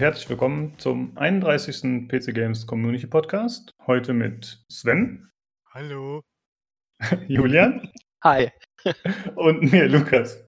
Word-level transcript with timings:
und 0.00 0.04
herzlich 0.04 0.30
willkommen 0.30 0.72
zum 0.78 1.12
31. 1.18 2.08
PC 2.08 2.32
Games 2.34 2.66
Community 2.66 3.06
Podcast. 3.06 3.74
Heute 3.86 4.14
mit 4.14 4.64
Sven. 4.72 5.30
Hallo. 5.74 6.22
Julian. 7.28 7.92
Hi. 8.24 8.50
Und 9.36 9.70
mir, 9.70 9.88
Lukas. 9.88 10.42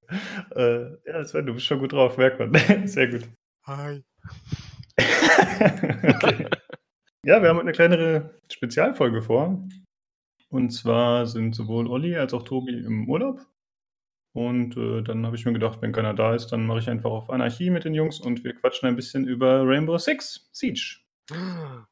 Äh, 0.57 0.85
ja, 1.07 1.23
Sven, 1.27 1.45
du 1.45 1.53
bist 1.53 1.67
schon 1.67 1.81
gut 1.81 1.93
drauf. 1.93 2.17
Merkt 2.17 2.39
man. 2.39 2.55
Sehr 2.87 3.09
gut. 3.09 3.29
Hi. 3.67 4.03
okay. 4.97 6.49
Ja, 7.27 7.43
wir 7.43 7.51
haben 7.51 7.61
eine 7.61 7.73
kleinere 7.73 8.41
Spezialfolge 8.51 9.21
vor. 9.21 9.69
Und 10.49 10.71
zwar 10.71 11.27
sind 11.27 11.55
sowohl 11.55 11.89
Olli 11.89 12.17
als 12.17 12.33
auch 12.33 12.45
Tobi 12.45 12.73
im 12.73 13.07
Urlaub. 13.07 13.45
Und 14.35 14.77
äh, 14.77 15.03
dann 15.03 15.27
habe 15.27 15.37
ich 15.37 15.45
mir 15.45 15.53
gedacht, 15.53 15.83
wenn 15.83 15.93
keiner 15.93 16.15
da 16.15 16.35
ist, 16.35 16.49
dann 16.49 16.67
mache 16.67 16.79
ich 16.79 16.89
einfach 16.89 17.11
auf 17.11 17.29
Anarchie 17.29 17.71
mit 17.71 17.85
den 17.85 17.95
Jungs 17.95 18.19
und 18.19 18.45
wir 18.45 18.55
quatschen 18.55 18.89
ein 18.89 18.97
bisschen 18.97 19.27
über 19.27 19.67
Rainbow 19.67 19.99
Six 19.99 20.49
Siege. 20.53 20.99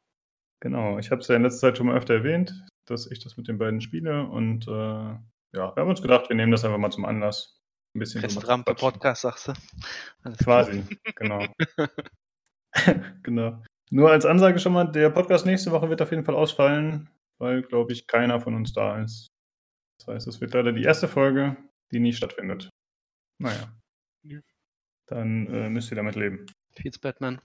Genau, 0.63 0.99
ich 0.99 1.11
habe 1.11 1.23
es 1.23 1.29
ja 1.29 1.37
in 1.37 1.43
letzter 1.43 1.69
Zeit 1.69 1.79
schon 1.79 1.87
mal 1.87 1.97
öfter 1.97 2.13
erwähnt, 2.13 2.67
dass 2.85 3.11
ich 3.11 3.19
das 3.19 3.39
mit 3.39 3.49
den 3.49 3.57
beiden 3.57 3.81
spiele. 3.81 4.27
Und 4.27 4.69
äh, 4.69 4.71
ja, 4.71 5.23
wir 5.53 5.75
haben 5.75 5.89
uns 5.89 6.03
gedacht, 6.03 6.29
wir 6.29 6.37
nehmen 6.37 6.53
das 6.53 6.67
einfach 6.67 6.77
mal 6.77 6.91
zum 6.91 7.07
Anlass. 7.07 7.59
Ein 7.95 8.01
bisschen 8.01 8.21
Restaurant 8.21 8.67
Podcast, 8.67 9.23
sagst 9.23 9.49
du? 9.49 9.53
Alles 10.23 10.39
Quasi, 10.41 10.85
genau. 11.17 11.47
genau. 13.23 13.63
Nur 13.91 14.11
als 14.11 14.27
Ansage 14.27 14.59
schon 14.59 14.75
mal, 14.75 14.85
der 14.85 15.09
Podcast 15.09 15.47
nächste 15.47 15.71
Woche 15.73 15.89
wird 15.89 16.03
auf 16.03 16.11
jeden 16.11 16.25
Fall 16.25 16.37
ausfallen, 16.37 17.09
weil, 17.39 17.63
glaube 17.63 17.95
ich, 17.95 18.07
keiner 18.07 18.39
von 18.39 18.55
uns 18.55 18.75
da 18.75 19.03
ist. 19.03 19.29
Das 19.99 20.09
heißt, 20.09 20.29
es 20.29 20.43
wird 20.43 20.53
leider 20.53 20.73
die 20.73 20.85
erste 20.85 21.09
Folge 21.09 21.57
die 21.93 22.01
nie 22.01 22.13
stattfindet. 22.13 22.71
Naja. 23.39 23.73
Dann 25.07 25.47
äh, 25.47 25.69
müsst 25.69 25.91
ihr 25.91 25.97
damit 25.97 26.15
leben. 26.15 26.47
Feeds 26.73 26.99
Batman. 26.99 27.41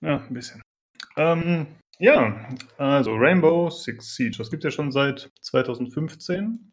Ja, 0.00 0.24
ein 0.24 0.34
bisschen. 0.34 0.62
Ähm, 1.16 1.66
ja, 1.98 2.48
also 2.76 3.14
Rainbow 3.14 3.70
Six 3.70 4.14
Siege. 4.14 4.36
Das 4.38 4.50
gibt 4.50 4.64
es 4.64 4.72
ja 4.72 4.76
schon 4.76 4.92
seit 4.92 5.30
2015. 5.40 6.72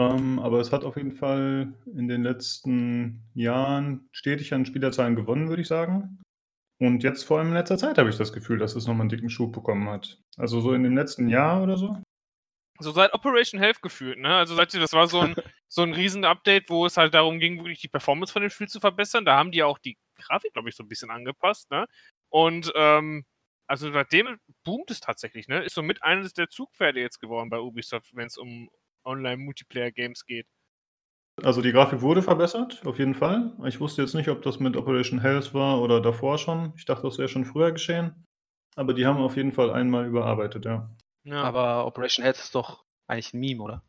Ähm, 0.00 0.38
aber 0.40 0.60
es 0.60 0.72
hat 0.72 0.84
auf 0.84 0.96
jeden 0.96 1.12
Fall 1.12 1.72
in 1.94 2.08
den 2.08 2.22
letzten 2.22 3.22
Jahren 3.34 4.08
stetig 4.10 4.52
an 4.52 4.66
Spielerzahlen 4.66 5.14
gewonnen, 5.14 5.48
würde 5.48 5.62
ich 5.62 5.68
sagen. 5.68 6.20
Und 6.80 7.04
jetzt 7.04 7.22
vor 7.22 7.38
allem 7.38 7.48
in 7.48 7.54
letzter 7.54 7.78
Zeit 7.78 7.98
habe 7.98 8.10
ich 8.10 8.16
das 8.16 8.32
Gefühl, 8.32 8.58
dass 8.58 8.74
es 8.74 8.86
nochmal 8.86 9.02
einen 9.02 9.10
dicken 9.10 9.30
Schub 9.30 9.52
bekommen 9.52 9.88
hat. 9.88 10.20
Also 10.36 10.60
so 10.60 10.72
in 10.72 10.82
dem 10.82 10.96
letzten 10.96 11.28
Jahr 11.28 11.62
oder 11.62 11.76
so 11.76 11.96
so 12.78 12.90
seit 12.90 13.12
Operation 13.14 13.60
Health 13.60 13.82
gefühlt, 13.82 14.18
ne? 14.18 14.36
Also 14.36 14.54
seit 14.54 14.74
das 14.74 14.92
war 14.92 15.06
so 15.06 15.20
ein, 15.20 15.34
so 15.68 15.82
ein 15.82 15.92
Riesen-Update, 15.92 16.68
wo 16.70 16.86
es 16.86 16.96
halt 16.96 17.14
darum 17.14 17.38
ging, 17.38 17.58
wirklich 17.58 17.80
die 17.80 17.88
Performance 17.88 18.32
von 18.32 18.42
dem 18.42 18.50
Spiel 18.50 18.68
zu 18.68 18.80
verbessern. 18.80 19.24
Da 19.24 19.36
haben 19.36 19.52
die 19.52 19.62
auch 19.62 19.78
die 19.78 19.96
Grafik, 20.16 20.52
glaube 20.52 20.68
ich, 20.68 20.76
so 20.76 20.82
ein 20.82 20.88
bisschen 20.88 21.10
angepasst, 21.10 21.70
ne? 21.70 21.86
Und 22.30 22.72
ähm, 22.74 23.24
also 23.66 23.90
seitdem 23.92 24.38
boomt 24.64 24.90
es 24.90 25.00
tatsächlich, 25.00 25.48
ne? 25.48 25.62
Ist 25.62 25.74
so 25.74 25.82
mit 25.82 26.02
eines 26.02 26.32
der 26.34 26.48
Zugpferde 26.48 27.00
jetzt 27.00 27.20
geworden 27.20 27.50
bei 27.50 27.58
Ubisoft, 27.58 28.14
wenn 28.14 28.26
es 28.26 28.36
um 28.36 28.68
Online-Multiplayer-Games 29.04 30.26
geht. 30.26 30.46
Also 31.42 31.62
die 31.62 31.72
Grafik 31.72 32.00
wurde 32.00 32.22
verbessert, 32.22 32.82
auf 32.84 32.98
jeden 32.98 33.14
Fall. 33.14 33.52
Ich 33.64 33.80
wusste 33.80 34.02
jetzt 34.02 34.14
nicht, 34.14 34.28
ob 34.28 34.42
das 34.42 34.60
mit 34.60 34.76
Operation 34.76 35.20
Health 35.20 35.52
war 35.52 35.80
oder 35.80 36.00
davor 36.00 36.38
schon. 36.38 36.72
Ich 36.76 36.84
dachte, 36.84 37.02
das 37.02 37.18
wäre 37.18 37.28
schon 37.28 37.44
früher 37.44 37.72
geschehen. 37.72 38.24
Aber 38.76 38.94
die 38.94 39.06
haben 39.06 39.18
auf 39.18 39.36
jeden 39.36 39.52
Fall 39.52 39.70
einmal 39.70 40.06
überarbeitet, 40.06 40.64
ja. 40.64 40.90
Ja. 41.24 41.42
Aber 41.42 41.86
Operation 41.86 42.22
Health 42.22 42.38
ist 42.38 42.54
doch 42.54 42.84
eigentlich 43.06 43.34
ein 43.34 43.40
Meme, 43.40 43.62
oder? 43.62 43.82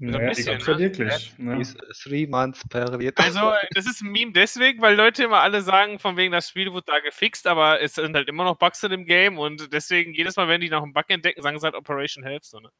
Naja, 0.00 0.32
die 0.32 0.44
gab's 0.44 0.66
ja 0.66 0.78
wirklich. 0.78 1.36
Ne? 1.38 1.60
Three 2.00 2.26
months 2.28 2.66
period. 2.68 3.18
Also, 3.18 3.52
das 3.72 3.86
ist 3.86 4.00
ein 4.00 4.12
Meme 4.12 4.32
deswegen, 4.32 4.80
weil 4.80 4.94
Leute 4.94 5.24
immer 5.24 5.40
alle 5.40 5.60
sagen, 5.60 5.98
von 5.98 6.16
wegen, 6.16 6.30
das 6.30 6.48
Spiel 6.48 6.72
wurde 6.72 6.86
da 6.86 7.00
gefixt, 7.00 7.48
aber 7.48 7.80
es 7.80 7.94
sind 7.94 8.14
halt 8.14 8.28
immer 8.28 8.44
noch 8.44 8.56
Bugs 8.58 8.82
in 8.84 8.90
dem 8.90 9.06
Game 9.06 9.38
und 9.38 9.72
deswegen 9.72 10.14
jedes 10.14 10.36
Mal, 10.36 10.46
wenn 10.46 10.60
die 10.60 10.70
noch 10.70 10.84
einen 10.84 10.92
Bug 10.92 11.06
entdecken, 11.08 11.42
sagen 11.42 11.58
sie 11.58 11.64
halt 11.64 11.74
Operation 11.74 12.22
Health. 12.22 12.44
So, 12.44 12.60
ne? 12.60 12.70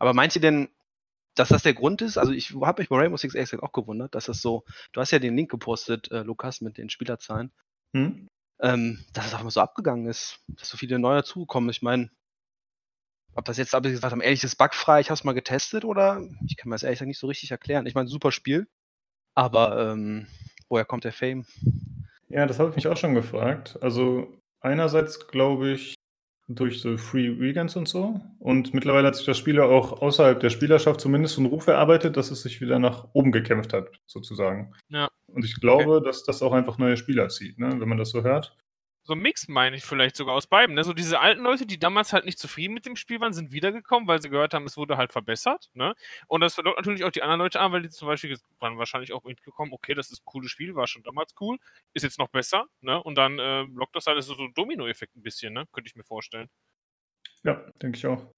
Aber 0.00 0.14
meint 0.14 0.34
ihr 0.34 0.42
denn, 0.42 0.68
dass 1.36 1.50
das 1.50 1.62
der 1.62 1.74
Grund 1.74 2.02
ist? 2.02 2.18
Also, 2.18 2.32
ich 2.32 2.52
habe 2.54 2.82
mich 2.82 2.88
bei 2.88 2.96
Rainbow 2.96 3.18
Six 3.18 3.36
Exit 3.36 3.62
auch 3.62 3.72
gewundert, 3.72 4.16
dass 4.16 4.24
das 4.24 4.42
so, 4.42 4.64
du 4.92 5.00
hast 5.00 5.12
ja 5.12 5.20
den 5.20 5.36
Link 5.36 5.52
gepostet, 5.52 6.10
äh, 6.10 6.22
Lukas, 6.22 6.60
mit 6.60 6.76
den 6.76 6.90
Spielerzahlen, 6.90 7.52
hm? 7.94 8.26
ähm, 8.60 9.04
dass 9.12 9.26
es 9.26 9.34
auch 9.34 9.42
immer 9.42 9.52
so 9.52 9.60
abgegangen 9.60 10.06
ist, 10.06 10.40
dass 10.48 10.70
so 10.70 10.76
viele 10.76 10.98
neue 10.98 11.18
dazugekommen 11.18 11.70
Ich 11.70 11.82
meine, 11.82 12.10
ob 13.34 13.44
das 13.44 13.56
jetzt, 13.56 13.74
ob 13.74 13.84
ich 13.84 13.92
gesagt 13.92 14.12
haben, 14.12 14.20
ehrlich, 14.20 14.44
ist 14.44 14.56
bugfrei, 14.56 15.00
ich 15.00 15.10
habe 15.10 15.14
es 15.14 15.24
mal 15.24 15.32
getestet 15.32 15.84
oder 15.84 16.20
ich 16.46 16.56
kann 16.56 16.68
mir 16.68 16.74
das 16.74 16.82
ehrlich 16.82 16.98
gesagt 16.98 17.08
nicht 17.08 17.20
so 17.20 17.26
richtig 17.26 17.50
erklären. 17.50 17.86
Ich 17.86 17.94
meine, 17.94 18.08
super 18.08 18.32
Spiel, 18.32 18.66
aber 19.34 19.92
ähm, 19.92 20.26
woher 20.68 20.84
kommt 20.84 21.04
der 21.04 21.12
Fame? 21.12 21.44
Ja, 22.28 22.46
das 22.46 22.58
habe 22.58 22.70
ich 22.70 22.76
mich 22.76 22.88
auch 22.88 22.96
schon 22.96 23.14
gefragt. 23.14 23.78
Also 23.80 24.40
einerseits 24.60 25.28
glaube 25.28 25.72
ich 25.72 25.94
durch 26.46 26.80
so 26.80 26.98
Free 26.98 27.40
Weekends 27.40 27.74
und 27.74 27.88
so 27.88 28.20
und 28.38 28.74
mittlerweile 28.74 29.06
hat 29.06 29.16
sich 29.16 29.24
das 29.24 29.38
Spiel 29.38 29.56
ja 29.56 29.64
auch 29.64 30.02
außerhalb 30.02 30.38
der 30.40 30.50
Spielerschaft 30.50 31.00
zumindest 31.00 31.34
so 31.34 31.40
einen 31.40 31.50
Ruf 31.50 31.66
erarbeitet, 31.66 32.16
dass 32.18 32.30
es 32.30 32.42
sich 32.42 32.60
wieder 32.60 32.78
nach 32.78 33.08
oben 33.14 33.32
gekämpft 33.32 33.72
hat, 33.72 33.88
sozusagen. 34.06 34.74
Ja. 34.88 35.08
Und 35.26 35.44
ich 35.44 35.58
glaube, 35.58 35.96
okay. 35.96 36.06
dass 36.06 36.22
das 36.22 36.42
auch 36.42 36.52
einfach 36.52 36.76
neue 36.76 36.98
Spieler 36.98 37.28
zieht, 37.28 37.58
ne? 37.58 37.80
wenn 37.80 37.88
man 37.88 37.98
das 37.98 38.10
so 38.10 38.22
hört 38.22 38.56
so 39.06 39.12
ein 39.12 39.18
Mix, 39.18 39.48
meine 39.48 39.76
ich 39.76 39.84
vielleicht 39.84 40.16
sogar 40.16 40.34
aus 40.34 40.46
beiden. 40.46 40.74
Ne? 40.74 40.82
So 40.82 40.94
diese 40.94 41.20
alten 41.20 41.42
Leute, 41.42 41.66
die 41.66 41.78
damals 41.78 42.14
halt 42.14 42.24
nicht 42.24 42.38
zufrieden 42.38 42.72
mit 42.72 42.86
dem 42.86 42.96
Spiel 42.96 43.20
waren, 43.20 43.34
sind 43.34 43.52
wiedergekommen, 43.52 44.08
weil 44.08 44.20
sie 44.20 44.30
gehört 44.30 44.54
haben, 44.54 44.64
es 44.64 44.78
wurde 44.78 44.96
halt 44.96 45.12
verbessert. 45.12 45.70
Ne? 45.74 45.94
Und 46.26 46.40
das 46.40 46.54
verlockt 46.54 46.78
natürlich 46.78 47.04
auch 47.04 47.10
die 47.10 47.22
anderen 47.22 47.40
Leute 47.40 47.60
an, 47.60 47.70
weil 47.72 47.82
die 47.82 47.90
zum 47.90 48.08
Beispiel 48.08 48.38
waren 48.60 48.78
wahrscheinlich 48.78 49.12
auch 49.12 49.22
mitgekommen, 49.24 49.72
okay, 49.74 49.92
das 49.94 50.10
ist 50.10 50.22
ein 50.22 50.24
cooles 50.24 50.50
Spiel, 50.50 50.74
war 50.74 50.86
schon 50.86 51.02
damals 51.02 51.34
cool, 51.40 51.58
ist 51.92 52.02
jetzt 52.02 52.18
noch 52.18 52.28
besser. 52.28 52.64
Ne? 52.80 53.00
Und 53.02 53.16
dann 53.16 53.38
äh, 53.38 53.62
lockt 53.62 53.94
das 53.94 54.06
halt 54.06 54.22
so, 54.22 54.34
so 54.34 54.42
ein 54.42 54.54
Domino-Effekt 54.54 55.14
ein 55.16 55.22
bisschen, 55.22 55.52
ne? 55.52 55.66
könnte 55.72 55.88
ich 55.88 55.96
mir 55.96 56.04
vorstellen. 56.04 56.48
Ja, 57.42 57.62
denke 57.82 57.98
ich 57.98 58.06
auch. 58.06 58.32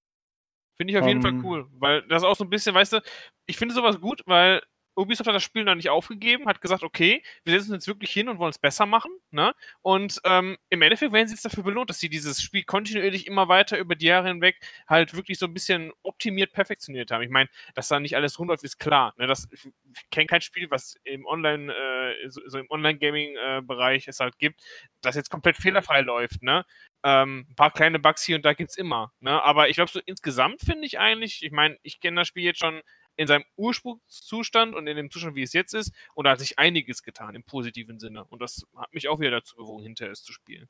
Finde 0.75 0.91
ich 0.91 0.97
auf 0.97 1.03
um, 1.03 1.09
jeden 1.09 1.21
Fall 1.21 1.31
ähm. 1.31 1.45
cool, 1.45 1.67
weil 1.71 2.01
das 2.03 2.23
auch 2.23 2.35
so 2.35 2.43
ein 2.43 2.49
bisschen, 2.49 2.75
weißt 2.75 2.93
du, 2.93 3.01
ich 3.45 3.57
finde 3.57 3.73
sowas 3.73 4.01
gut, 4.01 4.21
weil 4.25 4.61
Ubisoft 4.97 5.27
hat 5.27 5.35
das 5.35 5.43
Spiel 5.43 5.63
noch 5.63 5.75
nicht 5.75 5.89
aufgegeben, 5.89 6.47
hat 6.47 6.59
gesagt, 6.59 6.83
okay, 6.83 7.21
wir 7.43 7.53
setzen 7.53 7.73
uns 7.73 7.85
jetzt 7.85 7.87
wirklich 7.87 8.11
hin 8.11 8.29
und 8.29 8.39
wollen 8.39 8.49
es 8.49 8.57
besser 8.57 8.87
machen. 8.87 9.11
Ne? 9.29 9.53
Und 9.83 10.19
ähm, 10.23 10.57
im 10.69 10.81
Endeffekt 10.81 11.13
werden 11.13 11.27
sie 11.27 11.35
jetzt 11.35 11.45
dafür 11.45 11.63
belohnt, 11.63 11.89
dass 11.89 11.99
sie 11.99 12.09
dieses 12.09 12.41
Spiel 12.41 12.63
kontinuierlich 12.63 13.27
immer 13.27 13.47
weiter 13.47 13.77
über 13.77 13.95
die 13.95 14.07
Jahre 14.07 14.27
hinweg 14.29 14.59
halt 14.87 15.13
wirklich 15.13 15.37
so 15.37 15.45
ein 15.45 15.53
bisschen 15.53 15.93
optimiert, 16.01 16.51
perfektioniert 16.51 17.11
haben. 17.11 17.21
Ich 17.21 17.29
meine, 17.29 17.47
dass 17.75 17.87
da 17.87 17.99
nicht 17.99 18.15
alles 18.15 18.39
rund 18.39 18.49
läuft, 18.49 18.63
ist 18.63 18.79
klar. 18.79 19.13
Ne? 19.17 19.27
Das, 19.27 19.47
ich 19.51 19.69
kenne 20.09 20.25
kein 20.25 20.41
Spiel, 20.41 20.71
was 20.71 20.95
im 21.03 21.25
Online, 21.27 21.71
äh, 21.71 22.29
so, 22.29 22.41
so, 22.47 22.57
im 22.57 22.69
Online-Gaming-Bereich 22.69 24.07
äh, 24.07 24.09
es 24.09 24.19
halt 24.19 24.39
gibt, 24.39 24.61
das 25.01 25.15
jetzt 25.15 25.29
komplett 25.29 25.57
fehlerfrei 25.57 26.01
läuft. 26.01 26.41
Ne? 26.41 26.65
Ähm, 27.03 27.45
ein 27.49 27.55
paar 27.55 27.71
kleine 27.71 27.99
Bugs 27.99 28.23
hier 28.23 28.37
und 28.37 28.45
da 28.45 28.53
gibt 28.53 28.71
es 28.71 28.77
immer. 28.77 29.13
Ne? 29.19 29.43
Aber 29.43 29.69
ich 29.69 29.75
glaube, 29.75 29.91
so 29.91 29.99
insgesamt 30.05 30.61
finde 30.61 30.87
ich 30.87 30.97
eigentlich, 30.97 31.43
ich 31.43 31.51
meine, 31.51 31.77
ich 31.83 31.99
kenne 31.99 32.21
das 32.21 32.27
Spiel 32.27 32.43
jetzt 32.43 32.59
schon 32.59 32.81
in 33.17 33.27
seinem 33.27 33.43
Ursprungszustand 33.57 34.75
und 34.75 34.87
in 34.87 34.95
dem 34.95 35.11
Zustand, 35.11 35.35
wie 35.35 35.43
es 35.43 35.53
jetzt 35.53 35.73
ist. 35.73 35.93
Und 36.13 36.25
da 36.25 36.31
hat 36.31 36.39
sich 36.39 36.57
einiges 36.57 37.03
getan 37.03 37.35
im 37.35 37.43
positiven 37.43 37.99
Sinne. 37.99 38.23
Und 38.25 38.41
das 38.41 38.65
hat 38.75 38.93
mich 38.93 39.09
auch 39.09 39.19
wieder 39.19 39.31
dazu 39.31 39.55
bewogen, 39.55 39.83
hinterher 39.83 40.13
es 40.13 40.23
zu 40.23 40.31
spielen. 40.31 40.69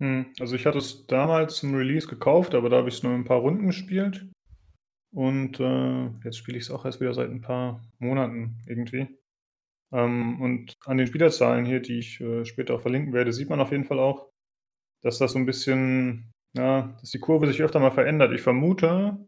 Hm, 0.00 0.32
also 0.38 0.56
ich 0.56 0.64
hatte 0.64 0.78
es 0.78 1.06
damals 1.06 1.56
zum 1.56 1.74
Release 1.74 2.08
gekauft, 2.08 2.54
aber 2.54 2.70
da 2.70 2.78
habe 2.78 2.88
ich 2.88 2.94
es 2.94 3.02
nur 3.02 3.12
ein 3.12 3.24
paar 3.24 3.40
Runden 3.40 3.66
gespielt. 3.66 4.26
Und 5.12 5.58
äh, 5.58 6.06
jetzt 6.24 6.38
spiele 6.38 6.56
ich 6.56 6.64
es 6.64 6.70
auch 6.70 6.84
erst 6.84 7.00
wieder 7.00 7.12
seit 7.12 7.30
ein 7.30 7.40
paar 7.40 7.84
Monaten 7.98 8.62
irgendwie. 8.66 9.08
Ähm, 9.92 10.40
und 10.40 10.76
an 10.86 10.98
den 10.98 11.06
Spielerzahlen 11.06 11.66
hier, 11.66 11.80
die 11.80 11.98
ich 11.98 12.20
äh, 12.20 12.44
später 12.44 12.74
auch 12.74 12.80
verlinken 12.80 13.12
werde, 13.12 13.32
sieht 13.32 13.50
man 13.50 13.60
auf 13.60 13.72
jeden 13.72 13.84
Fall 13.84 13.98
auch, 13.98 14.30
dass 15.02 15.18
das 15.18 15.32
so 15.32 15.38
ein 15.38 15.46
bisschen, 15.46 16.32
ja, 16.56 16.96
dass 17.00 17.10
die 17.10 17.18
Kurve 17.18 17.48
sich 17.48 17.60
öfter 17.60 17.80
mal 17.80 17.90
verändert. 17.90 18.32
Ich 18.32 18.42
vermute, 18.42 19.18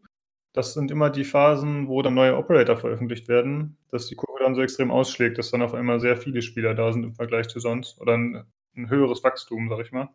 das 0.53 0.73
sind 0.73 0.91
immer 0.91 1.09
die 1.09 1.23
Phasen, 1.23 1.87
wo 1.87 2.01
dann 2.01 2.13
neue 2.13 2.37
Operator 2.37 2.77
veröffentlicht 2.77 3.27
werden, 3.27 3.77
dass 3.89 4.07
die 4.07 4.15
Kurve 4.15 4.43
dann 4.43 4.55
so 4.55 4.61
extrem 4.61 4.91
ausschlägt, 4.91 5.37
dass 5.37 5.51
dann 5.51 5.63
auf 5.63 5.73
einmal 5.73 5.99
sehr 5.99 6.15
viele 6.15 6.41
Spieler 6.41 6.75
da 6.75 6.93
sind 6.93 7.03
im 7.03 7.15
Vergleich 7.15 7.47
zu 7.47 7.59
sonst 7.59 7.99
oder 7.99 8.13
ein, 8.13 8.45
ein 8.75 8.89
höheres 8.89 9.23
Wachstum, 9.23 9.67
sag 9.69 9.79
ich 9.79 9.91
mal. 9.91 10.09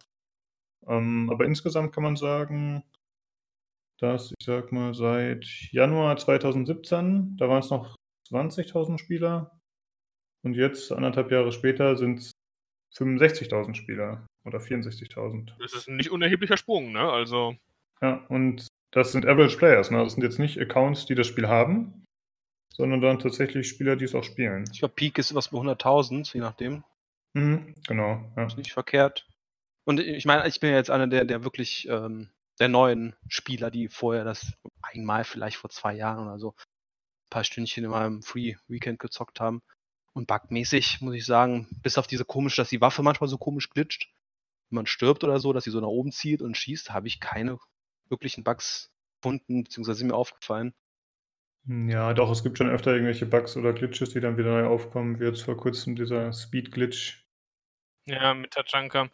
Ähm, 0.87 1.29
aber 1.31 1.45
insgesamt 1.45 1.93
kann 1.93 2.05
man 2.05 2.17
sagen, 2.17 2.85
dass 3.99 4.33
ich 4.39 4.47
sag 4.47 4.71
mal 4.71 4.95
seit 4.95 5.45
Januar 5.73 6.17
2017, 6.17 7.37
da 7.37 7.49
waren 7.49 7.59
es 7.59 7.71
noch 7.71 7.97
20.000 8.31 8.99
Spieler 8.99 9.61
und 10.45 10.55
jetzt 10.55 10.93
anderthalb 10.93 11.33
Jahre 11.33 11.51
später 11.51 11.97
sind 11.97 12.21
es 12.21 12.33
65.000 12.97 13.75
Spieler 13.75 14.25
oder 14.45 14.61
64.000. 14.61 15.53
Das 15.59 15.75
ist 15.75 15.89
ein 15.89 15.97
nicht 15.97 16.11
unerheblicher 16.11 16.57
Sprung, 16.57 16.93
ne? 16.93 17.11
Also. 17.11 17.57
Ja, 18.01 18.25
und 18.29 18.69
das 18.91 19.13
sind 19.13 19.27
Average 19.27 19.59
Players, 19.59 19.91
ne? 19.91 20.03
Das 20.03 20.15
sind 20.15 20.23
jetzt 20.23 20.39
nicht 20.39 20.59
Accounts, 20.61 21.07
die 21.07 21.15
das 21.15 21.27
Spiel 21.27 21.49
haben, 21.49 22.05
sondern 22.73 23.01
dann 23.01 23.19
tatsächlich 23.19 23.69
Spieler, 23.69 23.97
die 23.97 24.05
es 24.05 24.15
auch 24.15 24.25
spielen. 24.25 24.65
Ich 24.73 24.81
glaube, 24.81 24.95
Peak 24.95 25.19
ist 25.19 25.35
was 25.35 25.49
bei 25.49 25.59
100.000, 25.59 26.33
je 26.33 26.41
nachdem. 26.41 26.85
Mhm, 27.35 27.75
genau. 27.87 28.33
Ja. 28.37 28.47
Ist 28.47 28.57
nicht 28.57 28.73
verkehrt. 28.73 29.27
Und 29.85 30.01
ich 30.01 30.25
meine, 30.25 30.47
ich 30.47 30.61
bin 30.61 30.71
ja 30.71 30.77
jetzt 30.77 30.91
einer 30.91 31.07
der, 31.07 31.25
der 31.25 31.45
wirklich 31.45 31.89
ähm, 31.89 32.31
der 32.59 32.69
neuen 32.69 33.15
Spieler, 33.29 33.71
die 33.71 33.89
vorher 33.89 34.25
das 34.25 34.53
einmal 34.83 35.25
vielleicht 35.25 35.57
vor 35.57 35.71
zwei 35.71 35.95
Jahren 35.95 36.27
oder 36.27 36.39
so 36.39 36.51
ein 36.51 37.31
paar 37.31 37.45
Stündchen 37.45 37.85
in 37.85 37.91
meinem 37.91 38.23
Free 38.23 38.57
Weekend 38.67 38.99
gezockt 38.99 39.41
haben. 39.41 39.63
Und 40.13 40.27
bugmäßig 40.27 41.01
muss 41.01 41.15
ich 41.15 41.25
sagen, 41.25 41.69
bis 41.83 41.99
auf 41.99 42.07
diese 42.07 42.25
komisch, 42.25 42.57
dass 42.57 42.71
die 42.71 42.81
Waffe 42.81 43.03
manchmal 43.03 43.29
so 43.29 43.39
komisch 43.39 43.71
glitscht, 43.71 44.11
wenn 44.71 44.77
man 44.77 44.87
stirbt 44.87 45.25
oder 45.25 45.39
so, 45.39 45.53
dass 45.53 45.65
sie 45.65 45.71
so 45.71 45.81
nach 45.81 45.89
oben 45.89 46.13
zieht 46.13 46.43
und 46.43 46.57
schießt, 46.57 46.91
habe 46.91 47.07
ich 47.07 47.21
keine 47.21 47.59
wirklichen 48.11 48.45
Bugs 48.45 48.91
gefunden, 49.21 49.65
beziehungsweise 49.65 49.99
sind 49.99 50.09
mir 50.09 50.15
aufgefallen. 50.15 50.75
Ja, 51.67 52.15
doch, 52.15 52.31
es 52.31 52.43
gibt 52.43 52.57
schon 52.57 52.71
öfter 52.71 52.93
irgendwelche 52.93 53.27
Bugs 53.27 53.57
oder 53.57 53.73
Glitches, 53.73 54.11
die 54.11 54.21
dann 54.21 54.39
wieder 54.39 54.51
neu 54.51 54.67
aufkommen, 54.67 55.21
wie 55.21 55.25
jetzt 55.25 55.43
vor 55.43 55.57
kurzem 55.57 55.97
dieser 55.97 56.33
Speed-Glitch. 56.33 57.27
Ja, 58.07 58.33
mit 58.33 58.53
Tachanka. 58.53 59.11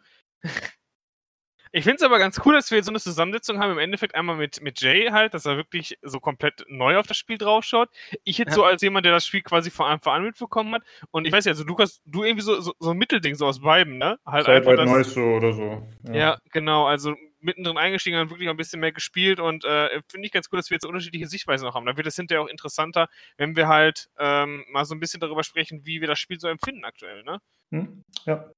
Ich 1.75 1.83
finde 1.83 1.97
es 1.97 2.03
aber 2.03 2.19
ganz 2.19 2.39
cool, 2.45 2.53
dass 2.53 2.71
wir 2.71 2.77
jetzt 2.77 2.85
so 2.85 2.91
eine 2.91 3.01
Zusammensetzung 3.01 3.59
haben. 3.59 3.73
Im 3.73 3.79
Endeffekt 3.79 4.15
einmal 4.15 4.37
mit, 4.37 4.61
mit 4.61 4.79
Jay 4.79 5.09
halt, 5.11 5.33
dass 5.33 5.45
er 5.45 5.57
wirklich 5.57 5.97
so 6.01 6.21
komplett 6.21 6.63
neu 6.69 6.97
auf 6.97 7.05
das 7.05 7.17
Spiel 7.17 7.37
draufschaut. 7.37 7.89
Ich 8.23 8.37
jetzt 8.37 8.51
ja. 8.51 8.55
so 8.55 8.63
als 8.63 8.81
jemand, 8.81 9.05
der 9.05 9.11
das 9.11 9.25
Spiel 9.25 9.41
quasi 9.41 9.71
von 9.71 9.87
Anfang 9.87 10.13
an 10.13 10.23
mitbekommen 10.23 10.73
hat. 10.73 10.83
Und 11.11 11.27
ich 11.27 11.33
weiß 11.33 11.43
ja, 11.43 11.51
also 11.51 11.65
Lukas, 11.65 12.01
du 12.05 12.23
irgendwie 12.23 12.43
so, 12.43 12.61
so, 12.61 12.73
so 12.79 12.91
ein 12.91 12.97
Mittelding 12.97 13.35
so 13.35 13.45
aus 13.45 13.59
beiden, 13.59 13.97
ne? 13.97 14.17
Halt 14.25 14.47
einfach 14.47 14.77
das, 14.77 15.13
so 15.13 15.21
oder 15.21 15.51
so. 15.51 15.85
Ja. 16.03 16.13
ja. 16.13 16.37
genau. 16.53 16.85
Also 16.85 17.13
mittendrin 17.45 17.77
eingestiegen, 17.77 18.17
haben 18.17 18.29
wirklich 18.29 18.49
ein 18.49 18.57
bisschen 18.57 18.79
mehr 18.79 18.91
gespielt 18.91 19.39
und 19.39 19.63
äh, 19.63 20.01
finde 20.09 20.25
ich 20.25 20.31
ganz 20.31 20.47
cool, 20.51 20.57
dass 20.57 20.69
wir 20.69 20.75
jetzt 20.75 20.85
unterschiedliche 20.85 21.27
Sichtweisen 21.27 21.65
noch 21.65 21.75
haben. 21.75 21.85
Da 21.85 21.95
wird 21.95 22.07
es 22.07 22.15
hinterher 22.15 22.41
auch 22.41 22.47
interessanter, 22.47 23.07
wenn 23.37 23.55
wir 23.55 23.67
halt 23.67 24.09
ähm, 24.19 24.65
mal 24.69 24.85
so 24.85 24.95
ein 24.95 24.99
bisschen 24.99 25.19
darüber 25.19 25.43
sprechen, 25.43 25.85
wie 25.85 26.01
wir 26.01 26.07
das 26.07 26.19
Spiel 26.19 26.39
so 26.39 26.47
empfinden 26.47 26.83
aktuell, 26.83 27.23
ne? 27.23 27.39
Hm, 27.71 28.03
ja. 28.25 28.51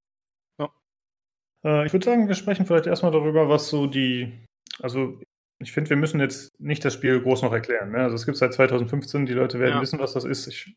Äh, 1.64 1.86
ich 1.86 1.94
würde 1.94 2.06
sagen, 2.06 2.28
wir 2.28 2.36
sprechen 2.36 2.66
vielleicht 2.66 2.88
erstmal 2.88 3.12
darüber, 3.12 3.50
was 3.50 3.70
so 3.70 3.88
die, 3.88 4.46
also 4.80 5.20
ich 5.60 5.72
finde, 5.72 5.90
wir 5.90 5.98
müssen 5.98 6.20
jetzt 6.20 6.60
nicht 6.60 6.86
das 6.86 6.94
Spiel 6.94 7.20
groß 7.20 7.42
noch 7.42 7.54
erklären. 7.54 7.92
Ne? 7.92 8.00
Also 8.00 8.16
es 8.16 8.26
gibt 8.26 8.38
seit 8.38 8.54
2015, 8.54 9.26
die 9.26 9.34
Leute 9.34 9.60
werden 9.60 9.76
ja. 9.76 9.82
wissen, 9.82 10.00
was 10.00 10.14
das 10.14 10.24
ist. 10.24 10.48
Ich, 10.48 10.76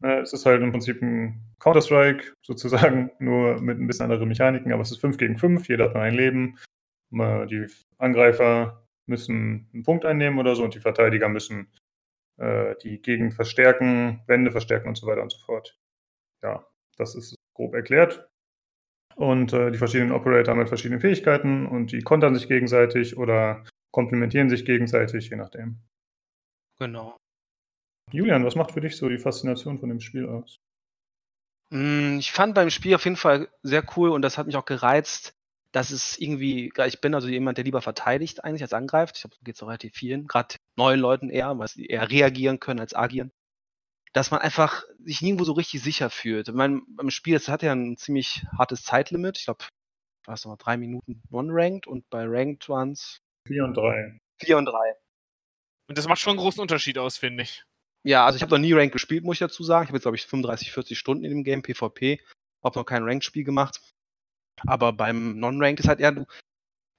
ne, 0.00 0.20
es 0.20 0.32
ist 0.32 0.44
halt 0.46 0.62
im 0.62 0.72
Prinzip 0.72 1.00
ein 1.02 1.54
Counter-Strike 1.58 2.34
sozusagen, 2.42 3.10
nur 3.18 3.60
mit 3.60 3.78
ein 3.78 3.86
bisschen 3.86 4.04
anderen 4.04 4.28
Mechaniken, 4.28 4.72
aber 4.72 4.82
es 4.82 4.90
ist 4.90 5.00
5 5.00 5.16
gegen 5.16 5.38
5, 5.38 5.68
jeder 5.68 5.86
hat 5.86 5.94
nur 5.94 6.02
ein 6.02 6.14
Leben. 6.14 6.58
Die 7.10 7.66
Angreifer 7.98 8.86
müssen 9.06 9.68
einen 9.74 9.82
Punkt 9.82 10.04
einnehmen 10.04 10.38
oder 10.38 10.54
so 10.54 10.62
und 10.64 10.74
die 10.74 10.80
Verteidiger 10.80 11.28
müssen 11.28 11.72
äh, 12.36 12.76
die 12.82 13.02
Gegend 13.02 13.34
verstärken, 13.34 14.22
Wände 14.26 14.52
verstärken 14.52 14.88
und 14.88 14.96
so 14.96 15.06
weiter 15.06 15.22
und 15.22 15.32
so 15.32 15.38
fort. 15.44 15.78
Ja, 16.42 16.64
das 16.96 17.14
ist 17.14 17.34
grob 17.54 17.74
erklärt. 17.74 18.28
Und 19.16 19.52
äh, 19.52 19.70
die 19.70 19.78
verschiedenen 19.78 20.12
Operator 20.12 20.52
haben 20.52 20.58
halt 20.60 20.68
verschiedene 20.68 21.00
Fähigkeiten 21.00 21.66
und 21.66 21.92
die 21.92 22.00
kontern 22.00 22.34
sich 22.34 22.48
gegenseitig 22.48 23.18
oder 23.18 23.64
komplementieren 23.92 24.48
sich 24.48 24.64
gegenseitig, 24.64 25.28
je 25.28 25.36
nachdem. 25.36 25.80
Genau. 26.78 27.16
Julian, 28.12 28.44
was 28.44 28.54
macht 28.54 28.72
für 28.72 28.80
dich 28.80 28.96
so 28.96 29.08
die 29.08 29.18
Faszination 29.18 29.78
von 29.78 29.88
dem 29.88 30.00
Spiel 30.00 30.26
aus? 30.26 30.58
Mm, 31.70 32.18
ich 32.18 32.32
fand 32.32 32.54
beim 32.54 32.70
Spiel 32.70 32.94
auf 32.94 33.04
jeden 33.04 33.16
Fall 33.16 33.48
sehr 33.62 33.84
cool 33.96 34.10
und 34.10 34.22
das 34.22 34.38
hat 34.38 34.46
mich 34.46 34.56
auch 34.56 34.64
gereizt, 34.64 35.36
dass 35.72 35.90
es 35.90 36.18
irgendwie, 36.18 36.72
ich 36.86 37.00
bin 37.00 37.14
also 37.14 37.28
jemand, 37.28 37.58
der 37.58 37.64
lieber 37.64 37.82
verteidigt 37.82 38.44
eigentlich 38.44 38.62
als 38.62 38.72
angreift. 38.72 39.16
Ich 39.16 39.22
glaube, 39.22 39.36
so 39.36 39.44
geht 39.44 39.54
es 39.54 39.62
auch 39.62 39.68
relativ 39.68 39.94
vielen, 39.94 40.26
gerade 40.26 40.56
neuen 40.76 41.00
Leuten 41.00 41.30
eher, 41.30 41.58
weil 41.58 41.68
sie 41.68 41.86
eher 41.86 42.10
reagieren 42.10 42.60
können 42.60 42.80
als 42.80 42.94
agieren 42.94 43.30
dass 44.12 44.30
man 44.30 44.40
einfach 44.40 44.84
sich 44.98 45.22
nirgendwo 45.22 45.44
so 45.44 45.52
richtig 45.52 45.82
sicher 45.82 46.10
fühlt. 46.10 46.48
Ich 46.48 46.54
meine, 46.54 46.82
beim 46.88 47.10
Spiel, 47.10 47.36
es 47.36 47.48
hat 47.48 47.62
ja 47.62 47.72
ein 47.72 47.96
ziemlich 47.96 48.44
hartes 48.58 48.82
Zeitlimit. 48.82 49.38
Ich 49.38 49.44
glaube, 49.44 49.64
was 50.26 50.44
noch 50.44 50.56
drei 50.56 50.76
Minuten 50.76 51.22
non-ranked 51.30 51.86
und 51.86 52.08
bei 52.10 52.24
ranked 52.26 52.68
waren 52.68 52.92
es 52.92 53.20
vier 53.46 53.64
und 53.64 53.76
drei. 53.76 54.18
Vier 54.38 54.58
und 54.58 54.66
drei. 54.66 54.94
Und 55.88 55.98
das 55.98 56.08
macht 56.08 56.20
schon 56.20 56.32
einen 56.32 56.40
großen 56.40 56.60
Unterschied 56.60 56.98
aus, 56.98 57.18
finde 57.18 57.44
ich. 57.44 57.64
Ja, 58.04 58.24
also 58.24 58.36
ich 58.36 58.42
habe 58.42 58.52
noch 58.52 58.60
nie 58.60 58.72
Ranked 58.72 58.92
gespielt, 58.92 59.24
muss 59.24 59.36
ich 59.36 59.40
dazu 59.40 59.62
sagen. 59.62 59.84
Ich 59.84 59.88
habe 59.88 59.96
jetzt, 59.96 60.04
glaube 60.04 60.16
ich, 60.16 60.26
35, 60.26 60.72
40 60.72 60.98
Stunden 60.98 61.24
in 61.24 61.30
dem 61.30 61.44
Game 61.44 61.62
PvP. 61.62 62.20
Habe 62.64 62.78
noch 62.78 62.86
kein 62.86 63.02
Ranked-Spiel 63.02 63.44
gemacht. 63.44 63.80
Aber 64.66 64.92
beim 64.92 65.38
Non-Ranked 65.38 65.80
ist 65.80 65.88
halt 65.88 66.00
eher, 66.00 66.12
du, 66.12 66.26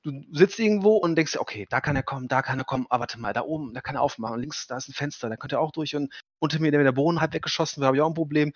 du 0.03 0.23
sitzt 0.31 0.59
irgendwo 0.59 0.97
und 0.97 1.15
denkst, 1.15 1.37
okay, 1.37 1.67
da 1.69 1.81
kann 1.81 1.95
er 1.95 2.03
kommen, 2.03 2.27
da 2.27 2.41
kann 2.41 2.59
er 2.59 2.65
kommen, 2.65 2.85
aber 2.89 2.95
ah, 2.95 2.99
warte 3.01 3.19
mal, 3.19 3.33
da 3.33 3.41
oben, 3.41 3.73
da 3.73 3.81
kann 3.81 3.95
er 3.95 4.01
aufmachen, 4.01 4.39
links, 4.39 4.67
da 4.67 4.77
ist 4.77 4.89
ein 4.89 4.93
Fenster, 4.93 5.29
da 5.29 5.37
könnte 5.37 5.57
er 5.57 5.61
auch 5.61 5.71
durch 5.71 5.95
und 5.95 6.13
unter 6.39 6.59
mir, 6.59 6.71
der 6.71 6.91
Boden 6.91 7.21
halb 7.21 7.33
weggeschossen 7.33 7.81
wird, 7.81 7.87
habe 7.87 7.97
ich 7.97 8.01
auch 8.01 8.09
ein 8.09 8.13
Problem. 8.13 8.53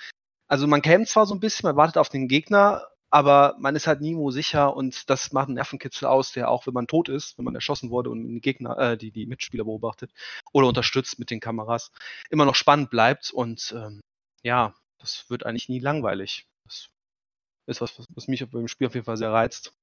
Also 0.47 0.67
man 0.67 0.81
kämpft 0.81 1.11
zwar 1.11 1.25
so 1.25 1.33
ein 1.33 1.39
bisschen, 1.39 1.67
man 1.67 1.75
wartet 1.75 1.97
auf 1.97 2.09
den 2.09 2.27
Gegner, 2.27 2.83
aber 3.09 3.55
man 3.59 3.75
ist 3.75 3.87
halt 3.87 4.01
niemals 4.01 4.33
sicher 4.33 4.75
und 4.75 5.09
das 5.09 5.31
macht 5.31 5.47
einen 5.47 5.55
Nervenkitzel 5.55 6.07
aus, 6.07 6.31
der 6.33 6.49
auch, 6.49 6.67
wenn 6.67 6.73
man 6.73 6.87
tot 6.87 7.09
ist, 7.09 7.37
wenn 7.37 7.45
man 7.45 7.55
erschossen 7.55 7.89
wurde 7.89 8.09
und 8.09 8.27
die 8.27 8.41
Gegner, 8.41 8.77
äh, 8.77 8.97
die, 8.97 9.11
die 9.11 9.25
Mitspieler 9.25 9.63
beobachtet 9.63 10.11
oder 10.51 10.67
unterstützt 10.67 11.19
mit 11.19 11.29
den 11.29 11.39
Kameras, 11.39 11.91
immer 12.29 12.45
noch 12.45 12.55
spannend 12.55 12.89
bleibt 12.89 13.31
und 13.31 13.73
ähm, 13.77 14.01
ja, 14.43 14.73
das 14.99 15.29
wird 15.29 15.45
eigentlich 15.45 15.69
nie 15.69 15.79
langweilig. 15.79 16.45
Ist 17.67 17.81
was, 17.81 17.99
was 18.09 18.27
mich 18.27 18.47
beim 18.49 18.67
Spiel 18.67 18.87
auf 18.87 18.93
jeden 18.93 19.05
Fall 19.05 19.17
sehr 19.17 19.31
reizt. 19.31 19.73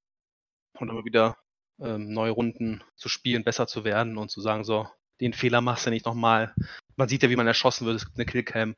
Und 0.79 0.88
immer 0.88 1.05
wieder 1.05 1.37
ähm, 1.81 2.12
neue 2.12 2.31
Runden 2.31 2.82
zu 2.96 3.08
spielen, 3.08 3.44
besser 3.44 3.67
zu 3.67 3.84
werden 3.84 4.17
und 4.17 4.31
zu 4.31 4.40
sagen, 4.40 4.64
so, 4.64 4.88
den 5.20 5.32
Fehler 5.32 5.61
machst 5.61 5.87
du 5.87 5.90
nicht 5.90 6.06
nochmal. 6.06 6.55
Man 6.96 7.08
sieht 7.08 7.23
ja, 7.23 7.31
wie 7.31 7.37
man 7.37 7.46
erschossen 7.46 7.87
wird, 7.87 7.96
es 7.96 8.05
gibt 8.05 8.19
eine 8.19 8.26
Killcam. 8.26 8.76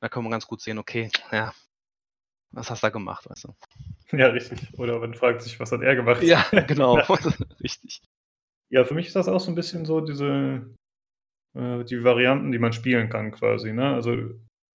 Da 0.00 0.08
kann 0.08 0.22
man 0.22 0.32
ganz 0.32 0.46
gut 0.46 0.60
sehen, 0.60 0.78
okay, 0.78 1.10
ja, 1.30 1.52
was 2.52 2.70
hast 2.70 2.82
du 2.82 2.86
da 2.86 2.90
gemacht, 2.90 3.28
weißt 3.28 3.44
du? 3.44 4.16
Ja, 4.16 4.26
richtig. 4.28 4.60
Oder 4.78 4.98
man 4.98 5.14
fragt 5.14 5.42
sich, 5.42 5.58
was 5.58 5.72
hat 5.72 5.80
er 5.80 5.96
gemacht? 5.96 6.22
Ja, 6.22 6.44
genau, 6.66 6.96
richtig. 7.62 8.02
Ja, 8.70 8.84
für 8.84 8.94
mich 8.94 9.06
ist 9.06 9.16
das 9.16 9.28
auch 9.28 9.40
so 9.40 9.50
ein 9.50 9.54
bisschen 9.54 9.84
so 9.84 10.00
diese, 10.00 10.74
äh, 11.54 11.84
die 11.84 12.04
Varianten, 12.04 12.52
die 12.52 12.58
man 12.58 12.72
spielen 12.72 13.08
kann 13.08 13.32
quasi, 13.32 13.72
ne? 13.72 13.94
Also, 13.94 14.16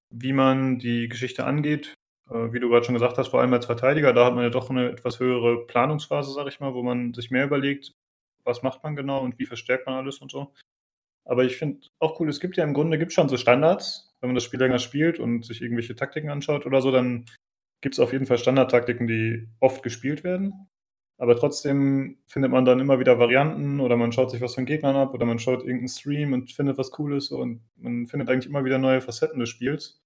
wie 0.09 0.33
man 0.33 0.79
die 0.79 1.07
Geschichte 1.07 1.45
angeht, 1.45 1.93
wie 2.29 2.59
du 2.59 2.69
gerade 2.69 2.85
schon 2.85 2.95
gesagt 2.95 3.17
hast, 3.17 3.29
vor 3.29 3.41
allem 3.41 3.53
als 3.53 3.65
Verteidiger, 3.65 4.13
da 4.13 4.25
hat 4.25 4.35
man 4.35 4.43
ja 4.43 4.49
doch 4.49 4.69
eine 4.69 4.89
etwas 4.89 5.19
höhere 5.19 5.65
Planungsphase, 5.65 6.31
sag 6.31 6.47
ich 6.47 6.59
mal, 6.59 6.73
wo 6.73 6.83
man 6.83 7.13
sich 7.13 7.31
mehr 7.31 7.45
überlegt, 7.45 7.93
was 8.43 8.63
macht 8.63 8.83
man 8.83 8.95
genau 8.95 9.21
und 9.21 9.39
wie 9.39 9.45
verstärkt 9.45 9.85
man 9.85 9.95
alles 9.95 10.19
und 10.19 10.31
so. 10.31 10.53
Aber 11.25 11.43
ich 11.43 11.57
finde 11.57 11.87
auch 11.99 12.19
cool, 12.19 12.29
es 12.29 12.39
gibt 12.39 12.57
ja 12.57 12.63
im 12.63 12.73
Grunde 12.73 12.97
gibt 12.97 13.13
schon 13.13 13.29
so 13.29 13.37
Standards, 13.37 14.15
wenn 14.21 14.29
man 14.29 14.35
das 14.35 14.43
Spiel 14.43 14.59
länger 14.59 14.79
spielt 14.79 15.19
und 15.19 15.45
sich 15.45 15.61
irgendwelche 15.61 15.95
Taktiken 15.95 16.29
anschaut 16.29 16.65
oder 16.65 16.81
so, 16.81 16.91
dann 16.91 17.25
gibt 17.81 17.95
es 17.95 17.99
auf 17.99 18.13
jeden 18.13 18.25
Fall 18.25 18.37
Standardtaktiken, 18.37 19.07
die 19.07 19.47
oft 19.59 19.83
gespielt 19.83 20.23
werden. 20.23 20.67
Aber 21.19 21.35
trotzdem 21.35 22.19
findet 22.27 22.51
man 22.51 22.65
dann 22.65 22.79
immer 22.79 22.99
wieder 22.99 23.19
Varianten 23.19 23.79
oder 23.79 23.97
man 23.97 24.11
schaut 24.11 24.31
sich 24.31 24.41
was 24.41 24.55
von 24.55 24.65
Gegnern 24.65 24.95
ab 24.95 25.13
oder 25.13 25.25
man 25.25 25.39
schaut 25.39 25.61
irgendeinen 25.61 25.87
Stream 25.87 26.33
und 26.33 26.51
findet 26.51 26.77
was 26.77 26.91
Cooles 26.91 27.31
und 27.31 27.61
man 27.75 28.05
findet 28.05 28.29
eigentlich 28.29 28.45
immer 28.47 28.63
wieder 28.65 28.77
neue 28.77 29.01
Facetten 29.01 29.39
des 29.39 29.49
Spiels. 29.49 29.99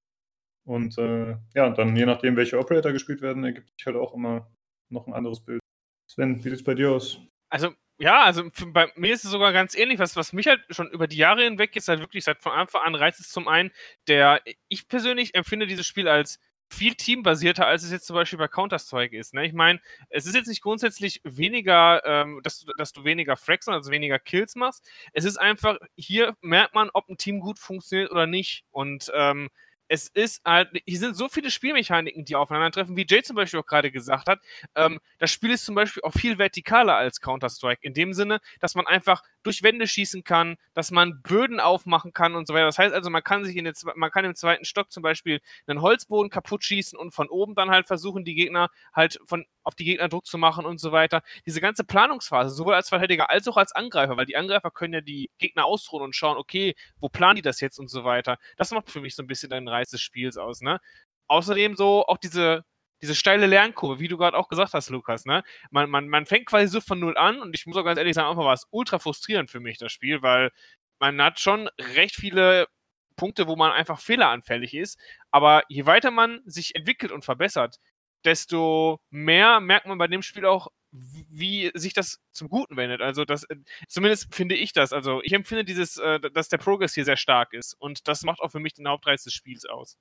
Und 0.64 0.98
äh, 0.98 1.38
ja, 1.56 1.70
dann 1.70 1.96
je 1.96 2.06
nachdem, 2.06 2.36
welche 2.36 2.60
Operator 2.60 2.92
gespielt 2.92 3.22
werden, 3.22 3.44
ergibt 3.44 3.70
sich 3.70 3.86
halt 3.86 3.96
auch 3.96 4.14
immer 4.14 4.52
noch 4.90 5.08
ein 5.08 5.14
anderes 5.14 5.44
Bild. 5.44 5.60
Sven, 6.08 6.38
wie 6.38 6.42
sieht 6.44 6.54
es 6.54 6.64
bei 6.64 6.76
dir 6.76 6.92
aus? 6.92 7.20
Also, 7.50 7.74
ja, 7.98 8.24
also 8.24 8.50
bei 8.68 8.92
mir 8.96 9.14
ist 9.14 9.26
es 9.26 9.32
sogar 9.32 9.54
ganz 9.54 9.76
ähnlich. 9.76 10.00
Was, 10.00 10.16
was 10.16 10.34
mich 10.34 10.48
halt 10.48 10.62
schon 10.70 10.90
über 10.92 11.08
die 11.08 11.18
Jahre 11.18 11.44
hinweg 11.44 11.76
ist, 11.76 11.88
halt 11.88 12.00
wirklich 12.00 12.24
seit 12.24 12.42
von 12.42 12.52
Anfang 12.52 12.82
an 12.84 12.96
reizt 12.96 13.20
es 13.20 13.30
zum 13.30 13.48
einen, 13.48 13.72
der, 14.08 14.42
ich 14.68 14.88
persönlich 14.88 15.36
empfinde 15.36 15.68
dieses 15.68 15.86
Spiel 15.86 16.08
als 16.08 16.40
viel 16.72 16.96
teambasierter, 16.96 17.68
als 17.68 17.84
es 17.84 17.92
jetzt 17.92 18.08
zum 18.08 18.16
Beispiel 18.16 18.40
bei 18.40 18.48
Counter-Strike 18.48 19.18
ist. 19.18 19.34
Ne? 19.34 19.46
Ich 19.46 19.54
meine, 19.54 19.82
es 20.10 20.26
ist 20.26 20.36
jetzt 20.36 20.48
nicht 20.48 20.62
grundsätzlich 20.62 21.20
weniger, 21.24 22.02
ähm, 22.06 22.40
dass, 22.44 22.62
du, 22.62 22.72
dass 22.78 22.94
du 22.94 23.04
weniger 23.04 23.36
Fracks, 23.36 23.68
also 23.68 23.92
weniger 23.92 24.20
Kills 24.20 24.56
machst. 24.56 24.90
Es 25.12 25.26
ist 25.26 25.38
einfach, 25.38 25.78
hier 25.96 26.36
merkt 26.42 26.74
man, 26.74 26.90
ob 26.94 27.10
ein 27.10 27.18
Team 27.18 27.42
gut 27.42 27.60
funktioniert 27.60 28.10
oder 28.10 28.26
nicht. 28.26 28.64
Und 28.72 29.12
ähm, 29.14 29.50
es 29.92 30.08
ist 30.08 30.42
halt, 30.46 30.70
hier 30.86 31.00
sind 31.00 31.18
so 31.18 31.28
viele 31.28 31.52
Spielmechaniken, 31.52 32.24
die 32.24 32.38
aufeinandertreffen, 32.38 32.96
wie 32.96 33.06
Jay 33.08 33.24
zum 33.24 33.36
Beispiel 33.36 33.60
auch 33.60 33.66
gerade 33.66 33.92
gesagt 33.92 34.30
hat. 34.30 34.40
Ähm, 34.74 35.02
das 35.20 35.32
Spiel 35.32 35.52
ist 35.52 35.66
zum 35.66 35.76
Beispiel 35.76 36.02
auch 36.04 36.14
viel 36.14 36.38
vertikaler 36.38 36.96
als 36.96 37.20
Counter-Strike, 37.20 37.82
in 37.82 37.94
dem 37.94 38.14
Sinne, 38.14 38.40
dass 38.62 38.74
man 38.74 38.88
einfach 38.88 39.22
durch 39.44 39.64
Wände 39.64 39.88
schießen 39.88 40.24
kann, 40.24 40.58
dass 40.74 40.92
man 40.92 41.22
Böden 41.22 41.60
aufmachen 41.60 42.14
kann 42.14 42.36
und 42.36 42.48
so 42.48 42.54
weiter. 42.54 42.66
Das 42.66 42.78
heißt 42.78 42.94
also, 42.94 43.10
man 43.10 43.24
kann 43.24 43.46
sich 43.46 43.56
in 43.56 43.66
den, 43.66 43.74
man 43.96 44.12
kann 44.12 44.26
im 44.26 44.36
zweiten 44.36 44.66
Stock 44.66 44.92
zum 44.92 45.04
Beispiel 45.04 45.42
einen 45.68 45.82
Holzboden 45.82 46.30
kaputt 46.30 46.64
schießen 46.64 46.98
und 46.98 47.12
von 47.14 47.30
oben 47.30 47.56
dann 47.56 47.70
halt 47.70 47.88
versuchen, 47.88 48.26
die 48.26 48.36
Gegner 48.36 48.70
halt 48.94 49.20
von 49.26 49.46
auf 49.64 49.76
die 49.76 49.86
Gegner 49.86 50.10
Druck 50.10 50.26
zu 50.26 50.38
machen 50.38 50.66
und 50.66 50.80
so 50.80 50.92
weiter. 50.92 51.22
Diese 51.46 51.62
ganze 51.62 51.84
Planungsphase, 51.84 52.54
sowohl 52.56 52.74
als 52.74 52.90
Verteidiger 52.90 53.30
als 53.30 53.48
auch 53.48 53.58
als 53.58 53.72
Angreifer, 53.72 54.18
weil 54.18 54.26
die 54.26 54.38
Angreifer 54.38 54.72
können 54.72 54.94
ja 54.94 55.02
die 55.02 55.30
Gegner 55.38 55.66
ausruhen 55.66 56.04
und 56.04 56.16
schauen, 56.16 56.38
okay, 56.38 56.76
wo 57.00 57.10
planen 57.10 57.38
die 57.38 57.42
das 57.42 57.60
jetzt 57.60 57.80
und 57.80 57.90
so 57.90 58.04
weiter. 58.04 58.38
Das 58.58 58.72
macht 58.72 58.90
für 58.90 59.02
mich 59.02 59.16
so 59.16 59.24
ein 59.24 59.28
bisschen 59.28 59.50
den 59.50 59.68
Reiz 59.68 59.92
des 59.92 60.02
Spiels 60.02 60.38
aus, 60.38 60.62
ne? 60.62 60.80
Außerdem 61.28 61.76
so 61.76 62.06
auch 62.08 62.18
diese 62.18 62.66
diese 63.02 63.16
steile 63.16 63.48
Lernkurve, 63.48 64.00
wie 64.00 64.08
du 64.08 64.18
gerade 64.18 64.38
auch 64.38 64.48
gesagt 64.50 64.74
hast, 64.74 64.90
Lukas, 64.90 65.26
ne? 65.26 65.44
Man, 65.72 65.90
man, 65.90 66.08
man 66.08 66.26
fängt 66.26 66.46
quasi 66.46 66.68
so 66.68 66.82
von 66.82 67.00
null 67.00 67.18
an 67.18 67.42
und 67.42 67.56
ich 67.56 67.66
muss 67.66 67.78
auch 67.78 67.84
ganz 67.84 67.98
ehrlich 67.98 68.16
sagen, 68.16 68.30
einfach 68.30 68.44
war 68.44 68.54
es 68.54 68.68
ultra 68.72 69.00
frustrierend 69.00 69.50
für 69.50 69.60
mich, 69.60 69.78
das 69.78 69.92
Spiel, 69.92 70.22
weil 70.22 70.52
man 71.00 71.22
hat 71.22 71.40
schon 71.40 71.68
recht 71.96 72.16
viele 72.16 72.68
Punkte, 73.16 73.48
wo 73.48 73.56
man 73.56 73.72
einfach 73.72 74.00
fehleranfällig 74.00 74.74
ist. 74.74 75.00
Aber 75.32 75.64
je 75.70 75.86
weiter 75.86 76.12
man 76.12 76.42
sich 76.46 76.76
entwickelt 76.76 77.12
und 77.12 77.26
verbessert, 77.26 77.78
desto 78.26 79.00
mehr 79.10 79.60
merkt 79.60 79.88
man 79.88 79.98
bei 79.98 80.08
dem 80.08 80.22
Spiel 80.22 80.46
auch, 80.46 80.68
wie 80.92 81.72
sich 81.74 81.94
das 81.94 82.20
zum 82.32 82.50
Guten 82.50 82.78
wendet. 82.78 83.02
Also 83.02 83.26
das, 83.26 83.48
zumindest 83.88 84.34
finde 84.36 84.56
ich 84.56 84.74
das. 84.74 84.94
Also 84.94 85.22
ich 85.24 85.34
empfinde 85.34 85.64
dieses, 85.64 85.98
äh, 85.98 86.20
dass 86.20 86.50
der 86.50 86.58
Progress 86.58 86.94
hier 86.94 87.06
sehr 87.06 87.18
stark 87.18 87.54
ist 87.54 87.74
und 87.80 88.08
das 88.08 88.24
macht 88.24 88.40
auch 88.42 88.52
für 88.52 88.60
mich 88.60 88.74
den 88.74 88.88
Hauptreiz 88.88 89.24
des 89.24 89.34
Spiels 89.34 89.66
aus. 89.66 89.98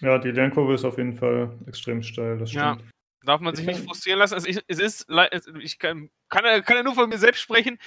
Ja, 0.00 0.18
die 0.18 0.30
Lernkurve 0.30 0.74
ist 0.74 0.84
auf 0.84 0.98
jeden 0.98 1.14
Fall 1.14 1.56
extrem 1.66 2.02
steil, 2.02 2.38
das 2.38 2.50
stimmt. 2.50 2.80
Ja. 2.80 2.88
Darf 3.24 3.40
man 3.40 3.54
sich 3.54 3.64
nicht 3.64 3.80
frustrieren 3.80 4.18
lassen. 4.18 4.34
Also 4.34 4.46
ich, 4.48 4.60
es 4.66 4.78
ist, 4.78 5.06
ich 5.60 5.78
kann, 5.78 6.10
kann, 6.28 6.62
kann 6.62 6.76
ja 6.76 6.82
nur 6.82 6.94
von 6.94 7.08
mir 7.08 7.16
selbst 7.18 7.40
sprechen. 7.40 7.78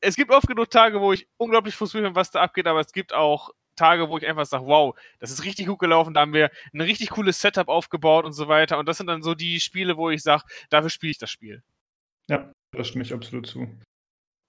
Es 0.00 0.16
gibt 0.16 0.32
oft 0.32 0.48
genug 0.48 0.70
Tage, 0.70 1.00
wo 1.00 1.12
ich 1.12 1.28
unglaublich 1.36 1.76
frustriert 1.76 2.04
bin, 2.04 2.16
was 2.16 2.32
da 2.32 2.42
abgeht, 2.42 2.66
aber 2.66 2.80
es 2.80 2.92
gibt 2.92 3.14
auch 3.14 3.50
Tage, 3.76 4.08
wo 4.08 4.18
ich 4.18 4.26
einfach 4.26 4.44
sage, 4.44 4.66
wow, 4.66 4.98
das 5.20 5.30
ist 5.30 5.44
richtig 5.44 5.66
gut 5.66 5.78
gelaufen, 5.78 6.14
da 6.14 6.20
haben 6.22 6.32
wir 6.32 6.50
ein 6.72 6.80
richtig 6.80 7.10
cooles 7.10 7.40
Setup 7.40 7.68
aufgebaut 7.68 8.24
und 8.24 8.32
so 8.32 8.48
weiter. 8.48 8.78
Und 8.78 8.86
das 8.86 8.98
sind 8.98 9.06
dann 9.06 9.22
so 9.22 9.34
die 9.34 9.60
Spiele, 9.60 9.96
wo 9.96 10.10
ich 10.10 10.22
sage, 10.22 10.42
dafür 10.70 10.90
spiele 10.90 11.12
ich 11.12 11.18
das 11.18 11.30
Spiel. 11.30 11.62
Ja, 12.28 12.52
da 12.76 12.84
stimme 12.84 13.04
ich 13.04 13.14
absolut 13.14 13.46
zu. 13.46 13.68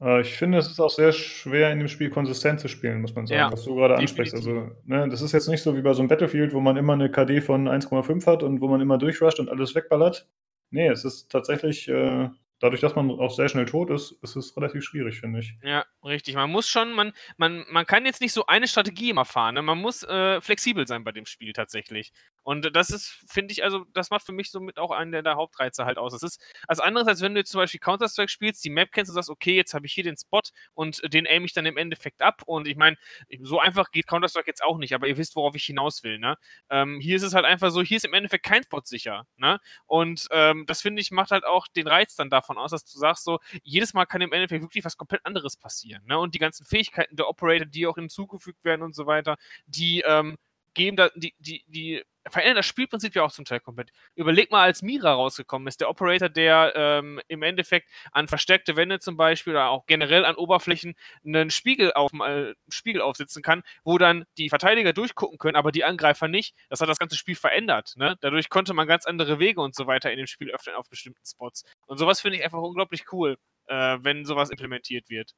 Äh, 0.01 0.21
ich 0.21 0.33
finde, 0.33 0.57
es 0.57 0.67
ist 0.67 0.79
auch 0.79 0.89
sehr 0.89 1.11
schwer, 1.11 1.71
in 1.71 1.79
dem 1.79 1.87
Spiel 1.87 2.09
konsistent 2.09 2.59
zu 2.59 2.67
spielen, 2.67 3.01
muss 3.01 3.15
man 3.15 3.27
sagen, 3.27 3.39
ja, 3.39 3.51
was 3.51 3.63
du 3.63 3.75
gerade 3.75 3.97
ansprichst. 3.97 4.35
Also, 4.35 4.71
ne, 4.85 5.07
das 5.09 5.21
ist 5.21 5.31
jetzt 5.31 5.47
nicht 5.47 5.61
so 5.61 5.75
wie 5.75 5.81
bei 5.81 5.93
so 5.93 6.01
einem 6.01 6.09
Battlefield, 6.09 6.53
wo 6.53 6.59
man 6.59 6.77
immer 6.77 6.93
eine 6.93 7.09
KD 7.09 7.41
von 7.41 7.67
1,5 7.67 8.25
hat 8.25 8.43
und 8.43 8.61
wo 8.61 8.67
man 8.67 8.81
immer 8.81 8.97
durchrusht 8.97 9.39
und 9.39 9.49
alles 9.49 9.75
wegballert. 9.75 10.27
Nee, 10.69 10.87
es 10.87 11.05
ist 11.05 11.31
tatsächlich 11.31 11.87
äh, 11.87 12.29
dadurch, 12.63 12.79
dass 12.79 12.95
man 12.95 13.11
auch 13.11 13.29
sehr 13.29 13.49
schnell 13.49 13.65
tot 13.65 13.89
ist, 13.89 14.13
ist 14.21 14.37
es 14.37 14.55
relativ 14.55 14.85
schwierig, 14.85 15.19
finde 15.19 15.39
ich. 15.39 15.53
Ja, 15.61 15.85
richtig. 16.03 16.35
Man 16.35 16.49
muss 16.49 16.69
schon, 16.69 16.93
man, 16.93 17.11
man, 17.35 17.65
man 17.69 17.85
kann 17.85 18.05
jetzt 18.05 18.21
nicht 18.21 18.31
so 18.31 18.45
eine 18.45 18.67
Strategie 18.69 19.09
immer 19.09 19.25
fahren. 19.25 19.55
Ne? 19.55 19.61
Man 19.61 19.77
muss 19.77 20.03
äh, 20.03 20.39
flexibel 20.39 20.87
sein 20.87 21.03
bei 21.03 21.11
dem 21.11 21.25
Spiel 21.25 21.51
tatsächlich. 21.51 22.13
Und 22.43 22.75
das 22.75 22.89
ist, 22.89 23.23
finde 23.27 23.51
ich, 23.53 23.63
also, 23.63 23.85
das 23.93 24.09
macht 24.09 24.25
für 24.25 24.31
mich 24.31 24.51
somit 24.51 24.77
auch 24.77 24.91
einen 24.91 25.11
der, 25.11 25.23
der 25.23 25.35
Hauptreize 25.35 25.85
halt 25.85 25.97
aus. 25.97 26.13
Das 26.13 26.23
ist 26.23 26.41
als 26.67 26.79
anderes, 26.79 27.07
als 27.07 27.21
wenn 27.21 27.33
du 27.33 27.39
jetzt 27.39 27.51
zum 27.51 27.59
Beispiel 27.59 27.79
Counter-Strike 27.79 28.29
spielst, 28.29 28.63
die 28.65 28.69
Map 28.69 28.91
kennst 28.91 29.09
und 29.09 29.15
sagst, 29.15 29.29
okay, 29.29 29.55
jetzt 29.55 29.73
habe 29.73 29.85
ich 29.85 29.93
hier 29.93 30.03
den 30.03 30.17
Spot 30.17 30.41
und 30.73 31.01
den 31.13 31.25
aim 31.25 31.45
ich 31.45 31.53
dann 31.53 31.65
im 31.65 31.77
Endeffekt 31.77 32.21
ab. 32.21 32.41
Und 32.45 32.67
ich 32.67 32.75
meine, 32.75 32.97
so 33.41 33.59
einfach 33.59 33.91
geht 33.91 34.07
Counter-Strike 34.07 34.47
jetzt 34.47 34.63
auch 34.63 34.77
nicht, 34.77 34.93
aber 34.93 35.07
ihr 35.07 35.17
wisst, 35.17 35.35
worauf 35.35 35.55
ich 35.55 35.63
hinaus 35.63 36.03
will. 36.03 36.19
Ne? 36.19 36.37
Ähm, 36.69 36.99
hier 36.99 37.15
ist 37.15 37.23
es 37.23 37.33
halt 37.33 37.45
einfach 37.45 37.71
so, 37.71 37.81
hier 37.81 37.97
ist 37.97 38.05
im 38.05 38.13
Endeffekt 38.13 38.45
kein 38.45 38.63
Spot 38.63 38.81
sicher. 38.83 39.25
Ne? 39.37 39.59
Und 39.85 40.27
ähm, 40.31 40.65
das 40.67 40.81
finde 40.81 41.01
ich, 41.01 41.11
macht 41.11 41.31
halt 41.31 41.45
auch 41.45 41.67
den 41.67 41.87
Reiz 41.87 42.15
dann 42.15 42.29
davon 42.29 42.57
aus, 42.57 42.71
dass 42.71 42.85
du 42.85 42.97
sagst, 42.97 43.23
so, 43.23 43.39
jedes 43.63 43.93
Mal 43.93 44.05
kann 44.05 44.21
im 44.21 44.33
Endeffekt 44.33 44.63
wirklich 44.63 44.85
was 44.85 44.97
komplett 44.97 45.25
anderes 45.25 45.57
passieren. 45.57 46.03
Ne? 46.05 46.19
Und 46.19 46.35
die 46.35 46.39
ganzen 46.39 46.65
Fähigkeiten 46.65 47.15
der 47.15 47.29
Operator, 47.29 47.65
die 47.65 47.87
auch 47.87 47.95
hinzugefügt 47.95 48.63
werden 48.63 48.81
und 48.81 48.95
so 48.95 49.05
weiter, 49.05 49.37
die 49.65 50.01
ähm, 50.05 50.37
geben 50.73 50.97
da, 50.97 51.09
die, 51.15 51.33
die, 51.39 51.63
die 51.67 52.03
verändern 52.29 52.57
das 52.57 52.65
Spielprinzip 52.65 53.15
ja 53.15 53.23
auch 53.23 53.31
zum 53.31 53.45
Teil 53.45 53.59
komplett. 53.59 53.91
Überleg 54.15 54.51
mal, 54.51 54.63
als 54.63 54.81
Mira 54.81 55.13
rausgekommen 55.13 55.67
ist, 55.67 55.81
der 55.81 55.89
Operator, 55.89 56.29
der 56.29 56.73
ähm, 56.75 57.19
im 57.27 57.43
Endeffekt 57.43 57.89
an 58.11 58.27
versteckte 58.27 58.75
Wände 58.75 58.99
zum 58.99 59.17
Beispiel 59.17 59.53
oder 59.53 59.69
auch 59.69 59.85
generell 59.85 60.25
an 60.25 60.35
Oberflächen 60.35 60.95
einen 61.25 61.49
Spiegel, 61.49 61.93
auf, 61.93 62.13
äh, 62.13 62.53
Spiegel 62.69 63.01
aufsitzen 63.01 63.43
kann, 63.43 63.63
wo 63.83 63.97
dann 63.97 64.25
die 64.37 64.49
Verteidiger 64.49 64.93
durchgucken 64.93 65.37
können, 65.37 65.55
aber 65.55 65.71
die 65.71 65.83
Angreifer 65.83 66.27
nicht. 66.27 66.55
Das 66.69 66.81
hat 66.81 66.89
das 66.89 66.99
ganze 66.99 67.17
Spiel 67.17 67.35
verändert. 67.35 67.93
Ne? 67.97 68.17
Dadurch 68.21 68.49
konnte 68.49 68.73
man 68.73 68.87
ganz 68.87 69.05
andere 69.05 69.39
Wege 69.39 69.61
und 69.61 69.75
so 69.75 69.87
weiter 69.87 70.11
in 70.11 70.17
dem 70.17 70.27
Spiel 70.27 70.51
öffnen 70.51 70.75
auf 70.75 70.89
bestimmten 70.89 71.25
Spots. 71.25 71.63
Und 71.87 71.97
sowas 71.97 72.21
finde 72.21 72.37
ich 72.37 72.43
einfach 72.43 72.59
unglaublich 72.59 73.11
cool, 73.11 73.37
äh, 73.67 73.97
wenn 74.01 74.25
sowas 74.25 74.49
implementiert 74.49 75.09
wird. 75.09 75.33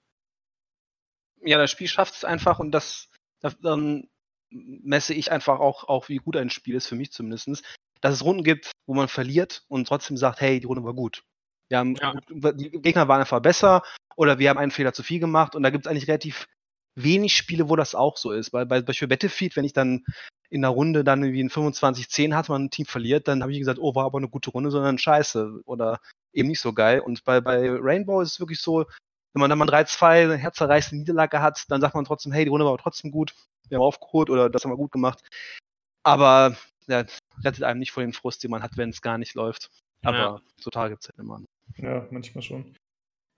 Ja, 1.41 1.57
das 1.57 1.71
Spiel 1.71 1.87
schafft 1.87 2.15
es 2.15 2.25
einfach 2.25 2.59
und 2.59 2.71
das, 2.71 3.09
das 3.39 3.59
dann 3.59 4.07
messe 4.55 5.13
ich 5.13 5.31
einfach 5.31 5.59
auch, 5.59 5.83
auch, 5.85 6.09
wie 6.09 6.17
gut 6.17 6.37
ein 6.37 6.49
Spiel 6.49 6.75
ist, 6.75 6.87
für 6.87 6.95
mich 6.95 7.11
zumindest, 7.11 7.63
dass 8.01 8.13
es 8.13 8.23
Runden 8.23 8.43
gibt, 8.43 8.71
wo 8.85 8.93
man 8.93 9.07
verliert 9.07 9.63
und 9.67 9.87
trotzdem 9.87 10.17
sagt, 10.17 10.41
hey, 10.41 10.59
die 10.59 10.67
Runde 10.67 10.83
war 10.83 10.93
gut. 10.93 11.23
Wir 11.69 11.79
haben, 11.79 11.95
ja. 11.95 12.13
Die 12.53 12.69
Gegner 12.69 13.07
waren 13.07 13.21
einfach 13.21 13.41
besser 13.41 13.81
oder 14.15 14.39
wir 14.39 14.49
haben 14.49 14.59
einen 14.59 14.71
Fehler 14.71 14.93
zu 14.93 15.03
viel 15.03 15.19
gemacht 15.19 15.55
und 15.55 15.63
da 15.63 15.69
gibt 15.71 15.85
es 15.85 15.89
eigentlich 15.89 16.07
relativ 16.07 16.47
wenig 16.95 17.35
Spiele, 17.35 17.69
wo 17.69 17.75
das 17.75 17.95
auch 17.95 18.17
so 18.17 18.31
ist. 18.31 18.53
Weil 18.53 18.65
bei 18.65 18.81
Beispiel 18.81 19.07
Battlefield, 19.07 19.55
wenn 19.55 19.65
ich 19.65 19.73
dann 19.73 20.05
in 20.49 20.61
der 20.61 20.69
Runde 20.69 21.03
dann 21.03 21.23
irgendwie 21.23 21.43
ein 21.43 21.49
25-10 21.49 22.33
hat, 22.35 22.49
man 22.49 22.65
ein 22.65 22.69
Team 22.69 22.85
verliert, 22.85 23.27
dann 23.27 23.41
habe 23.41 23.51
ich 23.51 23.59
gesagt, 23.59 23.79
oh, 23.79 23.95
war 23.95 24.05
aber 24.05 24.19
eine 24.19 24.29
gute 24.29 24.51
Runde, 24.51 24.71
sondern 24.71 24.97
scheiße 24.97 25.61
oder 25.65 25.99
eben 26.33 26.49
nicht 26.49 26.61
so 26.61 26.71
geil. 26.71 26.99
Und 26.99 27.23
bei, 27.23 27.41
bei 27.41 27.67
Rainbow 27.69 28.21
ist 28.21 28.33
es 28.33 28.39
wirklich 28.39 28.61
so, 28.61 28.85
wenn 29.35 29.41
man 29.41 29.49
dann 29.49 29.59
mal 29.59 29.69
3-2 29.69 30.23
eine 30.23 30.37
herzerreißende 30.37 31.01
Niederlage 31.01 31.41
hat, 31.41 31.65
dann 31.69 31.81
sagt 31.81 31.93
man 31.93 32.05
trotzdem, 32.05 32.31
hey, 32.31 32.45
die 32.45 32.49
Runde 32.49 32.65
war 32.65 32.73
aber 32.73 32.81
trotzdem 32.81 33.11
gut 33.11 33.35
wir 33.69 33.77
haben 33.77 33.83
aufgeholt 33.83 34.29
oder 34.29 34.49
das 34.49 34.63
haben 34.63 34.71
wir 34.71 34.77
gut 34.77 34.91
gemacht. 34.91 35.23
Aber 36.03 36.55
ja, 36.87 37.05
rettet 37.43 37.63
einem 37.63 37.79
nicht 37.79 37.91
vor 37.91 38.03
den 38.03 38.13
Frust, 38.13 38.43
den 38.43 38.51
man 38.51 38.63
hat, 38.63 38.77
wenn 38.77 38.89
es 38.89 39.01
gar 39.01 39.17
nicht 39.17 39.33
läuft. 39.33 39.69
Aber 40.03 40.17
ja. 40.17 40.41
total 40.61 40.89
gibt 40.89 41.03
es 41.03 41.09
halt 41.09 41.19
immer. 41.19 41.41
Ja, 41.77 42.07
manchmal 42.11 42.43
schon. 42.43 42.75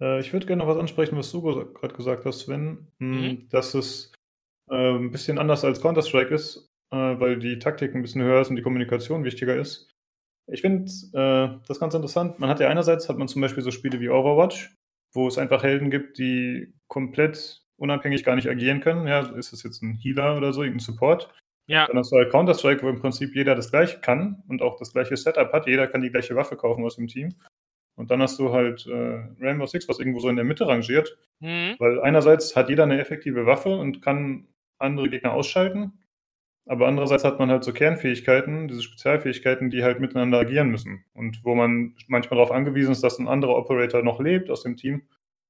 Äh, 0.01 0.19
ich 0.19 0.33
würde 0.33 0.45
gerne 0.45 0.63
noch 0.63 0.69
was 0.69 0.77
ansprechen, 0.77 1.17
was 1.17 1.31
du 1.31 1.41
gerade 1.41 1.95
gesagt 1.95 2.25
hast, 2.25 2.39
Sven, 2.39 2.91
hm, 2.99 3.21
mhm. 3.21 3.49
dass 3.49 3.73
es 3.73 4.11
äh, 4.69 4.95
ein 4.95 5.11
bisschen 5.11 5.39
anders 5.39 5.63
als 5.63 5.81
Counter-Strike 5.81 6.33
ist, 6.33 6.67
äh, 6.91 6.97
weil 6.97 7.39
die 7.39 7.59
Taktik 7.59 7.95
ein 7.95 8.01
bisschen 8.01 8.21
höher 8.21 8.41
ist 8.41 8.49
und 8.49 8.57
die 8.57 8.61
Kommunikation 8.61 9.23
wichtiger 9.23 9.55
ist. 9.55 9.89
Ich 10.49 10.61
finde 10.61 10.91
äh, 11.13 11.59
das 11.67 11.79
ganz 11.79 11.93
interessant. 11.93 12.39
Man 12.39 12.49
hat 12.49 12.59
ja 12.59 12.69
einerseits 12.69 13.09
hat 13.09 13.17
man 13.17 13.27
zum 13.27 13.41
Beispiel 13.41 13.63
so 13.63 13.71
Spiele 13.71 13.99
wie 13.99 14.09
Overwatch, 14.09 14.75
wo 15.13 15.27
es 15.27 15.37
einfach 15.37 15.63
Helden 15.63 15.89
gibt, 15.89 16.17
die 16.17 16.73
komplett 16.87 17.61
unabhängig 17.77 18.23
gar 18.23 18.35
nicht 18.35 18.49
agieren 18.49 18.81
können. 18.81 19.07
Ja, 19.07 19.19
ist 19.35 19.53
das 19.53 19.63
jetzt 19.63 19.81
ein 19.81 19.95
Healer 19.95 20.37
oder 20.37 20.53
so, 20.53 20.63
irgendein 20.63 20.85
Support? 20.85 21.33
Ja. 21.67 21.85
Dann 21.87 21.97
hast 21.97 22.11
du 22.11 22.17
halt 22.17 22.31
Counter-Strike, 22.31 22.81
wo 22.83 22.89
im 22.89 22.99
Prinzip 22.99 23.35
jeder 23.35 23.53
das 23.53 23.71
gleiche 23.71 23.99
kann 23.99 24.43
und 24.47 24.61
auch 24.61 24.77
das 24.77 24.93
gleiche 24.93 25.17
Setup 25.17 25.51
hat. 25.51 25.67
Jeder 25.67 25.87
kann 25.87 26.01
die 26.01 26.09
gleiche 26.09 26.35
Waffe 26.35 26.55
kaufen 26.55 26.83
aus 26.85 26.95
dem 26.95 27.07
Team. 27.07 27.35
Und 27.95 28.11
dann 28.11 28.21
hast 28.21 28.39
du 28.39 28.53
halt 28.53 28.85
äh, 28.87 29.25
Rainbow 29.41 29.65
Six, 29.65 29.89
was 29.89 29.99
irgendwo 29.99 30.19
so 30.19 30.29
in 30.29 30.35
der 30.35 30.45
Mitte 30.45 30.67
rangiert. 30.67 31.17
Mhm. 31.39 31.75
Weil 31.79 31.99
einerseits 32.01 32.55
hat 32.55 32.69
jeder 32.69 32.83
eine 32.83 32.99
effektive 32.99 33.45
Waffe 33.45 33.75
und 33.75 34.01
kann 34.01 34.47
andere 34.77 35.09
Gegner 35.09 35.33
ausschalten. 35.33 35.99
Aber 36.67 36.87
andererseits 36.87 37.23
hat 37.23 37.39
man 37.39 37.49
halt 37.49 37.63
so 37.63 37.71
Kernfähigkeiten, 37.71 38.67
diese 38.67 38.83
Spezialfähigkeiten, 38.83 39.69
die 39.69 39.83
halt 39.83 39.99
miteinander 40.01 40.39
agieren 40.39 40.69
müssen. 40.69 41.05
Und 41.13 41.39
wo 41.43 41.55
man 41.55 41.95
manchmal 42.07 42.37
darauf 42.37 42.51
angewiesen 42.51 42.91
ist, 42.91 43.03
dass 43.03 43.19
ein 43.19 43.27
anderer 43.27 43.55
Operator 43.55 44.03
noch 44.03 44.19
lebt 44.19 44.49
aus 44.49 44.63
dem 44.63 44.75
Team 44.75 45.03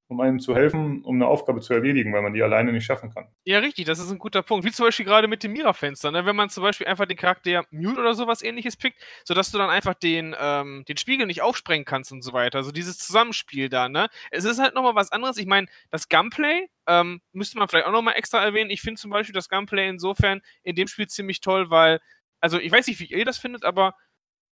um 0.10 0.22
einem 0.22 0.40
zu 0.40 0.56
helfen, 0.56 1.04
um 1.04 1.16
eine 1.16 1.28
Aufgabe 1.28 1.60
zu 1.60 1.74
erledigen, 1.74 2.14
weil 2.14 2.22
man 2.22 2.34
die 2.34 2.42
alleine 2.42 2.72
nicht 2.72 2.86
schaffen 2.86 3.14
kann. 3.14 3.28
Ja, 3.44 3.60
richtig, 3.60 3.86
das 3.86 4.00
ist 4.00 4.10
ein 4.10 4.20
guter 4.20 4.42
Punkt. 4.42 4.66
Wie 4.66 4.72
zum 4.72 4.86
Beispiel 4.86 5.06
gerade 5.06 5.28
mit 5.28 5.44
dem 5.44 5.52
Mira-Fenster, 5.52 6.12
ne? 6.12 6.26
wenn 6.26 6.36
man 6.36 6.50
zum 6.50 6.64
Beispiel 6.64 6.88
einfach 6.88 7.06
den 7.06 7.18
Charakter 7.18 7.66
Mute 7.72 8.00
oder 8.00 8.14
sowas 8.14 8.42
ähnliches 8.42 8.78
pickt, 8.78 9.02
sodass 9.26 9.52
du 9.52 9.58
dann 9.58 9.70
einfach 9.70 9.94
den, 9.94 10.34
ähm, 10.40 10.86
den 10.88 10.98
Spiegel 10.98 11.28
nicht 11.28 11.42
aufsprengen 11.42 11.86
kannst 11.86 12.12
und 12.12 12.22
so 12.22 12.32
weiter. 12.32 12.58
Also 12.60 12.72
dieses 12.72 12.98
Zusammenspiel 13.00 13.68
da, 13.68 13.90
ne? 13.90 14.08
Es 14.32 14.46
ist 14.46 14.60
halt 14.60 14.76
nochmal 14.76 14.96
was 14.96 15.12
anderes. 15.12 15.38
Ich 15.38 15.48
meine, 15.48 15.68
das 15.92 16.08
Gunplay 16.08 16.70
ähm, 16.88 17.22
müsste 17.34 17.58
man 17.58 17.68
vielleicht 17.68 17.86
auch 17.86 17.92
nochmal 17.92 18.16
extra 18.16 18.42
erwähnen. 18.44 18.70
Ich 18.70 18.82
finde 18.82 19.00
zum 19.02 19.12
Beispiel 19.12 19.34
das 19.34 19.50
Gunplay 19.50 19.90
insofern 19.90 20.42
in 20.64 20.76
dem 20.76 20.88
Spiel 20.88 21.08
ziemlich 21.08 21.42
toll, 21.42 21.70
weil, 21.70 22.00
also 22.40 22.60
ich 22.60 22.72
weiß 22.72 22.88
nicht, 22.88 23.00
wie 23.02 23.06
ihr 23.06 23.26
das 23.26 23.38
findet, 23.38 23.66
aber 23.66 23.96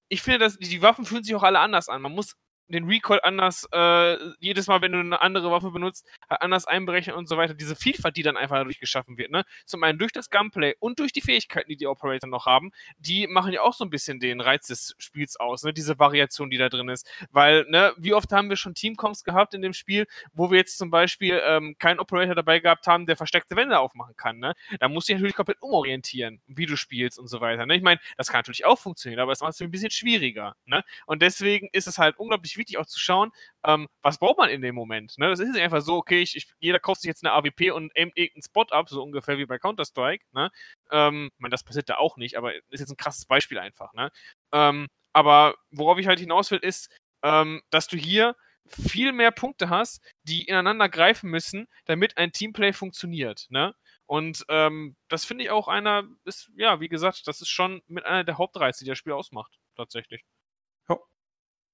ich 0.10 0.22
finde, 0.22 0.40
dass 0.40 0.58
die 0.58 0.82
Waffen 0.82 1.06
fühlen 1.06 1.24
sich 1.24 1.34
auch 1.34 1.44
alle 1.44 1.60
anders 1.60 1.90
an. 1.90 2.02
Man 2.02 2.12
muss 2.12 2.36
den 2.68 2.86
Recoil 2.86 3.20
anders, 3.24 3.68
äh, 3.72 4.18
jedes 4.40 4.68
Mal, 4.68 4.82
wenn 4.82 4.92
du 4.92 5.00
eine 5.00 5.22
andere 5.22 5.52
Waffe 5.52 5.72
benutzt, 5.72 6.08
anders 6.28 6.66
einberechnen 6.66 7.16
und 7.16 7.28
so 7.28 7.38
weiter. 7.38 7.54
Diese 7.54 7.76
Vielfalt, 7.76 8.18
die 8.18 8.24
dann 8.24 8.38
einfach 8.38 8.58
dadurch 8.58 8.80
geschaffen 8.80 9.18
wird, 9.18 9.32
ne? 9.32 9.44
Zum 9.66 9.84
einen 9.84 10.00
durch 10.00 10.12
das 10.12 10.30
Gunplay 10.30 10.76
und 10.80 11.00
durch 11.00 11.14
die 11.14 11.22
Fähigkeiten, 11.22 11.70
die 11.70 11.78
die 11.78 11.88
Operator 11.88 12.30
noch 12.30 12.46
haben, 12.46 12.72
die 12.98 13.28
machen 13.28 13.54
ja 13.54 13.62
auch 13.62 13.74
so 13.74 13.84
ein 13.84 13.90
bisschen 13.90 14.20
den 14.20 14.42
Reiz 14.42 14.68
des 14.68 14.96
Spiels 14.98 15.38
aus, 15.40 15.64
ne? 15.64 15.74
Diese 15.74 16.00
Variation, 16.00 16.50
die 16.50 16.58
da 16.58 16.70
drin 16.70 16.90
ist. 16.90 17.08
Weil, 17.32 17.66
ne, 17.70 17.94
wie 17.98 18.14
oft 18.14 18.32
haben 18.32 18.50
wir 18.50 18.58
schon 18.58 18.74
Teamcoms 18.76 19.24
gehabt 19.24 19.54
in 19.54 19.62
dem 19.62 19.74
Spiel, 19.74 20.08
wo 20.34 20.50
wir 20.52 20.58
jetzt 20.58 20.78
zum 20.78 20.90
Beispiel 20.90 21.42
ähm, 21.46 21.76
keinen 21.78 22.00
Operator 22.00 22.36
dabei 22.36 22.60
gehabt 22.60 22.88
haben, 22.88 23.06
der 23.06 23.16
versteckte 23.16 23.56
Wände 23.56 23.80
aufmachen 23.80 24.16
kann, 24.18 24.40
ne? 24.40 24.54
Da 24.80 24.88
musst 24.88 25.08
du 25.08 25.14
dich 25.14 25.20
natürlich 25.20 25.36
komplett 25.36 25.62
umorientieren, 25.62 26.42
wie 26.48 26.66
du 26.66 26.76
spielst 26.76 27.20
und 27.20 27.28
so 27.28 27.42
weiter, 27.42 27.66
ne? 27.66 27.76
Ich 27.76 27.84
meine, 27.84 28.00
das 28.18 28.30
kann 28.30 28.40
natürlich 28.40 28.66
auch 28.66 28.80
funktionieren, 28.80 29.22
aber 29.22 29.32
es 29.32 29.42
macht 29.42 29.54
es 29.54 29.62
ein 29.62 29.72
bisschen 29.72 29.92
schwieriger, 29.92 30.56
ne? 30.66 30.84
Und 31.06 31.22
deswegen 31.22 31.70
ist 31.72 31.88
es 31.88 31.98
halt 31.98 32.18
unglaublich 32.18 32.55
wichtig 32.58 32.78
auch 32.78 32.86
zu 32.86 33.00
schauen, 33.00 33.32
ähm, 33.66 33.88
was 34.02 34.20
braucht 34.20 34.38
man 34.38 34.50
in 34.50 34.62
dem 34.62 34.76
Moment. 34.76 35.18
Ne? 35.18 35.30
Das 35.30 35.40
ist 35.40 35.52
nicht 35.52 35.62
einfach 35.62 35.82
so, 35.82 35.96
okay, 35.96 36.22
ich, 36.22 36.36
ich, 36.36 36.48
jeder 36.60 36.80
kauft 36.80 37.02
sich 37.02 37.08
jetzt 37.08 37.24
eine 37.24 37.34
AWP 37.34 37.72
und 37.72 37.96
aimt 37.98 38.18
irgendeinen 38.18 38.44
Spot 38.44 38.66
ab, 38.70 38.90
so 38.90 39.02
ungefähr 39.02 39.38
wie 39.38 39.46
bei 39.46 39.58
Counter-Strike. 39.58 40.26
Ne? 40.34 40.52
Ähm, 40.92 41.30
meine, 41.38 41.52
das 41.52 41.64
passiert 41.64 41.90
da 41.90 41.98
auch 41.98 42.18
nicht, 42.18 42.38
aber 42.38 42.54
ist 42.56 42.80
jetzt 42.80 42.92
ein 42.92 42.98
krasses 42.98 43.26
Beispiel 43.26 43.60
einfach. 43.60 43.94
Ne? 43.94 44.12
Ähm, 44.52 44.88
aber 45.14 45.56
worauf 45.72 45.98
ich 45.98 46.08
halt 46.08 46.20
hinaus 46.20 46.52
will, 46.52 46.60
ist, 46.60 46.90
ähm, 47.24 47.62
dass 47.70 47.88
du 47.88 47.98
hier 47.98 48.36
viel 48.68 49.12
mehr 49.12 49.32
Punkte 49.32 49.70
hast, 49.70 50.02
die 50.24 50.44
ineinander 50.46 50.90
greifen 50.90 51.30
müssen, 51.30 51.68
damit 51.86 52.18
ein 52.18 52.32
Teamplay 52.32 52.74
funktioniert. 52.74 53.46
Ne? 53.50 53.76
Und 54.08 54.46
ähm, 54.50 54.96
das 55.08 55.26
finde 55.26 55.44
ich 55.44 55.50
auch 55.50 55.68
einer, 55.68 56.04
ist, 56.26 56.52
ja, 56.56 56.80
wie 56.80 56.90
gesagt, 56.90 57.28
das 57.28 57.42
ist 57.42 57.50
schon 57.50 57.82
mit 57.88 58.06
einer 58.06 58.24
der 58.24 58.38
Hauptreize, 58.38 58.84
die 58.84 58.90
das 58.90 58.98
Spiel 58.98 59.14
ausmacht, 59.14 59.58
tatsächlich. 59.76 60.24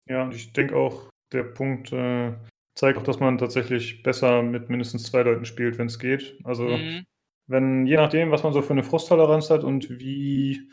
Ja, 0.08 0.24
und 0.24 0.34
ich 0.34 0.54
denke 0.54 0.76
auch, 0.76 1.10
der 1.32 1.44
Punkt 1.44 1.92
äh, 1.94 2.34
zeigt 2.76 2.98
auch, 2.98 3.04
dass 3.04 3.20
man 3.20 3.38
tatsächlich 3.38 4.04
besser 4.04 4.42
mit 4.42 4.70
mindestens 4.70 5.04
zwei 5.04 5.24
Leuten 5.24 5.46
spielt, 5.46 5.78
wenn 5.78 5.88
es 5.88 6.00
geht. 6.00 6.38
Also, 6.44 6.66
mhm. 6.66 7.06
wenn, 7.48 7.86
je 7.86 7.96
nachdem, 7.96 8.32
was 8.32 8.44
man 8.44 8.54
so 8.54 8.62
für 8.62 8.74
eine 8.74 8.84
Frusttoleranz 8.84 9.50
hat 9.50 9.64
und 9.64 9.90
wie, 10.00 10.70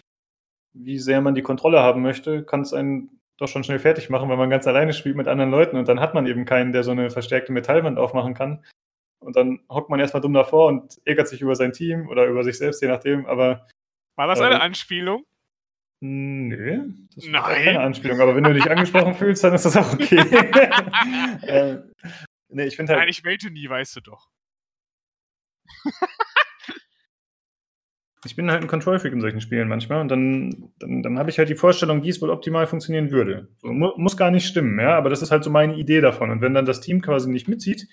wie 0.72 0.98
sehr 0.98 1.20
man 1.20 1.34
die 1.34 1.42
Kontrolle 1.42 1.80
haben 1.80 2.02
möchte, 2.02 2.44
kann 2.44 2.62
es 2.62 2.72
einen 2.72 3.18
doch 3.38 3.48
schon 3.48 3.64
schnell 3.64 3.78
fertig 3.78 4.10
machen, 4.10 4.28
wenn 4.28 4.38
man 4.38 4.50
ganz 4.50 4.66
alleine 4.66 4.92
spielt 4.92 5.16
mit 5.16 5.28
anderen 5.28 5.50
Leuten 5.50 5.76
und 5.76 5.88
dann 5.88 6.00
hat 6.00 6.12
man 6.12 6.26
eben 6.26 6.44
keinen, 6.44 6.72
der 6.72 6.82
so 6.82 6.90
eine 6.90 7.08
verstärkte 7.10 7.52
Metallwand 7.52 7.98
aufmachen 7.98 8.34
kann. 8.34 8.64
Und 9.20 9.36
dann 9.36 9.60
hockt 9.68 9.90
man 9.90 10.00
erstmal 10.00 10.20
dumm 10.20 10.32
davor 10.32 10.68
und 10.68 11.00
ärgert 11.04 11.28
sich 11.28 11.40
über 11.40 11.54
sein 11.54 11.72
Team 11.72 12.08
oder 12.08 12.26
über 12.26 12.44
sich 12.44 12.58
selbst, 12.58 12.82
je 12.82 12.88
nachdem. 12.88 13.26
Aber 13.26 13.66
war 14.16 14.26
das 14.26 14.40
eine 14.40 14.56
äh, 14.56 14.58
Anspielung? 14.58 15.24
Nö, 16.00 16.92
das 17.14 17.24
ist 17.24 17.30
Nein. 17.30 17.64
keine 17.64 17.80
Anspielung, 17.80 18.20
aber 18.20 18.36
wenn 18.36 18.44
du 18.44 18.54
dich 18.54 18.70
angesprochen 18.70 19.14
fühlst, 19.18 19.42
dann 19.42 19.54
ist 19.54 19.64
das 19.64 19.76
auch 19.76 19.92
okay. 19.92 20.18
äh, 21.42 21.78
nee, 22.48 22.66
ich 22.66 22.76
finde 22.76 22.92
halt. 22.92 23.00
Nein, 23.00 23.08
ich 23.08 23.24
melde 23.24 23.50
nie, 23.50 23.68
weißt 23.68 23.96
du 23.96 24.00
doch. 24.02 24.28
ich 28.24 28.36
bin 28.36 28.48
halt 28.50 28.62
ein 28.62 28.68
Control-Freak 28.68 29.12
in 29.12 29.20
solchen 29.20 29.40
Spielen 29.40 29.68
manchmal 29.68 30.00
und 30.00 30.08
dann, 30.08 30.70
dann, 30.78 31.02
dann 31.02 31.18
habe 31.18 31.30
ich 31.30 31.38
halt 31.38 31.48
die 31.48 31.56
Vorstellung, 31.56 32.04
wie 32.04 32.10
es 32.10 32.22
wohl 32.22 32.30
optimal 32.30 32.68
funktionieren 32.68 33.10
würde. 33.10 33.48
So, 33.58 33.72
mu 33.72 33.90
muss 33.96 34.16
gar 34.16 34.30
nicht 34.30 34.46
stimmen, 34.46 34.78
ja, 34.78 34.96
aber 34.96 35.10
das 35.10 35.22
ist 35.22 35.32
halt 35.32 35.42
so 35.42 35.50
meine 35.50 35.74
Idee 35.74 36.00
davon. 36.00 36.30
Und 36.30 36.40
wenn 36.42 36.54
dann 36.54 36.64
das 36.66 36.80
Team 36.80 37.02
quasi 37.02 37.28
nicht 37.28 37.48
mitzieht, 37.48 37.88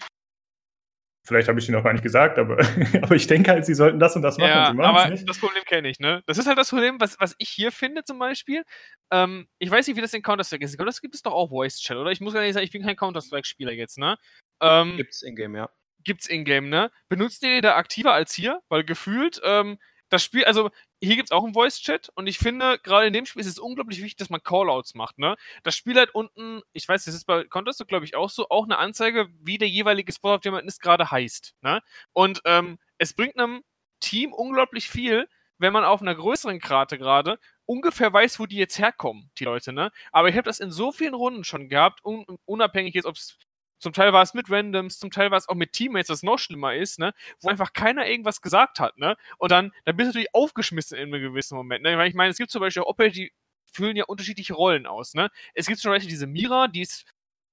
vielleicht 1.26 1.48
habe 1.48 1.60
ich 1.60 1.68
ihnen 1.68 1.78
auch 1.78 1.84
gar 1.84 1.94
nicht 1.94 2.04
gesagt, 2.04 2.38
aber, 2.38 2.58
aber 3.02 3.16
ich 3.16 3.28
denke 3.28 3.52
halt, 3.52 3.66
sie 3.66 3.74
sollten 3.74 4.00
das 4.00 4.16
und 4.16 4.22
das 4.22 4.38
machen. 4.38 4.50
Ja, 4.50 4.84
aber 4.84 5.10
nicht. 5.10 5.28
das 5.28 5.40
Problem 5.40 5.64
kenne 5.66 5.90
ich, 5.90 6.00
ne? 6.00 6.24
Das 6.28 6.38
ist 6.38 6.48
halt 6.48 6.58
das 6.58 6.70
Problem, 6.70 7.00
was, 7.00 7.20
was 7.20 7.36
ich 7.38 7.50
hier 7.50 7.72
finde 7.72 8.04
zum 8.04 8.20
Beispiel. 8.20 8.64
Ähm, 9.12 9.48
ich 9.60 9.70
weiß 9.70 9.88
nicht, 9.88 9.98
wie 9.98 10.02
das 10.02 10.14
in 10.14 10.22
Counter-Strike 10.22 10.64
ist. 10.64 10.74
In 10.74 10.78
Counter-Strike 10.78 11.02
gibt 11.02 11.16
es 11.16 11.22
doch 11.22 11.34
auch 11.34 11.50
Voice-Chat, 11.50 11.98
oder? 11.98 12.12
Ich 12.12 12.22
muss 12.22 12.34
gar 12.34 12.42
nicht 12.42 12.54
sagen, 12.54 12.64
ich 12.64 12.72
bin 12.72 12.84
kein 12.84 12.96
Counter-Strike-Spieler 12.96 13.72
jetzt, 13.72 13.98
ne? 13.98 14.18
Ähm, 14.62 14.98
gibt's 14.98 15.22
in-game, 15.22 15.56
ja. 15.56 15.70
Gibt's 16.04 16.28
in-game, 16.28 16.70
ne? 16.70 16.92
Benutzt 17.10 17.44
ihr 17.44 17.62
da 17.62 17.76
aktiver 17.76 18.14
als 18.14 18.34
hier? 18.34 18.62
Weil 18.70 18.84
gefühlt, 18.84 19.42
ähm, 19.44 19.78
das 20.10 20.24
Spiel, 20.24 20.46
also 20.46 20.70
hier 21.02 21.16
gibt 21.16 21.28
es 21.30 21.32
auch 21.32 21.44
einen 21.44 21.54
Voice-Chat 21.54 22.10
und 22.16 22.28
ich 22.28 22.38
finde, 22.38 22.80
gerade 22.80 23.08
in 23.08 23.14
dem 23.14 23.26
Spiel 23.26 23.42
ist 23.42 23.48
es 23.48 23.60
unglaublich 23.60 24.00
wichtig, 24.00 24.18
dass 24.18 24.30
man 24.30 24.44
Callouts 24.44 24.96
macht, 24.96 25.18
ne? 25.20 25.36
Das 25.64 25.76
Spiel 25.76 26.00
hat 26.00 26.14
unten, 26.16 26.62
ich 26.74 26.88
weiß, 26.88 27.06
das 27.06 27.16
ist 27.16 27.26
bei 27.26 27.44
Contest, 27.46 27.86
glaube 27.88 28.06
ich, 28.06 28.16
auch 28.16 28.30
so, 28.30 28.50
auch 28.50 28.66
eine 28.66 28.78
Anzeige, 28.78 29.28
wie 29.42 29.58
der 29.58 29.70
jeweilige 29.70 30.12
Spot, 30.12 30.34
auf 30.36 30.44
man 30.46 30.66
ist, 30.66 30.82
gerade 30.82 31.12
heißt, 31.12 31.56
ne? 31.62 31.82
Und 32.14 32.42
ähm, 32.46 32.80
es 32.98 33.14
bringt 33.14 33.38
einem 33.38 33.64
Team 34.00 34.34
unglaublich 34.34 34.90
viel, 34.90 35.28
wenn 35.58 35.74
man 35.74 35.84
auf 35.86 36.02
einer 36.02 36.16
größeren 36.16 36.60
Karte 36.60 36.98
gerade 36.98 37.40
ungefähr 37.66 38.12
weiß, 38.12 38.40
wo 38.40 38.46
die 38.46 38.58
jetzt 38.58 38.78
herkommen, 38.80 39.32
die 39.40 39.46
Leute, 39.46 39.74
ne? 39.74 39.92
Aber 40.12 40.30
ich 40.30 40.36
habe 40.36 40.46
das 40.46 40.60
in 40.60 40.72
so 40.72 40.92
vielen 40.92 41.14
Runden 41.14 41.44
schon 41.44 41.70
gehabt, 41.70 42.04
un 42.06 42.26
unabhängig 42.46 42.94
jetzt, 42.94 43.06
ob 43.06 43.16
es 43.16 43.38
zum 43.86 43.94
Teil 43.94 44.14
war 44.14 44.24
es 44.24 44.34
mit 44.34 44.50
Randoms, 44.50 44.98
zum 44.98 45.12
Teil 45.12 45.30
war 45.30 45.38
es 45.38 45.48
auch 45.48 45.54
mit 45.54 45.72
Teammates, 45.74 46.10
was 46.10 46.24
noch 46.24 46.40
schlimmer 46.40 46.74
ist, 46.74 46.98
ne? 46.98 47.14
Wo 47.40 47.50
einfach 47.50 47.72
keiner 47.72 48.08
irgendwas 48.08 48.42
gesagt 48.42 48.80
hat, 48.80 48.98
ne? 48.98 49.16
Und 49.38 49.52
dann, 49.52 49.72
dann 49.84 49.96
bist 49.96 50.08
du 50.08 50.10
natürlich 50.10 50.34
aufgeschmissen 50.34 50.98
in 50.98 51.14
einem 51.14 51.22
gewissen 51.22 51.56
Moment, 51.56 51.84
ne? 51.84 51.96
Weil 51.96 52.10
ich 52.10 52.16
meine, 52.16 52.32
es 52.32 52.38
gibt 52.40 52.50
zum 52.50 52.62
Beispiel 52.62 52.82
auch 52.82 52.88
Operator, 52.88 53.14
die 53.14 53.32
füllen 53.72 53.96
ja 53.96 54.06
unterschiedliche 54.06 54.56
Rollen 54.56 54.88
aus, 54.88 55.14
ne? 55.14 55.30
Es 55.54 55.68
gibt 55.68 55.80
zum 55.80 55.92
Beispiel 55.92 56.10
diese 56.10 56.26
Mira, 56.26 56.68
die 56.68 56.82
ist 56.82 57.06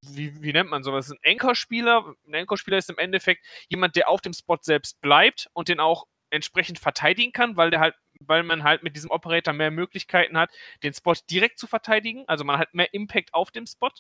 wie, 0.05 0.43
wie 0.43 0.55
nennt 0.55 0.71
man 0.71 0.83
sowas? 0.83 1.11
Ein 1.11 1.19
Anchor-Spieler. 1.23 2.15
Ein 2.27 2.35
Anchor-Spieler 2.35 2.79
ist 2.79 2.89
im 2.89 2.99
Endeffekt 2.99 3.45
jemand, 3.69 3.95
der 3.95 4.09
auf 4.09 4.23
dem 4.23 4.33
Spot 4.33 4.59
selbst 4.61 5.03
bleibt 5.03 5.49
und 5.53 5.69
den 5.69 5.81
auch 5.81 6.07
entsprechend 6.31 6.79
verteidigen 6.79 7.33
kann, 7.33 7.57
weil 7.59 7.71
der 7.71 7.81
halt, 7.81 7.95
weil 8.21 8.43
man 8.43 8.65
halt 8.65 8.83
mit 8.83 8.97
diesem 8.97 9.11
Operator 9.11 9.53
mehr 9.53 9.71
Möglichkeiten 9.71 10.39
hat, 10.39 10.51
den 10.83 10.95
Spot 10.95 11.15
direkt 11.31 11.59
zu 11.59 11.67
verteidigen. 11.67 12.25
Also 12.27 12.43
man 12.43 12.59
hat 12.59 12.73
mehr 12.73 12.93
Impact 12.95 13.35
auf 13.35 13.51
dem 13.51 13.67
Spot 13.67 13.91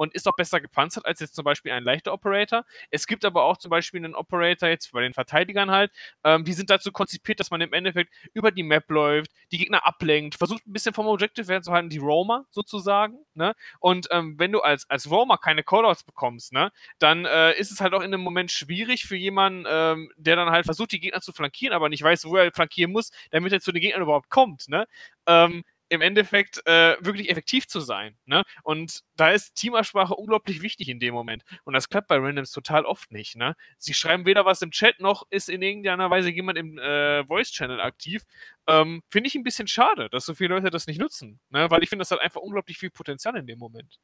und 0.00 0.14
ist 0.14 0.26
auch 0.26 0.34
besser 0.34 0.62
gepanzert 0.62 1.04
als 1.04 1.20
jetzt 1.20 1.34
zum 1.34 1.44
Beispiel 1.44 1.72
ein 1.72 1.84
leichter 1.84 2.14
Operator. 2.14 2.64
Es 2.90 3.06
gibt 3.06 3.22
aber 3.26 3.44
auch 3.44 3.58
zum 3.58 3.68
Beispiel 3.68 4.02
einen 4.02 4.14
Operator 4.14 4.66
jetzt 4.70 4.90
bei 4.92 5.02
den 5.02 5.12
Verteidigern 5.12 5.70
halt, 5.70 5.92
ähm, 6.24 6.42
die 6.42 6.54
sind 6.54 6.70
dazu 6.70 6.90
konzipiert, 6.90 7.38
dass 7.38 7.50
man 7.50 7.60
im 7.60 7.74
Endeffekt 7.74 8.10
über 8.32 8.50
die 8.50 8.62
Map 8.62 8.90
läuft, 8.90 9.30
die 9.52 9.58
Gegner 9.58 9.86
ablenkt, 9.86 10.36
versucht 10.36 10.66
ein 10.66 10.72
bisschen 10.72 10.94
vom 10.94 11.06
Objective 11.06 11.44
fernzuhalten, 11.44 11.90
die 11.90 11.98
Roamer 11.98 12.46
sozusagen, 12.50 13.18
ne? 13.34 13.52
Und 13.78 14.08
ähm, 14.10 14.38
wenn 14.38 14.52
du 14.52 14.60
als, 14.60 14.88
als 14.88 15.10
Roamer 15.10 15.36
keine 15.36 15.62
Callouts 15.62 16.02
bekommst, 16.04 16.54
ne, 16.54 16.72
dann 16.98 17.26
äh, 17.26 17.52
ist 17.58 17.70
es 17.70 17.82
halt 17.82 17.92
auch 17.92 18.00
in 18.00 18.10
dem 18.10 18.22
Moment 18.22 18.50
schwierig 18.50 19.04
für 19.04 19.16
jemanden, 19.16 19.66
ähm, 19.68 20.10
der 20.16 20.36
dann 20.36 20.48
halt 20.48 20.64
versucht, 20.64 20.92
die 20.92 21.00
Gegner 21.00 21.20
zu 21.20 21.32
flankieren, 21.34 21.74
aber 21.74 21.90
nicht 21.90 22.02
weiß, 22.02 22.24
wo 22.24 22.36
er 22.36 22.50
flankieren 22.52 22.90
muss, 22.90 23.10
damit 23.32 23.52
er 23.52 23.60
zu 23.60 23.70
den 23.70 23.82
Gegnern 23.82 24.00
überhaupt 24.00 24.30
kommt, 24.30 24.66
ne? 24.70 24.86
Ähm, 25.26 25.62
im 25.90 26.00
Endeffekt 26.00 26.64
äh, 26.66 26.96
wirklich 27.00 27.30
effektiv 27.30 27.66
zu 27.66 27.80
sein. 27.80 28.16
Ne? 28.24 28.44
Und 28.62 29.02
da 29.16 29.32
ist 29.32 29.54
Teamabsprache 29.56 30.14
unglaublich 30.14 30.62
wichtig 30.62 30.88
in 30.88 31.00
dem 31.00 31.12
Moment. 31.12 31.44
Und 31.64 31.74
das 31.74 31.88
klappt 31.88 32.08
bei 32.08 32.16
Randoms 32.16 32.52
total 32.52 32.86
oft 32.86 33.10
nicht. 33.12 33.36
Ne? 33.36 33.56
Sie 33.76 33.92
schreiben 33.92 34.24
weder 34.24 34.44
was 34.44 34.62
im 34.62 34.70
Chat, 34.70 35.00
noch 35.00 35.26
ist 35.30 35.48
in 35.48 35.62
irgendeiner 35.62 36.08
Weise 36.08 36.30
jemand 36.30 36.58
im 36.58 36.78
äh, 36.78 37.24
Voice-Channel 37.26 37.80
aktiv. 37.80 38.22
Ähm, 38.68 39.02
finde 39.10 39.28
ich 39.28 39.34
ein 39.34 39.42
bisschen 39.42 39.66
schade, 39.66 40.08
dass 40.10 40.24
so 40.24 40.34
viele 40.34 40.54
Leute 40.54 40.70
das 40.70 40.86
nicht 40.86 41.00
nutzen. 41.00 41.40
Ne? 41.50 41.68
Weil 41.70 41.82
ich 41.82 41.88
finde, 41.88 42.02
das 42.02 42.10
hat 42.12 42.20
einfach 42.20 42.40
unglaublich 42.40 42.78
viel 42.78 42.90
Potenzial 42.90 43.36
in 43.36 43.46
dem 43.46 43.58
Moment. 43.58 43.98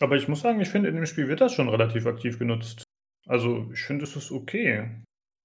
Aber 0.00 0.16
ich 0.16 0.28
muss 0.28 0.40
sagen, 0.40 0.60
ich 0.60 0.68
finde, 0.68 0.90
in 0.90 0.96
dem 0.96 1.06
Spiel 1.06 1.28
wird 1.28 1.40
das 1.40 1.54
schon 1.54 1.68
relativ 1.68 2.06
aktiv 2.06 2.38
genutzt. 2.38 2.84
Also, 3.26 3.70
ich 3.72 3.80
finde, 3.80 4.04
es 4.04 4.16
ist 4.16 4.32
okay. 4.32 4.90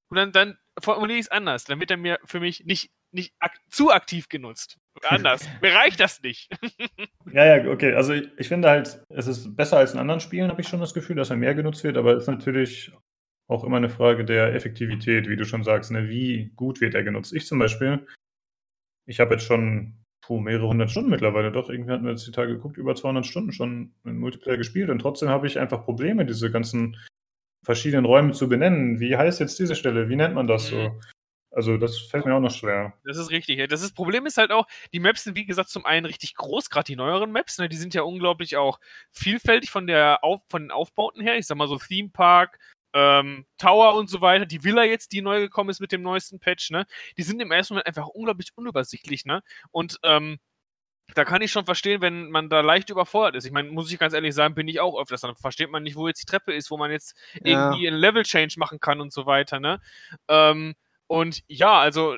Und 0.09 0.15
dann, 0.17 0.31
dann 0.31 0.57
formuliere 0.79 1.19
ich 1.19 1.25
es 1.25 1.31
anders. 1.31 1.65
Dann 1.65 1.79
wird 1.79 1.91
er 1.91 1.97
mir 1.97 2.19
für 2.23 2.39
mich 2.39 2.65
nicht, 2.65 2.91
nicht 3.11 3.33
ak 3.39 3.57
zu 3.69 3.91
aktiv 3.91 4.29
genutzt. 4.29 4.77
Anders. 5.03 5.47
mir 5.61 5.73
reicht 5.73 5.99
das 5.99 6.21
nicht. 6.21 6.49
ja, 7.31 7.57
ja, 7.57 7.71
okay. 7.71 7.93
Also 7.93 8.13
ich, 8.13 8.29
ich, 8.37 8.47
finde 8.47 8.69
halt, 8.69 9.03
es 9.09 9.27
ist 9.27 9.55
besser 9.55 9.77
als 9.77 9.93
in 9.93 9.99
anderen 9.99 10.19
Spielen, 10.19 10.49
habe 10.49 10.61
ich 10.61 10.67
schon 10.67 10.79
das 10.79 10.93
Gefühl, 10.93 11.15
dass 11.15 11.29
er 11.29 11.37
mehr 11.37 11.55
genutzt 11.55 11.83
wird, 11.83 11.97
aber 11.97 12.13
es 12.13 12.23
ist 12.23 12.27
natürlich 12.27 12.91
auch 13.47 13.63
immer 13.63 13.77
eine 13.77 13.89
Frage 13.89 14.25
der 14.25 14.53
Effektivität, 14.53 15.29
wie 15.29 15.37
du 15.37 15.45
schon 15.45 15.63
sagst. 15.63 15.91
Ne? 15.91 16.09
Wie 16.09 16.51
gut 16.55 16.81
wird 16.81 16.95
er 16.95 17.03
genutzt? 17.03 17.33
Ich 17.33 17.45
zum 17.45 17.59
Beispiel, 17.59 18.05
ich 19.05 19.19
habe 19.19 19.35
jetzt 19.35 19.45
schon 19.45 20.03
puh, 20.21 20.39
mehrere 20.39 20.67
hundert 20.67 20.91
Stunden 20.91 21.09
mittlerweile, 21.09 21.51
doch, 21.51 21.69
irgendwie 21.69 21.91
hatten 21.91 22.03
wir 22.03 22.11
jetzt 22.11 22.27
die 22.27 22.31
Tage 22.31 22.53
geguckt, 22.53 22.77
über 22.77 22.95
200 22.95 23.25
Stunden 23.25 23.53
schon 23.53 23.93
in 24.03 24.17
Multiplayer 24.17 24.57
gespielt 24.57 24.89
und 24.89 24.99
trotzdem 24.99 25.29
habe 25.29 25.47
ich 25.47 25.57
einfach 25.57 25.85
Probleme, 25.85 26.25
diese 26.25 26.51
ganzen 26.51 26.97
verschiedenen 27.63 28.05
Räume 28.05 28.33
zu 28.33 28.49
benennen. 28.49 28.99
Wie 28.99 29.15
heißt 29.15 29.39
jetzt 29.39 29.57
diese 29.59 29.75
Stelle? 29.75 30.09
Wie 30.09 30.15
nennt 30.17 30.35
man 30.35 30.47
das 30.47 30.67
so? 30.67 30.99
Also 31.57 31.75
das 31.77 31.97
fällt 31.97 32.27
mir 32.27 32.35
auch 32.35 32.39
noch 32.39 32.51
schwer. 32.51 32.93
Das 33.03 33.17
ist 33.17 33.31
richtig. 33.31 33.67
Das, 33.67 33.81
ist, 33.81 33.95
Problem 33.95 34.27
ist 34.27 34.37
halt 34.37 34.51
auch, 34.51 34.67
die 34.93 34.99
Maps 34.99 35.23
sind 35.23 35.35
wie 35.35 35.47
gesagt 35.47 35.69
zum 35.69 35.87
einen 35.87 36.05
richtig 36.05 36.35
groß, 36.35 36.69
gerade 36.69 36.85
die 36.85 36.95
neueren 36.95 37.31
Maps, 37.31 37.57
ne, 37.57 37.67
die 37.67 37.77
sind 37.77 37.95
ja 37.95 38.03
unglaublich 38.03 38.57
auch 38.57 38.79
vielfältig 39.09 39.71
von, 39.71 39.87
der 39.87 40.23
Auf, 40.23 40.41
von 40.51 40.61
den 40.61 40.69
Aufbauten 40.69 41.19
her. 41.19 41.35
Ich 41.35 41.47
sag 41.47 41.57
mal 41.57 41.67
so 41.67 41.79
Theme 41.79 42.09
Park, 42.09 42.59
ähm, 42.93 43.47
Tower 43.57 43.95
und 43.95 44.07
so 44.07 44.21
weiter, 44.21 44.45
die 44.45 44.63
Villa 44.63 44.83
jetzt, 44.83 45.13
die 45.13 45.23
neu 45.23 45.39
gekommen 45.39 45.71
ist 45.71 45.79
mit 45.79 45.91
dem 45.91 46.03
neuesten 46.03 46.39
Patch, 46.39 46.69
ne, 46.69 46.85
die 47.17 47.23
sind 47.23 47.41
im 47.41 47.51
ersten 47.51 47.73
Moment 47.73 47.87
einfach 47.87 48.05
unglaublich 48.05 48.49
unübersichtlich, 48.53 49.25
ne? 49.25 49.41
Und 49.71 49.99
ähm, 50.03 50.37
da 51.15 51.25
kann 51.25 51.41
ich 51.41 51.51
schon 51.51 51.65
verstehen, 51.65 52.01
wenn 52.01 52.29
man 52.29 52.49
da 52.49 52.61
leicht 52.61 52.91
überfordert 52.91 53.37
ist. 53.37 53.45
Ich 53.45 53.51
meine, 53.51 53.71
muss 53.71 53.91
ich 53.91 53.97
ganz 53.97 54.13
ehrlich 54.13 54.35
sagen, 54.35 54.53
bin 54.53 54.67
ich 54.67 54.79
auch 54.79 54.99
öfters. 54.99 55.21
Dann 55.21 55.35
versteht 55.35 55.71
man 55.71 55.81
nicht, 55.81 55.95
wo 55.95 56.07
jetzt 56.07 56.21
die 56.21 56.25
Treppe 56.25 56.53
ist, 56.53 56.69
wo 56.69 56.77
man 56.77 56.91
jetzt 56.91 57.17
ja. 57.43 57.69
irgendwie 57.69 57.87
einen 57.87 57.97
Level-Change 57.97 58.55
machen 58.57 58.79
kann 58.79 59.01
und 59.01 59.11
so 59.11 59.25
weiter, 59.25 59.59
ne? 59.59 59.81
Ähm, 60.27 60.75
und 61.07 61.43
ja, 61.47 61.79
also, 61.79 62.17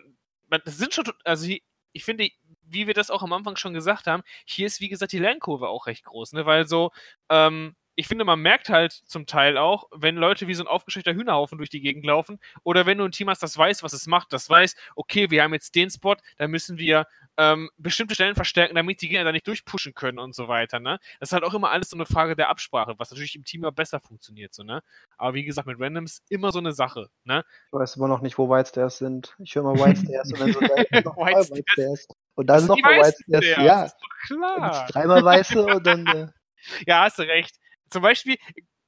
das 0.49 0.77
sind 0.77 0.93
schon, 0.93 1.05
also 1.23 1.47
ich 1.93 2.03
finde, 2.03 2.29
wie 2.63 2.87
wir 2.87 2.93
das 2.93 3.11
auch 3.11 3.23
am 3.23 3.33
Anfang 3.33 3.55
schon 3.55 3.73
gesagt 3.73 4.07
haben, 4.07 4.23
hier 4.45 4.67
ist, 4.67 4.79
wie 4.81 4.89
gesagt, 4.89 5.11
die 5.11 5.19
Lernkurve 5.19 5.67
auch 5.67 5.87
recht 5.87 6.05
groß, 6.05 6.33
ne? 6.33 6.45
Weil 6.45 6.67
so, 6.67 6.91
ähm, 7.29 7.75
ich 7.95 8.07
finde, 8.07 8.23
man 8.23 8.39
merkt 8.41 8.69
halt 8.69 8.93
zum 8.93 9.25
Teil 9.25 9.57
auch, 9.57 9.85
wenn 9.91 10.15
Leute 10.15 10.47
wie 10.47 10.53
so 10.53 10.63
ein 10.63 10.67
aufgeschreckter 10.67 11.13
Hühnerhaufen 11.13 11.57
durch 11.57 11.69
die 11.69 11.81
Gegend 11.81 12.05
laufen 12.05 12.39
oder 12.63 12.85
wenn 12.85 12.97
du 12.97 13.03
ein 13.03 13.11
Team 13.11 13.29
hast, 13.29 13.43
das 13.43 13.57
weiß, 13.57 13.83
was 13.83 13.91
es 13.93 14.07
macht, 14.07 14.31
das 14.31 14.49
weiß, 14.49 14.75
okay, 14.95 15.29
wir 15.31 15.43
haben 15.43 15.53
jetzt 15.53 15.75
den 15.75 15.89
Spot, 15.89 16.15
da 16.37 16.47
müssen 16.47 16.77
wir 16.77 17.07
ähm, 17.39 17.69
bestimmte 17.77 18.15
Stellen 18.15 18.35
verstärken, 18.35 18.75
damit 18.75 19.01
die 19.01 19.07
Gegner 19.07 19.23
da 19.23 19.31
nicht 19.31 19.47
durchpushen 19.47 19.93
können 19.93 20.19
und 20.19 20.35
so 20.35 20.49
weiter, 20.49 20.79
ne? 20.79 20.99
Das 21.19 21.29
ist 21.29 21.33
halt 21.33 21.45
auch 21.45 21.53
immer 21.53 21.71
alles 21.71 21.89
so 21.89 21.95
eine 21.95 22.05
Frage 22.05 22.35
der 22.35 22.49
Absprache, 22.49 22.95
was 22.97 23.11
natürlich 23.11 23.35
im 23.35 23.45
Team 23.45 23.63
ja 23.63 23.69
besser 23.69 24.01
funktioniert, 24.01 24.53
so, 24.53 24.63
ne? 24.63 24.83
Aber 25.17 25.33
wie 25.33 25.45
gesagt, 25.45 25.65
mit 25.65 25.79
Randoms 25.79 26.21
immer 26.27 26.51
so 26.51 26.59
eine 26.59 26.73
Sache, 26.73 27.09
ne? 27.23 27.45
Ich 27.67 27.73
weiß 27.79 27.95
immer 27.95 28.09
noch 28.09 28.21
nicht, 28.21 28.37
wo 28.37 28.49
Whitestairs 28.49 28.97
sind. 28.97 29.35
Ich 29.39 29.55
höre 29.55 29.63
mal 29.63 29.75
Whitestairs 29.75 30.31
und 30.33 30.41
dann 30.41 30.51
so, 30.51 30.59
da 30.59 30.67
Whitestairs. 31.15 32.07
Und 32.35 32.47
da 32.47 32.59
sind 32.59 32.67
noch 32.67 32.81
mal 32.81 32.99
Whitestairs, 32.99 33.45
ja. 33.45 33.89
Klar. 34.27 34.87
Dreimal 34.91 35.23
weiße 35.23 35.65
und 35.65 35.87
dann... 35.87 36.05
Äh, 36.07 36.27
ja, 36.87 37.03
hast 37.03 37.19
du 37.19 37.23
recht 37.23 37.55
zum 37.89 38.01
Beispiel, 38.03 38.37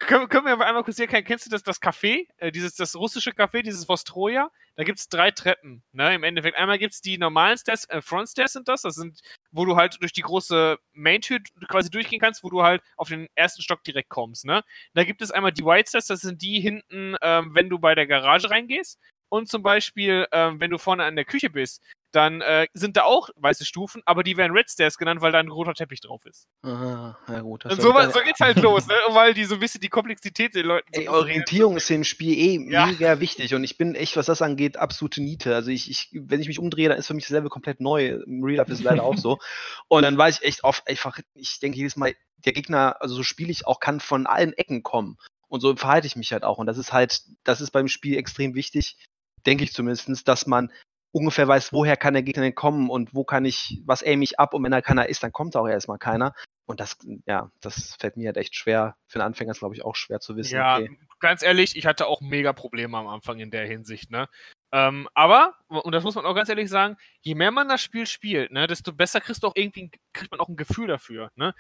können, 0.08 0.30
können 0.30 0.46
wir 0.46 0.60
einmal 0.66 0.84
kurz 0.84 0.98
hier, 0.98 1.08
kennst 1.08 1.46
du 1.46 1.50
das, 1.50 1.64
das 1.64 1.82
Café, 1.82 2.28
äh, 2.38 2.52
dieses, 2.52 2.76
das 2.76 2.96
russische 2.96 3.32
Café, 3.32 3.62
dieses 3.62 3.88
Vostroja? 3.88 4.50
Da 4.76 4.84
gibt 4.84 5.00
es 5.00 5.10
drei 5.10 5.32
Treppen, 5.32 5.84
ne, 5.92 6.16
im 6.16 6.24
Endeffekt. 6.24 6.58
Einmal 6.58 6.80
gibt 6.80 6.94
es 6.94 7.02
die 7.02 7.18
normalen 7.18 7.58
Stairs, 7.58 7.88
äh, 7.90 8.02
Front 8.02 8.30
Stairs 8.30 8.54
sind 8.54 8.68
das, 8.68 8.82
das 8.84 8.96
sind, 8.96 9.20
wo 9.52 9.66
du 9.66 9.76
halt 9.76 10.02
durch 10.02 10.14
die 10.14 10.22
große 10.22 10.78
Main-Tür 10.94 11.40
quasi 11.68 11.90
durchgehen 11.90 12.20
kannst, 12.20 12.44
wo 12.44 12.50
du 12.50 12.64
halt 12.64 12.82
auf 12.98 13.10
den 13.10 13.28
ersten 13.36 13.62
Stock 13.62 13.84
direkt 13.84 14.10
kommst, 14.10 14.46
ne. 14.46 14.64
Da 14.94 15.04
gibt 15.04 15.22
es 15.22 15.32
einmal 15.32 15.52
die 15.52 15.66
White 15.66 15.90
Stairs, 15.90 16.08
das 16.08 16.22
sind 16.22 16.42
die 16.42 16.60
hinten, 16.60 17.16
ähm, 17.22 17.54
wenn 17.54 17.70
du 17.70 17.80
bei 17.80 17.96
der 17.96 18.08
Garage 18.08 18.50
reingehst. 18.50 19.00
Und 19.30 19.48
zum 19.48 19.64
Beispiel, 19.64 20.28
ähm, 20.34 20.60
wenn 20.60 20.72
du 20.72 20.78
vorne 20.78 21.06
an 21.06 21.16
der 21.16 21.26
Küche 21.26 21.50
bist, 21.50 21.82
dann 22.12 22.42
äh, 22.42 22.68
sind 22.74 22.98
da 22.98 23.04
auch 23.04 23.30
weiße 23.36 23.66
Stufen, 23.66 24.02
aber 24.06 24.24
die 24.24 24.38
werden 24.38 24.52
Red 24.52 24.70
Stairs 24.70 24.98
genannt, 24.98 25.22
weil 25.22 25.32
da 25.32 25.40
ein 25.40 25.50
roter 25.50 25.74
Teppich 25.74 26.02
drauf 26.02 26.26
ist. 26.26 26.48
Aha, 26.64 27.18
ja 27.28 27.42
gut. 27.42 27.66
Und 27.66 27.82
so, 27.82 27.92
so 27.92 28.20
geht's 28.22 28.40
halt 28.40 28.58
los, 28.62 28.88
ne? 28.88 28.96
weil 29.10 29.34
die 29.34 29.46
so 29.46 29.56
ein 29.56 29.60
bisschen 29.60 29.82
die 29.82 29.90
Komplexität 29.90 30.56
den 30.56 30.66
Leuten. 30.66 30.88
Ey, 30.92 31.08
Orientierung 31.08 31.78
ist 31.78 31.90
im 31.90 32.04
Spiel 32.04 32.38
eh 32.38 32.72
ja. 32.72 32.88
mega 32.88 33.20
wichtig 33.20 33.54
und 33.56 33.64
ich 33.64 33.78
bin 33.78 33.96
echt, 33.96 34.18
was 34.18 34.26
das 34.26 34.42
angeht, 34.42 34.78
absolute 34.78 35.22
Niete. 35.22 35.56
Also 35.56 35.72
ich, 35.72 35.90
ich, 35.90 36.10
wenn 36.14 36.42
ich 36.42 36.48
mich 36.48 36.60
umdrehe, 36.60 36.90
dann 36.90 36.98
ist 36.98 37.08
für 37.08 37.14
mich 37.14 37.26
das 37.26 37.32
Level 37.32 37.50
komplett 37.50 37.80
neu. 37.82 38.20
Im 38.26 38.44
Real 38.44 38.58
Life 38.58 38.72
ist 38.72 38.80
es 38.80 38.84
leider 38.84 39.04
auch 39.04 39.18
so. 39.18 39.40
Und 39.88 40.04
dann 40.04 40.18
weiß 40.18 40.40
ich 40.40 40.48
echt 40.48 40.64
oft 40.64 40.88
einfach, 40.88 41.20
ich 41.34 41.60
denke 41.60 41.78
jedes 41.78 41.96
Mal, 41.96 42.16
der 42.38 42.54
Gegner, 42.54 42.98
also 43.00 43.16
so 43.16 43.24
spiele 43.24 43.52
ich 43.52 43.68
auch, 43.68 43.80
kann 43.80 44.00
von 44.00 44.28
allen 44.28 44.54
Ecken 44.54 44.84
kommen. 44.84 45.18
Und 45.48 45.62
so 45.62 45.76
verhalte 45.76 46.08
ich 46.08 46.16
mich 46.16 46.32
halt 46.32 46.44
auch. 46.44 46.58
Und 46.58 46.68
das 46.68 46.78
ist 46.78 46.94
halt, 46.94 47.24
das 47.44 47.62
ist 47.62 47.72
beim 47.72 47.88
Spiel 47.88 48.18
extrem 48.18 48.56
wichtig, 48.56 48.98
denke 49.46 49.64
ich 49.64 49.74
zumindest, 49.74 50.28
dass 50.28 50.48
man 50.48 50.72
ungefähr 51.12 51.48
weiß, 51.48 51.74
woher 51.74 51.98
kann 51.98 52.14
der 52.14 52.24
Gegner 52.24 52.44
denn 52.44 52.56
kommen 52.56 52.90
und 52.90 53.14
wo 53.14 53.24
kann 53.24 53.46
ich, 53.46 53.82
was 53.86 54.04
aim 54.04 54.22
ich 54.22 54.40
ab 54.40 54.54
und 54.54 54.64
wenn 54.64 54.72
da 54.72 54.82
keiner 54.82 55.10
ist, 55.10 55.24
dann 55.24 55.32
kommt 55.32 55.56
auch 55.56 55.68
erstmal 55.68 55.98
keiner. 55.98 56.34
Und 56.66 56.80
das, 56.80 56.98
ja, 57.26 57.52
das 57.60 57.96
fällt 58.00 58.16
mir 58.16 58.28
halt 58.28 58.38
echt 58.38 58.56
schwer. 58.56 58.96
Für 59.08 59.20
einen 59.20 59.28
Anfänger 59.28 59.52
ist, 59.52 59.60
glaube 59.60 59.76
ich, 59.76 59.84
auch 59.84 59.96
schwer 59.96 60.20
zu 60.22 60.38
wissen. 60.38 60.56
Ja, 60.56 60.78
okay. 60.78 60.98
ganz 61.20 61.44
ehrlich, 61.44 61.76
ich 61.76 61.86
hatte 61.86 62.08
auch 62.08 62.22
mega 62.22 62.54
Probleme 62.54 62.98
am 62.98 63.08
Anfang 63.08 63.40
in 63.40 63.52
der 63.52 63.66
Hinsicht, 63.66 64.10
ne? 64.10 64.30
Ähm, 64.72 65.10
aber, 65.14 65.56
und 65.68 65.92
das 65.94 66.04
muss 66.04 66.16
man 66.16 66.26
auch 66.26 66.34
ganz 66.34 66.48
ehrlich 66.48 66.70
sagen, 66.70 66.96
je 67.20 67.36
mehr 67.36 67.52
man 67.52 67.68
das 67.68 67.82
Spiel 67.82 68.08
spielt, 68.08 68.52
ne, 68.54 68.68
desto 68.68 68.94
besser 68.94 69.20
kriegst 69.20 69.44
du 69.44 69.48
auch 69.48 69.56
irgendwie, 69.56 69.92
kriegt 70.14 70.32
man 70.32 70.40
auch 70.40 70.48
ein 70.48 70.56
Gefühl 70.56 70.88
dafür, 70.88 71.30
ne? 71.36 71.54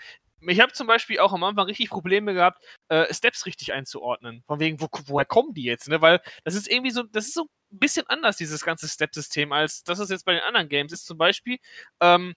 Ich 0.48 0.60
habe 0.60 0.72
zum 0.72 0.88
Beispiel 0.88 1.20
auch 1.20 1.34
am 1.34 1.44
Anfang 1.44 1.66
richtig 1.66 1.90
Probleme 1.90 2.34
gehabt, 2.34 2.64
äh, 2.88 3.14
Steps 3.14 3.46
richtig 3.46 3.74
einzuordnen. 3.74 4.44
Von 4.48 4.60
wegen, 4.60 4.82
wo, 4.82 4.88
woher 5.06 5.26
kommen 5.26 5.54
die 5.54 5.64
jetzt, 5.64 5.90
ne? 5.90 6.02
Weil 6.02 6.22
das 6.46 6.56
ist 6.56 6.72
irgendwie 6.72 6.92
so, 6.92 7.04
das 7.04 7.28
ist 7.28 7.34
so 7.34 7.48
ein 7.72 7.80
bisschen 7.80 8.08
anders, 8.08 8.38
dieses 8.38 8.64
ganze 8.64 8.88
Step-System, 8.88 9.52
als 9.52 9.84
das 9.84 10.00
ist 10.00 10.10
jetzt 10.12 10.26
bei 10.26 10.34
den 10.34 10.44
anderen 10.44 10.70
Games 10.70 10.92
ist. 10.92 11.06
Zum 11.06 11.18
Beispiel, 11.18 11.58
ähm, 12.02 12.36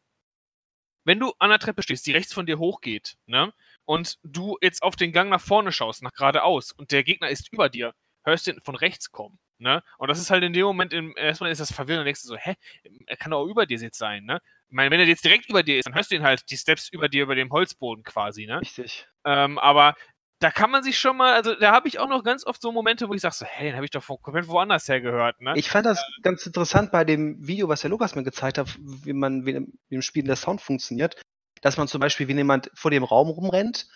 wenn 1.05 1.21
du 1.21 1.33
an 1.39 1.51
der 1.51 1.59
Treppe 1.59 1.83
stehst, 1.83 2.07
die 2.07 2.13
rechts 2.13 2.33
von 2.33 2.47
dir 2.47 2.59
hochgeht, 2.59 3.17
ne? 3.27 3.53
Und 3.85 4.19
du 4.23 4.57
jetzt 4.63 4.83
auf 4.83 4.97
den 4.97 5.13
Gang 5.13 5.29
nach 5.31 5.41
vorne 5.41 5.71
schaust, 5.73 6.03
nach 6.03 6.13
geradeaus, 6.13 6.73
und 6.73 6.91
der 6.93 7.05
Gegner 7.05 7.29
ist 7.29 7.53
über 7.53 7.69
dir, 7.69 7.95
hörst 8.25 8.47
du 8.47 8.53
ihn 8.53 8.61
von 8.61 8.75
rechts 8.75 9.11
kommen. 9.11 9.39
Ne? 9.59 9.83
Und 9.99 10.09
das 10.09 10.19
ist 10.19 10.31
halt 10.31 10.43
in 10.43 10.53
dem 10.53 10.65
Moment, 10.65 10.93
im, 10.93 11.15
erstmal 11.17 11.51
ist 11.51 11.61
das 11.61 11.73
verwirrend 11.73 12.01
und 12.01 12.05
denkst 12.07 12.23
du 12.23 12.29
so, 12.29 12.37
hä, 12.37 12.55
er 13.07 13.17
kann 13.17 13.31
doch 13.31 13.47
über 13.47 13.67
dir 13.67 13.79
jetzt 13.79 13.99
sein, 13.99 14.25
ne? 14.25 14.41
Ich 14.69 14.75
meine, 14.75 14.91
wenn 14.91 14.99
er 14.99 15.07
jetzt 15.07 15.25
direkt 15.25 15.49
über 15.49 15.63
dir 15.63 15.79
ist, 15.79 15.87
dann 15.87 15.95
hörst 15.95 16.11
du 16.11 16.17
ihn 16.17 16.25
halt 16.25 16.51
die 16.51 16.57
Steps 16.57 16.89
über 16.89 17.09
dir, 17.09 17.23
über 17.23 17.37
dem 17.37 17.53
Holzboden 17.53 18.03
quasi, 18.03 18.47
ne? 18.47 18.61
Richtig. 18.61 19.07
Ähm, 19.25 19.59
aber 19.59 19.95
da 20.41 20.51
kann 20.51 20.71
man 20.71 20.83
sich 20.83 20.99
schon 20.99 21.17
mal, 21.17 21.35
also 21.35 21.55
da 21.55 21.73
habe 21.73 21.89
ich 21.89 21.99
auch 21.99 22.09
noch 22.09 22.23
ganz 22.23 22.45
oft 22.45 22.61
so 22.61 22.73
Momente, 22.73 23.09
wo 23.09 23.15
ich 23.15 23.23
sage 23.23 23.35
so, 23.35 23.47
hey, 23.47 23.69
den 23.69 23.77
habe 23.77 23.85
ich 23.85 23.91
doch 23.91 24.07
komplett 24.07 24.49
woanders 24.49 24.89
her 24.89 25.01
gehört, 25.01 25.41
ne? 25.41 25.55
Ich 25.57 25.71
fand 25.71 25.87
das 25.87 25.99
äh, 25.99 26.23
ganz 26.23 26.45
interessant 26.45 26.93
bei 26.93 27.05
dem 27.05 27.47
Video, 27.47 27.69
was 27.69 27.81
der 27.81 27.91
Lukas 27.91 28.15
mir 28.15 28.25
gezeigt 28.25 28.59
hat, 28.59 28.77
wie 28.79 29.13
man, 29.13 29.47
wie 29.47 29.67
im 29.91 30.03
Spiel 30.03 30.25
der 30.25 30.37
Sound 30.37 30.61
funktioniert, 30.61 31.21
dass 31.63 31.77
man 31.77 31.89
zum 31.89 32.01
Beispiel, 32.01 32.29
wenn 32.29 32.37
jemand 32.37 32.71
vor 32.75 32.91
dem 32.91 33.05
Raum 33.05 33.29
rumrennt, 33.29 33.89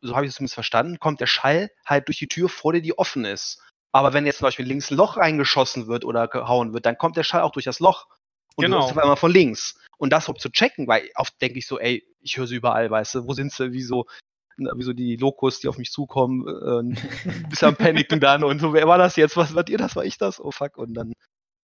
so 0.00 0.16
habe 0.16 0.26
ich 0.26 0.30
es 0.30 0.36
zumindest 0.36 0.54
verstanden, 0.54 0.98
kommt 0.98 1.20
der 1.20 1.26
Schall 1.26 1.70
halt 1.86 2.08
durch 2.08 2.18
die 2.18 2.28
Tür 2.28 2.48
vor 2.48 2.72
dir, 2.72 2.82
die 2.82 2.98
offen 2.98 3.24
ist. 3.24 3.62
Aber 3.92 4.12
wenn 4.12 4.26
jetzt 4.26 4.38
zum 4.38 4.46
Beispiel 4.46 4.66
links 4.66 4.90
ein 4.90 4.96
Loch 4.96 5.16
reingeschossen 5.16 5.86
wird 5.86 6.04
oder 6.04 6.26
gehauen 6.26 6.72
wird, 6.72 6.84
dann 6.84 6.98
kommt 6.98 7.16
der 7.16 7.22
Schall 7.22 7.42
auch 7.42 7.52
durch 7.52 7.64
das 7.64 7.78
Loch. 7.78 8.08
Und 8.56 8.64
genau. 8.64 8.78
du 8.78 8.84
auf 8.84 8.98
einmal 8.98 9.16
von 9.16 9.30
links. 9.30 9.78
Und 9.96 10.12
das 10.12 10.28
um 10.28 10.36
zu 10.36 10.50
checken, 10.50 10.88
weil 10.88 11.08
oft 11.14 11.40
denke 11.40 11.58
ich 11.58 11.66
so, 11.66 11.78
ey, 11.78 12.04
ich 12.20 12.36
höre 12.36 12.48
sie 12.48 12.56
überall, 12.56 12.90
weißt 12.90 13.14
du, 13.14 13.28
wo 13.28 13.32
sind 13.32 13.52
sie, 13.52 13.72
wieso, 13.72 14.06
wieso 14.56 14.92
die 14.92 15.16
Lokos, 15.16 15.60
die 15.60 15.68
auf 15.68 15.78
mich 15.78 15.90
zukommen, 15.90 16.46
äh, 16.46 16.94
bis 17.50 17.62
am 17.62 17.76
Paniken 17.76 18.20
dann 18.20 18.44
und 18.44 18.60
so, 18.60 18.72
wer 18.72 18.88
war 18.88 18.98
das 18.98 19.16
jetzt? 19.16 19.36
Was 19.36 19.54
wart 19.54 19.68
ihr 19.70 19.78
das? 19.78 19.96
War 19.96 20.04
ich 20.04 20.18
das? 20.18 20.40
Oh 20.40 20.50
fuck. 20.50 20.76
Und 20.76 20.94
dann, 20.94 21.12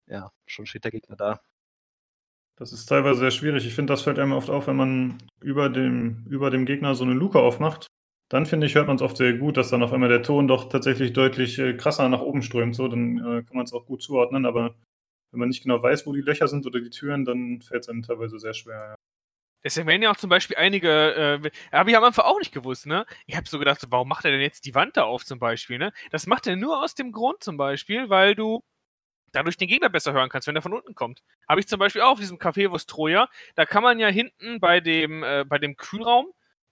ja, 0.07 0.31
schon 0.46 0.66
steht 0.66 0.85
der 0.85 0.90
Gegner 0.90 1.16
da. 1.16 1.40
Das 2.57 2.72
ist 2.72 2.87
teilweise 2.87 3.20
sehr 3.20 3.31
schwierig. 3.31 3.66
Ich 3.66 3.74
finde, 3.74 3.92
das 3.92 4.03
fällt 4.03 4.18
einem 4.18 4.33
oft 4.33 4.50
auf, 4.50 4.66
wenn 4.66 4.76
man 4.76 5.18
über 5.40 5.70
dem, 5.70 6.26
über 6.29 6.50
dem 6.50 6.66
Gegner 6.66 6.94
so 6.94 7.05
eine 7.05 7.14
Luke 7.14 7.38
aufmacht 7.38 7.87
dann 8.31 8.46
finde 8.46 8.66
ich, 8.68 8.76
hört 8.76 8.87
man 8.87 8.94
es 8.96 9.03
oft 9.03 9.16
sehr 9.16 9.33
gut, 9.35 9.57
dass 9.57 9.70
dann 9.70 9.83
auf 9.83 9.92
einmal 9.92 10.09
der 10.09 10.22
Ton 10.22 10.46
doch 10.46 10.68
tatsächlich 10.68 11.12
deutlich 11.12 11.59
äh, 11.59 11.74
krasser 11.74 12.09
nach 12.09 12.20
oben 12.20 12.42
strömt. 12.42 12.76
So, 12.76 12.87
dann 12.87 13.18
äh, 13.18 13.42
kann 13.42 13.57
man 13.57 13.64
es 13.64 13.72
auch 13.72 13.87
gut 13.87 14.03
zuordnen. 14.03 14.46
Aber 14.46 14.76
wenn 15.33 15.40
man 15.40 15.48
nicht 15.48 15.64
genau 15.64 15.83
weiß, 15.83 16.07
wo 16.07 16.12
die 16.12 16.20
Löcher 16.20 16.46
sind 16.46 16.64
oder 16.64 16.81
die 16.81 16.90
Türen, 16.90 17.24
dann 17.24 17.61
fällt 17.61 17.83
es 17.83 17.88
einem 17.88 18.03
teilweise 18.03 18.38
sehr 18.38 18.55
schwer. 18.55 18.90
Ja. 18.90 18.94
Deswegen 19.64 19.86
werden 19.88 20.02
ja 20.02 20.10
auch 20.10 20.16
zum 20.16 20.30
Beispiel 20.30 20.56
einige, 20.56 21.40
äh, 21.44 21.50
habe 21.76 21.90
ich 21.90 21.96
am 21.96 22.04
Anfang 22.04 22.24
auch 22.24 22.38
nicht 22.38 22.52
gewusst, 22.52 22.86
ne? 22.86 23.06
Ich 23.26 23.36
habe 23.36 23.48
so 23.48 23.58
gedacht, 23.58 23.80
warum 23.90 24.08
macht 24.08 24.24
er 24.24 24.30
denn 24.30 24.40
jetzt 24.40 24.64
die 24.66 24.74
Wand 24.74 24.96
da 24.96 25.04
auf 25.04 25.24
zum 25.24 25.38
Beispiel, 25.38 25.78
ne? 25.78 25.92
Das 26.10 26.26
macht 26.26 26.46
er 26.46 26.56
nur 26.56 26.82
aus 26.82 26.94
dem 26.94 27.12
Grund 27.12 27.42
zum 27.42 27.56
Beispiel, 27.56 28.08
weil 28.08 28.34
du 28.34 28.62
dadurch 29.32 29.56
den 29.56 29.68
Gegner 29.68 29.88
besser 29.90 30.12
hören 30.12 30.28
kannst, 30.28 30.48
wenn 30.48 30.56
er 30.56 30.62
von 30.62 30.72
unten 30.74 30.94
kommt. 30.94 31.22
Habe 31.48 31.60
ich 31.60 31.68
zum 31.68 31.78
Beispiel 31.78 32.02
auch 32.02 32.12
auf 32.12 32.20
diesem 32.20 32.38
Café 32.38 32.70
Wurst 32.70 32.90
Troja, 32.90 33.28
da 33.54 33.66
kann 33.66 33.82
man 33.82 33.98
ja 33.98 34.08
hinten 34.08 34.60
bei 34.60 34.80
dem, 34.80 35.22
äh, 35.22 35.44
bei 35.46 35.58
dem 35.58 35.76
Kühlraum, 35.76 36.26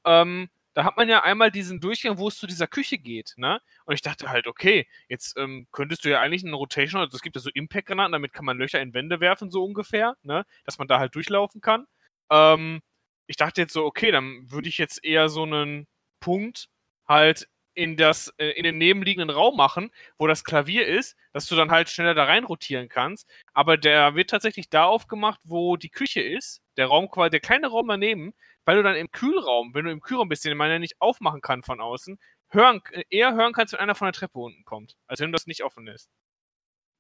ähm, 0.05 0.49
da 0.75 0.85
hat 0.85 0.97
man 0.97 1.09
ja 1.09 1.23
einmal 1.25 1.51
diesen 1.51 1.81
Durchgang, 1.81 2.19
wo 2.19 2.29
es 2.29 2.39
zu 2.39 2.47
dieser 2.47 2.69
Küche 2.69 2.99
geht, 2.99 3.35
ne? 3.37 3.61
Und 3.85 3.95
ich 3.95 4.03
dachte 4.03 4.31
halt, 4.31 4.47
okay, 4.47 4.87
jetzt 5.09 5.37
ähm, 5.37 5.67
könntest 5.73 6.05
du 6.05 6.11
ja 6.11 6.21
eigentlich 6.21 6.45
einen 6.45 6.55
Rotation, 6.55 7.01
also 7.01 7.17
es 7.17 7.23
gibt 7.23 7.37
ja 7.37 7.43
so 7.43 7.51
Impact-Granaten, 7.53 8.13
damit 8.13 8.33
kann 8.33 8.45
man 8.45 8.59
Löcher 8.59 8.81
in 8.81 8.95
Wände 8.95 9.21
werfen, 9.21 9.51
so 9.51 9.65
ungefähr, 9.65 10.17
ne? 10.23 10.45
Dass 10.65 10.79
man 10.79 10.87
da 10.89 10.99
halt 11.01 11.15
durchlaufen 11.15 11.61
kann. 11.61 11.87
Ähm, 12.31 12.81
ich 13.27 13.37
dachte 13.37 13.61
jetzt 13.61 13.73
so, 13.73 13.85
okay, 13.85 14.11
dann 14.11 14.51
würde 14.51 14.69
ich 14.69 14.79
jetzt 14.79 15.05
eher 15.05 15.29
so 15.29 15.43
einen 15.43 15.87
Punkt 16.21 16.69
halt 17.07 17.49
in 17.75 17.97
das, 17.97 18.35
äh, 18.39 18.51
in 18.51 18.65
den 18.65 18.77
nebenliegenden 18.77 19.31
Raum 19.31 19.57
machen, 19.57 19.91
wo 20.19 20.27
das 20.27 20.43
Klavier 20.43 20.87
ist, 20.87 21.17
dass 21.33 21.47
du 21.47 21.55
dann 21.55 21.71
halt 21.71 21.89
schneller 21.89 22.15
da 22.15 22.25
rein 22.25 22.45
rotieren 22.45 22.89
kannst. 22.89 23.31
Aber 23.55 23.77
der 23.77 24.17
wird 24.17 24.31
tatsächlich 24.31 24.69
da 24.69 24.85
aufgemacht, 24.85 25.41
wo 25.45 25.77
die 25.77 25.91
Küche 25.91 26.21
ist. 26.21 26.61
Der 26.77 26.87
Raum 26.87 27.09
quasi, 27.09 27.31
der 27.31 27.41
kleine 27.41 27.69
Raum 27.69 27.87
daneben, 27.87 28.35
weil 28.65 28.77
du 28.77 28.83
dann 28.83 28.97
im 28.97 29.11
Kühlraum, 29.13 29.75
wenn 29.75 29.85
du 29.85 29.93
im 29.93 30.01
Kühlraum 30.01 30.29
bist, 30.29 30.45
den 30.45 30.57
man 30.57 30.71
ja 30.71 30.79
nicht 30.81 31.01
aufmachen 31.01 31.41
kann 31.41 31.63
von 31.63 31.81
außen, 31.81 32.19
hören, 32.51 32.83
eher 33.11 33.35
hören 33.35 33.53
kannst, 33.53 33.73
wenn 33.75 33.81
einer 33.81 33.95
von 33.95 34.07
der 34.07 34.13
Treppe 34.13 34.39
unten 34.41 34.65
kommt, 34.65 34.97
als 35.07 35.21
wenn 35.21 35.33
das 35.33 35.47
nicht 35.47 35.63
offen 35.63 35.87
ist. 35.87 36.11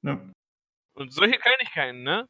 Ja. 0.02 0.20
Und 0.94 1.12
solche 1.12 1.38
Kleinigkeiten, 1.38 2.02
ne? 2.02 2.28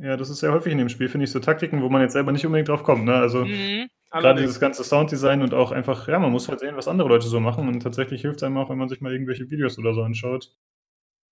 Ja, 0.00 0.16
das 0.16 0.28
ist 0.28 0.40
sehr 0.40 0.52
häufig 0.52 0.72
in 0.72 0.78
dem 0.78 0.88
Spiel, 0.88 1.08
finde 1.08 1.24
ich, 1.24 1.30
so 1.30 1.38
Taktiken, 1.38 1.82
wo 1.82 1.88
man 1.88 2.02
jetzt 2.02 2.12
selber 2.12 2.32
nicht 2.32 2.44
unbedingt 2.44 2.68
drauf 2.68 2.82
kommt. 2.82 3.04
Ne? 3.04 3.14
Also 3.14 3.44
mhm, 3.44 3.88
gerade 4.10 4.40
dieses 4.40 4.58
ganze 4.58 4.82
Sounddesign 4.82 5.42
und 5.42 5.54
auch 5.54 5.70
einfach, 5.70 6.08
ja, 6.08 6.18
man 6.18 6.32
muss 6.32 6.48
halt 6.48 6.60
sehen, 6.60 6.76
was 6.76 6.88
andere 6.88 7.08
Leute 7.08 7.26
so 7.26 7.40
machen. 7.40 7.68
Und 7.68 7.80
tatsächlich 7.80 8.22
hilft 8.22 8.38
es 8.38 8.42
einem 8.42 8.58
auch, 8.58 8.70
wenn 8.70 8.78
man 8.78 8.88
sich 8.88 9.00
mal 9.00 9.12
irgendwelche 9.12 9.50
Videos 9.50 9.78
oder 9.78 9.94
so 9.94 10.02
anschaut, 10.02 10.52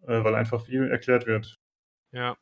äh, 0.02 0.22
weil 0.22 0.34
einfach 0.34 0.64
viel 0.64 0.88
erklärt 0.88 1.26
wird. 1.26 1.58
Ja. 2.12 2.36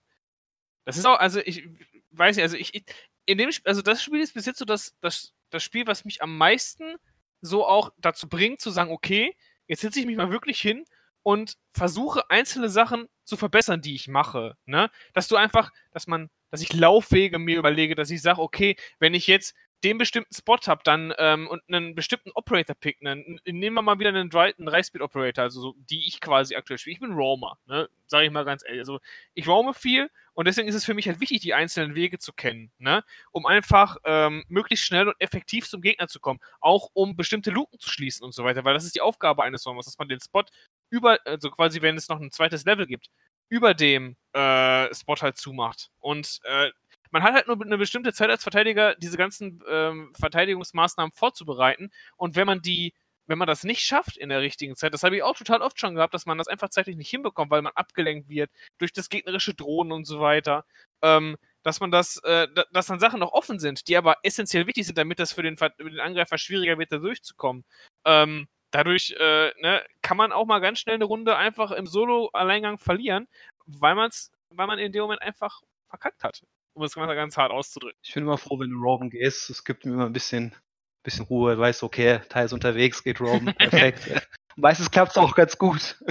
Das 0.85 0.97
ist 0.97 1.07
auch, 1.07 1.19
also 1.19 1.41
ich 1.41 1.69
weiß 2.11 2.37
nicht, 2.37 2.43
also 2.43 2.57
ich, 2.57 2.85
in 3.27 3.39
dem 3.39 3.53
Spiel, 3.53 3.69
also 3.69 3.83
das 3.83 4.03
Spiel 4.03 4.21
ist 4.21 4.35
bis 4.35 4.47
jetzt 4.47 4.59
so 4.59 4.65
das, 4.65 4.97
das, 5.01 5.33
das 5.51 5.63
Spiel, 5.63 5.87
was 5.87 6.05
mich 6.05 6.23
am 6.23 6.37
meisten 6.37 6.97
so 7.41 7.67
auch 7.67 7.93
dazu 7.99 8.29
bringt, 8.29 8.61
zu 8.61 8.71
sagen, 8.71 8.91
okay, 8.91 9.35
jetzt 9.67 9.81
setze 9.81 10.01
ich 10.01 10.07
mich 10.07 10.17
mal 10.17 10.31
wirklich 10.31 10.61
hin 10.61 10.85
und 11.23 11.55
versuche 11.73 12.29
einzelne 12.31 12.69
Sachen 12.69 13.07
zu 13.25 13.37
verbessern, 13.37 13.83
die 13.83 13.95
ich 13.95 14.09
mache. 14.09 14.57
Ne? 14.67 14.91
Dass 15.15 15.29
du 15.29 15.37
einfach, 15.37 15.71
dass 15.93 16.07
man, 16.07 16.31
dass 16.51 16.63
ich 16.63 16.73
Laufwege 16.73 17.39
mir 17.39 17.59
überlege, 17.59 17.95
dass 17.95 18.11
ich 18.11 18.23
sage, 18.23 18.41
okay, 18.41 18.77
wenn 18.99 19.15
ich 19.15 19.27
jetzt 19.27 19.55
den 19.85 19.99
bestimmten 19.99 20.35
Spot 20.35 20.59
habe, 20.67 20.83
dann 20.85 21.15
ähm, 21.19 21.49
und 21.49 21.63
einen 21.69 21.95
bestimmten 21.95 22.31
Operator 22.35 22.75
pick, 22.75 23.01
nehmen 23.03 23.75
wir 23.75 23.83
mal 23.83 23.99
wieder 23.99 24.11
einen, 24.11 24.31
einen 24.35 24.67
Dreispeed 24.67 25.01
Operator, 25.01 25.45
also 25.45 25.61
so, 25.61 25.75
die 25.91 26.07
ich 26.07 26.21
quasi 26.21 26.55
aktuell 26.55 26.79
spiele. 26.79 26.95
Ich 26.95 27.01
bin 27.01 27.13
Roamer, 27.13 27.59
ne? 27.67 27.89
Sage 28.07 28.27
ich 28.27 28.31
mal 28.31 28.45
ganz 28.45 28.65
ehrlich. 28.65 28.81
Also 28.81 29.01
ich 29.35 29.47
roame 29.47 29.73
viel 29.73 30.11
und 30.35 30.47
deswegen 30.47 30.69
ist 30.69 30.75
es 30.75 30.85
für 30.85 30.95
mich 30.95 31.07
halt 31.07 31.21
wichtig, 31.21 31.41
die 31.41 31.55
einzelnen 31.55 31.95
Wege 31.95 32.19
zu 32.19 32.33
kennen, 32.33 32.71
ne? 32.79 33.05
Um 33.31 33.47
einfach 33.47 33.97
ähm, 34.05 34.45
möglichst 34.49 34.85
schnell 34.85 35.09
und 35.09 35.21
effektiv 35.21 35.69
zum 35.69 35.81
Gegner 35.81 36.09
zu 36.09 36.21
kommen. 36.21 36.41
Auch 36.61 36.91
um 36.93 37.17
bestimmte 37.17 37.51
Luken 37.51 37.79
zu 37.79 37.89
schließen 37.89 38.25
und 38.25 38.33
so 38.33 38.45
weiter, 38.45 38.65
weil 38.65 38.75
das 38.75 38.85
ist 38.85 38.95
die 38.95 39.01
Aufgabe 39.01 39.43
eines 39.43 39.67
Roamers, 39.67 39.87
dass 39.87 39.99
man 39.99 40.09
den 40.09 40.21
Spot 40.21 40.45
über, 40.91 41.19
also 41.25 41.51
quasi, 41.51 41.81
wenn 41.83 41.97
es 41.97 42.09
noch 42.09 42.21
ein 42.21 42.31
zweites 42.31 42.65
Level 42.65 42.87
gibt, 42.87 43.11
über 43.49 43.75
dem 43.75 44.17
äh, 44.33 44.95
Spot 44.95 45.17
halt 45.17 45.37
zumacht. 45.37 45.91
Und 45.99 46.41
äh, 46.45 46.71
man 47.11 47.23
hat 47.23 47.35
halt 47.35 47.47
nur 47.49 47.61
eine 47.61 47.79
bestimmte 47.79 48.13
Zeit 48.13 48.31
als 48.31 48.43
Verteidiger, 48.43 48.95
diese 48.97 49.17
ganzen 49.17 49.63
ähm, 49.69 50.13
Verteidigungsmaßnahmen 50.19 51.13
vorzubereiten. 51.13 51.91
Und 52.17 52.37
wenn 52.37 52.47
man 52.47 52.63
die, 52.63 52.95
wenn 53.27 53.39
man 53.39 53.49
das 53.49 53.65
nicht 53.65 53.81
schafft 53.81 54.17
in 54.17 54.29
der 54.29 54.41
richtigen 54.41 54.77
Zeit, 54.77 54.95
das 54.95 55.03
habe 55.03 55.17
ich 55.17 55.23
auch 55.23 55.37
total 55.37 55.63
oft 55.63 55.79
schon 55.79 55.95
gehabt, 55.95 56.15
dass 56.15 56.27
man 56.27 56.39
das 56.39 56.49
einfach 56.49 56.71
zeitlich 56.71 56.97
nicht 56.97 57.11
hinbekommt, 57.11 57.51
weil 57.51 57.63
man 57.63 57.73
abgelenkt 57.75 58.29
wird 58.29 58.51
durch 58.79 58.93
das 58.93 59.09
gegnerische 59.09 59.55
Drohnen 59.55 59.93
und 59.93 60.05
so 60.05 60.21
weiter. 60.21 60.65
Ähm, 61.03 61.37
dass 61.63 61.81
man 61.81 61.91
das, 61.91 62.17
äh, 62.25 62.49
dass 62.73 62.87
dann 62.87 63.01
Sachen 63.01 63.21
noch 63.21 63.33
offen 63.33 63.59
sind, 63.59 63.89
die 63.89 63.97
aber 63.97 64.17
essentiell 64.23 64.67
wichtig 64.67 64.87
sind, 64.87 64.97
damit 64.97 65.19
das 65.19 65.33
für 65.33 65.43
den, 65.43 65.59
für 65.59 65.71
den 65.79 66.01
Angreifer 66.01 66.39
schwieriger 66.39 66.79
wird, 66.79 66.91
da 66.91 66.99
durchzukommen. 66.99 67.65
Ähm, 68.07 68.49
dadurch 68.71 69.15
äh, 69.19 69.53
ne, 69.61 69.85
kann 70.01 70.17
man 70.17 70.33
auch 70.33 70.47
mal 70.47 70.61
ganz 70.61 70.79
schnell 70.79 70.95
eine 70.95 71.05
Runde 71.05 71.37
einfach 71.37 71.71
im 71.73 71.87
Solo-Alleingang 71.87 72.79
verlieren, 72.79 73.29
weil 73.67 73.95
man's, 73.95 74.33
weil 74.49 74.67
man 74.67 74.79
in 74.79 74.93
dem 74.93 75.03
Moment 75.03 75.23
einfach 75.23 75.61
verkackt 75.89 76.25
hat 76.25 76.43
um 76.75 76.83
es 76.83 76.97
mal 76.97 77.13
ganz 77.15 77.37
hart 77.37 77.53
auszudrücken. 77.53 77.99
Ich 78.03 78.15
bin 78.15 78.23
immer 78.25 78.39
froh, 78.39 78.59
wenn 78.59 78.71
du 78.71 78.79
Robin 78.79 79.11
gehst. 79.11 79.51
Es 79.51 79.65
gibt 79.65 79.85
mir 79.85 79.93
immer 79.93 80.07
ein 80.07 80.13
bisschen, 80.13 80.55
bisschen 81.03 81.25
Ruhe. 81.27 81.57
Du 81.57 81.61
weißt, 81.61 81.83
okay, 81.83 82.21
Teil 82.29 82.47
ist 82.47 82.53
unterwegs, 82.53 83.03
geht 83.03 83.21
Robin, 83.21 83.55
perfekt. 83.59 84.29
Meistens 84.57 84.91
klappt 84.91 85.13
es 85.13 85.19
auch 85.19 85.35
ganz 85.35 85.59
gut. 85.59 86.03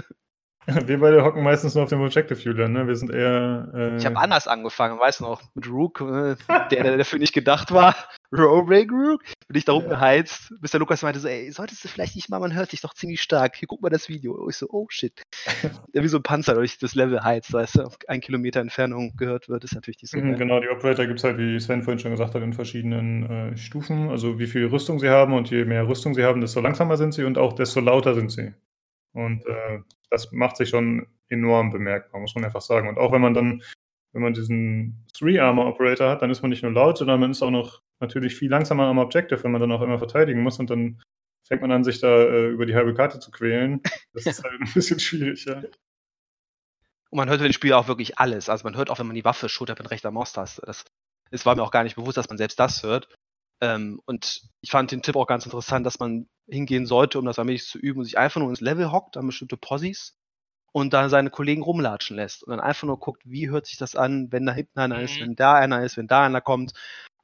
Wir 0.87 0.99
beide 0.99 1.23
hocken 1.23 1.43
meistens 1.43 1.75
nur 1.75 1.83
auf 1.83 1.89
dem 1.89 2.01
Objective 2.01 2.39
Fueler, 2.39 2.67
ne? 2.67 2.87
Wir 2.87 2.95
sind 2.95 3.11
eher. 3.11 3.69
Äh 3.73 3.97
ich 3.97 4.05
habe 4.05 4.17
anders 4.17 4.47
angefangen, 4.47 4.99
weißt 4.99 5.21
du 5.21 5.25
noch, 5.25 5.41
mit 5.55 5.69
Rook, 5.69 6.01
äh, 6.01 6.35
der, 6.71 6.83
der 6.83 6.97
dafür 6.97 7.19
nicht 7.19 7.33
gedacht 7.33 7.71
war. 7.71 7.95
Rogue 8.31 8.85
Rook, 8.91 9.23
bin 9.47 9.57
ich 9.57 9.65
da 9.65 9.73
rumgeheizt, 9.73 10.53
bis 10.61 10.71
der 10.71 10.79
Lukas 10.79 11.01
meinte 11.01 11.19
so, 11.19 11.27
ey, 11.27 11.51
solltest 11.51 11.83
du 11.83 11.87
vielleicht 11.87 12.15
nicht 12.15 12.29
mal, 12.29 12.39
man 12.39 12.53
hört 12.53 12.71
dich 12.71 12.81
doch 12.81 12.93
ziemlich 12.93 13.21
stark. 13.21 13.55
Hier 13.55 13.67
guck 13.67 13.81
mal 13.81 13.89
das 13.89 14.07
Video. 14.07 14.33
Und 14.33 14.49
ich 14.49 14.57
so, 14.57 14.67
oh 14.69 14.85
shit. 14.89 15.23
der 15.93 16.03
wie 16.03 16.07
so 16.07 16.17
ein 16.17 16.23
Panzer 16.23 16.53
durch 16.53 16.77
das 16.77 16.93
Level 16.93 17.23
heizt, 17.23 17.51
weißt 17.51 17.77
du, 17.77 17.83
auf 17.83 17.97
ein 18.07 18.21
Kilometer 18.21 18.59
Entfernung 18.59 19.13
gehört 19.17 19.49
wird, 19.49 19.63
ist 19.63 19.73
natürlich 19.73 20.01
nicht 20.01 20.11
so. 20.11 20.19
Mhm, 20.19 20.37
genau, 20.37 20.59
die 20.59 20.69
Operator 20.69 21.07
gibt 21.07 21.19
es 21.19 21.23
halt, 21.23 21.37
wie 21.39 21.59
Sven 21.59 21.81
vorhin 21.81 21.99
schon 21.99 22.11
gesagt 22.11 22.35
hat, 22.35 22.43
in 22.43 22.53
verschiedenen 22.53 23.29
äh, 23.29 23.57
Stufen. 23.57 24.09
Also 24.09 24.37
wie 24.37 24.47
viel 24.47 24.67
Rüstung 24.67 24.99
sie 24.99 25.09
haben 25.09 25.33
und 25.33 25.49
je 25.49 25.65
mehr 25.65 25.87
Rüstung 25.87 26.13
sie 26.13 26.23
haben, 26.23 26.41
desto 26.41 26.61
langsamer 26.61 26.97
sind 26.97 27.13
sie 27.13 27.23
und 27.23 27.37
auch 27.37 27.53
desto 27.53 27.79
lauter 27.79 28.13
sind 28.13 28.31
sie. 28.31 28.53
Und 29.13 29.43
äh, 29.47 29.79
das 30.09 30.31
macht 30.31 30.57
sich 30.57 30.69
schon 30.69 31.07
enorm 31.27 31.71
bemerkbar, 31.71 32.19
muss 32.21 32.35
man 32.35 32.45
einfach 32.45 32.61
sagen. 32.61 32.87
Und 32.89 32.97
auch 32.97 33.11
wenn 33.11 33.21
man 33.21 33.33
dann 33.33 33.61
wenn 34.11 34.21
man 34.23 34.33
diesen 34.33 35.05
Three-Armor-Operator 35.13 36.09
hat, 36.09 36.21
dann 36.21 36.31
ist 36.31 36.41
man 36.41 36.49
nicht 36.49 36.63
nur 36.63 36.71
laut, 36.71 36.97
sondern 36.97 37.19
man 37.19 37.31
ist 37.31 37.43
auch 37.43 37.51
noch 37.51 37.81
natürlich 37.99 38.35
viel 38.35 38.49
langsamer 38.49 38.85
am 38.85 38.97
Objective, 38.97 39.43
wenn 39.43 39.51
man 39.51 39.61
dann 39.61 39.71
auch 39.71 39.81
immer 39.81 39.99
verteidigen 39.99 40.41
muss 40.41 40.59
und 40.59 40.69
dann 40.69 41.01
fängt 41.47 41.61
man 41.61 41.71
an, 41.71 41.83
sich 41.83 41.99
da 41.99 42.23
äh, 42.23 42.47
über 42.47 42.65
die 42.65 42.75
halbe 42.75 42.93
Karte 42.93 43.19
zu 43.19 43.31
quälen. 43.31 43.81
Das 44.13 44.25
ist 44.25 44.43
halt 44.43 44.59
ein 44.59 44.73
bisschen 44.73 44.99
schwierig, 44.99 45.45
ja. 45.45 45.61
Und 47.11 47.17
man 47.17 47.29
hört 47.29 47.39
in 47.39 47.47
dem 47.47 47.53
Spiel 47.53 47.73
auch 47.73 47.87
wirklich 47.87 48.19
alles. 48.19 48.49
Also 48.49 48.63
man 48.63 48.77
hört 48.77 48.89
auch, 48.89 48.99
wenn 48.99 49.07
man 49.07 49.15
die 49.15 49.25
Waffe 49.25 49.49
schultert 49.49 49.79
mit 49.79 49.89
rechter 49.89 50.11
Maustaste. 50.11 50.61
Das, 50.65 50.85
das 51.31 51.45
war 51.45 51.55
mir 51.55 51.63
auch 51.63 51.71
gar 51.71 51.83
nicht 51.83 51.95
bewusst, 51.95 52.17
dass 52.17 52.29
man 52.29 52.37
selbst 52.37 52.59
das 52.59 52.83
hört. 52.83 53.09
Ähm, 53.61 54.01
und 54.05 54.41
ich 54.61 54.71
fand 54.71 54.91
den 54.91 55.01
Tipp 55.01 55.15
auch 55.15 55.27
ganz 55.27 55.45
interessant, 55.45 55.85
dass 55.85 55.99
man 55.99 56.27
hingehen 56.47 56.85
sollte, 56.85 57.19
um 57.19 57.25
das 57.25 57.39
allmählich 57.39 57.65
zu 57.65 57.77
üben 57.77 57.99
und 57.99 58.05
sich 58.05 58.17
einfach 58.17 58.39
nur 58.39 58.49
ins 58.49 58.61
Level 58.61 58.91
hockt, 58.91 59.17
an 59.17 59.27
bestimmte 59.27 59.57
Possis 59.57 60.15
und 60.71 60.93
dann 60.93 61.09
seine 61.09 61.29
Kollegen 61.29 61.61
rumlatschen 61.61 62.15
lässt 62.15 62.43
und 62.43 62.51
dann 62.51 62.59
einfach 62.59 62.87
nur 62.87 62.99
guckt, 62.99 63.23
wie 63.25 63.49
hört 63.49 63.65
sich 63.65 63.77
das 63.77 63.95
an, 63.95 64.31
wenn 64.31 64.45
da 64.45 64.53
hinten 64.53 64.79
einer 64.79 64.97
mhm. 64.97 65.03
ist, 65.03 65.19
wenn 65.19 65.35
da 65.35 65.55
einer 65.55 65.83
ist, 65.83 65.97
wenn 65.97 66.07
da 66.07 66.25
einer 66.25 66.41
kommt, 66.41 66.73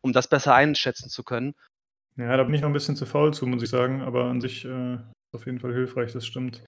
um 0.02 0.14
das 0.14 0.28
besser 0.28 0.54
einschätzen 0.54 1.10
zu 1.10 1.24
können. 1.24 1.56
Ja, 2.18 2.38
da 2.38 2.44
bin 2.44 2.54
ich 2.54 2.62
noch 2.62 2.70
ein 2.70 2.74
bisschen 2.74 2.96
zu 2.96 3.06
faul 3.06 3.34
zu, 3.34 3.46
muss 3.46 3.64
ich 3.64 3.70
sagen, 3.70 4.02
aber 4.02 4.26
an 4.26 4.42
sich 4.42 4.66
äh, 4.66 4.94
ist 4.96 5.02
auf 5.34 5.46
jeden 5.46 5.60
Fall 5.60 5.74
hilfreich, 5.74 6.14
das 6.14 6.26
stimmt. 6.26 6.64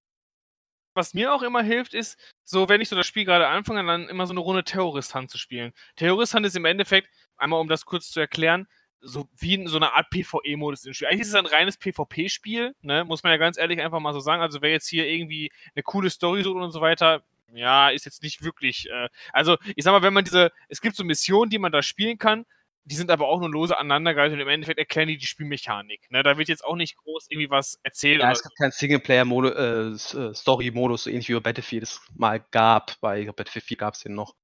Was 0.93 1.13
mir 1.13 1.33
auch 1.33 1.43
immer 1.43 1.61
hilft, 1.61 1.93
ist, 1.93 2.19
so 2.43 2.69
wenn 2.69 2.81
ich 2.81 2.89
so 2.89 2.95
das 2.95 3.05
Spiel 3.05 3.23
gerade 3.23 3.47
anfange, 3.47 3.85
dann 3.85 4.09
immer 4.09 4.25
so 4.25 4.33
eine 4.33 4.39
Runde 4.39 4.63
Terrorist-Hand 4.63 5.29
zu 5.29 5.37
spielen. 5.37 5.71
Terrorist-Hand 5.95 6.45
ist 6.45 6.55
im 6.55 6.65
Endeffekt, 6.65 7.09
einmal 7.37 7.61
um 7.61 7.67
das 7.67 7.85
kurz 7.85 8.09
zu 8.09 8.19
erklären, 8.19 8.67
so 9.01 9.29
wie 9.37 9.53
in 9.53 9.67
so 9.67 9.77
einer 9.77 9.93
Art 9.93 10.09
PvE-Modus 10.09 10.85
im 10.85 10.93
Spiel. 10.93 11.07
Eigentlich 11.07 11.21
ist 11.21 11.29
es 11.29 11.35
ein 11.35 11.45
reines 11.45 11.77
PvP-Spiel, 11.77 12.75
ne? 12.81 13.05
muss 13.05 13.23
man 13.23 13.31
ja 13.31 13.37
ganz 13.37 13.57
ehrlich 13.57 13.81
einfach 13.81 13.99
mal 13.99 14.13
so 14.13 14.19
sagen. 14.19 14.41
Also 14.41 14.61
wer 14.61 14.71
jetzt 14.71 14.87
hier 14.87 15.07
irgendwie 15.07 15.51
eine 15.75 15.83
coole 15.83 16.09
Story 16.09 16.43
sucht 16.43 16.57
und 16.57 16.71
so 16.71 16.81
weiter, 16.81 17.23
ja, 17.53 17.89
ist 17.89 18.05
jetzt 18.05 18.23
nicht 18.23 18.43
wirklich. 18.43 18.89
Äh, 18.89 19.09
also 19.31 19.57
ich 19.75 19.83
sag 19.83 19.91
mal, 19.91 20.01
wenn 20.01 20.13
man 20.13 20.23
diese, 20.23 20.51
es 20.67 20.81
gibt 20.81 20.95
so 20.95 21.03
Missionen, 21.03 21.49
die 21.49 21.59
man 21.59 21.71
da 21.71 21.81
spielen 21.81 22.17
kann, 22.17 22.45
die 22.87 22.95
sind 22.95 23.11
aber 23.11 23.27
auch 23.27 23.39
nur 23.39 23.49
lose 23.49 23.77
aneinandergereiht 23.77 24.31
und 24.31 24.39
im 24.39 24.47
Endeffekt 24.47 24.79
erklären 24.79 25.09
die 25.09 25.17
die 25.17 25.25
Spielmechanik. 25.25 26.09
Ne? 26.09 26.23
Da 26.23 26.37
wird 26.37 26.47
jetzt 26.47 26.63
auch 26.63 26.77
nicht 26.77 26.95
groß 26.95 27.25
irgendwie 27.29 27.49
was 27.49 27.77
erzählt. 27.83 28.21
Ja, 28.21 28.31
es 28.31 28.43
gibt 28.43 28.57
keinen 28.57 28.71
Singleplayer-Story-Modus, 28.71 31.01
äh, 31.01 31.03
so 31.03 31.09
ähnlich 31.09 31.27
wie 31.27 31.33
bei 31.33 31.41
Battlefield 31.41 31.83
es 31.83 31.99
mal 32.15 32.39
gab. 32.51 32.97
Bei 33.01 33.25
Battlefield 33.25 33.65
4 33.65 33.77
gab 33.77 33.95
es 33.95 34.03
den 34.03 34.15
noch. 34.15 34.35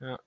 Ja. 0.00 0.18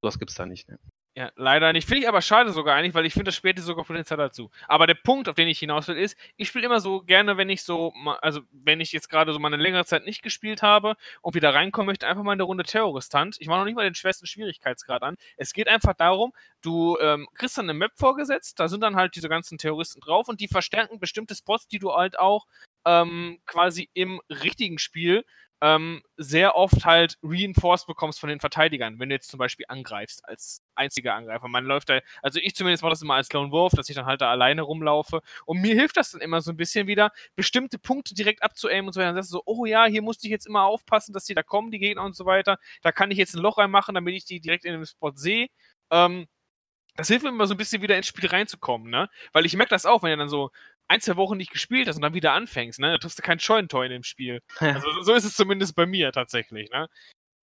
Sowas 0.00 0.18
gibt 0.18 0.30
es 0.30 0.36
da 0.36 0.46
nicht. 0.46 0.70
Ne? 0.70 0.78
Ja, 1.20 1.30
leider 1.36 1.74
nicht. 1.74 1.86
Finde 1.86 2.00
ich 2.00 2.08
aber 2.08 2.22
schade 2.22 2.50
sogar 2.50 2.76
eigentlich, 2.76 2.94
weil 2.94 3.04
ich 3.04 3.12
finde, 3.12 3.26
das 3.26 3.34
später 3.34 3.60
sogar 3.60 3.84
Potenzial 3.84 4.16
dazu. 4.16 4.50
Aber 4.66 4.86
der 4.86 4.94
Punkt, 4.94 5.28
auf 5.28 5.34
den 5.34 5.48
ich 5.48 5.58
hinaus 5.58 5.86
will, 5.86 5.98
ist, 5.98 6.16
ich 6.38 6.48
spiele 6.48 6.64
immer 6.64 6.80
so 6.80 7.02
gerne, 7.02 7.36
wenn 7.36 7.50
ich 7.50 7.62
so, 7.62 7.92
also 8.22 8.40
wenn 8.52 8.80
ich 8.80 8.90
jetzt 8.92 9.10
gerade 9.10 9.34
so 9.34 9.38
mal 9.38 9.52
eine 9.52 9.62
längere 9.62 9.84
Zeit 9.84 10.06
nicht 10.06 10.22
gespielt 10.22 10.62
habe 10.62 10.96
und 11.20 11.34
wieder 11.34 11.52
reinkommen 11.52 11.88
möchte, 11.88 12.06
einfach 12.06 12.22
mal 12.22 12.32
in 12.32 12.38
der 12.38 12.46
Runde 12.46 12.64
Terroristant. 12.64 13.36
Ich 13.38 13.48
mache 13.48 13.58
noch 13.58 13.66
nicht 13.66 13.74
mal 13.74 13.84
den 13.84 13.94
schwersten 13.94 14.24
Schwierigkeitsgrad 14.24 15.02
an. 15.02 15.18
Es 15.36 15.52
geht 15.52 15.68
einfach 15.68 15.92
darum, 15.92 16.32
du 16.62 16.96
ähm, 17.02 17.28
kriegst 17.34 17.58
dann 17.58 17.66
eine 17.66 17.74
Map 17.74 17.92
vorgesetzt, 17.96 18.58
da 18.58 18.68
sind 18.68 18.82
dann 18.82 18.96
halt 18.96 19.14
diese 19.14 19.28
ganzen 19.28 19.58
Terroristen 19.58 20.00
drauf 20.00 20.26
und 20.26 20.40
die 20.40 20.48
verstärken 20.48 21.00
bestimmte 21.00 21.34
Spots, 21.34 21.68
die 21.68 21.80
du 21.80 21.92
halt 21.92 22.18
auch 22.18 22.46
ähm, 22.86 23.40
quasi 23.44 23.90
im 23.92 24.22
richtigen 24.30 24.78
Spiel 24.78 25.26
ähm, 25.62 26.02
sehr 26.16 26.56
oft 26.56 26.86
halt 26.86 27.18
reinforced 27.22 27.86
bekommst 27.86 28.18
von 28.18 28.28
den 28.28 28.40
Verteidigern, 28.40 28.98
wenn 28.98 29.10
du 29.10 29.14
jetzt 29.14 29.30
zum 29.30 29.38
Beispiel 29.38 29.66
angreifst 29.68 30.26
als 30.26 30.62
einziger 30.74 31.14
Angreifer. 31.14 31.48
Man 31.48 31.64
läuft 31.64 31.90
da, 31.90 32.00
also 32.22 32.40
ich 32.42 32.54
zumindest 32.54 32.82
mache 32.82 32.92
das 32.92 33.02
immer 33.02 33.14
als 33.14 33.30
Lone 33.32 33.52
Wolf, 33.52 33.74
dass 33.74 33.88
ich 33.88 33.94
dann 33.94 34.06
halt 34.06 34.22
da 34.22 34.30
alleine 34.30 34.62
rumlaufe. 34.62 35.20
Und 35.44 35.60
mir 35.60 35.74
hilft 35.74 35.98
das 35.98 36.12
dann 36.12 36.22
immer 36.22 36.40
so 36.40 36.50
ein 36.50 36.56
bisschen 36.56 36.86
wieder, 36.86 37.10
bestimmte 37.36 37.78
Punkte 37.78 38.14
direkt 38.14 38.42
abzuaimen 38.42 38.86
und 38.86 38.92
so 38.94 39.00
weiter. 39.00 39.08
Dann 39.08 39.16
sagst 39.16 39.32
du 39.32 39.38
so, 39.38 39.42
oh 39.44 39.66
ja, 39.66 39.84
hier 39.84 40.02
musste 40.02 40.26
ich 40.26 40.30
jetzt 40.30 40.46
immer 40.46 40.64
aufpassen, 40.64 41.12
dass 41.12 41.24
die 41.24 41.34
da 41.34 41.42
kommen, 41.42 41.70
die 41.70 41.78
Gegner 41.78 42.04
und 42.04 42.16
so 42.16 42.24
weiter. 42.24 42.58
Da 42.82 42.92
kann 42.92 43.10
ich 43.10 43.18
jetzt 43.18 43.34
ein 43.34 43.42
Loch 43.42 43.58
reinmachen, 43.58 43.94
damit 43.94 44.14
ich 44.14 44.24
die 44.24 44.40
direkt 44.40 44.64
in 44.64 44.72
dem 44.72 44.86
Spot 44.86 45.12
sehe. 45.14 45.48
Ähm, 45.90 46.26
das 46.96 47.08
hilft 47.08 47.24
mir 47.24 47.30
immer 47.30 47.46
so 47.46 47.54
ein 47.54 47.58
bisschen 47.58 47.82
wieder 47.82 47.96
ins 47.96 48.06
Spiel 48.06 48.28
reinzukommen, 48.28 48.90
ne? 48.90 49.08
Weil 49.32 49.46
ich 49.46 49.56
merke 49.56 49.70
das 49.70 49.86
auch, 49.86 50.02
wenn 50.02 50.10
ihr 50.10 50.16
dann 50.16 50.28
so 50.28 50.50
ein, 50.90 51.00
zwei 51.00 51.16
Wochen 51.16 51.36
nicht 51.36 51.52
gespielt 51.52 51.86
hast 51.86 51.96
und 51.96 52.02
dann 52.02 52.14
wieder 52.14 52.32
anfängst, 52.32 52.80
ne? 52.80 52.90
Da 52.90 52.98
triffst 52.98 53.18
du 53.18 53.22
kein 53.22 53.38
Scheunentor 53.38 53.84
in 53.84 53.92
dem 53.92 54.02
Spiel. 54.02 54.40
Also 54.58 55.02
so 55.02 55.14
ist 55.14 55.24
es 55.24 55.36
zumindest 55.36 55.76
bei 55.76 55.86
mir 55.86 56.10
tatsächlich, 56.10 56.68
ne? 56.70 56.88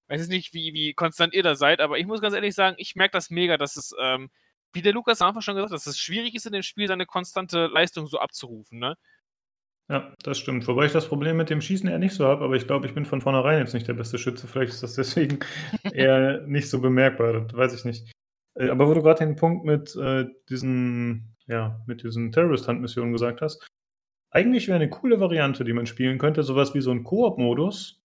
Ich 0.08 0.20
weiß 0.20 0.28
nicht, 0.28 0.54
wie, 0.54 0.74
wie 0.74 0.94
konstant 0.94 1.34
ihr 1.34 1.42
da 1.42 1.56
seid, 1.56 1.82
aber 1.82 1.98
ich 1.98 2.06
muss 2.06 2.22
ganz 2.22 2.36
ehrlich 2.36 2.54
sagen, 2.54 2.76
ich 2.78 2.96
merke 2.96 3.14
das 3.14 3.32
mega, 3.32 3.58
dass 3.58 3.78
es, 3.78 3.96
ähm, 4.00 4.30
wie 4.74 4.84
der 4.84 4.94
Lukas 4.94 5.22
am 5.22 5.30
Anfang 5.30 5.42
schon 5.42 5.56
gesagt 5.56 5.72
hat, 5.72 5.76
dass 5.76 5.88
es 5.88 5.98
schwierig 5.98 6.36
ist, 6.36 6.46
in 6.46 6.54
dem 6.54 6.62
Spiel 6.62 6.88
seine 6.88 7.08
konstante 7.08 7.66
Leistung 7.66 8.06
so 8.06 8.20
abzurufen, 8.20 8.78
ne? 8.78 8.96
Ja, 9.90 10.14
das 10.24 10.38
stimmt. 10.38 10.68
Wobei 10.68 10.86
ich 10.86 10.92
das 10.92 11.08
Problem 11.08 11.36
mit 11.36 11.50
dem 11.50 11.62
Schießen 11.62 11.90
eher 11.90 12.00
nicht 12.00 12.14
so 12.14 12.26
habe, 12.26 12.46
aber 12.46 12.56
ich 12.56 12.68
glaube, 12.68 12.86
ich 12.86 12.94
bin 12.94 13.06
von 13.06 13.22
vornherein 13.22 13.58
jetzt 13.58 13.74
nicht 13.74 13.88
der 13.88 13.94
beste 13.94 14.20
Schütze. 14.20 14.48
Vielleicht 14.48 14.72
ist 14.72 14.84
das 14.84 14.94
deswegen 14.94 15.40
eher 15.94 16.42
nicht 16.42 16.70
so 16.70 16.80
bemerkbar. 16.80 17.42
Das 17.42 17.58
weiß 17.58 17.74
ich 17.74 17.86
nicht. 17.86 18.12
Äh, 18.54 18.70
aber 18.70 18.88
wo 18.88 18.94
du 18.94 19.02
gerade 19.02 19.26
den 19.26 19.36
Punkt 19.36 19.66
mit 19.66 19.96
äh, 19.96 20.28
diesen 20.48 21.31
ja, 21.52 21.82
mit 21.86 22.04
diesen 22.04 22.32
Terrorist-Hunt-Missionen 22.32 23.12
gesagt 23.12 23.42
hast. 23.42 23.68
Eigentlich 24.32 24.68
wäre 24.68 24.78
eine 24.78 24.90
coole 24.90 25.20
Variante, 25.20 25.66
die 25.66 25.74
man 25.74 25.86
spielen 25.86 26.18
könnte, 26.18 26.44
sowas 26.44 26.74
wie 26.74 26.82
so 26.82 26.92
ein 26.92 27.04
Koop-Modus, 27.04 28.02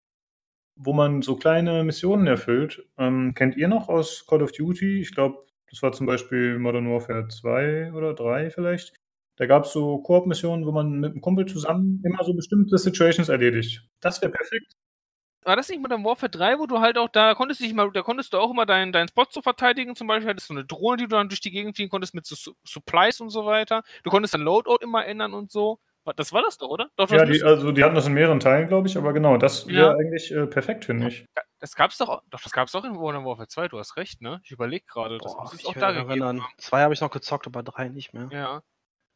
wo 0.76 0.94
man 0.94 1.20
so 1.20 1.36
kleine 1.36 1.84
Missionen 1.84 2.26
erfüllt. 2.26 2.88
Ähm, 2.98 3.34
kennt 3.34 3.56
ihr 3.56 3.68
noch 3.68 3.88
aus 3.88 4.26
Call 4.26 4.42
of 4.42 4.52
Duty? 4.52 5.00
Ich 5.00 5.14
glaube, 5.14 5.44
das 5.70 5.82
war 5.82 5.92
zum 5.92 6.06
Beispiel 6.06 6.58
Modern 6.58 6.90
Warfare 6.90 7.28
2 7.28 7.92
oder 7.92 8.14
3 8.14 8.50
vielleicht. 8.50 8.94
Da 9.36 9.46
gab 9.46 9.64
es 9.64 9.72
so 9.72 9.98
Koop-Missionen, 9.98 10.64
wo 10.64 10.72
man 10.72 11.00
mit 11.00 11.12
einem 11.12 11.20
Kumpel 11.20 11.44
zusammen 11.46 12.00
immer 12.04 12.24
so 12.24 12.32
bestimmte 12.32 12.78
Situations 12.78 13.28
erledigt. 13.28 13.86
Das 14.00 14.22
wäre 14.22 14.32
perfekt 14.32 14.74
war 15.44 15.56
das 15.56 15.68
nicht 15.68 15.82
mit 15.82 15.90
dem 15.92 16.04
Warfare 16.04 16.30
3, 16.30 16.58
wo 16.58 16.66
du 16.66 16.80
halt 16.80 16.98
auch, 16.98 17.08
da 17.08 17.34
konntest 17.34 17.60
du 17.60 17.64
dich 17.64 17.74
mal, 17.74 17.90
da 17.92 18.02
konntest 18.02 18.32
du 18.32 18.38
auch 18.38 18.50
immer 18.50 18.66
deinen 18.66 18.92
dein 18.92 19.08
Spot 19.08 19.26
zu 19.26 19.42
verteidigen, 19.42 19.94
zum 19.94 20.06
Beispiel 20.06 20.30
hattest 20.30 20.48
du 20.50 20.54
eine 20.54 20.64
Drohne, 20.64 20.96
die 20.98 21.04
du 21.04 21.16
dann 21.16 21.28
durch 21.28 21.40
die 21.40 21.50
Gegend 21.50 21.76
fliegen 21.76 21.90
konntest 21.90 22.14
mit 22.14 22.26
so 22.26 22.52
Supplies 22.64 23.20
und 23.20 23.30
so 23.30 23.46
weiter. 23.46 23.82
Du 24.02 24.10
konntest 24.10 24.34
dein 24.34 24.40
Loadout 24.42 24.78
immer 24.80 25.06
ändern 25.06 25.34
und 25.34 25.50
so. 25.50 25.78
Das 26.16 26.34
war 26.34 26.42
das 26.42 26.58
doch, 26.58 26.68
oder? 26.68 26.90
Doch, 26.96 27.08
ja, 27.10 27.24
die, 27.24 27.42
also 27.42 27.72
die 27.72 27.82
hatten 27.82 27.94
das 27.94 28.06
in 28.06 28.12
mehreren 28.12 28.38
Teilen, 28.38 28.68
glaube 28.68 28.88
ich, 28.88 28.98
aber 28.98 29.14
genau, 29.14 29.38
das 29.38 29.66
wäre 29.66 29.92
ja. 29.92 29.92
eigentlich 29.92 30.30
äh, 30.32 30.46
perfekt, 30.46 30.84
finde 30.84 31.08
ich. 31.08 31.24
Das 31.60 31.74
gab's 31.74 31.96
doch, 31.96 32.22
doch, 32.28 32.42
das 32.42 32.52
gab's 32.52 32.72
doch 32.72 32.84
in 32.84 32.92
Modern 32.92 33.24
Warfare 33.24 33.48
2, 33.48 33.68
du 33.68 33.78
hast 33.78 33.96
recht, 33.96 34.20
ne? 34.20 34.40
Ich 34.44 34.50
überlege 34.50 34.84
gerade, 34.84 35.16
das 35.16 35.34
muss 35.34 35.54
es 35.54 35.64
auch 35.64 35.72
da 35.72 35.92
erinnern. 35.92 36.42
Zwei 36.58 36.82
habe 36.82 36.92
ich 36.92 37.00
noch 37.00 37.10
gezockt, 37.10 37.46
aber 37.46 37.62
drei 37.62 37.88
nicht 37.88 38.12
mehr. 38.12 38.28
Ja. 38.30 38.62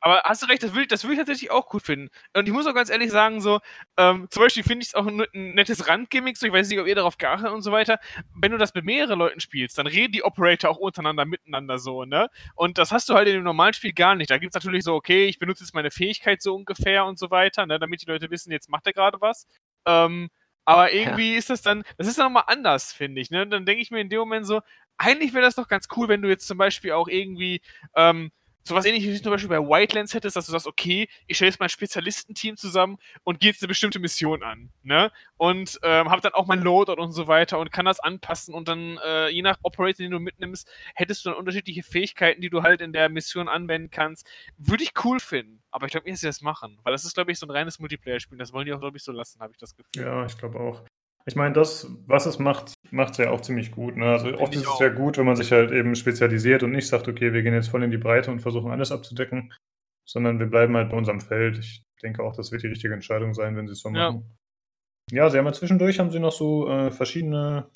Aber 0.01 0.23
hast 0.25 0.43
du 0.43 0.47
recht, 0.47 0.63
das 0.63 0.75
würde 0.75 0.87
das 0.87 1.05
will 1.05 1.13
ich 1.13 1.19
tatsächlich 1.19 1.51
auch 1.51 1.69
gut 1.69 1.83
finden. 1.83 2.09
Und 2.35 2.47
ich 2.47 2.53
muss 2.53 2.67
auch 2.67 2.75
ganz 2.75 2.91
ehrlich 2.91 3.11
sagen, 3.11 3.41
so, 3.41 3.61
ähm, 3.97 4.29
zum 4.31 4.43
Beispiel 4.43 4.63
finde 4.63 4.83
ich 4.83 4.89
es 4.89 4.95
auch 4.95 5.07
ein, 5.07 5.21
ein, 5.35 5.55
nettes 5.55 5.89
Randgimmick, 5.89 6.37
so, 6.37 6.47
ich 6.47 6.53
weiß 6.53 6.69
nicht, 6.69 6.79
ob 6.79 6.87
ihr 6.87 6.95
darauf 6.95 7.19
geachtet 7.19 7.51
und 7.51 7.63
so 7.63 7.73
weiter. 7.73 7.99
Wenn 8.35 8.53
du 8.53 8.59
das 8.59 8.75
mit 8.75 8.85
mehreren 8.85 9.19
Leuten 9.19 9.41
spielst, 9.41 9.77
dann 9.79 9.87
reden 9.87 10.13
die 10.13 10.23
Operator 10.25 10.71
auch 10.71 10.79
untereinander 10.79 11.25
miteinander 11.25 11.79
so, 11.79 12.05
ne? 12.05 12.29
Und 12.55 12.79
das 12.79 12.93
hast 12.93 13.09
du 13.09 13.15
halt 13.15 13.29
in 13.29 13.35
dem 13.35 13.45
normalen 13.45 13.75
Spiel 13.75 13.93
gar 13.93 14.15
nicht. 14.15 14.31
Da 14.31 14.39
gibt 14.39 14.55
es 14.55 14.63
natürlich 14.63 14.85
so, 14.85 14.95
okay, 14.95 15.27
ich 15.27 15.39
benutze 15.39 15.65
jetzt 15.65 15.75
meine 15.75 15.91
Fähigkeit 15.91 16.43
so 16.43 16.55
ungefähr 16.55 17.05
und 17.05 17.19
so 17.19 17.31
weiter, 17.31 17.67
ne? 17.67 17.79
Damit 17.79 18.03
die 18.03 18.07
Leute 18.07 18.31
wissen, 18.31 18.53
jetzt 18.53 18.71
macht 18.71 18.87
er 18.87 18.93
gerade 18.93 19.21
was. 19.21 19.47
Ähm, 19.87 20.31
aber 20.65 20.93
irgendwie 20.93 21.33
ja. 21.33 21.39
ist 21.39 21.51
das 21.51 21.63
dann, 21.63 21.83
das 21.97 22.07
ist 22.07 22.19
dann 22.19 22.27
nochmal 22.27 22.45
anders, 22.47 22.93
finde 22.93 23.21
ich, 23.21 23.31
ne? 23.31 23.47
Dann 23.47 23.65
denke 23.67 23.83
ich 23.83 23.91
mir 23.91 24.01
in 24.01 24.11
dem 24.11 24.19
Moment 24.21 24.47
so, 24.47 24.61
eigentlich 24.99 25.33
wäre 25.33 25.45
das 25.45 25.55
doch 25.55 25.67
ganz 25.67 25.89
cool, 25.97 26.09
wenn 26.09 26.21
du 26.21 26.29
jetzt 26.29 26.47
zum 26.47 26.59
Beispiel 26.59 26.93
auch 26.93 27.09
irgendwie, 27.09 27.63
ähm, 27.97 28.31
sowas 28.65 28.85
ähnliches 28.85 29.15
wie 29.15 29.23
zum 29.23 29.33
Beispiel 29.33 29.49
bei 29.49 29.59
Wildlands 29.61 30.15
hättest, 30.15 30.37
dass 30.37 30.47
du 30.47 30.53
sagst, 30.53 30.67
okay, 30.67 31.09
ich 31.27 31.37
stelle 31.37 31.51
jetzt 31.51 31.61
mein 31.61 31.69
Spezialistenteam 31.69 32.57
zusammen 32.57 32.99
und 33.25 33.41
gehe 33.41 33.51
jetzt 33.51 33.63
eine 33.63 33.69
bestimmte 33.69 33.99
Mission 33.99 34.43
an, 34.43 34.71
ne? 34.83 35.11
Und 35.37 35.79
ähm, 35.83 36.11
habe 36.11 36.21
dann 36.21 36.35
auch 36.35 36.47
mein 36.47 36.63
Loadout 36.63 37.01
und 37.01 37.13
so 37.13 37.29
weiter 37.29 37.59
und 37.59 37.73
kann 37.73 37.87
das 37.87 38.01
anpassen 38.01 38.55
und 38.55 38.69
dann, 38.69 38.99
äh, 39.05 39.29
je 39.29 39.43
nach 39.43 39.59
Operator, 39.63 40.05
den 40.05 40.11
du 40.11 40.19
mitnimmst, 40.19 40.69
hättest 40.95 41.25
du 41.25 41.31
dann 41.31 41.39
unterschiedliche 41.39 41.83
Fähigkeiten, 41.83 42.41
die 42.41 42.51
du 42.51 42.63
halt 42.63 42.81
in 42.81 42.93
der 42.93 43.09
Mission 43.09 43.49
anwenden 43.49 43.91
kannst. 43.91 44.27
Würde 44.57 44.83
ich 44.85 44.93
cool 45.05 45.21
finden, 45.21 45.63
aber 45.71 45.87
ich 45.87 45.93
glaube 45.93 46.05
nicht, 46.05 46.15
dass 46.15 46.21
sie 46.21 46.27
das 46.27 46.43
machen, 46.43 46.79
weil 46.83 46.93
das 46.93 47.05
ist, 47.05 47.15
glaube 47.15 47.33
ich, 47.33 47.39
so 47.39 47.47
ein 47.47 47.51
reines 47.51 47.79
Multiplayer-Spiel. 47.79 48.39
Das 48.39 48.53
wollen 48.53 48.67
die 48.67 48.73
auch, 48.73 48.81
glaube 48.81 48.97
ich, 48.97 49.03
so 49.03 49.13
lassen, 49.13 49.41
habe 49.41 49.53
ich 49.53 49.59
das 49.59 49.75
Gefühl. 49.75 50.05
Ja, 50.05 50.27
ich 50.27 50.37
glaube 50.37 50.59
auch. 50.59 50.83
Ich 51.29 51.37
meine, 51.37 51.53
das, 51.53 51.87
was 52.07 52.25
es 52.25 52.39
macht, 52.39 52.73
macht 52.91 53.11
es 53.13 53.19
ja 53.19 53.31
auch 53.31 53.43
ziemlich 53.43 53.71
gut. 53.71 53.99
Ne? 53.99 54.07
Also 54.07 54.35
oft 54.39 54.55
ist 54.55 54.67
es 54.67 54.79
ja 54.79 54.89
gut, 54.89 55.19
wenn 55.19 55.27
man 55.27 55.37
sich 55.37 55.53
halt 55.53 55.71
eben 55.73 55.95
spezialisiert 55.95 56.63
und 56.63 56.73
nicht 56.73 56.89
sagt, 56.89 57.07
okay, 57.07 57.35
wir 57.35 57.43
gehen 57.43 57.53
jetzt 57.53 57.69
voll 57.69 57.83
in 57.83 57.91
die 57.91 57.99
Breite 57.99 58.31
und 58.31 58.41
versuchen 58.41 58.71
alles 58.71 58.93
abzudecken, 58.93 59.53
sondern 60.07 60.39
wir 60.39 60.47
bleiben 60.47 60.75
halt 60.75 60.89
bei 60.89 60.97
unserem 60.97 61.21
Feld. 61.21 61.59
Ich 61.59 61.85
denke 62.03 62.23
auch, 62.23 62.35
das 62.35 62.51
wird 62.51 62.63
die 62.63 62.69
richtige 62.69 62.95
Entscheidung 62.95 63.35
sein, 63.35 63.57
wenn 63.57 63.67
sie 63.67 63.75
es 63.75 63.81
so 63.81 63.91
machen. 63.91 64.25
Ja, 65.11 65.25
ja 65.25 65.31
sie 65.31 65.37
haben 65.37 65.45
ja 65.45 65.53
zwischendurch 65.53 65.99
haben 65.99 66.11
sie 66.11 66.19
noch 66.19 66.33
so 66.33 66.67
äh, 66.67 66.91
verschiedene 66.91 67.69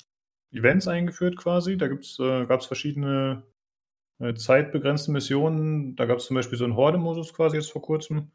Events 0.51 0.87
eingeführt 0.87 1.37
quasi. 1.37 1.77
Da 1.77 1.85
äh, 1.85 2.45
gab 2.47 2.59
es 2.59 2.65
verschiedene 2.65 3.43
äh, 4.17 4.33
zeitbegrenzte 4.33 5.11
Missionen. 5.11 5.95
Da 5.95 6.05
gab 6.05 6.17
es 6.17 6.25
zum 6.25 6.33
Beispiel 6.33 6.57
so 6.57 6.63
einen 6.63 6.75
Horde-Modus 6.75 7.35
quasi 7.35 7.57
jetzt 7.57 7.71
vor 7.71 7.83
kurzem. 7.83 8.31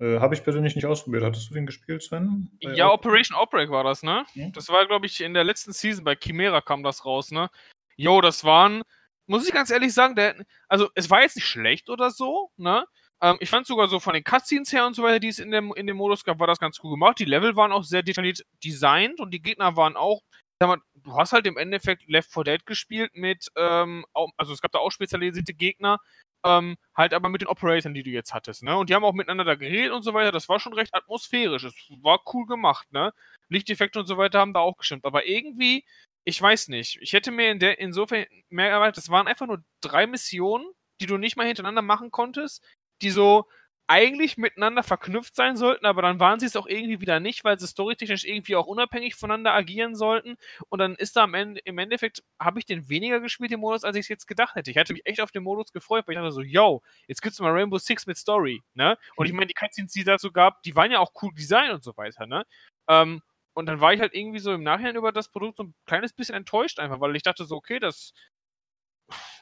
Äh, 0.00 0.20
Habe 0.20 0.34
ich 0.34 0.44
persönlich 0.44 0.76
nicht 0.76 0.86
ausprobiert. 0.86 1.24
Hattest 1.24 1.50
du 1.50 1.54
den 1.54 1.66
gespielt, 1.66 2.02
Sven? 2.02 2.50
Bei 2.62 2.72
ja, 2.72 2.90
Operation 2.90 3.36
Outbreak 3.36 3.70
war 3.70 3.84
das, 3.84 4.02
ne? 4.02 4.24
Ja. 4.34 4.48
Das 4.50 4.68
war, 4.68 4.86
glaube 4.86 5.06
ich, 5.06 5.20
in 5.20 5.34
der 5.34 5.44
letzten 5.44 5.72
Season 5.72 6.04
bei 6.04 6.14
Chimera 6.14 6.60
kam 6.60 6.82
das 6.82 7.04
raus, 7.04 7.30
ne? 7.30 7.50
Jo, 7.96 8.20
das 8.20 8.44
waren, 8.44 8.82
muss 9.26 9.46
ich 9.46 9.52
ganz 9.52 9.70
ehrlich 9.70 9.92
sagen, 9.92 10.14
der, 10.14 10.36
also 10.68 10.88
es 10.94 11.10
war 11.10 11.22
jetzt 11.22 11.36
nicht 11.36 11.48
schlecht 11.48 11.90
oder 11.90 12.10
so, 12.10 12.50
ne? 12.56 12.86
Ähm, 13.20 13.36
ich 13.40 13.50
fand 13.50 13.66
sogar 13.66 13.88
so 13.88 13.98
von 13.98 14.14
den 14.14 14.22
Cutscenes 14.22 14.72
her 14.72 14.86
und 14.86 14.94
so 14.94 15.02
weiter, 15.02 15.18
die 15.18 15.28
es 15.28 15.40
in 15.40 15.50
dem, 15.50 15.72
in 15.74 15.88
dem 15.88 15.96
Modus 15.96 16.24
gab, 16.24 16.38
war 16.38 16.46
das 16.46 16.60
ganz 16.60 16.78
cool 16.82 16.92
gemacht. 16.92 17.18
Die 17.18 17.24
Level 17.24 17.56
waren 17.56 17.72
auch 17.72 17.82
sehr 17.82 18.04
detailliert 18.04 18.44
designt 18.64 19.18
und 19.20 19.32
die 19.32 19.42
Gegner 19.42 19.76
waren 19.76 19.96
auch, 19.96 20.20
sag 20.60 20.68
mal, 20.68 20.78
du 20.94 21.16
hast 21.16 21.32
halt 21.32 21.46
im 21.46 21.56
Endeffekt 21.56 22.08
Left 22.08 22.32
4 22.32 22.44
Dead 22.44 22.66
gespielt 22.66 23.10
mit, 23.14 23.48
ähm, 23.56 24.04
also 24.36 24.52
es 24.52 24.60
gab 24.60 24.70
da 24.70 24.78
auch 24.78 24.90
spezialisierte 24.90 25.54
Gegner, 25.54 25.98
ähm, 26.44 26.76
halt 26.94 27.14
aber 27.14 27.28
mit 27.28 27.42
den 27.42 27.48
Operatoren, 27.48 27.94
die 27.94 28.02
du 28.02 28.10
jetzt 28.10 28.32
hattest, 28.34 28.62
ne? 28.62 28.76
Und 28.76 28.90
die 28.90 28.94
haben 28.94 29.04
auch 29.04 29.12
miteinander 29.12 29.56
geredet 29.56 29.92
und 29.92 30.02
so 30.02 30.14
weiter. 30.14 30.32
Das 30.32 30.48
war 30.48 30.60
schon 30.60 30.72
recht 30.72 30.94
atmosphärisch. 30.94 31.64
Es 31.64 31.74
war 32.02 32.20
cool 32.32 32.46
gemacht, 32.46 32.90
ne? 32.92 33.12
Lichteffekte 33.48 33.98
und 34.00 34.06
so 34.06 34.18
weiter 34.18 34.40
haben 34.40 34.52
da 34.54 34.60
auch 34.60 34.76
gestimmt. 34.76 35.04
Aber 35.04 35.26
irgendwie, 35.26 35.84
ich 36.24 36.40
weiß 36.40 36.68
nicht. 36.68 36.98
Ich 37.00 37.12
hätte 37.12 37.30
mir 37.32 37.50
in 37.50 37.58
der, 37.58 37.78
insofern 37.80 38.26
mehr 38.50 38.70
erwartet, 38.70 38.98
das 38.98 39.10
waren 39.10 39.26
einfach 39.26 39.46
nur 39.46 39.62
drei 39.80 40.06
Missionen, 40.06 40.66
die 41.00 41.06
du 41.06 41.16
nicht 41.16 41.36
mal 41.36 41.46
hintereinander 41.46 41.82
machen 41.82 42.10
konntest, 42.10 42.64
die 43.02 43.10
so 43.10 43.46
eigentlich 43.88 44.36
miteinander 44.36 44.82
verknüpft 44.82 45.34
sein 45.34 45.56
sollten, 45.56 45.86
aber 45.86 46.02
dann 46.02 46.20
waren 46.20 46.38
sie 46.38 46.46
es 46.46 46.56
auch 46.56 46.66
irgendwie 46.66 47.00
wieder 47.00 47.20
nicht, 47.20 47.42
weil 47.42 47.58
sie 47.58 47.66
storytechnisch 47.66 48.24
irgendwie 48.24 48.54
auch 48.54 48.66
unabhängig 48.66 49.14
voneinander 49.14 49.54
agieren 49.54 49.96
sollten. 49.96 50.36
Und 50.68 50.78
dann 50.78 50.94
ist 50.94 51.16
da 51.16 51.24
am 51.24 51.32
Ende, 51.32 51.60
im 51.64 51.78
Endeffekt, 51.78 52.22
habe 52.38 52.58
ich 52.58 52.66
den 52.66 52.88
weniger 52.90 53.18
gespielt, 53.20 53.50
den 53.50 53.60
Modus, 53.60 53.84
als 53.84 53.96
ich 53.96 54.02
es 54.02 54.08
jetzt 54.08 54.26
gedacht 54.26 54.54
hätte. 54.56 54.70
Ich 54.70 54.76
hatte 54.76 54.92
mich 54.92 55.06
echt 55.06 55.22
auf 55.22 55.32
den 55.32 55.42
Modus 55.42 55.72
gefreut, 55.72 56.06
weil 56.06 56.14
ich 56.14 56.20
dachte 56.20 56.32
so, 56.32 56.42
yo, 56.42 56.82
jetzt 57.06 57.22
gibt's 57.22 57.40
mal 57.40 57.50
Rainbow 57.50 57.78
Six 57.78 58.06
mit 58.06 58.18
Story, 58.18 58.62
ne? 58.74 58.98
Und 59.16 59.26
ich 59.26 59.32
meine, 59.32 59.46
die 59.46 59.54
Cutscenes, 59.54 59.92
die 59.92 60.00
es 60.00 60.06
dazu 60.06 60.32
gab, 60.32 60.62
die 60.62 60.76
waren 60.76 60.90
ja 60.90 60.98
auch 60.98 61.12
cool 61.22 61.32
design 61.34 61.70
und 61.70 61.82
so 61.82 61.96
weiter, 61.96 62.26
ne? 62.26 62.44
Ähm, 62.88 63.22
und 63.54 63.66
dann 63.66 63.80
war 63.80 63.94
ich 63.94 64.00
halt 64.00 64.14
irgendwie 64.14 64.38
so 64.38 64.52
im 64.52 64.62
Nachhinein 64.62 64.96
über 64.96 65.12
das 65.12 65.30
Produkt 65.30 65.56
so 65.56 65.64
ein 65.64 65.74
kleines 65.86 66.12
bisschen 66.12 66.34
enttäuscht 66.34 66.78
einfach, 66.78 67.00
weil 67.00 67.16
ich 67.16 67.22
dachte 67.22 67.44
so, 67.44 67.56
okay, 67.56 67.78
das 67.78 68.12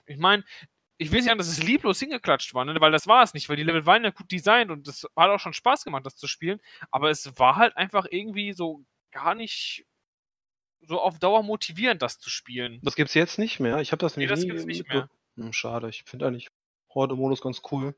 ich 0.06 0.18
meine, 0.18 0.44
ich 0.98 1.10
will 1.10 1.18
nicht 1.18 1.26
sagen, 1.26 1.38
dass 1.38 1.48
es 1.48 1.62
lieblos 1.62 2.00
hingeklatscht 2.00 2.54
war, 2.54 2.64
ne? 2.64 2.80
weil 2.80 2.92
das 2.92 3.06
war 3.06 3.22
es 3.22 3.34
nicht, 3.34 3.48
weil 3.48 3.56
die 3.56 3.62
Level 3.62 3.86
waren 3.86 4.04
ja 4.04 4.10
gut 4.10 4.30
designt 4.30 4.70
und 4.70 4.88
das 4.88 5.06
hat 5.16 5.30
auch 5.30 5.38
schon 5.38 5.52
Spaß 5.52 5.84
gemacht, 5.84 6.06
das 6.06 6.16
zu 6.16 6.26
spielen, 6.26 6.60
aber 6.90 7.10
es 7.10 7.38
war 7.38 7.56
halt 7.56 7.76
einfach 7.76 8.06
irgendwie 8.10 8.52
so 8.52 8.84
gar 9.10 9.34
nicht 9.34 9.86
so 10.80 11.00
auf 11.00 11.18
Dauer 11.18 11.42
motivierend, 11.42 12.02
das 12.02 12.18
zu 12.18 12.30
spielen. 12.30 12.80
Das 12.82 12.96
gibt's 12.96 13.14
jetzt 13.14 13.38
nicht 13.38 13.60
mehr. 13.60 13.80
Ich 13.80 13.92
habe 13.92 14.00
das 14.00 14.16
nee, 14.16 14.26
das 14.26 14.44
gibt's 14.44 14.64
nicht 14.64 14.88
mehr. 14.88 15.08
Hm, 15.36 15.52
schade, 15.52 15.88
ich 15.88 16.04
finde 16.04 16.26
eigentlich 16.26 16.48
Horde-Modus 16.94 17.42
ganz 17.42 17.60
cool. 17.70 17.94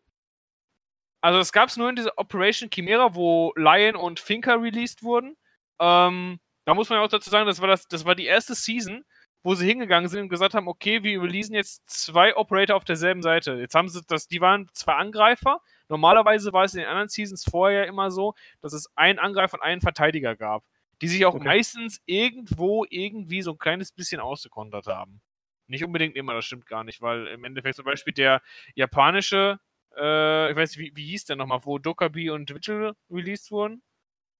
Also 1.20 1.38
es 1.40 1.52
gab's 1.52 1.76
nur 1.76 1.88
in 1.88 1.96
dieser 1.96 2.16
Operation 2.16 2.70
Chimera, 2.70 3.14
wo 3.14 3.52
Lion 3.56 3.96
und 3.96 4.20
Finker 4.20 4.62
released 4.62 5.02
wurden. 5.02 5.36
Ähm, 5.80 6.40
da 6.64 6.74
muss 6.74 6.88
man 6.88 6.98
ja 6.98 7.04
auch 7.04 7.08
dazu 7.08 7.30
sagen, 7.30 7.46
das 7.46 7.60
war 7.60 7.68
das, 7.68 7.88
das 7.88 8.04
war 8.04 8.14
die 8.14 8.26
erste 8.26 8.54
Season, 8.54 9.04
wo 9.42 9.54
sie 9.54 9.66
hingegangen 9.66 10.08
sind 10.08 10.22
und 10.22 10.28
gesagt 10.28 10.54
haben, 10.54 10.68
okay, 10.68 11.02
wir 11.02 11.22
releasen 11.22 11.54
jetzt 11.54 11.88
zwei 11.88 12.36
Operator 12.36 12.76
auf 12.76 12.84
derselben 12.84 13.22
Seite. 13.22 13.54
Jetzt 13.54 13.74
haben 13.74 13.88
sie 13.88 14.02
das, 14.06 14.26
die 14.26 14.40
waren 14.40 14.68
zwei 14.72 14.94
Angreifer. 14.94 15.60
Normalerweise 15.88 16.52
war 16.52 16.64
es 16.64 16.74
in 16.74 16.80
den 16.80 16.88
anderen 16.88 17.08
Seasons 17.08 17.44
vorher 17.48 17.86
immer 17.86 18.10
so, 18.10 18.34
dass 18.60 18.72
es 18.72 18.88
einen 18.96 19.18
Angreifer 19.18 19.54
und 19.54 19.62
einen 19.62 19.80
Verteidiger 19.80 20.36
gab, 20.36 20.64
die 21.00 21.08
sich 21.08 21.24
auch 21.24 21.34
okay. 21.34 21.44
meistens 21.44 22.00
irgendwo 22.04 22.84
irgendwie 22.90 23.42
so 23.42 23.52
ein 23.52 23.58
kleines 23.58 23.92
bisschen 23.92 24.20
ausgekontert 24.20 24.86
haben. 24.86 25.20
Nicht 25.68 25.84
unbedingt 25.84 26.16
immer, 26.16 26.34
das 26.34 26.46
stimmt 26.46 26.66
gar 26.66 26.82
nicht, 26.82 27.00
weil 27.00 27.26
im 27.28 27.44
Endeffekt 27.44 27.76
zum 27.76 27.84
Beispiel 27.84 28.14
der 28.14 28.42
japanische, 28.74 29.60
äh, 29.96 30.50
ich 30.50 30.56
weiß 30.56 30.76
nicht, 30.76 30.78
wie, 30.78 30.96
wie 30.96 31.06
hieß 31.10 31.26
der 31.26 31.36
nochmal, 31.36 31.60
wo 31.64 31.78
Dokabi 31.78 32.30
und 32.30 32.52
Vigil 32.52 32.94
released 33.10 33.50
wurden? 33.50 33.82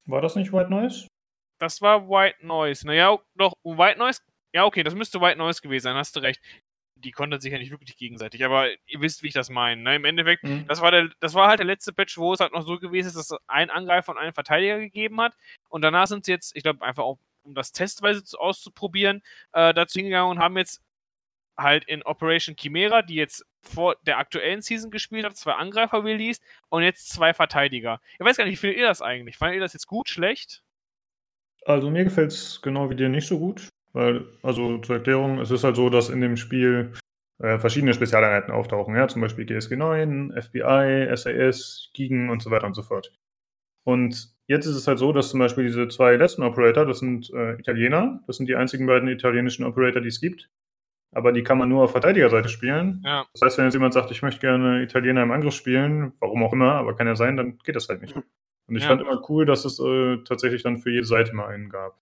War 0.06 0.22
das 0.22 0.36
nicht 0.36 0.52
White 0.52 0.70
Noise? 0.70 1.06
Das 1.58 1.82
war 1.82 2.08
White 2.08 2.46
Noise. 2.46 2.86
Naja, 2.86 3.18
doch, 3.34 3.52
White 3.62 3.98
Noise 3.98 4.22
ja, 4.58 4.64
okay, 4.64 4.82
das 4.82 4.94
müsste 4.94 5.20
White 5.20 5.38
Noise 5.38 5.62
gewesen 5.62 5.84
sein, 5.84 5.96
hast 5.96 6.16
du 6.16 6.20
recht. 6.20 6.40
Die 6.96 7.12
konnten 7.12 7.40
sich 7.40 7.52
ja 7.52 7.58
nicht 7.58 7.70
wirklich 7.70 7.96
gegenseitig, 7.96 8.44
aber 8.44 8.68
ihr 8.86 9.00
wisst, 9.00 9.22
wie 9.22 9.28
ich 9.28 9.32
das 9.32 9.50
meine. 9.50 9.80
Ne? 9.80 9.94
Im 9.94 10.04
Endeffekt, 10.04 10.42
mhm. 10.42 10.66
das, 10.66 10.80
war 10.80 10.90
der, 10.90 11.08
das 11.20 11.32
war 11.34 11.46
halt 11.46 11.60
der 11.60 11.66
letzte 11.66 11.92
Patch, 11.92 12.18
wo 12.18 12.32
es 12.32 12.40
halt 12.40 12.52
noch 12.52 12.66
so 12.66 12.76
gewesen 12.80 13.06
ist, 13.06 13.16
dass 13.16 13.30
es 13.30 13.38
einen 13.46 13.70
Angreifer 13.70 14.10
und 14.10 14.18
einen 14.18 14.32
Verteidiger 14.32 14.80
gegeben 14.80 15.20
hat. 15.20 15.36
Und 15.68 15.82
danach 15.82 16.08
sind 16.08 16.24
sie 16.24 16.32
jetzt, 16.32 16.56
ich 16.56 16.64
glaube, 16.64 16.84
einfach 16.84 17.04
auch, 17.04 17.18
um 17.44 17.54
das 17.54 17.70
testweise 17.70 18.24
auszuprobieren, 18.36 19.22
äh, 19.52 19.72
dazu 19.72 20.00
hingegangen 20.00 20.32
und 20.32 20.38
haben 20.40 20.58
jetzt 20.58 20.82
halt 21.56 21.84
in 21.84 22.02
Operation 22.02 22.56
Chimera, 22.56 23.02
die 23.02 23.14
jetzt 23.14 23.46
vor 23.62 23.94
der 24.02 24.18
aktuellen 24.18 24.60
Season 24.60 24.90
gespielt 24.90 25.24
hat, 25.24 25.36
zwei 25.36 25.52
Angreifer 25.52 26.04
released 26.04 26.42
und 26.68 26.82
jetzt 26.82 27.10
zwei 27.10 27.32
Verteidiger. 27.32 28.00
Ich 28.18 28.26
weiß 28.26 28.36
gar 28.36 28.44
nicht, 28.44 28.54
wie 28.54 28.56
findet 28.56 28.78
ihr 28.78 28.86
das 28.86 29.02
eigentlich? 29.02 29.36
Fandet 29.36 29.56
ihr 29.56 29.60
das 29.60 29.72
jetzt 29.72 29.86
gut, 29.86 30.08
schlecht? 30.08 30.62
Also 31.64 31.90
mir 31.90 32.02
gefällt 32.02 32.32
es 32.32 32.60
genau 32.60 32.90
wie 32.90 32.96
dir 32.96 33.08
nicht 33.08 33.28
so 33.28 33.38
gut. 33.38 33.68
Weil, 33.98 34.26
also 34.44 34.78
zur 34.78 34.94
Erklärung, 34.94 35.40
es 35.40 35.50
ist 35.50 35.64
halt 35.64 35.74
so, 35.74 35.90
dass 35.90 36.08
in 36.08 36.20
dem 36.20 36.36
Spiel 36.36 36.92
äh, 37.42 37.58
verschiedene 37.58 37.92
Spezialeinheiten 37.92 38.54
auftauchen, 38.54 38.94
ja, 38.94 39.08
zum 39.08 39.22
Beispiel 39.22 39.44
GSG 39.44 39.74
9, 39.74 40.40
FBI, 40.40 41.10
SAS, 41.16 41.90
Gigen 41.94 42.30
und 42.30 42.40
so 42.40 42.52
weiter 42.52 42.68
und 42.68 42.74
so 42.74 42.84
fort. 42.84 43.12
Und 43.84 44.36
jetzt 44.46 44.66
ist 44.66 44.76
es 44.76 44.86
halt 44.86 45.00
so, 45.00 45.12
dass 45.12 45.30
zum 45.30 45.40
Beispiel 45.40 45.64
diese 45.64 45.88
zwei 45.88 46.14
letzten 46.14 46.44
Operator, 46.44 46.86
das 46.86 47.00
sind 47.00 47.28
äh, 47.34 47.54
Italiener, 47.54 48.22
das 48.28 48.36
sind 48.36 48.48
die 48.48 48.54
einzigen 48.54 48.86
beiden 48.86 49.08
italienischen 49.08 49.64
Operator, 49.64 50.00
die 50.00 50.08
es 50.10 50.20
gibt. 50.20 50.48
Aber 51.12 51.32
die 51.32 51.42
kann 51.42 51.58
man 51.58 51.68
nur 51.68 51.82
auf 51.82 51.90
Verteidigerseite 51.90 52.48
spielen. 52.48 53.02
Ja. 53.04 53.26
Das 53.32 53.42
heißt, 53.42 53.58
wenn 53.58 53.64
jetzt 53.64 53.74
jemand 53.74 53.94
sagt, 53.94 54.12
ich 54.12 54.22
möchte 54.22 54.40
gerne 54.40 54.80
Italiener 54.80 55.24
im 55.24 55.32
Angriff 55.32 55.54
spielen, 55.54 56.12
warum 56.20 56.44
auch 56.44 56.52
immer, 56.52 56.74
aber 56.74 56.94
kann 56.94 57.08
ja 57.08 57.16
sein, 57.16 57.36
dann 57.36 57.58
geht 57.64 57.74
das 57.74 57.88
halt 57.88 58.00
nicht. 58.00 58.14
Und 58.14 58.76
ich 58.76 58.84
ja. 58.84 58.90
fand 58.90 59.00
immer 59.00 59.28
cool, 59.28 59.44
dass 59.44 59.64
es 59.64 59.80
äh, 59.80 60.18
tatsächlich 60.18 60.62
dann 60.62 60.78
für 60.78 60.92
jede 60.92 61.06
Seite 61.06 61.34
mal 61.34 61.48
einen 61.48 61.68
gab 61.68 61.98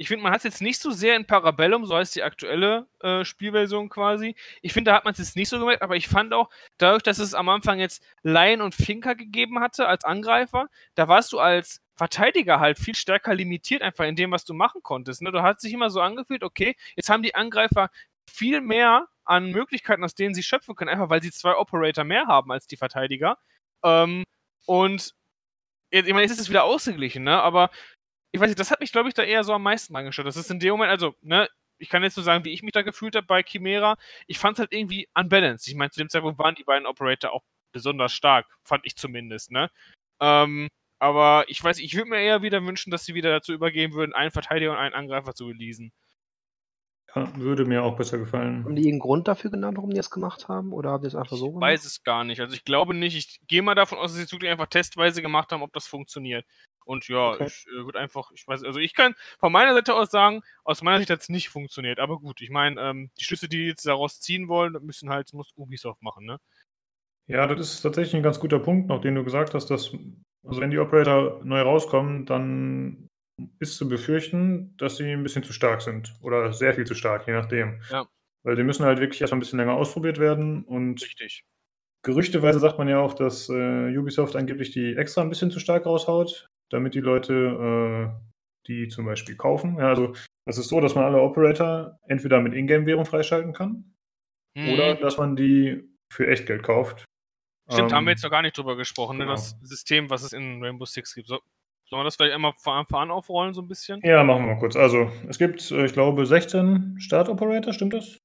ich 0.00 0.08
finde, 0.08 0.22
man 0.22 0.32
hat 0.32 0.38
es 0.38 0.44
jetzt 0.44 0.62
nicht 0.62 0.80
so 0.80 0.92
sehr 0.92 1.14
in 1.14 1.26
Parabellum, 1.26 1.84
so 1.84 1.94
heißt 1.94 2.16
die 2.16 2.22
aktuelle 2.22 2.88
äh, 3.00 3.22
Spielversion 3.22 3.90
quasi. 3.90 4.34
Ich 4.62 4.72
finde, 4.72 4.90
da 4.90 4.96
hat 4.96 5.04
man 5.04 5.12
es 5.12 5.18
jetzt 5.18 5.36
nicht 5.36 5.50
so 5.50 5.58
gemerkt, 5.58 5.82
aber 5.82 5.94
ich 5.94 6.08
fand 6.08 6.32
auch, 6.32 6.48
dadurch, 6.78 7.02
dass 7.02 7.18
es 7.18 7.34
am 7.34 7.50
Anfang 7.50 7.78
jetzt 7.80 8.02
Lion 8.22 8.62
und 8.62 8.74
Finker 8.74 9.14
gegeben 9.14 9.60
hatte 9.60 9.86
als 9.86 10.04
Angreifer, 10.04 10.68
da 10.94 11.06
warst 11.06 11.34
du 11.34 11.38
als 11.38 11.82
Verteidiger 11.96 12.60
halt 12.60 12.78
viel 12.78 12.94
stärker 12.94 13.34
limitiert 13.34 13.82
einfach 13.82 14.06
in 14.06 14.16
dem, 14.16 14.30
was 14.30 14.46
du 14.46 14.54
machen 14.54 14.82
konntest. 14.82 15.20
Ne? 15.20 15.32
Du 15.32 15.42
hast 15.42 15.60
sich 15.60 15.74
immer 15.74 15.90
so 15.90 16.00
angefühlt, 16.00 16.44
okay, 16.44 16.76
jetzt 16.96 17.10
haben 17.10 17.22
die 17.22 17.34
Angreifer 17.34 17.90
viel 18.26 18.62
mehr 18.62 19.06
an 19.26 19.50
Möglichkeiten, 19.50 20.02
aus 20.02 20.14
denen 20.14 20.34
sie 20.34 20.42
schöpfen 20.42 20.76
können, 20.76 20.88
einfach 20.88 21.10
weil 21.10 21.20
sie 21.20 21.30
zwei 21.30 21.54
Operator 21.54 22.04
mehr 22.04 22.26
haben 22.26 22.50
als 22.50 22.66
die 22.66 22.78
Verteidiger. 22.78 23.36
Ähm, 23.84 24.24
und 24.64 25.12
ich 25.90 26.06
meine, 26.06 26.22
jetzt 26.22 26.32
ist 26.32 26.40
es 26.40 26.48
wieder 26.48 26.64
ausgeglichen, 26.64 27.24
ne? 27.24 27.42
Aber 27.42 27.68
ich 28.32 28.40
weiß 28.40 28.48
nicht, 28.48 28.60
das 28.60 28.70
hat 28.70 28.80
mich, 28.80 28.92
glaube 28.92 29.08
ich, 29.08 29.14
da 29.14 29.22
eher 29.22 29.44
so 29.44 29.52
am 29.52 29.62
meisten 29.62 29.94
angeschaut. 29.96 30.26
Das 30.26 30.36
ist 30.36 30.50
in 30.50 30.60
dem 30.60 30.70
Moment, 30.70 30.90
also, 30.90 31.14
ne, 31.22 31.48
ich 31.78 31.88
kann 31.88 32.02
jetzt 32.02 32.16
nur 32.16 32.24
sagen, 32.24 32.44
wie 32.44 32.52
ich 32.52 32.62
mich 32.62 32.72
da 32.72 32.82
gefühlt 32.82 33.16
habe 33.16 33.26
bei 33.26 33.42
Chimera. 33.42 33.96
Ich 34.26 34.38
fand 34.38 34.54
es 34.54 34.60
halt 34.60 34.72
irgendwie 34.72 35.08
unbalanced. 35.14 35.66
Ich 35.68 35.74
meine, 35.74 35.90
zu 35.90 36.00
dem 36.00 36.08
Zeitpunkt 36.08 36.38
waren 36.38 36.54
die 36.54 36.64
beiden 36.64 36.86
Operator 36.86 37.32
auch 37.32 37.42
besonders 37.72 38.12
stark, 38.12 38.46
fand 38.64 38.84
ich 38.84 38.96
zumindest, 38.96 39.50
ne? 39.50 39.70
Ähm, 40.20 40.68
aber 40.98 41.44
ich 41.48 41.62
weiß, 41.62 41.78
ich 41.78 41.94
würde 41.94 42.10
mir 42.10 42.20
eher 42.20 42.42
wieder 42.42 42.64
wünschen, 42.64 42.90
dass 42.90 43.04
sie 43.04 43.14
wieder 43.14 43.30
dazu 43.30 43.52
übergehen 43.52 43.94
würden, 43.94 44.12
einen 44.12 44.30
Verteidiger 44.30 44.72
und 44.72 44.76
einen 44.76 44.94
Angreifer 44.94 45.34
zu 45.34 45.46
releasen. 45.46 45.92
Ja, 47.14 47.36
würde 47.36 47.64
mir 47.64 47.82
auch 47.82 47.96
besser 47.96 48.18
gefallen. 48.18 48.64
Haben 48.64 48.76
die 48.76 48.88
einen 48.88 49.00
Grund 49.00 49.26
dafür 49.26 49.50
genannt, 49.50 49.76
warum 49.76 49.90
die 49.90 49.96
das 49.96 50.10
gemacht 50.10 50.48
haben? 50.48 50.72
Oder 50.72 50.90
haben 50.90 51.02
die 51.02 51.08
es 51.08 51.16
einfach 51.16 51.36
so 51.36 51.50
gemacht? 51.50 51.68
Ich 51.68 51.74
weiß 51.74 51.84
es 51.84 52.02
gar 52.04 52.22
nicht. 52.24 52.40
Also 52.40 52.54
ich 52.54 52.64
glaube 52.64 52.94
nicht. 52.94 53.16
Ich 53.16 53.40
gehe 53.48 53.62
mal 53.62 53.74
davon 53.74 53.98
aus, 53.98 54.10
dass 54.10 54.18
sie 54.18 54.24
es 54.24 54.32
wirklich 54.32 54.50
einfach 54.50 54.66
testweise 54.68 55.22
gemacht 55.22 55.50
haben, 55.50 55.62
ob 55.62 55.72
das 55.72 55.86
funktioniert. 55.88 56.44
Und 56.90 57.06
ja, 57.06 57.34
okay. 57.34 57.44
ich 57.46 57.68
äh, 57.68 57.84
würde 57.84 58.00
einfach, 58.00 58.32
ich 58.34 58.48
weiß, 58.48 58.64
also 58.64 58.80
ich 58.80 58.94
kann 58.94 59.14
von 59.38 59.52
meiner 59.52 59.74
Seite 59.74 59.94
aus 59.94 60.10
sagen, 60.10 60.42
aus 60.64 60.82
meiner 60.82 60.98
Sicht 60.98 61.10
hat 61.10 61.20
es 61.20 61.28
nicht 61.28 61.48
funktioniert. 61.48 62.00
Aber 62.00 62.18
gut, 62.18 62.40
ich 62.40 62.50
meine, 62.50 62.80
ähm, 62.80 63.10
die 63.16 63.22
Schlüsse, 63.22 63.48
die 63.48 63.68
jetzt 63.68 63.86
daraus 63.86 64.20
ziehen 64.20 64.48
wollen, 64.48 64.72
müssen 64.82 65.08
halt, 65.08 65.32
muss 65.32 65.52
Ubisoft 65.54 66.02
machen, 66.02 66.26
ne? 66.26 66.38
Ja, 67.28 67.46
das 67.46 67.74
ist 67.74 67.82
tatsächlich 67.82 68.16
ein 68.16 68.24
ganz 68.24 68.40
guter 68.40 68.58
Punkt, 68.58 68.88
noch 68.88 69.00
den 69.00 69.14
du 69.14 69.22
gesagt 69.22 69.54
hast, 69.54 69.66
dass, 69.66 69.92
also 70.44 70.60
wenn 70.60 70.72
die 70.72 70.80
Operator 70.80 71.40
neu 71.44 71.60
rauskommen, 71.60 72.26
dann 72.26 73.08
ist 73.60 73.76
zu 73.76 73.88
befürchten, 73.88 74.76
dass 74.76 74.96
sie 74.96 75.12
ein 75.12 75.22
bisschen 75.22 75.44
zu 75.44 75.52
stark 75.52 75.82
sind. 75.82 76.16
Oder 76.22 76.52
sehr 76.52 76.74
viel 76.74 76.86
zu 76.86 76.96
stark, 76.96 77.28
je 77.28 77.34
nachdem. 77.34 77.80
Ja. 77.88 78.08
Weil 78.42 78.56
die 78.56 78.64
müssen 78.64 78.84
halt 78.84 78.98
wirklich 78.98 79.20
erstmal 79.20 79.36
ein 79.36 79.40
bisschen 79.40 79.60
länger 79.60 79.74
ausprobiert 79.74 80.18
werden 80.18 80.64
und 80.64 81.00
Richtig. 81.00 81.44
Gerüchteweise 82.02 82.58
sagt 82.58 82.78
man 82.78 82.88
ja 82.88 82.98
auch, 82.98 83.14
dass 83.14 83.48
äh, 83.48 83.96
Ubisoft 83.96 84.34
angeblich 84.34 84.72
die 84.72 84.96
extra 84.96 85.20
ein 85.20 85.28
bisschen 85.28 85.52
zu 85.52 85.60
stark 85.60 85.86
raushaut 85.86 86.49
damit 86.70 86.94
die 86.94 87.00
Leute 87.00 88.12
äh, 88.14 88.30
die 88.66 88.88
zum 88.88 89.06
Beispiel 89.06 89.36
kaufen. 89.36 89.76
Ja, 89.78 89.88
also 89.88 90.14
das 90.46 90.58
ist 90.58 90.68
so, 90.68 90.80
dass 90.80 90.94
man 90.94 91.04
alle 91.04 91.20
Operator 91.20 91.98
entweder 92.06 92.40
mit 92.40 92.54
Ingame-Währung 92.54 93.04
freischalten 93.04 93.52
kann 93.52 93.94
mhm. 94.54 94.70
oder 94.70 94.94
dass 94.94 95.18
man 95.18 95.36
die 95.36 95.82
für 96.12 96.26
Echtgeld 96.26 96.62
kauft. 96.62 97.04
Stimmt, 97.70 97.92
ähm, 97.92 97.96
haben 97.96 98.04
wir 98.04 98.12
jetzt 98.12 98.24
noch 98.24 98.30
gar 98.30 98.42
nicht 98.42 98.56
drüber 98.56 98.76
gesprochen, 98.76 99.18
ne, 99.18 99.24
genau. 99.24 99.36
ne, 99.36 99.40
das 99.40 99.56
System, 99.62 100.10
was 100.10 100.22
es 100.22 100.32
in 100.32 100.62
Rainbow 100.62 100.84
Six 100.84 101.14
gibt. 101.14 101.28
So, 101.28 101.38
sollen 101.88 102.00
wir 102.00 102.04
das 102.04 102.16
vielleicht 102.16 102.34
einmal 102.34 102.52
von 102.52 102.74
Anfang 102.74 103.02
an 103.02 103.10
aufrollen, 103.10 103.54
so 103.54 103.62
ein 103.62 103.68
bisschen? 103.68 104.00
Ja, 104.02 104.24
machen 104.24 104.42
wir 104.42 104.54
mal 104.54 104.58
kurz. 104.58 104.74
Also, 104.76 105.10
es 105.28 105.38
gibt, 105.38 105.70
äh, 105.70 105.84
ich 105.84 105.92
glaube, 105.92 106.26
16 106.26 106.96
Start-Operator, 106.98 107.72
stimmt 107.72 107.94
das? 107.94 108.18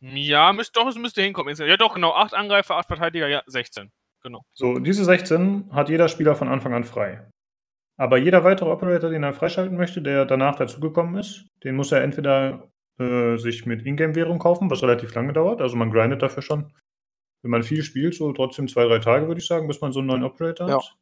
Ja, 0.00 0.52
müsst, 0.52 0.76
doch, 0.76 0.88
es 0.88 0.96
müsste 0.96 1.22
hinkommen. 1.22 1.54
Ja, 1.56 1.76
doch, 1.76 1.94
genau. 1.94 2.12
8 2.12 2.34
Angreifer, 2.34 2.76
8 2.76 2.86
Verteidiger, 2.86 3.28
ja, 3.28 3.42
16. 3.46 3.90
Genau. 4.22 4.44
So, 4.54 4.78
diese 4.78 5.04
16 5.04 5.70
hat 5.72 5.88
jeder 5.88 6.08
Spieler 6.08 6.36
von 6.36 6.48
Anfang 6.48 6.74
an 6.74 6.84
frei. 6.84 7.28
Aber 8.02 8.16
jeder 8.16 8.42
weitere 8.42 8.68
Operator, 8.68 9.10
den 9.10 9.22
er 9.22 9.32
freischalten 9.32 9.76
möchte, 9.76 10.02
der 10.02 10.24
danach 10.24 10.56
dazugekommen 10.56 11.14
ist, 11.20 11.46
den 11.62 11.76
muss 11.76 11.92
er 11.92 12.02
entweder 12.02 12.68
äh, 12.98 13.36
sich 13.36 13.64
mit 13.64 13.86
Ingame-Währung 13.86 14.40
kaufen, 14.40 14.68
was 14.68 14.82
relativ 14.82 15.14
lange 15.14 15.32
dauert. 15.32 15.60
Also 15.60 15.76
man 15.76 15.92
grindet 15.92 16.20
dafür 16.20 16.42
schon, 16.42 16.72
wenn 17.42 17.52
man 17.52 17.62
viel 17.62 17.84
spielt, 17.84 18.16
so 18.16 18.32
trotzdem 18.32 18.66
zwei, 18.66 18.86
drei 18.86 18.98
Tage, 18.98 19.28
würde 19.28 19.40
ich 19.40 19.46
sagen, 19.46 19.68
bis 19.68 19.80
man 19.80 19.92
so 19.92 20.00
einen 20.00 20.08
neuen 20.08 20.24
Operator 20.24 20.68
ja. 20.68 20.78
hat. 20.78 20.96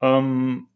Ähm, 0.00 0.70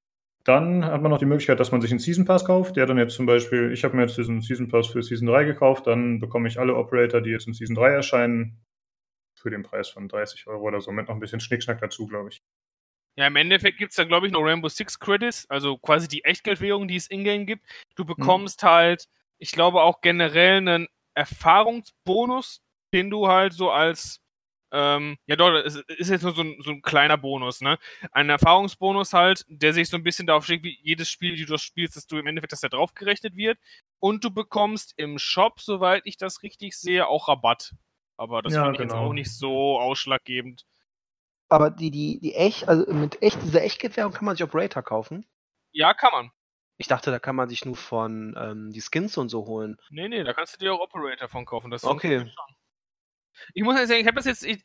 Dann 0.44 0.84
hat 0.84 1.00
man 1.00 1.10
noch 1.10 1.20
die 1.20 1.24
Möglichkeit, 1.24 1.58
dass 1.58 1.72
man 1.72 1.80
sich 1.80 1.90
einen 1.90 2.00
Season 2.00 2.26
Pass 2.26 2.44
kauft, 2.44 2.76
der 2.76 2.84
dann 2.84 2.98
jetzt 2.98 3.14
zum 3.14 3.24
Beispiel, 3.24 3.72
ich 3.72 3.82
habe 3.82 3.96
mir 3.96 4.02
jetzt 4.02 4.18
diesen 4.18 4.42
Season 4.42 4.68
Pass 4.68 4.88
für 4.88 5.02
Season 5.02 5.26
3 5.26 5.44
gekauft, 5.44 5.86
dann 5.86 6.20
bekomme 6.20 6.48
ich 6.48 6.60
alle 6.60 6.76
Operator, 6.76 7.22
die 7.22 7.30
jetzt 7.30 7.46
in 7.46 7.54
Season 7.54 7.76
3 7.76 7.94
erscheinen, 7.94 8.62
für 9.40 9.48
den 9.48 9.62
Preis 9.62 9.88
von 9.88 10.06
30 10.06 10.48
Euro 10.48 10.64
oder 10.64 10.82
so, 10.82 10.92
mit 10.92 11.08
noch 11.08 11.14
ein 11.14 11.20
bisschen 11.20 11.40
Schnickschnack 11.40 11.80
dazu, 11.80 12.06
glaube 12.06 12.28
ich. 12.28 12.42
Ja, 13.16 13.26
im 13.26 13.36
Endeffekt 13.36 13.78
gibt 13.78 13.90
es 13.90 13.96
da, 13.96 14.04
glaube 14.04 14.26
ich, 14.26 14.32
noch 14.32 14.42
Rainbow 14.42 14.68
Six 14.68 14.98
Credits, 14.98 15.48
also 15.48 15.78
quasi 15.78 16.08
die 16.08 16.24
Echtgeldwährung, 16.24 16.88
die 16.88 16.96
es 16.96 17.06
in-game 17.06 17.46
gibt. 17.46 17.64
Du 17.94 18.02
hm. 18.02 18.14
bekommst 18.14 18.62
hm. 18.62 18.68
halt, 18.68 19.08
ich 19.38 19.52
glaube, 19.52 19.82
auch 19.82 20.00
generell 20.00 20.56
einen 20.56 20.88
Erfahrungsbonus, 21.14 22.60
den 22.92 23.10
du 23.10 23.28
halt 23.28 23.52
so 23.52 23.70
als 23.70 24.20
ähm, 24.74 25.16
ja 25.26 25.36
doch, 25.36 25.52
es 25.54 25.76
ist 25.76 26.10
jetzt 26.10 26.22
nur 26.22 26.34
so 26.34 26.42
ein, 26.42 26.56
so 26.60 26.72
ein 26.72 26.82
kleiner 26.82 27.16
Bonus, 27.16 27.60
ne? 27.60 27.78
Ein 28.10 28.28
Erfahrungsbonus 28.28 29.12
halt, 29.12 29.44
der 29.46 29.72
sich 29.72 29.88
so 29.88 29.96
ein 29.96 30.02
bisschen 30.02 30.26
darauf 30.26 30.44
schlägt, 30.44 30.64
wie 30.64 30.76
jedes 30.82 31.08
Spiel, 31.08 31.36
die 31.36 31.44
du 31.44 31.56
spielst, 31.58 31.94
dass 31.94 32.08
du 32.08 32.18
im 32.18 32.26
Endeffekt, 32.26 32.52
dass 32.52 32.60
der 32.60 32.70
draufgerechnet 32.70 33.36
wird. 33.36 33.56
Und 34.00 34.24
du 34.24 34.32
bekommst 34.32 34.92
im 34.96 35.20
Shop, 35.20 35.60
soweit 35.60 36.02
ich 36.06 36.16
das 36.16 36.42
richtig 36.42 36.76
sehe, 36.76 37.06
auch 37.06 37.28
Rabatt. 37.28 37.72
Aber 38.16 38.42
das 38.42 38.54
ja, 38.54 38.64
finde 38.64 38.72
ich 38.72 38.78
genau. 38.78 38.94
jetzt 38.94 39.00
auch 39.00 39.12
nicht 39.12 39.32
so 39.32 39.78
ausschlaggebend. 39.78 40.66
Aber 41.54 41.70
die, 41.70 41.92
die, 41.92 42.18
die 42.18 42.34
echt, 42.34 42.68
also 42.68 42.92
mit 42.92 43.22
echt, 43.22 43.40
dieser 43.44 43.62
Echtgeldwährung 43.62 44.12
kann 44.12 44.24
man 44.24 44.34
sich 44.34 44.42
Operator 44.42 44.82
kaufen? 44.82 45.24
Ja, 45.70 45.94
kann 45.94 46.10
man. 46.10 46.32
Ich 46.78 46.88
dachte, 46.88 47.12
da 47.12 47.20
kann 47.20 47.36
man 47.36 47.48
sich 47.48 47.64
nur 47.64 47.76
von 47.76 48.34
ähm, 48.36 48.72
die 48.72 48.80
Skins 48.80 49.16
und 49.16 49.28
so 49.28 49.46
holen. 49.46 49.76
Nee, 49.90 50.08
nee, 50.08 50.24
da 50.24 50.32
kannst 50.32 50.54
du 50.54 50.58
dir 50.58 50.74
auch 50.74 50.80
Operator 50.80 51.28
von 51.28 51.44
kaufen. 51.44 51.70
Das 51.70 51.84
okay. 51.84 52.28
Ich 53.52 53.62
muss 53.62 53.76
sagen, 53.76 54.00
ich 54.00 54.06
habe 54.06 54.16
das 54.16 54.24
jetzt. 54.24 54.44
Ich, 54.44 54.64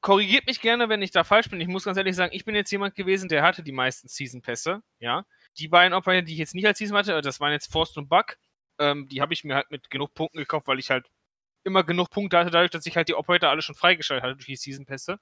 korrigiert 0.00 0.46
mich 0.46 0.62
gerne, 0.62 0.88
wenn 0.88 1.02
ich 1.02 1.10
da 1.10 1.24
falsch 1.24 1.50
bin. 1.50 1.60
Ich 1.60 1.68
muss 1.68 1.84
ganz 1.84 1.98
ehrlich 1.98 2.16
sagen, 2.16 2.34
ich 2.34 2.46
bin 2.46 2.54
jetzt 2.54 2.70
jemand 2.70 2.94
gewesen, 2.94 3.28
der 3.28 3.42
hatte 3.42 3.62
die 3.62 3.72
meisten 3.72 4.08
Season-Pässe. 4.08 4.82
Ja. 5.00 5.26
Die 5.58 5.68
beiden 5.68 5.92
Operator, 5.92 6.22
die 6.22 6.32
ich 6.32 6.38
jetzt 6.38 6.54
nicht 6.54 6.66
als 6.66 6.78
Season 6.78 6.96
hatte, 6.96 7.20
das 7.20 7.38
waren 7.38 7.52
jetzt 7.52 7.70
Forst 7.70 7.98
und 7.98 8.08
Buck. 8.08 8.38
Ähm, 8.78 9.08
die 9.08 9.20
habe 9.20 9.34
ich 9.34 9.44
mir 9.44 9.56
halt 9.56 9.70
mit 9.70 9.90
genug 9.90 10.14
Punkten 10.14 10.38
gekauft, 10.38 10.68
weil 10.68 10.78
ich 10.78 10.88
halt 10.88 11.10
immer 11.64 11.84
genug 11.84 12.08
Punkte 12.08 12.38
hatte, 12.38 12.50
dadurch, 12.50 12.70
dass 12.70 12.86
ich 12.86 12.96
halt 12.96 13.08
die 13.08 13.14
Operator 13.14 13.50
alle 13.50 13.60
schon 13.60 13.74
freigeschaltet 13.74 14.24
hatte 14.24 14.36
durch 14.36 14.46
die 14.46 14.56
Season-Pässe. 14.56 15.18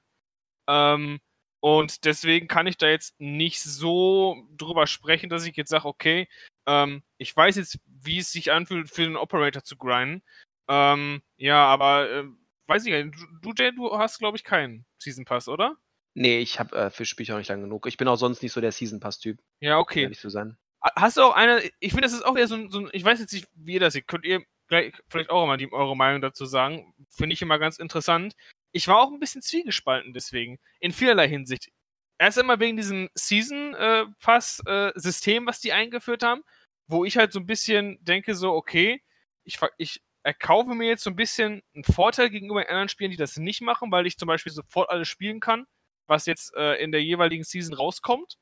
Ähm, 0.69 1.21
und 1.61 2.05
deswegen 2.05 2.49
kann 2.49 2.67
ich 2.67 2.77
da 2.77 2.89
jetzt 2.89 3.19
nicht 3.19 3.61
so 3.61 4.47
drüber 4.57 4.87
sprechen, 4.87 5.29
dass 5.29 5.47
ich 5.47 5.57
jetzt 5.57 5.71
sage, 5.71 5.87
okay, 5.87 6.29
ähm, 6.67 7.03
ich 7.19 7.35
weiß 7.35 7.57
jetzt, 7.57 7.79
wie 7.87 8.19
es 8.19 8.31
sich 8.31 8.53
anfühlt, 8.53 8.91
für 8.91 9.03
den 9.03 9.17
Operator 9.17 9.63
zu 9.63 9.77
grinden. 9.77 10.23
Ähm, 10.69 11.23
ja, 11.37 11.65
aber 11.67 12.11
äh, 12.11 12.25
weiß 12.67 12.87
ich 12.87 12.93
nicht. 12.93 13.17
Du, 13.43 13.53
Jay, 13.57 13.73
du 13.73 13.97
hast, 13.97 14.19
glaube 14.19 14.37
ich, 14.37 14.45
keinen 14.45 14.85
Season 15.03 15.25
Pass, 15.25 15.49
oder? 15.49 15.77
Nee, 16.15 16.39
ich 16.39 16.59
habe 16.59 16.75
äh, 16.77 16.91
für 16.91 17.05
Spiel 17.05 17.31
auch 17.33 17.39
nicht 17.39 17.49
lang 17.49 17.61
genug. 17.61 17.87
Ich 17.87 17.97
bin 17.97 18.09
auch 18.09 18.17
sonst 18.17 18.43
nicht 18.43 18.53
so 18.53 18.61
der 18.61 18.73
Season 18.73 19.01
Pass-Typ. 19.01 19.39
Ja, 19.61 19.79
okay. 19.79 20.11
Zu 20.13 20.31
sein. 20.31 20.57
Hast 20.81 21.17
du 21.17 21.23
auch 21.23 21.35
eine, 21.35 21.63
ich 21.81 21.91
finde, 21.91 22.03
das 22.03 22.13
ist 22.13 22.25
auch 22.25 22.37
eher 22.37 22.49
so 22.49 22.55
ein, 22.55 22.71
so 22.71 22.81
ein, 22.81 22.89
ich 22.93 23.05
weiß 23.05 23.21
jetzt 23.21 23.33
nicht, 23.33 23.49
wie 23.55 23.75
ihr 23.75 23.81
das 23.81 23.93
seht. 23.93 24.07
Könnt 24.07 24.25
ihr 24.25 24.43
vielleicht 24.69 25.31
auch 25.31 25.47
mal 25.47 25.57
die, 25.57 25.73
eure 25.73 25.97
Meinung 25.97 26.21
dazu 26.23 26.47
sagen? 26.47 26.95
Finde 27.11 27.35
ich 27.35 27.43
immer 27.43 27.59
ganz 27.59 27.79
interessant. 27.79 28.35
Ich 28.77 28.89
war 28.89 28.99
auch 28.99 29.11
ein 29.11 29.19
bisschen 29.19 29.41
zwiegespalten 29.41 30.13
deswegen. 30.13 30.59
In 30.81 30.93
vielerlei 30.93 31.29
Hinsicht. 31.29 31.71
Erst 32.19 32.39
einmal 32.39 32.61
wegen 32.61 32.77
diesem 32.77 33.09
Season 33.15 33.73
äh, 33.75 34.05
Pass 34.21 34.61
äh, 34.67 34.93
System, 34.97 35.47
was 35.47 35.61
die 35.61 35.73
eingeführt 35.73 36.23
haben, 36.23 36.43
wo 36.87 37.07
ich 37.07 37.17
halt 37.17 37.33
so 37.33 37.41
ein 37.41 37.47
bisschen 37.47 37.97
denke, 38.05 38.35
so, 38.35 38.53
okay, 38.53 39.03
ich, 39.45 39.59
ich 39.79 40.03
erkaufe 40.25 40.75
mir 40.75 40.89
jetzt 40.89 41.05
so 41.05 41.09
ein 41.11 41.17
bisschen 41.17 41.63
einen 41.75 41.85
Vorteil 41.85 42.29
gegenüber 42.29 42.69
anderen 42.69 42.91
Spielen, 42.91 43.11
die 43.11 43.17
das 43.17 43.39
nicht 43.39 43.63
machen, 43.63 43.91
weil 43.91 44.07
ich 44.07 44.19
zum 44.19 44.27
Beispiel 44.27 44.53
sofort 44.53 44.91
alles 44.91 45.09
spielen 45.09 45.41
kann, 45.41 45.65
was 46.07 46.27
jetzt 46.27 46.55
äh, 46.55 46.75
in 46.75 46.93
der 46.93 47.03
jeweiligen 47.03 47.45
Season 47.45 47.75
rauskommt. 47.75 48.37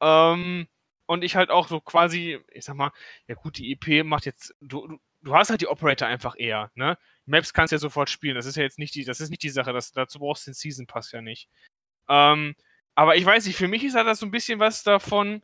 Ähm, 0.00 0.66
und 1.04 1.24
ich 1.24 1.36
halt 1.36 1.50
auch 1.50 1.68
so 1.68 1.78
quasi, 1.82 2.40
ich 2.52 2.64
sag 2.64 2.76
mal, 2.76 2.92
ja 3.28 3.34
gut, 3.34 3.58
die 3.58 3.70
EP 3.72 4.02
macht 4.02 4.24
jetzt, 4.24 4.54
du, 4.62 4.98
du 5.20 5.34
hast 5.34 5.50
halt 5.50 5.60
die 5.60 5.68
Operator 5.68 6.08
einfach 6.08 6.36
eher, 6.38 6.70
ne? 6.74 6.96
Maps 7.26 7.52
kannst 7.52 7.72
du 7.72 7.76
ja 7.76 7.80
sofort 7.80 8.10
spielen, 8.10 8.34
das 8.34 8.46
ist 8.46 8.56
ja 8.56 8.62
jetzt 8.62 8.78
nicht 8.78 8.94
die, 8.94 9.04
das 9.04 9.20
ist 9.20 9.30
nicht 9.30 9.42
die 9.42 9.50
Sache, 9.50 9.72
das, 9.72 9.92
dazu 9.92 10.18
brauchst 10.18 10.46
du 10.46 10.50
den 10.50 10.54
Season 10.54 10.86
Pass 10.86 11.12
ja 11.12 11.22
nicht. 11.22 11.48
Ähm, 12.08 12.54
aber 12.94 13.16
ich 13.16 13.24
weiß 13.24 13.46
nicht, 13.46 13.56
für 13.56 13.68
mich 13.68 13.84
ist 13.84 13.94
halt 13.94 14.06
das 14.06 14.18
so 14.18 14.26
ein 14.26 14.30
bisschen 14.32 14.58
was 14.58 14.82
davon, 14.82 15.42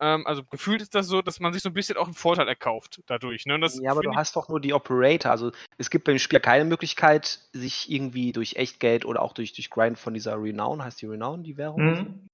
ähm, 0.00 0.26
also 0.26 0.42
gefühlt 0.44 0.80
ist 0.80 0.94
das 0.94 1.06
so, 1.06 1.20
dass 1.20 1.40
man 1.40 1.52
sich 1.52 1.62
so 1.62 1.68
ein 1.68 1.74
bisschen 1.74 1.98
auch 1.98 2.06
einen 2.06 2.14
Vorteil 2.14 2.48
erkauft 2.48 3.02
dadurch. 3.06 3.44
Ne? 3.44 3.60
ja, 3.82 3.90
aber 3.90 4.02
du 4.02 4.14
hast 4.14 4.34
doch 4.34 4.48
nur 4.48 4.60
die 4.60 4.72
Operator. 4.72 5.30
Also 5.30 5.52
es 5.76 5.90
gibt 5.90 6.04
beim 6.04 6.18
Spieler 6.18 6.40
keine 6.40 6.64
Möglichkeit, 6.64 7.40
sich 7.52 7.90
irgendwie 7.90 8.32
durch 8.32 8.56
Echtgeld 8.56 9.04
oder 9.04 9.20
auch 9.20 9.34
durch, 9.34 9.52
durch 9.52 9.68
Grind 9.68 9.98
von 9.98 10.14
dieser 10.14 10.42
Renown, 10.42 10.82
heißt 10.82 11.02
die 11.02 11.06
Renown, 11.06 11.42
die 11.42 11.58
Währung? 11.58 11.84
Mhm. 11.84 12.29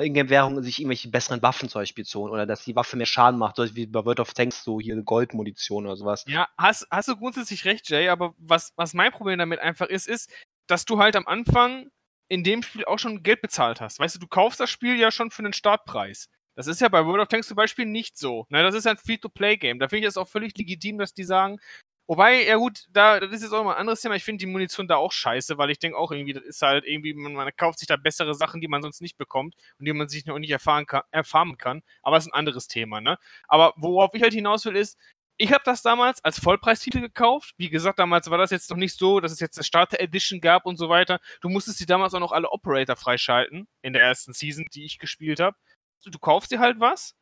Ingame-Währung 0.00 0.62
sich 0.62 0.78
irgendwelche 0.78 1.08
besseren 1.08 1.42
Waffen 1.42 1.68
zum 1.68 1.80
Beispiel 1.80 2.04
zu 2.04 2.20
holen 2.20 2.32
oder 2.32 2.46
dass 2.46 2.64
die 2.64 2.76
Waffe 2.76 2.96
mehr 2.96 3.06
Schaden 3.06 3.38
macht, 3.38 3.56
so 3.56 3.74
wie 3.74 3.86
bei 3.86 4.04
World 4.04 4.20
of 4.20 4.32
Tanks 4.34 4.64
so 4.64 4.80
hier 4.80 5.00
Goldmunition 5.02 5.86
oder 5.86 5.96
sowas. 5.96 6.24
Ja, 6.26 6.48
hast, 6.56 6.86
hast 6.90 7.08
du 7.08 7.16
grundsätzlich 7.16 7.64
recht, 7.64 7.88
Jay, 7.88 8.08
aber 8.08 8.34
was, 8.38 8.72
was 8.76 8.94
mein 8.94 9.12
Problem 9.12 9.38
damit 9.38 9.60
einfach 9.60 9.86
ist, 9.86 10.08
ist, 10.08 10.30
dass 10.66 10.84
du 10.84 10.98
halt 10.98 11.16
am 11.16 11.26
Anfang 11.26 11.90
in 12.28 12.44
dem 12.44 12.62
Spiel 12.62 12.84
auch 12.84 12.98
schon 12.98 13.22
Geld 13.22 13.42
bezahlt 13.42 13.80
hast. 13.80 13.98
Weißt 13.98 14.14
du, 14.14 14.20
du 14.20 14.28
kaufst 14.28 14.60
das 14.60 14.70
Spiel 14.70 14.96
ja 14.96 15.10
schon 15.10 15.30
für 15.30 15.42
den 15.42 15.52
Startpreis. 15.52 16.28
Das 16.56 16.66
ist 16.66 16.80
ja 16.80 16.88
bei 16.88 17.04
World 17.04 17.22
of 17.22 17.28
Tanks 17.28 17.48
zum 17.48 17.56
Beispiel 17.56 17.86
nicht 17.86 18.18
so. 18.18 18.46
Ne? 18.50 18.62
Das 18.62 18.74
ist 18.74 18.86
ein 18.86 18.96
Free-to-Play-Game. 18.96 19.78
Da 19.78 19.88
finde 19.88 20.06
ich 20.06 20.08
es 20.08 20.16
auch 20.16 20.28
völlig 20.28 20.56
legitim, 20.56 20.98
dass 20.98 21.14
die 21.14 21.24
sagen, 21.24 21.58
Wobei, 22.10 22.44
ja 22.44 22.56
gut, 22.56 22.86
da, 22.90 23.20
das 23.20 23.30
ist 23.30 23.42
jetzt 23.42 23.52
auch 23.52 23.62
mal 23.62 23.74
ein 23.74 23.78
anderes 23.82 24.00
Thema. 24.00 24.16
Ich 24.16 24.24
finde 24.24 24.40
die 24.40 24.50
Munition 24.50 24.88
da 24.88 24.96
auch 24.96 25.12
scheiße, 25.12 25.58
weil 25.58 25.70
ich 25.70 25.78
denke 25.78 25.96
auch 25.96 26.10
irgendwie, 26.10 26.32
das 26.32 26.42
ist 26.42 26.60
halt 26.60 26.84
irgendwie, 26.84 27.14
man, 27.14 27.34
man, 27.34 27.48
kauft 27.56 27.78
sich 27.78 27.86
da 27.86 27.96
bessere 27.96 28.34
Sachen, 28.34 28.60
die 28.60 28.66
man 28.66 28.82
sonst 28.82 29.00
nicht 29.00 29.16
bekommt 29.16 29.54
und 29.78 29.86
die 29.86 29.92
man 29.92 30.08
sich 30.08 30.26
noch 30.26 30.36
nicht 30.40 30.50
erfahren 30.50 30.86
kann, 30.86 31.02
erfahren 31.12 31.56
kann. 31.56 31.82
Aber 32.02 32.16
das 32.16 32.26
ist 32.26 32.32
ein 32.32 32.36
anderes 32.36 32.66
Thema, 32.66 33.00
ne? 33.00 33.16
Aber 33.46 33.74
worauf 33.76 34.12
ich 34.14 34.22
halt 34.22 34.32
hinaus 34.32 34.64
will, 34.64 34.74
ist, 34.74 34.98
ich 35.36 35.52
habe 35.52 35.62
das 35.64 35.82
damals 35.82 36.24
als 36.24 36.40
Vollpreistitel 36.40 37.00
gekauft. 37.00 37.54
Wie 37.58 37.70
gesagt, 37.70 38.00
damals 38.00 38.28
war 38.28 38.38
das 38.38 38.50
jetzt 38.50 38.70
noch 38.70 38.76
nicht 38.76 38.98
so, 38.98 39.20
dass 39.20 39.30
es 39.30 39.38
jetzt 39.38 39.56
eine 39.58 39.64
Starter 39.64 40.00
Edition 40.00 40.40
gab 40.40 40.66
und 40.66 40.78
so 40.78 40.88
weiter. 40.88 41.20
Du 41.40 41.48
musstest 41.48 41.78
die 41.78 41.86
damals 41.86 42.12
auch 42.14 42.18
noch 42.18 42.32
alle 42.32 42.50
Operator 42.50 42.96
freischalten 42.96 43.68
in 43.82 43.92
der 43.92 44.02
ersten 44.02 44.32
Season, 44.32 44.66
die 44.74 44.84
ich 44.84 44.98
gespielt 44.98 45.38
habe 45.38 45.56
du 46.04 46.18
kaufst 46.18 46.50
dir 46.50 46.60
halt 46.60 46.80
was, 46.80 47.14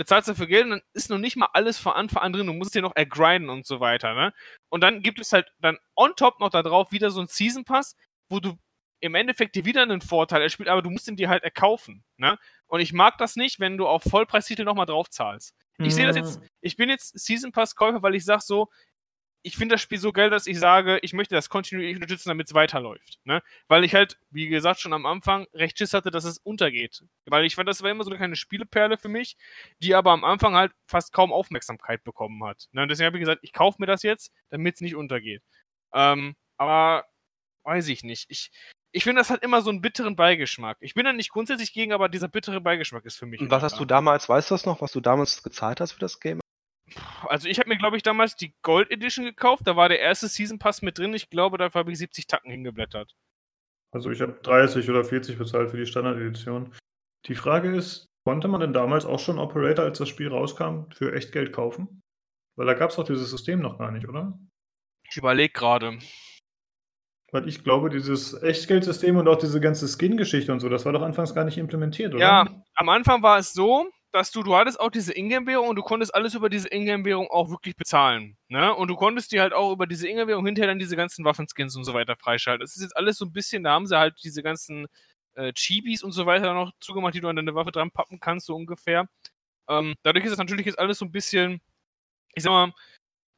bezahlst 0.00 0.30
dafür 0.30 0.46
Geld 0.46 0.64
und 0.64 0.70
dann 0.70 0.82
ist 0.94 1.10
noch 1.10 1.18
nicht 1.18 1.36
mal 1.36 1.50
alles 1.52 1.78
von 1.78 1.92
Anfang 1.92 2.22
an 2.22 2.32
drin. 2.32 2.46
Du 2.46 2.54
musst 2.54 2.74
dir 2.74 2.80
noch 2.80 2.96
ergrinden 2.96 3.50
und 3.50 3.66
so 3.66 3.80
weiter, 3.80 4.14
ne? 4.14 4.32
Und 4.70 4.80
dann 4.80 5.02
gibt 5.02 5.20
es 5.20 5.30
halt 5.34 5.52
dann 5.58 5.76
on 5.94 6.16
top 6.16 6.40
noch 6.40 6.48
da 6.48 6.62
drauf 6.62 6.90
wieder 6.90 7.10
so 7.10 7.20
ein 7.20 7.26
Season 7.26 7.66
Pass, 7.66 7.96
wo 8.30 8.40
du 8.40 8.56
im 9.00 9.14
Endeffekt 9.14 9.56
dir 9.56 9.66
wieder 9.66 9.82
einen 9.82 10.00
Vorteil 10.00 10.40
erspielt, 10.40 10.70
aber 10.70 10.80
du 10.80 10.88
musst 10.88 11.06
ihn 11.06 11.16
dir 11.16 11.28
halt 11.28 11.42
erkaufen, 11.42 12.02
ne? 12.16 12.38
Und 12.66 12.80
ich 12.80 12.94
mag 12.94 13.18
das 13.18 13.36
nicht, 13.36 13.60
wenn 13.60 13.76
du 13.76 13.86
auf 13.86 14.02
Vollpreistitel 14.02 14.64
nochmal 14.64 14.86
drauf 14.86 15.10
zahlst. 15.10 15.54
Ich 15.76 15.94
sehe 15.94 16.06
das 16.06 16.16
jetzt, 16.16 16.40
ich 16.62 16.76
bin 16.76 16.88
jetzt 16.88 17.18
Season 17.18 17.52
Pass 17.52 17.74
Käufer, 17.74 18.02
weil 18.02 18.14
ich 18.14 18.24
sag 18.24 18.40
so, 18.40 18.68
ich 19.42 19.56
finde 19.56 19.74
das 19.74 19.80
Spiel 19.80 19.98
so 19.98 20.12
geil, 20.12 20.30
dass 20.30 20.46
ich 20.46 20.58
sage, 20.58 20.98
ich 21.02 21.12
möchte 21.12 21.34
das 21.34 21.48
kontinuierlich 21.48 21.96
unterstützen, 21.96 22.28
damit 22.28 22.46
es 22.46 22.54
weiterläuft. 22.54 23.20
Ne? 23.24 23.42
Weil 23.68 23.84
ich 23.84 23.94
halt, 23.94 24.18
wie 24.30 24.48
gesagt, 24.48 24.80
schon 24.80 24.92
am 24.92 25.06
Anfang 25.06 25.46
recht 25.54 25.78
Schiss 25.78 25.94
hatte, 25.94 26.10
dass 26.10 26.24
es 26.24 26.38
untergeht. 26.38 27.04
Weil 27.26 27.44
ich 27.44 27.54
fand, 27.54 27.68
das 27.68 27.82
war 27.82 27.90
immer 27.90 28.04
so 28.04 28.10
eine 28.10 28.18
kleine 28.18 28.36
Spieleperle 28.36 28.98
für 28.98 29.08
mich, 29.08 29.36
die 29.78 29.94
aber 29.94 30.12
am 30.12 30.24
Anfang 30.24 30.54
halt 30.54 30.72
fast 30.86 31.12
kaum 31.12 31.32
Aufmerksamkeit 31.32 32.04
bekommen 32.04 32.44
hat. 32.44 32.68
Ne? 32.72 32.82
Und 32.82 32.88
deswegen 32.88 33.06
habe 33.06 33.16
ich 33.16 33.22
gesagt, 33.22 33.40
ich 33.42 33.52
kaufe 33.52 33.76
mir 33.80 33.86
das 33.86 34.02
jetzt, 34.02 34.32
damit 34.50 34.74
es 34.74 34.80
nicht 34.82 34.94
untergeht. 34.94 35.42
Ähm, 35.94 36.36
aber 36.58 37.06
weiß 37.64 37.88
ich 37.88 38.04
nicht. 38.04 38.26
Ich, 38.28 38.50
ich 38.92 39.04
finde, 39.04 39.20
das 39.20 39.30
hat 39.30 39.42
immer 39.42 39.62
so 39.62 39.70
einen 39.70 39.80
bitteren 39.80 40.16
Beigeschmack. 40.16 40.76
Ich 40.80 40.94
bin 40.94 41.04
da 41.04 41.12
nicht 41.12 41.30
grundsätzlich 41.30 41.72
gegen, 41.72 41.92
aber 41.92 42.08
dieser 42.08 42.28
bittere 42.28 42.60
Beigeschmack 42.60 43.04
ist 43.04 43.16
für 43.16 43.26
mich. 43.26 43.40
Und 43.40 43.50
was 43.50 43.62
hast 43.62 43.78
du 43.78 43.84
damals, 43.84 44.28
weißt 44.28 44.50
du 44.50 44.54
das 44.54 44.66
noch, 44.66 44.80
was 44.80 44.92
du 44.92 45.00
damals 45.00 45.42
gezahlt 45.42 45.80
hast 45.80 45.92
für 45.92 46.00
das 46.00 46.20
Game? 46.20 46.39
Also 47.28 47.48
ich 47.48 47.58
habe 47.58 47.68
mir, 47.68 47.78
glaube 47.78 47.96
ich, 47.96 48.02
damals 48.02 48.36
die 48.36 48.54
Gold 48.62 48.90
Edition 48.90 49.24
gekauft. 49.24 49.62
Da 49.66 49.76
war 49.76 49.88
der 49.88 50.00
erste 50.00 50.28
Season 50.28 50.58
Pass 50.58 50.82
mit 50.82 50.98
drin. 50.98 51.14
Ich 51.14 51.30
glaube, 51.30 51.58
dafür 51.58 51.80
habe 51.80 51.92
ich 51.92 51.98
70 51.98 52.26
Tacken 52.26 52.50
hingeblättert. 52.50 53.14
Also 53.92 54.10
ich 54.10 54.20
habe 54.20 54.38
30 54.42 54.88
oder 54.88 55.04
40 55.04 55.38
bezahlt 55.38 55.70
für 55.70 55.76
die 55.76 55.86
Standard 55.86 56.16
Edition. 56.16 56.74
Die 57.26 57.34
Frage 57.34 57.74
ist, 57.74 58.06
konnte 58.24 58.48
man 58.48 58.60
denn 58.60 58.72
damals 58.72 59.04
auch 59.04 59.18
schon 59.18 59.38
Operator, 59.38 59.84
als 59.84 59.98
das 59.98 60.08
Spiel 60.08 60.28
rauskam, 60.28 60.90
für 60.92 61.14
echt 61.14 61.32
Geld 61.32 61.52
kaufen? 61.52 62.00
Weil 62.56 62.66
da 62.66 62.74
gab 62.74 62.90
es 62.90 62.96
doch 62.96 63.04
dieses 63.04 63.30
System 63.30 63.60
noch 63.60 63.78
gar 63.78 63.90
nicht, 63.90 64.08
oder? 64.08 64.38
Ich 65.08 65.16
überlege 65.16 65.52
gerade. 65.52 65.98
Weil 67.32 67.48
ich 67.48 67.62
glaube, 67.62 67.90
dieses 67.90 68.40
Echtgeldsystem 68.42 69.16
und 69.16 69.28
auch 69.28 69.38
diese 69.38 69.60
ganze 69.60 69.86
Skin-Geschichte 69.86 70.52
und 70.52 70.60
so, 70.60 70.68
das 70.68 70.84
war 70.84 70.92
doch 70.92 71.02
anfangs 71.02 71.34
gar 71.34 71.44
nicht 71.44 71.58
implementiert, 71.58 72.14
oder? 72.14 72.22
Ja, 72.22 72.64
am 72.74 72.88
Anfang 72.88 73.22
war 73.22 73.38
es 73.38 73.52
so, 73.52 73.88
dass 74.12 74.30
du, 74.30 74.42
du 74.42 74.56
hattest 74.56 74.80
auch 74.80 74.90
diese 74.90 75.16
Ingame-Währung 75.16 75.68
und 75.68 75.76
du 75.76 75.82
konntest 75.82 76.14
alles 76.14 76.34
über 76.34 76.48
diese 76.48 76.68
Ingame-Währung 76.68 77.28
auch 77.28 77.50
wirklich 77.50 77.76
bezahlen. 77.76 78.36
Ne? 78.48 78.74
Und 78.74 78.88
du 78.88 78.96
konntest 78.96 79.32
dir 79.32 79.42
halt 79.42 79.52
auch 79.52 79.72
über 79.72 79.86
diese 79.86 80.08
Ingame-Währung 80.08 80.44
hinterher 80.46 80.68
dann 80.68 80.78
diese 80.78 80.96
ganzen 80.96 81.24
Waffenskins 81.24 81.76
und 81.76 81.84
so 81.84 81.94
weiter 81.94 82.16
freischalten. 82.16 82.60
Das 82.60 82.76
ist 82.76 82.82
jetzt 82.82 82.96
alles 82.96 83.18
so 83.18 83.26
ein 83.26 83.32
bisschen, 83.32 83.62
da 83.62 83.72
haben 83.72 83.86
sie 83.86 83.98
halt 83.98 84.16
diese 84.22 84.42
ganzen 84.42 84.86
äh, 85.34 85.52
Chibis 85.52 86.02
und 86.02 86.12
so 86.12 86.26
weiter 86.26 86.54
noch 86.54 86.72
zugemacht, 86.80 87.14
die 87.14 87.20
du 87.20 87.28
an 87.28 87.36
deine 87.36 87.54
Waffe 87.54 87.72
dran 87.72 87.90
pappen 87.90 88.20
kannst, 88.20 88.46
so 88.46 88.56
ungefähr. 88.56 89.08
Ähm, 89.68 89.94
dadurch 90.02 90.24
ist 90.24 90.32
es 90.32 90.38
natürlich 90.38 90.66
jetzt 90.66 90.78
alles 90.78 90.98
so 90.98 91.04
ein 91.04 91.12
bisschen, 91.12 91.60
ich 92.34 92.42
sag 92.42 92.50
mal, 92.50 92.72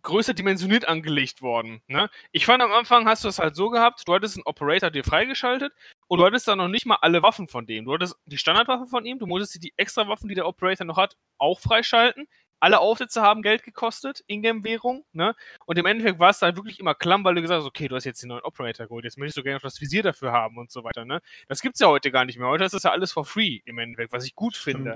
größer 0.02 0.34
dimensioniert 0.34 0.88
angelegt 0.88 1.42
worden. 1.42 1.82
Ne? 1.86 2.10
Ich 2.32 2.46
fand 2.46 2.62
am 2.62 2.72
Anfang 2.72 3.06
hast 3.06 3.24
du 3.24 3.28
es 3.28 3.38
halt 3.38 3.56
so 3.56 3.70
gehabt, 3.70 4.06
du 4.06 4.14
hattest 4.14 4.36
einen 4.36 4.46
Operator 4.46 4.90
dir 4.90 5.04
freigeschaltet 5.04 5.72
und 6.08 6.18
du 6.18 6.24
hattest 6.24 6.48
dann 6.48 6.58
noch 6.58 6.68
nicht 6.68 6.86
mal 6.86 6.98
alle 7.00 7.22
Waffen 7.22 7.48
von 7.48 7.66
dem. 7.66 7.84
Du 7.84 7.94
hattest 7.94 8.16
die 8.26 8.38
Standardwaffe 8.38 8.86
von 8.86 9.04
ihm, 9.04 9.18
du 9.18 9.26
musstest 9.26 9.62
die 9.62 9.72
extra 9.76 10.08
Waffen, 10.08 10.28
die 10.28 10.34
der 10.34 10.46
Operator 10.46 10.86
noch 10.86 10.96
hat, 10.96 11.16
auch 11.38 11.60
freischalten. 11.60 12.26
Alle 12.60 12.78
Aufsätze 12.78 13.22
haben 13.22 13.42
Geld 13.42 13.64
gekostet, 13.64 14.22
Ingame-Währung, 14.28 15.04
ne? 15.12 15.34
Und 15.66 15.78
im 15.78 15.86
Endeffekt 15.86 16.20
war 16.20 16.30
es 16.30 16.38
dann 16.38 16.54
wirklich 16.54 16.78
immer 16.78 16.94
klamm, 16.94 17.24
weil 17.24 17.34
du 17.34 17.42
gesagt 17.42 17.58
hast, 17.60 17.66
okay, 17.66 17.88
du 17.88 17.96
hast 17.96 18.04
jetzt 18.04 18.22
den 18.22 18.28
neuen 18.28 18.44
Operator 18.44 18.86
geholt, 18.86 19.04
jetzt 19.04 19.18
möchtest 19.18 19.38
du 19.38 19.42
gerne 19.42 19.56
noch 19.56 19.62
das 19.62 19.80
Visier 19.80 20.04
dafür 20.04 20.30
haben 20.30 20.58
und 20.58 20.70
so 20.70 20.84
weiter, 20.84 21.04
ne? 21.04 21.20
Das 21.48 21.60
gibt's 21.60 21.80
ja 21.80 21.88
heute 21.88 22.12
gar 22.12 22.24
nicht 22.24 22.38
mehr. 22.38 22.46
Heute 22.46 22.62
ist 22.62 22.72
das 22.72 22.84
ja 22.84 22.92
alles 22.92 23.10
for 23.10 23.24
free 23.24 23.60
im 23.64 23.78
Endeffekt, 23.78 24.12
was 24.12 24.24
ich 24.24 24.36
gut 24.36 24.54
finde. 24.56 24.94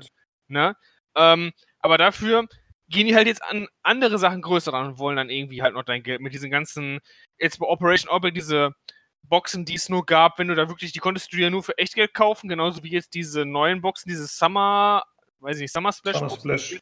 Ne? 0.49 0.77
Ähm, 1.17 1.53
aber 1.81 1.99
dafür 1.99 2.47
gehen 2.89 3.07
die 3.07 3.15
halt 3.15 3.27
jetzt 3.27 3.43
an 3.43 3.69
andere 3.83 4.19
Sachen 4.19 4.43
größer 4.43 4.73
ran 4.73 4.87
und 4.87 4.99
wollen 4.99 5.17
dann 5.17 5.31
irgendwie 5.31 5.63
halt 5.63 5.75
noch 5.75 5.85
dein 5.85 6.03
Geld 6.03 6.21
mit 6.21 6.35
diesen 6.35 6.51
ganzen, 6.51 7.01
jetzt 7.39 7.59
bei 7.59 7.67
Operation 7.67 8.11
Opel, 8.11 8.33
diese 8.33 8.75
Boxen, 9.23 9.65
die 9.65 9.75
es 9.75 9.89
nur 9.89 10.07
gab, 10.07 10.39
wenn 10.39 10.49
du 10.49 10.55
da 10.55 10.69
wirklich, 10.69 10.93
die 10.93 11.01
konntest 11.01 11.33
du 11.33 11.37
ja 11.39 11.51
nur 11.51 11.63
für 11.63 11.77
Echtgeld 11.79 12.15
kaufen, 12.15 12.49
genauso 12.49 12.83
wie 12.85 12.93
jetzt 12.93 13.15
diese 13.15 13.45
neuen 13.45 13.81
Boxen, 13.81 14.09
diese 14.09 14.27
Summer, 14.27 15.03
weiß 15.41 15.57
ich 15.57 15.63
nicht, 15.63 15.73
Summer 15.73 15.93
Splash, 15.93 16.19
Summer 16.19 16.31
Splash. 16.31 16.81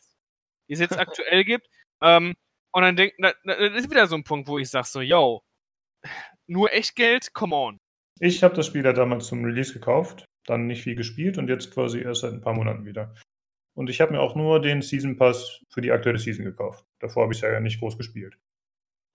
die 0.68 0.74
es 0.74 0.80
jetzt 0.80 0.98
aktuell 0.98 1.44
gibt. 1.44 1.66
Ähm, 2.02 2.34
und 2.72 2.82
dann 2.82 2.96
denkt, 2.96 3.16
das 3.20 3.36
ist 3.74 3.90
wieder 3.90 4.06
so 4.06 4.16
ein 4.16 4.24
Punkt, 4.24 4.48
wo 4.48 4.58
ich 4.58 4.68
sag 4.68 4.84
so, 4.84 5.00
yo, 5.00 5.42
nur 6.46 6.72
Echtgeld, 6.72 7.32
come 7.32 7.54
on. 7.54 7.80
Ich 8.20 8.42
habe 8.42 8.54
das 8.54 8.66
Spiel 8.66 8.84
ja 8.84 8.92
damals 8.92 9.26
zum 9.26 9.44
Release 9.44 9.72
gekauft, 9.72 10.24
dann 10.46 10.66
nicht 10.66 10.82
viel 10.82 10.94
gespielt 10.94 11.38
und 11.38 11.48
jetzt 11.48 11.72
quasi 11.72 12.00
erst 12.00 12.22
seit 12.22 12.32
ein 12.32 12.40
paar 12.40 12.54
Monaten 12.54 12.84
wieder. 12.84 13.14
Und 13.74 13.90
ich 13.90 14.00
habe 14.00 14.12
mir 14.12 14.20
auch 14.20 14.34
nur 14.36 14.60
den 14.60 14.82
Season 14.82 15.16
Pass 15.16 15.62
für 15.68 15.80
die 15.80 15.92
aktuelle 15.92 16.18
Season 16.18 16.44
gekauft. 16.44 16.86
Davor 17.00 17.24
habe 17.24 17.34
ich 17.34 17.40
ja 17.40 17.58
nicht 17.60 17.80
groß 17.80 17.98
gespielt. 17.98 18.38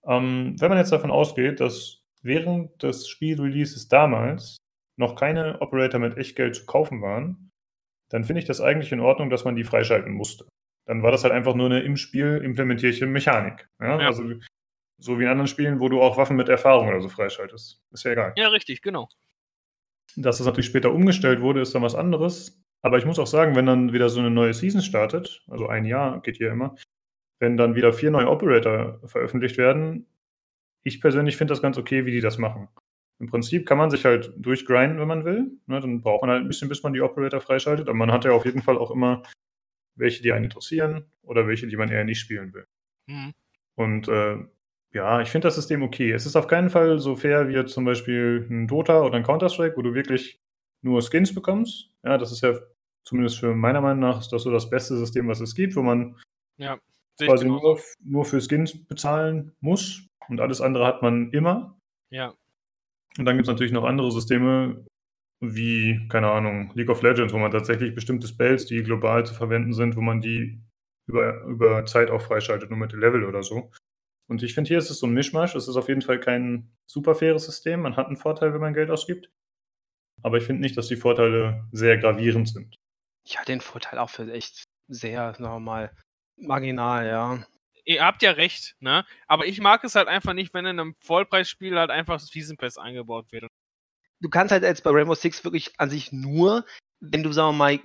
Ähm, 0.05 0.55
wenn 0.60 0.70
man 0.70 0.78
jetzt 0.78 0.91
davon 0.91 1.12
ausgeht, 1.12 1.60
dass 1.60 2.03
während 2.22 2.84
des 2.84 3.07
Spielreleases 3.07 3.88
damals 3.88 4.57
noch 4.97 5.16
keine 5.16 5.62
Operator 5.62 5.99
mit 5.99 6.18
Echtgeld 6.18 6.55
zu 6.55 6.66
kaufen 6.66 7.01
waren, 7.01 7.51
dann 8.10 8.24
finde 8.24 8.41
ich 8.41 8.47
das 8.47 8.60
eigentlich 8.60 8.91
in 8.91 8.99
Ordnung, 8.99 9.30
dass 9.30 9.45
man 9.45 9.55
die 9.55 9.64
freischalten 9.64 10.14
musste. 10.14 10.45
Dann 10.86 11.03
war 11.03 11.12
das 11.12 11.24
halt 11.24 11.34
einfach 11.34 11.55
nur 11.55 11.68
eine 11.68 11.82
im 11.82 11.95
Spiel 11.95 12.41
implementierte 12.43 13.05
Mechanik. 13.05 13.70
Ja? 13.80 14.01
Ja. 14.01 14.07
Also 14.07 14.24
so 14.97 15.20
wie 15.20 15.24
in 15.24 15.30
anderen 15.30 15.47
Spielen, 15.47 15.80
wo 15.80 15.88
du 15.88 16.01
auch 16.01 16.18
Waffen 16.18 16.36
mit 16.36 16.49
Erfahrung 16.49 16.89
oder 16.89 17.01
so 17.01 17.07
freischaltest. 17.07 17.82
Ist 17.91 18.03
ja 18.03 18.12
egal. 18.12 18.34
Ja, 18.36 18.49
richtig, 18.49 18.82
genau. 18.82 19.07
Dass 20.16 20.39
das 20.39 20.47
natürlich 20.47 20.66
später 20.66 20.91
umgestellt 20.91 21.39
wurde, 21.41 21.62
ist 21.62 21.74
dann 21.76 21.84
was 21.84 21.95
anderes. 21.95 22.59
Aber 22.82 22.98
ich 22.98 23.06
muss 23.06 23.20
auch 23.20 23.28
sagen, 23.28 23.56
wenn 23.56 23.66
dann 23.66 23.94
wieder 23.94 24.10
so 24.10 24.20
eine 24.20 24.30
neue 24.30 24.54
Season 24.54 24.82
startet, 24.82 25.44
also 25.48 25.68
ein 25.68 25.86
Jahr 25.86 26.22
geht 26.22 26.38
hier 26.38 26.52
immer, 26.52 26.76
wenn 27.40 27.58
dann 27.58 27.76
wieder 27.76 27.94
vier 27.94 28.12
neue 28.12 28.30
Operator 28.30 29.00
veröffentlicht 29.06 29.58
werden, 29.58 30.06
ich 30.84 31.02
persönlich 31.02 31.38
finde 31.38 31.52
das 31.52 31.62
ganz 31.62 31.78
okay, 31.78 32.06
wie 32.06 32.12
die 32.12 32.22
das 32.22 32.38
machen. 32.38 32.70
Im 33.20 33.28
Prinzip 33.28 33.66
kann 33.66 33.78
man 33.78 33.92
sich 33.92 34.06
halt 34.06 34.34
durchgrinden, 34.38 35.00
wenn 35.00 35.08
man 35.08 35.26
will. 35.26 35.52
Ne, 35.68 35.82
dann 35.82 36.02
braucht 36.02 36.22
man 36.22 36.32
halt 36.32 36.42
ein 36.42 36.48
bisschen, 36.48 36.70
bis 36.70 36.84
man 36.84 36.94
die 36.94 37.02
Operator 37.02 37.42
freischaltet. 37.42 37.90
Aber 37.90 37.98
man 37.98 38.12
hat 38.12 38.24
ja 38.24 38.32
auf 38.32 38.46
jeden 38.46 38.62
Fall 38.62 38.78
auch 38.78 38.92
immer 38.92 39.24
welche, 39.96 40.24
die 40.24 40.32
einen 40.32 40.46
interessieren 40.46 41.06
oder 41.22 41.46
welche, 41.46 41.68
die 41.68 41.76
man 41.76 41.92
eher 41.92 42.06
nicht 42.06 42.20
spielen 42.20 42.54
will. 42.54 42.66
Mhm. 43.08 43.34
Und 43.76 44.08
äh, 44.08 44.38
ja, 44.94 45.22
ich 45.22 45.30
finde 45.30 45.48
das 45.48 45.56
System 45.56 45.84
okay. 45.84 46.12
Es 46.12 46.26
ist 46.26 46.38
auf 46.38 46.48
keinen 46.48 46.70
Fall 46.70 47.00
so 47.00 47.16
fair 47.18 47.50
wie 47.50 47.54
jetzt 47.54 47.74
zum 47.74 47.84
Beispiel 47.84 48.48
ein 48.50 48.68
Dota 48.68 49.02
oder 49.02 49.18
ein 49.18 49.24
Counter-Strike, 49.24 49.76
wo 49.76 49.82
du 49.82 49.94
wirklich 49.94 50.42
nur 50.82 51.02
Skins 51.02 51.34
bekommst. 51.34 51.92
Ja, 52.04 52.18
das 52.18 52.32
ist 52.32 52.42
ja 52.42 52.54
zumindest 53.04 53.40
für 53.40 53.56
meiner 53.56 53.82
Meinung 53.82 54.02
nach 54.02 54.26
das 54.28 54.44
so 54.44 54.52
das 54.52 54.70
beste 54.70 54.98
System, 54.98 55.28
was 55.28 55.42
es 55.42 55.56
gibt, 55.56 55.76
wo 55.76 55.82
man 55.82 56.16
ja, 56.58 56.80
quasi 57.20 57.46
nur, 57.46 57.80
nur 58.04 58.26
für 58.26 58.42
Skins 58.42 58.86
bezahlen 58.86 59.54
muss 59.60 60.08
und 60.28 60.40
alles 60.40 60.62
andere 60.62 60.86
hat 60.86 61.02
man 61.02 61.32
immer. 61.32 61.78
Ja. 62.10 62.34
Und 63.18 63.26
dann 63.26 63.36
gibt 63.36 63.48
es 63.48 63.52
natürlich 63.52 63.72
noch 63.72 63.84
andere 63.84 64.12
Systeme, 64.12 64.86
wie, 65.42 66.08
keine 66.10 66.32
Ahnung, 66.32 66.72
League 66.76 66.90
of 66.90 67.02
Legends, 67.02 67.34
wo 67.34 67.38
man 67.38 67.52
tatsächlich 67.52 67.96
bestimmte 67.96 68.28
Spells, 68.28 68.66
die 68.66 68.84
global 68.84 69.26
zu 69.26 69.34
verwenden 69.34 69.74
sind, 69.74 69.96
wo 69.96 70.02
man 70.02 70.22
die 70.22 70.62
über, 71.08 71.44
über 71.46 71.86
Zeit 71.86 72.12
auch 72.12 72.22
freischaltet, 72.22 72.70
nur 72.70 72.80
mit 72.80 72.94
Level 72.94 73.24
oder 73.26 73.42
so. 73.42 73.72
Und 74.30 74.44
ich 74.44 74.54
finde, 74.54 74.68
hier 74.68 74.78
ist 74.78 74.92
es 74.92 75.00
so 75.00 75.08
ein 75.08 75.14
Mischmasch. 75.14 75.56
Es 75.56 75.68
ist 75.68 75.76
auf 75.76 75.88
jeden 75.88 76.04
Fall 76.04 76.20
kein 76.20 76.70
super 76.86 77.16
faires 77.16 77.46
System. 77.46 77.82
Man 77.82 77.98
hat 77.98 78.08
einen 78.08 78.18
Vorteil, 78.18 78.54
wenn 78.54 78.62
man 78.62 78.76
Geld 78.76 78.92
ausgibt. 78.92 79.32
Aber 80.24 80.38
ich 80.38 80.44
finde 80.44 80.62
nicht, 80.62 80.78
dass 80.78 80.88
die 80.88 80.96
Vorteile 80.96 81.66
sehr 81.72 81.98
gravierend 81.98 82.50
sind. 82.50 82.76
Ich 83.26 83.38
halte 83.38 83.52
den 83.52 83.62
Vorteil 83.62 84.00
auch 84.00 84.10
für 84.10 84.32
echt 84.32 84.64
sehr, 84.88 85.34
sagen 85.34 85.44
wir 85.44 85.60
mal, 85.60 85.92
marginal, 86.38 87.08
ja. 87.08 87.46
Ihr 87.86 88.04
habt 88.04 88.22
ja 88.22 88.32
recht, 88.32 88.76
ne? 88.80 89.06
Aber 89.28 89.46
ich 89.46 89.60
mag 89.60 89.84
es 89.84 89.96
halt 89.96 90.08
einfach 90.08 90.34
nicht, 90.34 90.54
wenn 90.54 90.66
in 90.66 90.80
einem 90.80 90.96
Vollpreisspiel 91.02 91.78
halt 91.78 91.90
einfach 91.90 92.16
das 92.16 92.28
Season 92.28 92.58
Pass 92.58 92.78
eingebaut 92.78 93.32
wird. 93.32 93.48
Du 94.22 94.30
kannst 94.30 94.52
halt 94.52 94.64
jetzt 94.64 94.84
bei 94.84 94.92
Rainbow 94.92 95.16
Six 95.16 95.44
wirklich 95.44 95.80
an 95.80 95.90
sich 95.90 96.12
nur, 96.12 96.66
wenn 97.00 97.24
du, 97.24 97.32
sagen 97.32 97.50
wir 97.50 97.58
mal, 97.58 97.80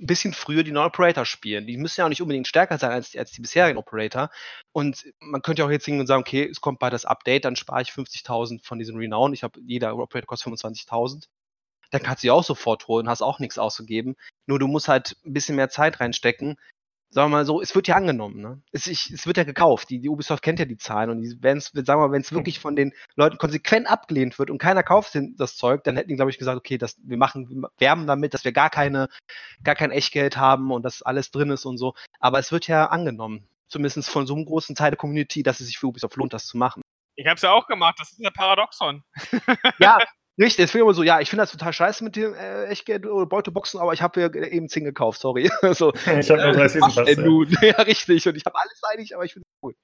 ein 0.00 0.06
bisschen 0.06 0.32
früher 0.32 0.62
die 0.62 0.72
neuen 0.72 0.86
Operator 0.86 1.24
spielen. 1.24 1.66
Die 1.66 1.76
müssen 1.76 2.00
ja 2.00 2.04
auch 2.04 2.08
nicht 2.08 2.22
unbedingt 2.22 2.48
stärker 2.48 2.78
sein 2.78 2.90
als, 2.90 3.14
als 3.16 3.32
die 3.32 3.40
bisherigen 3.40 3.78
Operator. 3.78 4.30
Und 4.72 5.04
man 5.20 5.42
könnte 5.42 5.62
ja 5.62 5.66
auch 5.66 5.70
jetzt 5.70 5.84
hingehen 5.84 6.00
und 6.00 6.06
sagen, 6.06 6.22
okay, 6.22 6.48
es 6.48 6.60
kommt 6.60 6.78
bald 6.78 6.92
das 6.92 7.04
Update, 7.04 7.44
dann 7.44 7.56
spare 7.56 7.82
ich 7.82 7.90
50.000 7.90 8.64
von 8.64 8.78
diesen 8.78 8.96
Renown. 8.96 9.32
Ich 9.32 9.42
habe, 9.42 9.60
jeder 9.60 9.96
Operator 9.96 10.26
kostet 10.26 10.52
25.000 10.52 11.26
dann 11.94 12.02
kannst 12.02 12.22
du 12.22 12.26
die 12.26 12.30
auch 12.32 12.44
sofort 12.44 12.88
holen, 12.88 13.08
hast 13.08 13.22
auch 13.22 13.38
nichts 13.38 13.58
ausgegeben. 13.58 14.16
Nur 14.46 14.58
du 14.58 14.66
musst 14.66 14.88
halt 14.88 15.16
ein 15.24 15.32
bisschen 15.32 15.56
mehr 15.56 15.68
Zeit 15.68 16.00
reinstecken. 16.00 16.56
Sagen 17.10 17.30
wir 17.30 17.36
mal 17.36 17.46
so, 17.46 17.62
es 17.62 17.76
wird 17.76 17.86
ja 17.86 17.94
angenommen, 17.94 18.40
ne? 18.40 18.60
Es, 18.72 18.88
ich, 18.88 19.12
es 19.12 19.24
wird 19.24 19.36
ja 19.36 19.44
gekauft. 19.44 19.88
Die, 19.88 20.00
die, 20.00 20.08
Ubisoft 20.08 20.42
kennt 20.42 20.58
ja 20.58 20.64
die 20.64 20.76
Zahlen 20.76 21.10
und 21.10 21.22
die, 21.22 21.36
wenn's, 21.40 21.70
sagen 21.72 22.00
wir 22.00 22.10
wenn 22.10 22.22
es 22.22 22.30
hm. 22.30 22.38
wirklich 22.38 22.58
von 22.58 22.74
den 22.74 22.92
Leuten 23.14 23.38
konsequent 23.38 23.88
abgelehnt 23.88 24.36
wird 24.40 24.50
und 24.50 24.58
keiner 24.58 24.82
kauft 24.82 25.16
das 25.36 25.56
Zeug, 25.56 25.84
dann 25.84 25.96
hätten 25.96 26.08
die, 26.08 26.16
glaube 26.16 26.32
ich, 26.32 26.38
gesagt, 26.38 26.58
okay, 26.58 26.76
das, 26.76 26.96
wir 27.04 27.16
machen, 27.16 27.48
wir 27.48 27.70
werben 27.78 28.08
damit, 28.08 28.34
dass 28.34 28.44
wir 28.44 28.50
gar 28.50 28.68
keine, 28.68 29.08
gar 29.62 29.76
kein 29.76 29.92
Echtgeld 29.92 30.36
haben 30.36 30.72
und 30.72 30.84
dass 30.84 31.02
alles 31.02 31.30
drin 31.30 31.50
ist 31.50 31.64
und 31.64 31.78
so. 31.78 31.94
Aber 32.18 32.40
es 32.40 32.50
wird 32.50 32.66
ja 32.66 32.86
angenommen. 32.86 33.46
Zumindest 33.68 34.10
von 34.10 34.26
so 34.26 34.34
einem 34.34 34.44
großen 34.44 34.74
Teil 34.74 34.90
der 34.90 34.98
Community, 34.98 35.44
dass 35.44 35.60
es 35.60 35.68
sich 35.68 35.78
für 35.78 35.86
Ubisoft 35.86 36.16
lohnt, 36.16 36.32
das 36.32 36.46
zu 36.46 36.58
machen. 36.58 36.82
Ich 37.14 37.26
habe 37.26 37.36
es 37.36 37.42
ja 37.42 37.52
auch 37.52 37.68
gemacht, 37.68 37.94
das 37.98 38.10
ist 38.10 38.18
ja 38.18 38.30
Paradoxon. 38.30 39.04
ja, 39.78 39.98
Richtig, 40.36 40.56
deswegen 40.64 40.82
immer 40.82 40.94
so, 40.94 41.04
ja, 41.04 41.20
ich 41.20 41.30
finde 41.30 41.42
das 41.42 41.52
total 41.52 41.72
scheiße 41.72 42.02
mit 42.02 42.16
dem 42.16 42.34
äh, 42.34 42.64
Echtgeld 42.64 43.06
oder 43.06 43.24
Beuteboxen, 43.24 43.78
aber 43.78 43.92
ich 43.92 44.02
habe 44.02 44.20
ja 44.20 44.34
eben 44.34 44.68
10 44.68 44.84
gekauft, 44.84 45.20
sorry. 45.20 45.48
so, 45.72 45.92
ich 46.18 46.30
habe 46.30 46.42
nur 46.42 46.52
30 46.52 46.82
Season 46.82 47.04
Pass. 47.04 47.62
Ja. 47.62 47.68
ja, 47.78 47.82
richtig, 47.82 48.26
und 48.26 48.36
ich 48.36 48.44
habe 48.44 48.56
alles 48.58 48.80
einig, 48.92 49.14
aber 49.14 49.24
ich 49.24 49.32
finde 49.32 49.46
es 49.46 49.62
cool. 49.62 49.74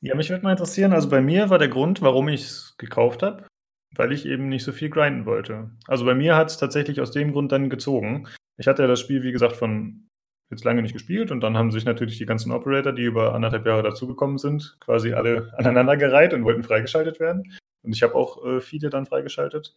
Ja, 0.00 0.14
mich 0.14 0.30
würde 0.30 0.42
mal 0.42 0.52
interessieren, 0.52 0.92
also 0.92 1.10
bei 1.10 1.20
mir 1.20 1.50
war 1.50 1.58
der 1.58 1.68
Grund, 1.68 2.00
warum 2.00 2.28
ich 2.28 2.42
es 2.42 2.74
gekauft 2.78 3.22
habe, 3.22 3.46
weil 3.94 4.12
ich 4.12 4.24
eben 4.24 4.48
nicht 4.48 4.64
so 4.64 4.72
viel 4.72 4.88
grinden 4.88 5.26
wollte. 5.26 5.70
Also 5.86 6.04
bei 6.06 6.14
mir 6.14 6.36
hat 6.36 6.50
es 6.50 6.56
tatsächlich 6.56 7.00
aus 7.00 7.10
dem 7.10 7.32
Grund 7.32 7.52
dann 7.52 7.68
gezogen. 7.68 8.26
Ich 8.56 8.68
hatte 8.68 8.82
ja 8.82 8.88
das 8.88 9.00
Spiel, 9.00 9.22
wie 9.22 9.32
gesagt, 9.32 9.56
von 9.56 10.08
jetzt 10.50 10.64
lange 10.64 10.80
nicht 10.80 10.94
gespielt 10.94 11.30
und 11.30 11.40
dann 11.40 11.58
haben 11.58 11.72
sich 11.72 11.84
natürlich 11.84 12.16
die 12.16 12.26
ganzen 12.26 12.52
Operator, 12.52 12.92
die 12.92 13.02
über 13.02 13.34
anderthalb 13.34 13.66
Jahre 13.66 13.82
dazugekommen 13.82 14.38
sind, 14.38 14.78
quasi 14.80 15.12
alle 15.12 15.52
aneinandergereiht 15.58 16.32
und 16.32 16.44
wollten 16.44 16.62
freigeschaltet 16.62 17.20
werden. 17.20 17.54
Und 17.82 17.94
ich 17.94 18.02
habe 18.02 18.14
auch 18.14 18.44
äh, 18.44 18.60
viele 18.60 18.90
dann 18.90 19.06
freigeschaltet. 19.06 19.74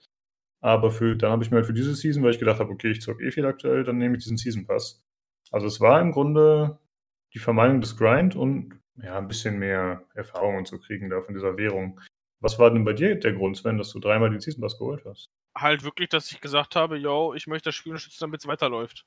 Aber 0.62 0.92
für, 0.92 1.16
dann 1.16 1.32
habe 1.32 1.44
ich 1.44 1.52
mir 1.52 1.58
halt 1.58 1.66
für 1.66 1.74
diese 1.74 1.96
Season, 1.96 2.24
weil 2.24 2.32
ich 2.32 2.40
gedacht 2.40 2.60
habe, 2.60 2.72
okay, 2.72 2.92
ich 2.92 3.02
zocke 3.02 3.24
eh 3.24 3.32
viel 3.32 3.46
aktuell, 3.46 3.84
dann 3.84 3.98
nehme 3.98 4.16
ich 4.16 4.24
diesen 4.24 4.38
Season 4.38 4.66
Pass. 4.66 5.04
Also 5.52 5.68
es 5.68 5.82
war 5.82 6.00
im 6.00 6.12
Grunde 6.12 6.80
die 7.34 7.40
Vermeidung 7.40 7.82
des 7.82 7.98
Grind 7.98 8.36
und 8.36 8.80
ja, 8.98 9.18
ein 9.18 9.28
bisschen 9.28 9.58
mehr 9.58 10.06
Erfahrungen 10.14 10.66
zu 10.66 10.80
kriegen 10.80 11.10
da 11.10 11.22
von 11.22 11.34
dieser 11.34 11.58
Währung. 11.58 12.00
Was 12.40 12.60
war 12.60 12.72
denn 12.72 12.86
bei 12.86 12.94
dir 12.94 13.16
der 13.16 13.34
Grund, 13.34 13.58
Sven, 13.58 13.78
dass 13.78 13.92
du 13.92 14.00
dreimal 14.00 14.30
den 14.30 14.40
Season 14.40 14.62
Pass 14.62 14.78
geholt 14.78 15.04
hast? 15.06 15.30
Halt 15.58 15.84
wirklich, 15.84 16.10
dass 16.10 16.32
ich 16.32 16.42
gesagt 16.42 16.76
habe, 16.76 16.98
yo, 16.98 17.34
ich 17.34 17.48
möchte 17.48 17.70
das 17.70 17.76
Spiel 17.76 17.94
unterstützen, 17.94 18.22
damit 18.22 18.42
es 18.42 18.48
weiterläuft. 18.48 19.06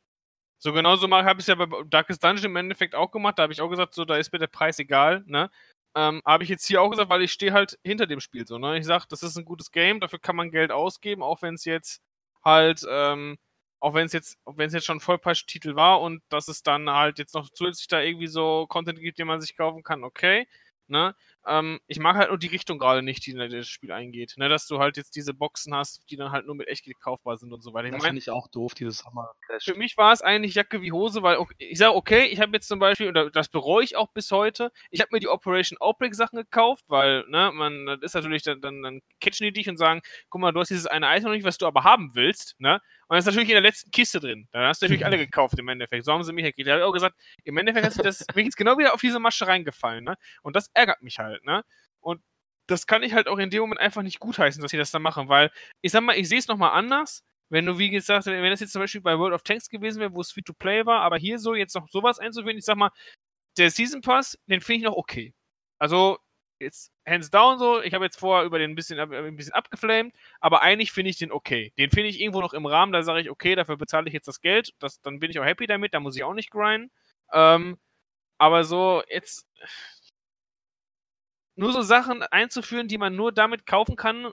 So 0.59 0.72
genauso 0.72 1.09
habe 1.11 1.40
ich 1.40 1.45
es 1.45 1.47
ja 1.47 1.55
bei 1.55 1.66
Darkest 1.88 2.22
Dungeon 2.24 2.47
im 2.47 2.57
Endeffekt 2.57 2.95
auch 2.95 3.11
gemacht. 3.11 3.38
Da 3.38 3.45
habe 3.45 3.53
ich 3.53 3.61
auch 3.61 3.68
gesagt, 3.68 3.95
so, 3.95 4.05
da 4.05 4.16
ist 4.16 4.32
mir 4.32 4.38
der 4.38 4.47
Preis 4.47 4.78
egal, 4.78 5.22
ne? 5.26 5.51
Ähm, 5.97 6.22
habe 6.24 6.42
ich 6.42 6.51
jetzt 6.51 6.66
hier 6.66 6.82
auch 6.82 6.90
gesagt, 6.90 7.11
weil 7.11 7.22
ich 7.22 7.32
stehe 7.32 7.53
halt 7.53 7.78
hinter 7.84 8.07
dem 8.07 8.20
Spiel 8.20 8.47
so. 8.47 8.59
Ne? 8.59 8.78
Ich 8.78 8.84
sage, 8.84 9.05
das 9.09 9.22
ist 9.22 9.36
ein 9.36 9.45
gutes 9.45 9.70
Game, 9.70 10.01
dafür 10.01 10.18
kann 10.18 10.36
man 10.36 10.51
Geld 10.51 10.72
ausgeben, 10.72 11.22
auch 11.22 11.42
wenn 11.42 11.55
es 11.55 11.64
jetzt 11.64 12.03
halt, 12.45 12.84
ähm, 12.88 13.38
auch 13.80 13.95
wenn 13.95 14.07
es 14.07 14.12
jetzt, 14.12 14.38
wenn 14.47 14.66
es 14.68 14.74
jetzt 14.74 14.86
schon 14.86 15.01
Vollpreistitel 15.01 15.76
war 15.76 16.01
und 16.01 16.22
dass 16.30 16.49
es 16.49 16.62
dann 16.62 16.90
halt 16.90 17.18
jetzt 17.18 17.34
noch 17.34 17.49
zusätzlich 17.51 17.86
da 17.88 18.01
irgendwie 18.01 18.26
so 18.26 18.66
Content 18.68 18.99
gibt, 19.01 19.18
den 19.18 19.28
man 19.28 19.40
sich 19.40 19.57
kaufen 19.57 19.82
kann, 19.82 20.05
okay. 20.05 20.49
Ne? 20.88 21.14
Ähm, 21.47 21.80
ich 21.86 21.99
mag 21.99 22.16
halt 22.16 22.30
nur 22.30 22.38
die 22.38 22.47
Richtung 22.47 22.78
gerade 22.78 23.03
nicht, 23.03 23.26
die 23.26 23.32
in 23.32 23.38
das 23.38 23.68
Spiel 23.68 23.92
eingeht. 23.92 24.34
Ne? 24.36 24.49
Dass 24.49 24.66
du 24.66 24.78
halt 24.78 24.97
jetzt 24.97 25.16
diese 25.16 25.34
Boxen 25.34 25.74
hast, 25.74 26.03
die 26.11 26.16
dann 26.16 26.32
halt 26.32 26.47
nur 26.47 26.55
mit 26.55 26.68
Echtgeld 26.68 27.01
kaufbar 27.01 27.36
sind 27.36 27.53
und 27.53 27.62
so 27.62 27.74
weiter. 27.74 27.88
Ich 27.88 27.95
das 27.95 28.05
finde 28.05 28.18
ich 28.18 28.30
auch 28.30 28.49
doof, 28.49 28.74
dieses 28.74 28.99
Summer 28.99 29.32
Crash. 29.47 29.64
Für 29.64 29.74
mich 29.74 29.97
war 29.97 30.12
es 30.12 30.22
eigentlich 30.22 30.55
Jacke 30.55 30.80
wie 30.82 30.92
Hose, 30.92 31.22
weil 31.22 31.38
ich 31.59 31.78
sage, 31.78 31.95
okay, 31.95 32.24
ich 32.26 32.40
habe 32.40 32.53
jetzt 32.53 32.68
zum 32.68 32.78
Beispiel, 32.78 33.09
und 33.09 33.36
das 33.36 33.49
bereue 33.49 33.84
ich 33.84 33.97
auch 33.97 34.09
bis 34.12 34.30
heute, 34.30 34.72
ich 34.90 35.01
habe 35.01 35.11
mir 35.12 35.20
die 35.20 35.28
Operation 35.28 35.78
Outbreak 35.78 36.14
Sachen 36.14 36.36
gekauft, 36.36 36.84
weil, 36.88 37.24
ne, 37.28 37.51
man, 37.53 37.86
das 37.86 37.99
ist 38.03 38.14
natürlich, 38.14 38.42
dann, 38.42 38.61
dann, 38.61 38.82
dann 38.82 39.01
catchen 39.20 39.47
die 39.47 39.53
dich 39.53 39.68
und 39.68 39.76
sagen, 39.76 40.01
guck 40.30 40.40
mal, 40.40 40.53
du 40.53 40.61
hast 40.61 40.68
dieses 40.68 40.86
eine 40.86 41.14
Item 41.14 41.24
noch 41.24 41.32
nicht, 41.32 41.45
was 41.45 41.59
du 41.59 41.66
aber 41.66 41.84
haben 41.84 42.14
willst, 42.14 42.55
ne? 42.59 42.80
Und 43.09 43.16
das 43.16 43.24
ist 43.24 43.26
natürlich 43.26 43.51
in 43.51 43.55
der 43.55 43.62
letzten 43.62 43.90
Kiste 43.90 44.18
drin. 44.18 44.49
Dann 44.53 44.66
hast 44.66 44.80
du 44.80 44.86
natürlich 44.86 45.05
alle 45.05 45.18
gekauft 45.26 45.59
im 45.59 45.68
Endeffekt. 45.68 46.05
So 46.05 46.12
haben 46.12 46.22
sie 46.24 46.32
mich 46.32 46.45
gekriegt. 46.45 46.66
Da 46.66 46.72
habe 46.72 46.80
ich 46.80 46.86
auch 46.86 46.92
gesagt, 46.92 47.16
im 47.45 47.57
Endeffekt 47.57 47.84
hat 47.84 47.92
sich 47.92 48.03
das, 48.03 48.26
bin 48.26 48.40
ich 48.40 48.47
jetzt 48.47 48.57
genau 48.57 48.78
wieder 48.78 48.95
auf 48.95 49.01
diese 49.01 49.18
Masche 49.18 49.47
reingefallen, 49.47 50.05
ne? 50.05 50.16
Und 50.42 50.57
das 50.57 50.70
ärgert 50.74 51.03
mich 51.03 51.18
halt, 51.18 51.34
ne? 51.45 51.64
Und 52.01 52.22
das 52.66 52.87
kann 52.87 53.03
ich 53.03 53.14
halt 53.14 53.28
auch 53.28 53.39
in 53.39 53.51
dem 53.51 53.61
Moment 53.61 53.80
einfach 53.80 54.03
nicht 54.03 54.20
gutheißen, 54.20 54.62
dass 54.62 54.70
sie 54.70 54.78
das 54.78 54.91
da 54.91 54.99
machen, 54.99 55.28
weil 55.28 55.51
ich 55.82 55.93
sag 55.93 56.03
mal, 56.03 56.16
ich 56.16 56.28
sehe 56.28 56.39
es 56.39 56.49
nochmal 56.49 56.72
anders. 56.72 57.22
Wenn 57.51 57.66
du, 57.66 57.78
wie 57.78 57.91
gesagt, 57.91 58.26
wenn 58.26 58.51
das 58.51 58.61
jetzt 58.61 58.72
zum 58.72 58.80
Beispiel 58.80 59.03
bei 59.03 59.18
World 59.18 59.35
of 59.35 59.43
Tanks 59.43 59.68
gewesen 59.68 60.01
wäre, 60.01 60.14
wo 60.14 60.20
es 60.22 60.32
Free-to-Play 60.32 60.87
war, 60.87 61.03
aber 61.03 61.18
hier 61.18 61.39
so 61.39 61.55
jetzt 61.55 61.74
noch 61.74 61.89
sowas 61.89 62.18
einzuführen, 62.18 62.57
ich 62.57 62.64
sag 62.64 62.76
mal, 62.76 62.91
der 63.59 63.70
Season 63.70 64.01
Pass, 64.01 64.39
den 64.47 64.61
finde 64.61 64.78
ich 64.78 64.85
noch 64.85 64.97
okay. 64.97 65.35
Also, 65.78 66.18
jetzt 66.59 66.93
hands 67.07 67.30
down 67.30 67.59
so, 67.59 67.82
ich 67.82 67.95
habe 67.95 68.05
jetzt 68.05 68.18
vorher 68.18 68.45
über 68.47 68.59
den 68.59 68.72
ein 68.72 68.74
bisschen, 68.74 68.99
ein 68.99 69.37
bisschen 69.37 69.53
abgeflamed, 69.53 70.14
aber 70.41 70.62
eigentlich 70.62 70.93
finde 70.93 71.11
ich 71.11 71.18
den 71.18 71.32
okay. 71.32 71.72
Den 71.78 71.91
finde 71.91 72.09
ich 72.09 72.20
irgendwo 72.20 72.41
noch 72.41 72.55
im 72.55 72.66
Rahmen, 72.66 72.93
da 72.93 73.03
sage 73.03 73.20
ich, 73.20 73.30
okay, 73.30 73.55
dafür 73.55 73.76
bezahle 73.76 74.09
ich 74.09 74.14
jetzt 74.14 74.28
das 74.28 74.41
Geld, 74.41 74.72
das, 74.78 75.01
dann 75.03 75.20
bin 75.20 75.30
ich 75.30 75.39
auch 75.39 75.45
happy 75.45 75.66
damit, 75.66 75.95
da 75.95 76.01
muss 76.01 76.16
ich 76.16 76.24
auch 76.24 76.35
nicht 76.35 76.51
grinden. 76.51 76.91
Ähm, 77.32 77.78
aber 78.39 78.64
so, 78.64 79.03
jetzt 79.09 79.47
nur 81.57 81.72
so 81.72 81.82
Sachen 81.82 82.22
einzuführen, 82.22 82.88
die 82.88 82.98
man 82.98 83.14
nur 83.14 83.32
damit 83.32 83.66
kaufen 83.66 83.96
kann, 83.96 84.30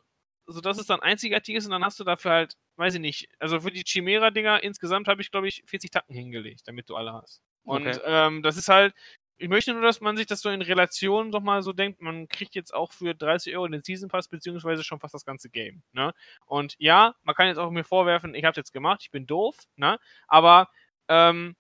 sodass 0.47 0.79
es 0.79 0.87
dann 0.87 1.01
einzigartig 1.01 1.55
ist 1.55 1.65
und 1.65 1.71
dann 1.71 1.85
hast 1.85 1.99
du 1.99 2.03
dafür 2.03 2.31
halt, 2.31 2.57
weiß 2.75 2.95
ich 2.95 3.01
nicht, 3.01 3.29
also 3.39 3.61
für 3.61 3.71
die 3.71 3.83
Chimera-Dinger 3.85 4.63
insgesamt 4.63 5.07
habe 5.07 5.21
ich, 5.21 5.31
glaube 5.31 5.47
ich, 5.47 5.63
40 5.65 5.91
Tacken 5.91 6.15
hingelegt, 6.15 6.61
damit 6.65 6.89
du 6.89 6.95
alle 6.95 7.13
hast. 7.13 7.41
Und 7.63 7.87
okay. 7.87 7.99
ähm, 8.05 8.41
das 8.41 8.57
ist 8.57 8.69
halt, 8.69 8.93
ich 9.37 9.49
möchte 9.49 9.73
nur, 9.73 9.81
dass 9.81 10.01
man 10.01 10.17
sich 10.17 10.27
das 10.27 10.41
so 10.41 10.49
in 10.49 10.61
Relation 10.61 11.31
doch 11.31 11.41
mal 11.41 11.63
so 11.63 11.73
denkt, 11.73 11.99
man 12.01 12.27
kriegt 12.27 12.53
jetzt 12.53 12.73
auch 12.73 12.91
für 12.91 13.15
30 13.15 13.55
Euro 13.55 13.67
den 13.67 13.81
Season 13.81 14.09
Pass, 14.09 14.27
beziehungsweise 14.27 14.83
schon 14.83 14.99
fast 14.99 15.13
das 15.15 15.25
ganze 15.25 15.49
Game. 15.49 15.81
Ne? 15.93 16.13
Und 16.45 16.75
ja, 16.77 17.15
man 17.23 17.35
kann 17.35 17.47
jetzt 17.47 17.57
auch 17.57 17.71
mir 17.71 17.83
vorwerfen, 17.83 18.35
ich 18.35 18.45
habe 18.45 18.55
jetzt 18.55 18.71
gemacht, 18.71 19.01
ich 19.03 19.11
bin 19.11 19.25
doof, 19.25 19.57
ne? 19.75 19.99
aber 20.27 20.69
ähm, 21.07 21.55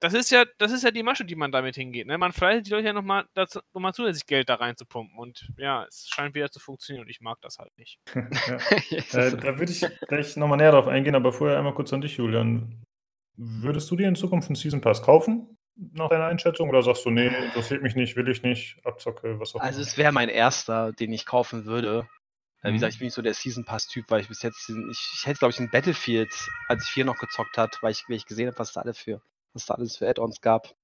das 0.00 0.14
ist 0.14 0.30
ja, 0.30 0.44
das 0.58 0.72
ist 0.72 0.82
ja 0.82 0.90
die 0.90 1.02
Masche, 1.02 1.24
die 1.24 1.36
man 1.36 1.52
damit 1.52 1.76
hingeht. 1.76 2.06
Ne? 2.06 2.16
Man 2.16 2.32
verleitet 2.32 2.66
die 2.66 2.70
Leute 2.70 2.86
ja 2.86 2.92
nochmal 2.94 3.26
dazu, 3.34 3.60
nochmal 3.74 3.92
zusätzlich 3.92 4.26
Geld 4.26 4.48
da 4.48 4.54
reinzupumpen. 4.54 5.18
Und 5.18 5.48
ja, 5.58 5.84
es 5.84 6.08
scheint 6.08 6.34
wieder 6.34 6.50
zu 6.50 6.58
funktionieren 6.58 7.04
und 7.04 7.10
ich 7.10 7.20
mag 7.20 7.38
das 7.42 7.58
halt 7.58 7.76
nicht. 7.76 8.00
äh, 8.14 9.36
da 9.36 9.58
würde 9.58 9.70
ich 9.70 9.84
gleich 10.08 10.36
nochmal 10.36 10.56
näher 10.56 10.72
drauf 10.72 10.88
eingehen, 10.88 11.14
aber 11.14 11.32
vorher 11.32 11.58
einmal 11.58 11.74
kurz 11.74 11.92
an 11.92 12.00
dich, 12.00 12.16
Julian. 12.16 12.82
Würdest 13.36 13.90
du 13.90 13.96
dir 13.96 14.08
in 14.08 14.16
Zukunft 14.16 14.48
einen 14.48 14.56
Season 14.56 14.80
Pass 14.80 15.02
kaufen? 15.02 15.56
Nach 15.76 16.08
deiner 16.08 16.26
Einschätzung? 16.26 16.68
Oder 16.70 16.82
sagst 16.82 17.04
du, 17.04 17.10
nee, 17.10 17.28
interessiert 17.28 17.82
mich 17.82 17.94
nicht, 17.94 18.16
will 18.16 18.28
ich 18.28 18.42
nicht, 18.42 18.78
Abzocke, 18.84 19.38
was 19.38 19.50
auch 19.50 19.56
immer? 19.56 19.64
Also, 19.64 19.80
es 19.80 19.96
wäre 19.96 20.12
mein 20.12 20.28
erster, 20.28 20.92
den 20.92 21.12
ich 21.12 21.26
kaufen 21.26 21.64
würde. 21.64 22.06
Äh, 22.62 22.68
wie 22.68 22.70
mhm. 22.70 22.74
gesagt, 22.74 22.92
ich 22.94 22.98
bin 22.98 23.06
nicht 23.06 23.14
so 23.14 23.22
der 23.22 23.34
Season 23.34 23.64
Pass-Typ, 23.64 24.06
weil 24.08 24.20
ich 24.20 24.28
bis 24.28 24.42
jetzt, 24.42 24.68
ich, 24.68 25.10
ich 25.14 25.26
hätte, 25.26 25.38
glaube 25.38 25.52
ich, 25.52 25.60
ein 25.60 25.70
Battlefield, 25.70 26.30
als 26.68 26.84
ich 26.84 26.90
vier 26.90 27.04
noch 27.04 27.18
gezockt 27.18 27.56
hat, 27.56 27.78
weil 27.82 27.92
ich, 27.92 28.04
weil 28.08 28.16
ich 28.16 28.26
gesehen 28.26 28.48
habe, 28.48 28.58
was 28.58 28.72
da 28.72 28.82
alle 28.82 28.92
für 28.92 29.22
was 29.52 29.66
da 29.66 29.74
alles 29.74 29.96
für 29.96 30.08
Add-ons 30.08 30.40
gab, 30.40 30.74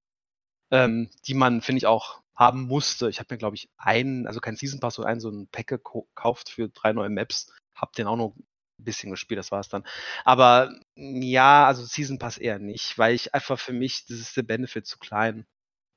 ähm, 0.71 1.09
die 1.27 1.33
man, 1.33 1.61
finde 1.61 1.77
ich, 1.77 1.87
auch 1.87 2.21
haben 2.35 2.63
musste. 2.67 3.09
Ich 3.09 3.19
habe 3.19 3.33
mir, 3.33 3.37
glaube 3.37 3.55
ich, 3.55 3.69
einen, 3.77 4.27
also 4.27 4.39
kein 4.39 4.55
Season 4.55 4.79
Pass, 4.79 4.95
sondern 4.95 5.11
einen 5.13 5.21
so 5.21 5.29
ein 5.29 5.47
Pack 5.47 5.67
gekauft 5.67 6.49
für 6.49 6.69
drei 6.69 6.93
neue 6.93 7.09
Maps. 7.09 7.51
Hab 7.73 7.93
den 7.93 8.07
auch 8.07 8.15
noch 8.15 8.35
ein 8.35 8.83
bisschen 8.83 9.09
gespielt, 9.09 9.39
das 9.39 9.51
war 9.51 9.59
es 9.59 9.69
dann. 9.69 9.83
Aber 10.23 10.71
ja, 10.95 11.65
also 11.65 11.83
Season 11.83 12.19
Pass 12.19 12.37
eher 12.37 12.59
nicht, 12.59 12.97
weil 12.97 13.15
ich 13.15 13.33
einfach 13.33 13.59
für 13.59 13.73
mich, 13.73 14.05
das 14.05 14.19
ist 14.19 14.37
der 14.37 14.43
Benefit 14.43 14.85
zu 14.85 14.99
klein. 14.99 15.47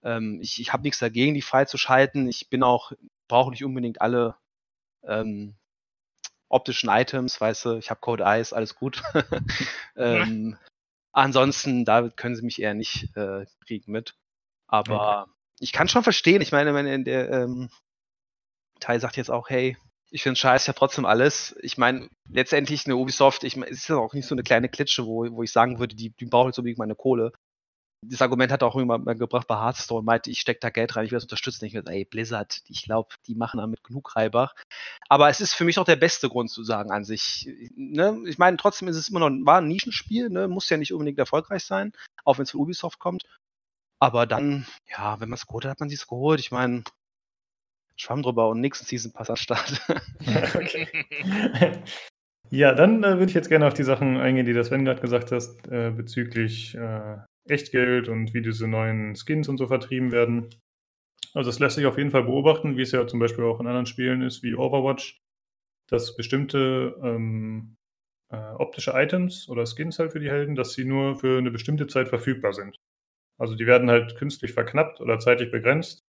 Ähm, 0.02 0.40
ich 0.40 0.60
ich 0.60 0.72
habe 0.72 0.82
nichts 0.82 0.98
dagegen, 0.98 1.34
die 1.34 1.42
freizuschalten. 1.42 2.28
Ich 2.28 2.48
bin 2.48 2.62
auch, 2.62 2.92
brauche 3.28 3.50
nicht 3.50 3.64
unbedingt 3.64 4.00
alle 4.00 4.36
ähm, 5.04 5.56
optischen 6.48 6.88
Items, 6.90 7.40
weißt 7.40 7.64
du, 7.66 7.76
ich 7.76 7.90
habe 7.90 8.00
Code 8.00 8.24
Eyes, 8.24 8.52
alles 8.52 8.74
gut. 8.74 9.02
ähm, 9.96 10.58
Ansonsten, 11.12 11.84
da 11.84 12.08
können 12.08 12.36
sie 12.36 12.42
mich 12.42 12.60
eher 12.60 12.74
nicht 12.74 13.14
äh, 13.16 13.44
kriegen 13.66 13.92
mit. 13.92 14.14
Aber 14.66 15.22
okay. 15.22 15.32
ich 15.58 15.72
kann 15.72 15.88
schon 15.88 16.02
verstehen. 16.02 16.42
Ich 16.42 16.52
meine, 16.52 16.74
wenn 16.74 17.04
der 17.04 17.30
ähm, 17.30 17.70
Teil 18.78 19.00
sagt 19.00 19.16
jetzt 19.16 19.30
auch, 19.30 19.50
hey, 19.50 19.76
ich 20.10 20.22
finde 20.22 20.38
scheiße, 20.38 20.68
habe 20.68 20.78
trotzdem 20.78 21.06
alles. 21.06 21.56
Ich 21.62 21.78
meine, 21.78 22.08
letztendlich 22.28 22.86
eine 22.86 22.96
Ubisoft, 22.96 23.44
ich 23.44 23.56
mein, 23.56 23.68
es 23.68 23.78
ist 23.78 23.88
ja 23.88 23.96
auch 23.96 24.14
nicht 24.14 24.26
so 24.26 24.34
eine 24.34 24.42
kleine 24.42 24.68
Klitsche, 24.68 25.06
wo, 25.06 25.26
wo 25.30 25.42
ich 25.42 25.52
sagen 25.52 25.78
würde, 25.78 25.94
die, 25.94 26.10
die 26.10 26.26
braucht 26.26 26.48
jetzt 26.48 26.58
unbedingt 26.58 26.78
meine 26.78 26.94
Kohle 26.94 27.32
das 28.02 28.22
Argument 28.22 28.50
hat 28.50 28.62
auch 28.62 28.74
mal 28.76 29.14
gebracht 29.14 29.46
bei 29.46 29.56
Hearthstone, 29.56 30.02
meinte, 30.02 30.30
ich 30.30 30.40
stecke 30.40 30.60
da 30.60 30.70
Geld 30.70 30.96
rein, 30.96 31.04
ich 31.04 31.10
will 31.10 31.16
das 31.16 31.24
unterstützen. 31.24 31.66
Ich 31.66 31.74
würde, 31.74 31.92
ey, 31.92 32.04
Blizzard, 32.04 32.62
ich 32.68 32.82
glaube, 32.82 33.10
die 33.26 33.34
machen 33.34 33.58
damit 33.58 33.84
genug 33.84 34.16
Reibach. 34.16 34.54
Aber 35.08 35.28
es 35.28 35.40
ist 35.40 35.52
für 35.52 35.64
mich 35.64 35.78
auch 35.78 35.84
der 35.84 35.96
beste 35.96 36.28
Grund 36.28 36.50
zu 36.50 36.64
sagen 36.64 36.90
an 36.90 37.04
sich. 37.04 37.48
Ne? 37.74 38.22
Ich 38.26 38.38
meine, 38.38 38.56
trotzdem 38.56 38.88
ist 38.88 38.96
es 38.96 39.08
immer 39.08 39.20
noch 39.20 39.30
war 39.44 39.58
ein 39.60 39.68
Nischenspiel, 39.68 40.30
ne? 40.30 40.48
muss 40.48 40.70
ja 40.70 40.78
nicht 40.78 40.92
unbedingt 40.92 41.18
erfolgreich 41.18 41.64
sein, 41.64 41.92
auch 42.24 42.38
wenn 42.38 42.44
es 42.44 42.52
von 42.52 42.60
Ubisoft 42.60 42.98
kommt. 42.98 43.24
Aber 43.98 44.26
dann, 44.26 44.66
ja, 44.88 45.20
wenn 45.20 45.28
man 45.28 45.36
es 45.36 45.46
geholt 45.46 45.64
hat, 45.64 45.72
hat 45.72 45.80
man 45.80 45.90
sich 45.90 46.06
geholt. 46.06 46.40
Ich 46.40 46.50
meine, 46.50 46.84
Schwamm 47.96 48.22
drüber 48.22 48.48
und 48.48 48.60
nächsten 48.60 48.86
Season 48.86 49.12
Pass 49.12 49.28
an 49.28 49.36
Start. 49.36 49.86
Ja, 52.52 52.74
dann 52.74 53.04
äh, 53.04 53.12
würde 53.12 53.26
ich 53.26 53.34
jetzt 53.34 53.48
gerne 53.48 53.68
auf 53.68 53.74
die 53.74 53.84
Sachen 53.84 54.16
eingehen, 54.16 54.44
die 54.44 54.52
das 54.52 54.66
Sven 54.66 54.84
gerade 54.84 55.00
gesagt 55.00 55.30
hast, 55.30 55.68
äh, 55.68 55.92
bezüglich 55.92 56.74
äh, 56.74 57.18
Echtgeld 57.48 58.08
und 58.08 58.34
wie 58.34 58.42
diese 58.42 58.68
neuen 58.68 59.14
Skins 59.16 59.48
und 59.48 59.58
so 59.58 59.66
vertrieben 59.66 60.12
werden. 60.12 60.48
Also 61.34 61.50
das 61.50 61.58
lässt 61.58 61.76
sich 61.76 61.86
auf 61.86 61.98
jeden 61.98 62.10
Fall 62.10 62.24
beobachten, 62.24 62.76
wie 62.76 62.82
es 62.82 62.92
ja 62.92 63.06
zum 63.06 63.20
Beispiel 63.20 63.44
auch 63.44 63.60
in 63.60 63.66
anderen 63.66 63.86
Spielen 63.86 64.22
ist, 64.22 64.42
wie 64.42 64.54
Overwatch, 64.54 65.20
dass 65.88 66.16
bestimmte 66.16 66.96
ähm, 67.02 67.76
äh, 68.30 68.36
optische 68.36 68.92
Items 68.94 69.48
oder 69.48 69.66
Skins 69.66 69.98
halt 69.98 70.12
für 70.12 70.20
die 70.20 70.30
Helden, 70.30 70.54
dass 70.54 70.72
sie 70.72 70.84
nur 70.84 71.16
für 71.16 71.38
eine 71.38 71.50
bestimmte 71.50 71.86
Zeit 71.86 72.08
verfügbar 72.08 72.52
sind. 72.52 72.76
Also 73.38 73.54
die 73.54 73.66
werden 73.66 73.90
halt 73.90 74.16
künstlich 74.16 74.52
verknappt 74.52 75.00
oder 75.00 75.18
zeitlich 75.18 75.50
begrenzt, 75.50 76.04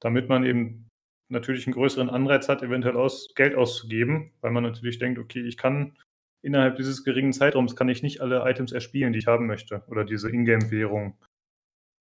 damit 0.00 0.28
man 0.28 0.44
eben 0.44 0.88
natürlich 1.28 1.66
einen 1.66 1.74
größeren 1.74 2.10
Anreiz 2.10 2.48
hat, 2.48 2.62
eventuell 2.62 2.96
aus, 2.96 3.28
Geld 3.34 3.54
auszugeben, 3.54 4.32
weil 4.40 4.50
man 4.50 4.62
natürlich 4.62 4.98
denkt, 4.98 5.18
okay, 5.18 5.40
ich 5.40 5.56
kann 5.56 5.96
innerhalb 6.44 6.76
dieses 6.76 7.04
geringen 7.04 7.32
Zeitraums 7.32 7.74
kann 7.74 7.88
ich 7.88 8.02
nicht 8.02 8.20
alle 8.20 8.48
Items 8.48 8.72
erspielen, 8.72 9.12
die 9.12 9.18
ich 9.18 9.26
haben 9.26 9.46
möchte. 9.46 9.82
Oder 9.88 10.04
diese 10.04 10.30
Ingame-Währung. 10.30 11.18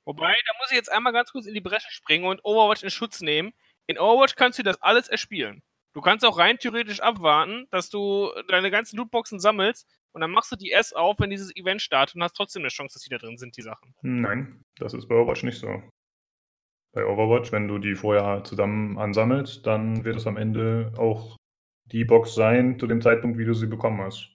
Wobei, 0.05 0.33
da 0.45 0.53
muss 0.59 0.69
ich 0.69 0.75
jetzt 0.75 0.91
einmal 0.91 1.13
ganz 1.13 1.31
kurz 1.31 1.45
in 1.45 1.53
die 1.53 1.61
Bresche 1.61 1.89
springen 1.89 2.25
und 2.25 2.43
Overwatch 2.43 2.83
in 2.83 2.89
Schutz 2.89 3.21
nehmen. 3.21 3.53
In 3.87 3.97
Overwatch 3.97 4.35
kannst 4.35 4.59
du 4.59 4.63
das 4.63 4.81
alles 4.81 5.07
erspielen. 5.07 5.63
Du 5.93 6.01
kannst 6.01 6.25
auch 6.25 6.37
rein 6.37 6.57
theoretisch 6.57 6.99
abwarten, 6.99 7.67
dass 7.69 7.89
du 7.89 8.31
deine 8.49 8.71
ganzen 8.71 8.97
Lootboxen 8.97 9.39
sammelst 9.39 9.87
und 10.11 10.21
dann 10.21 10.31
machst 10.31 10.51
du 10.51 10.55
die 10.55 10.69
erst 10.69 10.95
auf, 10.95 11.19
wenn 11.19 11.29
dieses 11.29 11.55
Event 11.55 11.81
startet 11.81 12.15
und 12.15 12.23
hast 12.23 12.33
trotzdem 12.33 12.63
eine 12.63 12.69
Chance, 12.69 12.95
dass 12.95 13.03
die 13.03 13.09
da 13.09 13.17
drin 13.17 13.37
sind, 13.37 13.55
die 13.57 13.61
Sachen. 13.61 13.93
Nein, 14.01 14.63
das 14.77 14.93
ist 14.93 15.07
bei 15.07 15.15
Overwatch 15.15 15.43
nicht 15.43 15.59
so. 15.59 15.81
Bei 16.93 17.05
Overwatch, 17.05 17.51
wenn 17.51 17.67
du 17.67 17.77
die 17.79 17.95
vorher 17.95 18.43
zusammen 18.43 18.97
ansammelst, 18.97 19.65
dann 19.65 20.03
wird 20.03 20.15
es 20.15 20.27
am 20.27 20.37
Ende 20.37 20.91
auch 20.97 21.37
die 21.85 22.05
Box 22.05 22.35
sein 22.35 22.79
zu 22.79 22.87
dem 22.87 23.01
Zeitpunkt, 23.01 23.37
wie 23.37 23.45
du 23.45 23.53
sie 23.53 23.67
bekommen 23.67 24.01
hast. 24.01 24.32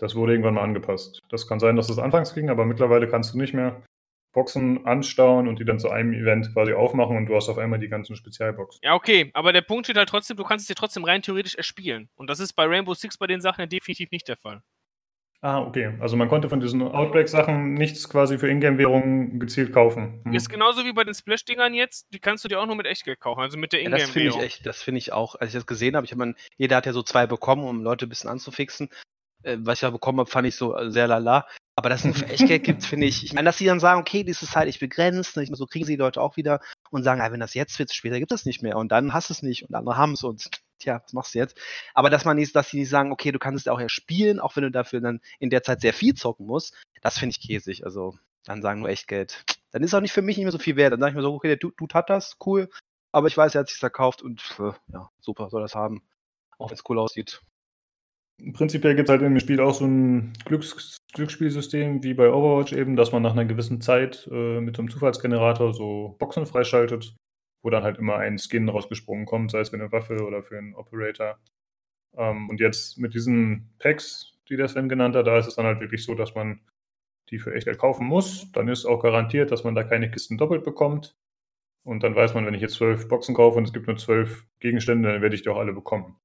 Das 0.00 0.14
wurde 0.14 0.32
irgendwann 0.32 0.54
mal 0.54 0.62
angepasst. 0.62 1.20
Das 1.28 1.46
kann 1.46 1.60
sein, 1.60 1.76
dass 1.76 1.90
es 1.90 1.96
das 1.96 2.04
anfangs 2.04 2.34
ging, 2.34 2.48
aber 2.48 2.64
mittlerweile 2.64 3.06
kannst 3.06 3.34
du 3.34 3.38
nicht 3.38 3.52
mehr 3.52 3.82
Boxen 4.32 4.86
anstauen 4.86 5.46
und 5.46 5.58
die 5.58 5.64
dann 5.64 5.78
zu 5.78 5.90
einem 5.90 6.14
Event 6.14 6.54
quasi 6.54 6.72
aufmachen 6.72 7.16
und 7.16 7.26
du 7.26 7.34
hast 7.34 7.50
auf 7.50 7.58
einmal 7.58 7.78
die 7.78 7.88
ganzen 7.88 8.16
Spezialboxen. 8.16 8.80
Ja, 8.82 8.94
okay, 8.94 9.30
aber 9.34 9.52
der 9.52 9.60
Punkt 9.60 9.86
steht 9.86 9.98
halt 9.98 10.08
trotzdem, 10.08 10.38
du 10.38 10.44
kannst 10.44 10.64
es 10.64 10.68
dir 10.68 10.74
trotzdem 10.74 11.04
rein 11.04 11.20
theoretisch 11.20 11.54
erspielen. 11.54 12.08
Und 12.14 12.30
das 12.30 12.40
ist 12.40 12.54
bei 12.54 12.64
Rainbow 12.64 12.94
Six 12.94 13.18
bei 13.18 13.26
den 13.26 13.42
Sachen 13.42 13.68
definitiv 13.68 14.10
nicht 14.10 14.26
der 14.28 14.36
Fall. 14.36 14.62
Ah, 15.42 15.62
okay. 15.62 15.94
Also 16.00 16.16
man 16.16 16.28
konnte 16.28 16.48
von 16.50 16.60
diesen 16.60 16.82
Outbreak-Sachen 16.82 17.74
nichts 17.74 18.08
quasi 18.08 18.38
für 18.38 18.48
Ingame-Währung 18.48 19.38
gezielt 19.38 19.72
kaufen. 19.72 20.20
Hm. 20.24 20.34
Ist 20.34 20.48
genauso 20.48 20.84
wie 20.84 20.92
bei 20.92 21.04
den 21.04 21.14
Splash-Dingern 21.14 21.74
jetzt, 21.74 22.06
die 22.12 22.18
kannst 22.20 22.44
du 22.44 22.48
dir 22.48 22.60
auch 22.60 22.66
nur 22.66 22.76
mit 22.76 22.86
Echtgeld 22.86 23.20
kaufen, 23.20 23.40
also 23.40 23.58
mit 23.58 23.72
der 23.72 23.80
Ingame-Währung. 23.80 24.00
Ja, 24.00 24.06
das 24.06 24.12
finde 24.12 24.28
ich 24.28 24.44
echt, 24.44 24.66
das 24.66 24.82
finde 24.82 24.98
ich 24.98 25.12
auch, 25.12 25.34
als 25.36 25.50
ich 25.50 25.54
das 25.54 25.66
gesehen 25.66 25.96
habe, 25.96 26.04
ich 26.04 26.12
habe 26.12 26.34
jeder 26.56 26.76
hat 26.76 26.86
ja 26.86 26.92
so 26.92 27.02
zwei 27.02 27.26
bekommen, 27.26 27.64
um 27.64 27.82
Leute 27.82 28.06
ein 28.06 28.10
bisschen 28.10 28.30
anzufixen 28.30 28.90
äh, 29.42 29.56
was 29.60 29.78
ich 29.78 29.80
da 29.80 29.90
bekommen 29.90 30.20
habe, 30.20 30.30
fand 30.30 30.46
ich 30.46 30.56
so 30.56 30.76
äh, 30.76 30.90
sehr 30.90 31.06
lala. 31.06 31.46
Aber 31.76 31.88
dass 31.88 32.00
es 32.00 32.04
nur 32.06 32.14
für 32.14 32.26
Echtgeld 32.32 32.64
gibt, 32.64 32.84
finde 32.84 33.06
ich, 33.06 33.24
ich 33.24 33.32
meine, 33.32 33.46
dass 33.46 33.58
sie 33.58 33.64
dann 33.64 33.80
sagen, 33.80 34.00
okay, 34.00 34.24
das 34.24 34.42
ist 34.42 34.56
halt 34.56 34.78
begrenzt, 34.78 35.36
ne, 35.36 35.46
so 35.46 35.66
kriegen 35.66 35.86
sie 35.86 35.94
die 35.94 36.00
Leute 36.00 36.20
auch 36.20 36.36
wieder 36.36 36.60
und 36.90 37.02
sagen, 37.02 37.20
ah, 37.20 37.32
wenn 37.32 37.40
das 37.40 37.54
jetzt 37.54 37.78
wird, 37.78 37.92
später 37.92 38.18
gibt 38.18 38.32
es 38.32 38.44
nicht 38.44 38.62
mehr 38.62 38.76
und 38.76 38.92
dann 38.92 39.12
hast 39.12 39.30
du 39.30 39.34
es 39.34 39.42
nicht 39.42 39.68
und 39.68 39.74
andere 39.74 39.96
haben 39.96 40.12
es 40.12 40.24
und 40.24 40.50
tja, 40.78 41.00
was 41.02 41.12
machst 41.12 41.34
du 41.34 41.38
jetzt? 41.38 41.56
Aber 41.94 42.10
dass 42.10 42.24
man 42.24 42.36
nicht, 42.36 42.54
dass 42.54 42.70
sie 42.70 42.80
nicht 42.80 42.90
sagen, 42.90 43.12
okay, 43.12 43.32
du 43.32 43.38
kannst 43.38 43.66
es 43.66 43.72
auch 43.72 43.80
ja 43.80 43.88
spielen, 43.88 44.40
auch 44.40 44.56
wenn 44.56 44.64
du 44.64 44.70
dafür 44.70 45.00
dann 45.00 45.20
in 45.38 45.50
der 45.50 45.62
Zeit 45.62 45.80
sehr 45.80 45.94
viel 45.94 46.14
zocken 46.14 46.46
musst, 46.46 46.74
das 47.00 47.18
finde 47.18 47.36
ich 47.36 47.46
käsig. 47.46 47.84
Also 47.84 48.18
dann 48.44 48.62
sagen 48.62 48.80
nur 48.80 48.88
Echtgeld. 48.88 49.44
Dann 49.70 49.82
ist 49.82 49.94
auch 49.94 50.00
nicht 50.00 50.12
für 50.12 50.22
mich 50.22 50.36
nicht 50.36 50.44
mehr 50.44 50.52
so 50.52 50.58
viel 50.58 50.76
wert. 50.76 50.92
Dann 50.92 51.00
sage 51.00 51.10
ich 51.10 51.16
mir 51.16 51.22
so, 51.22 51.34
okay, 51.34 51.48
der 51.48 51.56
Dude 51.56 51.94
hat 51.94 52.10
das, 52.10 52.36
cool, 52.44 52.68
aber 53.12 53.26
ich 53.28 53.36
weiß, 53.36 53.54
er 53.54 53.60
hat 53.60 53.68
sich 53.68 53.78
verkauft 53.78 54.22
und 54.22 54.42
ja, 54.92 55.10
super, 55.20 55.50
soll 55.50 55.62
das 55.62 55.74
haben. 55.74 56.02
Auch 56.58 56.70
wenn 56.70 56.76
es 56.76 56.84
cool 56.88 56.98
aussieht. 56.98 57.40
Prinzipiell 58.52 58.94
gibt 58.94 59.08
es 59.08 59.12
halt 59.12 59.22
im 59.22 59.38
Spiel 59.40 59.60
auch 59.60 59.74
so 59.74 59.86
ein 59.86 60.32
Glücks 60.44 60.96
Glücksspielsystem 61.12 62.02
wie 62.04 62.14
bei 62.14 62.30
Overwatch 62.30 62.72
eben, 62.72 62.96
dass 62.96 63.12
man 63.12 63.22
nach 63.22 63.32
einer 63.32 63.44
gewissen 63.44 63.80
Zeit 63.80 64.28
äh, 64.30 64.60
mit 64.60 64.76
so 64.76 64.82
einem 64.82 64.90
Zufallsgenerator 64.90 65.74
so 65.74 66.16
Boxen 66.18 66.46
freischaltet, 66.46 67.16
wo 67.62 67.70
dann 67.70 67.82
halt 67.82 67.98
immer 67.98 68.16
ein 68.16 68.38
Skin 68.38 68.68
rausgesprungen 68.68 69.26
kommt, 69.26 69.50
sei 69.50 69.60
es 69.60 69.70
für 69.70 69.76
eine 69.76 69.90
Waffe 69.92 70.24
oder 70.24 70.42
für 70.42 70.58
einen 70.58 70.74
Operator. 70.74 71.38
Ähm, 72.16 72.48
und 72.48 72.60
jetzt 72.60 72.98
mit 72.98 73.14
diesen 73.14 73.74
Packs, 73.78 74.38
die 74.48 74.56
der 74.56 74.68
Sven 74.68 74.88
genannt 74.88 75.16
hat, 75.16 75.26
da 75.26 75.38
ist 75.38 75.46
es 75.46 75.56
dann 75.56 75.66
halt 75.66 75.80
wirklich 75.80 76.04
so, 76.04 76.14
dass 76.14 76.34
man 76.34 76.60
die 77.30 77.38
für 77.38 77.54
echt 77.54 77.66
kaufen 77.78 78.06
muss. 78.06 78.50
Dann 78.52 78.68
ist 78.68 78.86
auch 78.86 79.02
garantiert, 79.02 79.50
dass 79.50 79.64
man 79.64 79.74
da 79.74 79.84
keine 79.84 80.10
Kisten 80.10 80.38
doppelt 80.38 80.64
bekommt. 80.64 81.16
Und 81.82 82.02
dann 82.02 82.14
weiß 82.14 82.34
man, 82.34 82.46
wenn 82.46 82.54
ich 82.54 82.62
jetzt 82.62 82.74
zwölf 82.74 83.08
Boxen 83.08 83.34
kaufe 83.34 83.58
und 83.58 83.64
es 83.64 83.72
gibt 83.72 83.86
nur 83.86 83.96
zwölf 83.96 84.46
Gegenstände, 84.60 85.12
dann 85.12 85.22
werde 85.22 85.34
ich 85.34 85.42
die 85.42 85.48
auch 85.48 85.58
alle 85.58 85.72
bekommen. 85.72 86.16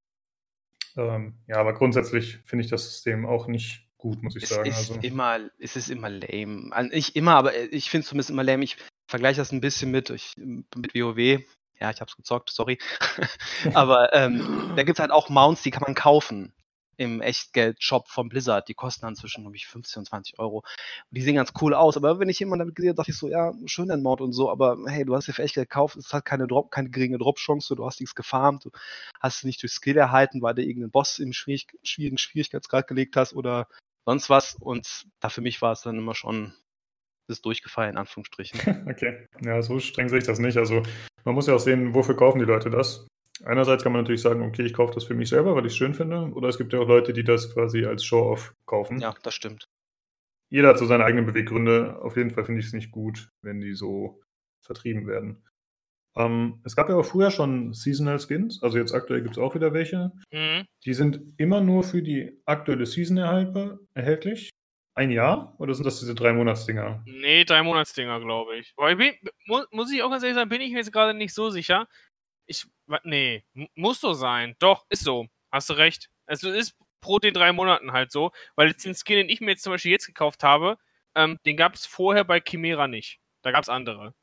Ähm, 0.97 1.35
ja, 1.47 1.57
aber 1.57 1.73
grundsätzlich 1.73 2.39
finde 2.45 2.63
ich 2.63 2.71
das 2.71 2.85
System 2.85 3.25
auch 3.25 3.47
nicht 3.47 3.87
gut, 3.97 4.21
muss 4.23 4.35
ich 4.35 4.43
es 4.43 4.49
sagen. 4.49 4.69
Ist 4.69 4.91
also. 4.91 4.99
immer, 5.01 5.39
es 5.59 5.75
ist 5.75 5.89
immer 5.89 6.09
lame. 6.09 6.69
Nicht 6.91 7.15
immer, 7.15 7.35
aber 7.35 7.57
ich 7.71 7.89
finde 7.89 8.03
es 8.03 8.09
zumindest 8.09 8.29
immer 8.29 8.43
lame. 8.43 8.63
Ich 8.63 8.77
vergleiche 9.07 9.41
das 9.41 9.51
ein 9.51 9.61
bisschen 9.61 9.91
mit, 9.91 10.09
ich, 10.09 10.33
mit 10.37 10.95
WoW. 10.95 11.41
Ja, 11.79 11.91
ich 11.91 11.99
habe 11.99 12.09
es 12.09 12.15
gezockt, 12.15 12.49
sorry. 12.49 12.77
aber 13.73 14.13
ähm, 14.13 14.73
da 14.75 14.83
gibt 14.83 14.97
es 14.97 15.01
halt 15.01 15.11
auch 15.11 15.29
Mounts, 15.29 15.63
die 15.63 15.71
kann 15.71 15.83
man 15.83 15.95
kaufen 15.95 16.53
im 16.97 17.21
Echtgeld-Shop 17.21 18.07
von 18.07 18.29
Blizzard. 18.29 18.67
Die 18.67 18.73
kosten 18.73 19.05
dann 19.05 19.15
zwischen, 19.15 19.43
glaube 19.43 19.55
ich, 19.55 19.67
15 19.67 20.01
und 20.01 20.05
20 20.05 20.39
Euro. 20.39 20.57
Und 20.57 20.65
die 21.11 21.21
sehen 21.21 21.35
ganz 21.35 21.53
cool 21.61 21.73
aus. 21.73 21.97
Aber 21.97 22.19
wenn 22.19 22.29
ich 22.29 22.39
jemanden 22.39 22.59
damit 22.59 22.75
gesehen 22.75 22.89
habe, 22.89 22.97
dachte 22.97 23.11
ich 23.11 23.17
so, 23.17 23.29
ja, 23.29 23.53
schön 23.65 23.87
dein 23.87 24.01
Mount 24.01 24.21
und 24.21 24.33
so, 24.33 24.49
aber 24.49 24.77
hey, 24.87 25.05
du 25.05 25.15
hast 25.15 25.27
ja 25.27 25.33
für 25.33 25.43
Echtgeld 25.43 25.69
gekauft, 25.69 25.95
es 25.95 26.13
hat 26.13 26.25
keine, 26.25 26.47
Drop, 26.47 26.71
keine 26.71 26.89
geringe 26.89 27.17
Drop-Chance, 27.17 27.75
du 27.75 27.85
hast 27.85 27.99
nichts 27.99 28.15
gefarmt, 28.15 28.65
du 28.65 28.71
hast 29.19 29.37
es 29.37 29.43
nicht 29.43 29.61
durch 29.61 29.71
Skill 29.71 29.97
erhalten, 29.97 30.41
weil 30.41 30.55
du 30.55 30.61
irgendeinen 30.61 30.91
Boss 30.91 31.19
im 31.19 31.33
schwierig, 31.33 31.67
schwierigen 31.83 32.17
Schwierigkeitsgrad 32.17 32.87
gelegt 32.87 33.15
hast 33.15 33.33
oder 33.33 33.67
sonst 34.05 34.29
was. 34.29 34.55
Und 34.55 35.05
da 35.19 35.29
für 35.29 35.41
mich 35.41 35.61
war 35.61 35.73
es 35.73 35.81
dann 35.81 35.97
immer 35.97 36.15
schon 36.15 36.53
das 37.27 37.41
durchgefallen, 37.41 37.91
in 37.91 37.97
Anführungsstrichen. 37.97 38.87
okay. 38.89 39.27
Ja, 39.41 39.61
so 39.61 39.79
streng 39.79 40.09
sehe 40.09 40.19
ich 40.19 40.25
das 40.25 40.39
nicht. 40.39 40.57
Also 40.57 40.83
man 41.23 41.35
muss 41.35 41.47
ja 41.47 41.55
auch 41.55 41.59
sehen, 41.59 41.93
wofür 41.93 42.15
kaufen 42.15 42.39
die 42.39 42.45
Leute 42.45 42.69
das. 42.69 43.07
Einerseits 43.43 43.83
kann 43.83 43.91
man 43.91 44.01
natürlich 44.01 44.21
sagen, 44.21 44.41
okay, 44.43 44.63
ich 44.63 44.73
kaufe 44.73 44.93
das 44.93 45.03
für 45.03 45.13
mich 45.13 45.29
selber, 45.29 45.55
weil 45.55 45.65
ich 45.65 45.73
es 45.73 45.77
schön 45.77 45.93
finde. 45.93 46.31
Oder 46.33 46.47
es 46.47 46.57
gibt 46.57 46.71
ja 46.73 46.79
auch 46.79 46.87
Leute, 46.87 47.11
die 47.11 47.23
das 47.23 47.53
quasi 47.53 47.85
als 47.85 48.05
Show-off 48.05 48.53
kaufen. 48.65 48.99
Ja, 48.99 49.13
das 49.23 49.33
stimmt. 49.33 49.67
Jeder 50.49 50.69
hat 50.69 50.77
so 50.77 50.85
seine 50.85 51.03
eigenen 51.03 51.25
Beweggründe. 51.25 51.99
Auf 52.01 52.15
jeden 52.15 52.31
Fall 52.31 52.45
finde 52.45 52.61
ich 52.61 52.67
es 52.67 52.73
nicht 52.73 52.91
gut, 52.91 53.29
wenn 53.41 53.59
die 53.59 53.73
so 53.73 54.21
vertrieben 54.61 55.07
werden. 55.07 55.43
Ähm, 56.17 56.61
es 56.63 56.75
gab 56.75 56.87
ja 56.89 56.95
auch 56.95 57.05
früher 57.05 57.29
schon 57.29 57.73
Seasonal 57.73 58.19
Skins, 58.19 58.63
also 58.63 58.77
jetzt 58.77 58.93
aktuell 58.93 59.21
gibt 59.21 59.35
es 59.35 59.37
auch 59.37 59.53
wieder 59.53 59.73
welche. 59.73 60.11
Mhm. 60.31 60.65
Die 60.85 60.93
sind 60.93 61.21
immer 61.37 61.61
nur 61.61 61.83
für 61.83 62.01
die 62.01 62.41
aktuelle 62.45 62.85
Season 62.85 63.17
erhältlich. 63.17 64.49
Ein 64.97 65.11
Jahr? 65.11 65.55
Oder 65.59 65.73
sind 65.73 65.83
das 65.83 65.99
diese 65.99 66.15
drei 66.15 66.31
Monatsdinger? 66.31 67.03
Nee, 67.05 67.43
drei 67.43 67.63
Monatsdinger, 67.63 68.21
glaube 68.21 68.55
ich. 68.55 68.73
Aber 68.77 68.91
ich 68.91 68.97
bin, 68.97 69.13
mu 69.45 69.63
muss 69.71 69.91
ich 69.91 70.01
auch 70.01 70.09
ganz 70.09 70.23
ehrlich 70.23 70.37
sagen, 70.37 70.49
bin 70.49 70.61
ich 70.61 70.71
mir 70.71 70.77
jetzt 70.77 70.93
gerade 70.93 71.13
nicht 71.13 71.33
so 71.33 71.49
sicher. 71.49 71.85
Ich, 72.47 72.65
nee, 73.03 73.43
muss 73.75 74.01
so 74.01 74.13
sein. 74.13 74.55
Doch, 74.59 74.85
ist 74.89 75.03
so. 75.03 75.27
Hast 75.51 75.69
du 75.69 75.73
recht. 75.73 76.09
Also 76.25 76.51
ist 76.51 76.75
pro 77.01 77.19
den 77.19 77.33
drei 77.33 77.51
Monaten 77.51 77.91
halt 77.91 78.11
so, 78.11 78.31
weil 78.55 78.69
jetzt 78.69 78.85
den 78.85 78.95
Skin, 78.95 79.17
den 79.17 79.29
ich 79.29 79.39
mir 79.41 79.51
jetzt 79.51 79.63
zum 79.63 79.71
Beispiel 79.71 79.91
jetzt 79.91 80.07
gekauft 80.07 80.43
habe, 80.43 80.77
ähm, 81.13 81.39
den 81.45 81.55
gab 81.55 81.75
es 81.75 81.85
vorher 81.85 82.23
bei 82.23 82.39
Chimera 82.39 82.87
nicht. 82.87 83.19
Da 83.43 83.51
gab 83.51 83.61
es 83.61 83.69
andere. 83.69 84.13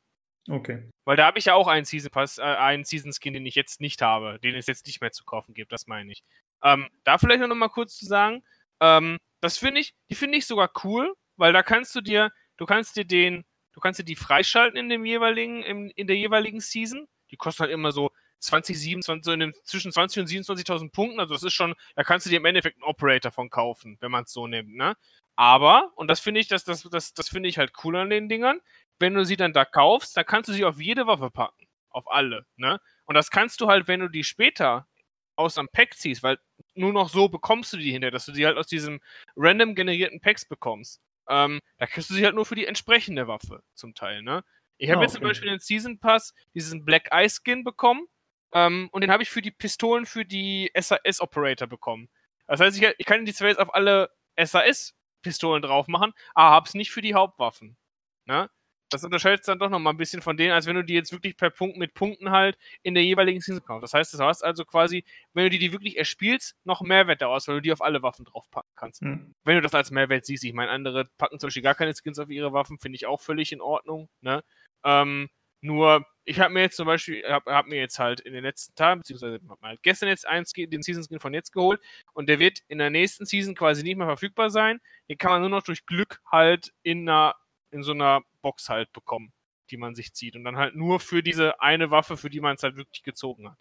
Okay. 0.49 0.89
Weil 1.05 1.15
da 1.15 1.25
habe 1.25 1.39
ich 1.39 1.45
ja 1.45 1.53
auch 1.53 1.67
einen 1.67 1.85
Season 1.85 2.11
Pass, 2.11 2.37
äh, 2.37 2.41
einen 2.41 2.83
Season 2.83 3.13
Skin, 3.13 3.33
den 3.33 3.45
ich 3.45 3.55
jetzt 3.55 3.79
nicht 3.79 4.01
habe, 4.01 4.39
den 4.39 4.55
es 4.55 4.67
jetzt 4.67 4.85
nicht 4.85 4.99
mehr 4.99 5.11
zu 5.11 5.23
kaufen 5.23 5.53
gibt, 5.53 5.71
das 5.71 5.87
meine 5.87 6.11
ich. 6.11 6.23
Ähm, 6.61 6.89
da 7.03 7.17
vielleicht 7.17 7.39
noch 7.39 7.55
mal 7.55 7.69
kurz 7.69 7.97
zu 7.97 8.05
sagen, 8.05 8.43
ähm, 8.81 9.17
das 9.41 9.57
finde 9.57 9.79
ich, 9.79 9.95
die 10.09 10.15
finde 10.15 10.37
ich 10.37 10.45
sogar 10.45 10.69
cool, 10.83 11.13
weil 11.37 11.53
da 11.53 11.63
kannst 11.63 11.95
du 11.95 12.01
dir, 12.01 12.31
du 12.57 12.65
kannst 12.65 12.97
dir 12.97 13.05
den, 13.05 13.45
du 13.73 13.79
kannst 13.79 13.99
dir 13.99 14.05
die 14.05 14.15
freischalten 14.15 14.77
in 14.77 14.89
dem 14.89 15.05
jeweiligen, 15.05 15.63
in, 15.63 15.89
in 15.91 16.07
der 16.07 16.17
jeweiligen 16.17 16.59
Season 16.59 17.07
die 17.33 17.37
kosten 17.37 17.61
halt 17.61 17.71
immer 17.71 17.91
so 17.91 18.11
20, 18.39 18.79
27, 18.79 19.25
so 19.25 19.31
in 19.31 19.39
den, 19.39 19.53
zwischen 19.63 19.91
20 19.91 20.21
und 20.21 20.29
27.000 20.29 20.91
Punkten. 20.91 21.19
Also 21.19 21.33
das 21.33 21.43
ist 21.43 21.53
schon, 21.53 21.73
da 21.95 22.03
kannst 22.03 22.25
du 22.25 22.29
dir 22.29 22.37
im 22.37 22.45
Endeffekt 22.45 22.77
einen 22.77 22.83
Operator 22.83 23.31
von 23.31 23.49
kaufen, 23.49 23.97
wenn 24.01 24.11
man 24.11 24.25
es 24.25 24.33
so 24.33 24.45
nimmt, 24.47 24.75
ne? 24.75 24.95
Aber, 25.35 25.91
und 25.95 26.09
das 26.09 26.19
finde 26.19 26.39
ich, 26.39 26.47
das, 26.47 26.63
das, 26.63 26.83
das, 26.83 27.15
das 27.15 27.27
finde 27.27 27.49
ich 27.49 27.57
halt 27.57 27.71
cool 27.83 27.95
an 27.95 28.11
den 28.11 28.29
Dingern, 28.29 28.59
wenn 28.99 29.15
du 29.15 29.25
sie 29.25 29.35
dann 29.35 29.51
da 29.51 29.65
kaufst, 29.65 30.15
dann 30.15 30.25
kannst 30.25 30.49
du 30.49 30.53
sie 30.53 30.63
auf 30.63 30.79
jede 30.79 31.07
Waffe 31.07 31.31
packen. 31.31 31.67
Auf 31.89 32.09
alle, 32.11 32.45
ne? 32.55 32.79
Und 33.05 33.15
das 33.15 33.31
kannst 33.31 33.61
du 33.61 33.67
halt, 33.67 33.87
wenn 33.87 33.99
du 33.99 34.09
die 34.09 34.23
später 34.23 34.87
aus 35.35 35.57
einem 35.57 35.69
Pack 35.69 35.95
ziehst, 35.95 36.21
weil 36.21 36.37
nur 36.75 36.93
noch 36.93 37.09
so 37.09 37.29
bekommst 37.29 37.73
du 37.73 37.77
die 37.77 37.91
hinterher, 37.91 38.11
dass 38.11 38.25
du 38.25 38.33
sie 38.33 38.45
halt 38.45 38.57
aus 38.57 38.67
diesem 38.67 38.99
random 39.35 39.73
generierten 39.73 40.21
Packs 40.21 40.45
bekommst. 40.45 41.01
Ähm, 41.27 41.59
da 41.77 41.87
kriegst 41.87 42.09
du 42.09 42.13
sie 42.13 42.25
halt 42.25 42.35
nur 42.35 42.45
für 42.45 42.55
die 42.55 42.65
entsprechende 42.67 43.27
Waffe 43.27 43.63
zum 43.73 43.95
Teil, 43.95 44.21
ne? 44.21 44.43
Ich 44.77 44.89
habe 44.89 44.99
oh, 44.99 45.03
jetzt 45.03 45.13
zum 45.13 45.23
Beispiel 45.23 45.49
den 45.49 45.59
Season 45.59 45.99
Pass, 45.99 46.33
diesen 46.53 46.85
Black 46.85 47.09
Eye 47.11 47.29
Skin 47.29 47.63
bekommen. 47.63 48.07
Ähm, 48.53 48.89
und 48.91 49.01
den 49.01 49.11
habe 49.11 49.23
ich 49.23 49.29
für 49.29 49.41
die 49.41 49.51
Pistolen 49.51 50.05
für 50.05 50.25
die 50.25 50.71
SAS 50.79 51.21
Operator 51.21 51.67
bekommen. 51.67 52.09
Das 52.47 52.59
heißt, 52.59 52.77
ich, 52.77 52.87
ich 52.97 53.05
kann 53.05 53.25
die 53.25 53.33
zwar 53.33 53.47
jetzt 53.47 53.59
auf 53.59 53.73
alle 53.73 54.09
SAS 54.37 54.95
Pistolen 55.21 55.61
drauf 55.61 55.87
machen, 55.87 56.13
aber 56.33 56.51
habe 56.51 56.67
es 56.67 56.73
nicht 56.73 56.91
für 56.91 57.01
die 57.01 57.13
Hauptwaffen. 57.13 57.77
Ne? 58.25 58.49
Das 58.93 59.03
unterscheidet 59.03 59.41
es 59.41 59.45
dann 59.45 59.59
doch 59.59 59.69
nochmal 59.69 59.93
ein 59.93 59.97
bisschen 59.97 60.21
von 60.21 60.37
denen, 60.37 60.51
als 60.51 60.65
wenn 60.65 60.75
du 60.75 60.83
die 60.83 60.93
jetzt 60.93 61.11
wirklich 61.11 61.35
per 61.35 61.49
Punkt 61.49 61.77
mit 61.77 61.93
Punkten 61.93 62.31
halt 62.31 62.57
in 62.83 62.93
der 62.93 63.03
jeweiligen 63.03 63.41
Season 63.41 63.63
kaufst. 63.63 63.83
Das 63.83 63.93
heißt, 63.93 64.13
du 64.13 64.23
hast 64.23 64.43
also 64.43 64.65
quasi, 64.65 65.03
wenn 65.33 65.45
du 65.45 65.49
die, 65.49 65.59
die 65.59 65.71
wirklich 65.71 65.97
erspielst, 65.97 66.55
noch 66.63 66.81
Mehrwert 66.81 67.21
daraus, 67.21 67.47
weil 67.47 67.55
du 67.55 67.61
die 67.61 67.73
auf 67.73 67.81
alle 67.81 68.03
Waffen 68.03 68.25
draufpacken 68.25 68.71
kannst. 68.75 69.01
Mhm. 69.01 69.33
Wenn 69.43 69.55
du 69.55 69.61
das 69.61 69.73
als 69.73 69.91
Mehrwert 69.91 70.25
siehst. 70.25 70.43
Ich 70.43 70.53
meine, 70.53 70.71
andere 70.71 71.05
packen 71.17 71.39
zum 71.39 71.47
Beispiel 71.47 71.63
gar 71.63 71.75
keine 71.75 71.93
Skins 71.93 72.19
auf 72.19 72.29
ihre 72.29 72.53
Waffen, 72.53 72.79
finde 72.79 72.95
ich 72.95 73.05
auch 73.05 73.21
völlig 73.21 73.51
in 73.51 73.61
Ordnung. 73.61 74.09
Ne? 74.21 74.43
Ähm, 74.83 75.29
nur, 75.63 76.05
ich 76.25 76.41
habe 76.41 76.53
mir 76.53 76.61
jetzt 76.61 76.75
zum 76.75 76.85
Beispiel, 76.85 77.23
habe 77.25 77.53
hab 77.53 77.67
mir 77.67 77.79
jetzt 77.79 77.97
halt 77.97 78.19
in 78.19 78.33
den 78.33 78.43
letzten 78.43 78.75
Tagen, 78.75 78.99
beziehungsweise 78.99 79.39
mal 79.61 79.77
gestern 79.81 80.09
jetzt 80.09 80.27
eins, 80.27 80.51
den 80.51 80.81
Season 80.83 81.03
Skin 81.03 81.19
von 81.21 81.33
jetzt 81.33 81.53
geholt 81.53 81.79
und 82.13 82.27
der 82.27 82.39
wird 82.39 82.59
in 82.67 82.79
der 82.79 82.89
nächsten 82.89 83.25
Season 83.25 83.55
quasi 83.55 83.81
nicht 83.81 83.95
mehr 83.95 84.07
verfügbar 84.07 84.49
sein. 84.49 84.81
Den 85.09 85.17
kann 85.17 85.31
man 85.31 85.41
nur 85.41 85.49
noch 85.49 85.63
durch 85.63 85.85
Glück 85.85 86.19
halt 86.29 86.73
in 86.83 87.07
einer, 87.07 87.35
in 87.73 87.83
so 87.83 87.91
einer 87.91 88.21
Box 88.41 88.69
halt 88.69 88.91
bekommen, 88.93 89.33
die 89.69 89.77
man 89.77 89.95
sich 89.95 90.13
zieht. 90.13 90.35
Und 90.35 90.43
dann 90.43 90.57
halt 90.57 90.75
nur 90.75 90.99
für 90.99 91.23
diese 91.23 91.59
eine 91.61 91.91
Waffe, 91.91 92.17
für 92.17 92.29
die 92.29 92.41
man 92.41 92.55
es 92.55 92.63
halt 92.63 92.75
wirklich 92.75 93.03
gezogen 93.03 93.49
hat. 93.49 93.57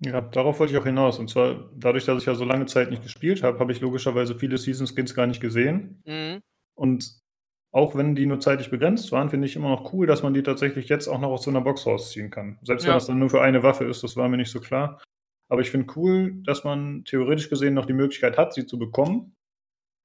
Ja, 0.00 0.20
darauf 0.20 0.58
wollte 0.60 0.74
ich 0.74 0.78
auch 0.78 0.84
hinaus. 0.84 1.18
Und 1.18 1.30
zwar 1.30 1.70
dadurch, 1.74 2.04
dass 2.04 2.20
ich 2.20 2.26
ja 2.26 2.34
so 2.34 2.44
lange 2.44 2.66
Zeit 2.66 2.90
nicht 2.90 3.02
gespielt 3.02 3.42
habe, 3.42 3.58
habe 3.58 3.72
ich 3.72 3.80
logischerweise 3.80 4.38
viele 4.38 4.58
Season 4.58 4.86
Skins 4.86 5.14
gar 5.14 5.26
nicht 5.26 5.40
gesehen. 5.40 6.02
Mhm. 6.04 6.42
Und 6.74 7.18
auch 7.72 7.94
wenn 7.94 8.14
die 8.14 8.26
nur 8.26 8.40
zeitlich 8.40 8.70
begrenzt 8.70 9.10
waren, 9.12 9.30
finde 9.30 9.46
ich 9.46 9.56
immer 9.56 9.68
noch 9.68 9.92
cool, 9.92 10.06
dass 10.06 10.22
man 10.22 10.34
die 10.34 10.42
tatsächlich 10.42 10.88
jetzt 10.88 11.08
auch 11.08 11.20
noch 11.20 11.30
aus 11.30 11.44
so 11.44 11.50
einer 11.50 11.60
Box 11.60 11.86
rausziehen 11.86 12.30
kann. 12.30 12.58
Selbst 12.62 12.84
ja. 12.84 12.90
wenn 12.90 12.96
das 12.96 13.06
dann 13.06 13.18
nur 13.18 13.30
für 13.30 13.42
eine 13.42 13.62
Waffe 13.62 13.84
ist, 13.84 14.02
das 14.02 14.16
war 14.16 14.28
mir 14.28 14.36
nicht 14.36 14.50
so 14.50 14.60
klar. 14.60 15.00
Aber 15.48 15.60
ich 15.60 15.70
finde 15.70 15.92
cool, 15.96 16.42
dass 16.42 16.64
man 16.64 17.04
theoretisch 17.04 17.48
gesehen 17.48 17.74
noch 17.74 17.86
die 17.86 17.92
Möglichkeit 17.92 18.36
hat, 18.36 18.52
sie 18.52 18.66
zu 18.66 18.78
bekommen. 18.78 19.34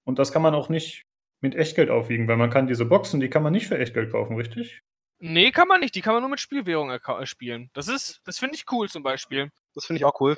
Und 0.05 0.19
das 0.19 0.31
kann 0.31 0.41
man 0.41 0.53
auch 0.53 0.69
nicht 0.69 1.05
mit 1.41 1.55
Echtgeld 1.55 1.89
aufwiegen, 1.89 2.27
weil 2.27 2.37
man 2.37 2.49
kann 2.49 2.67
diese 2.67 2.85
Boxen, 2.85 3.19
die 3.19 3.29
kann 3.29 3.43
man 3.43 3.51
nicht 3.51 3.67
für 3.67 3.77
Echtgeld 3.77 4.11
kaufen, 4.11 4.35
richtig? 4.35 4.81
Nee, 5.19 5.51
kann 5.51 5.67
man 5.67 5.79
nicht. 5.81 5.93
Die 5.93 6.01
kann 6.01 6.13
man 6.13 6.21
nur 6.21 6.31
mit 6.31 6.39
Spielwährung 6.39 6.89
äh, 6.89 7.25
spielen. 7.25 7.69
Das 7.73 7.87
ist, 7.87 8.21
das 8.25 8.39
finde 8.39 8.55
ich 8.55 8.65
cool 8.71 8.89
zum 8.89 9.03
Beispiel. 9.03 9.51
Das 9.75 9.85
finde 9.85 9.99
ich 9.99 10.05
auch 10.05 10.19
cool. 10.19 10.35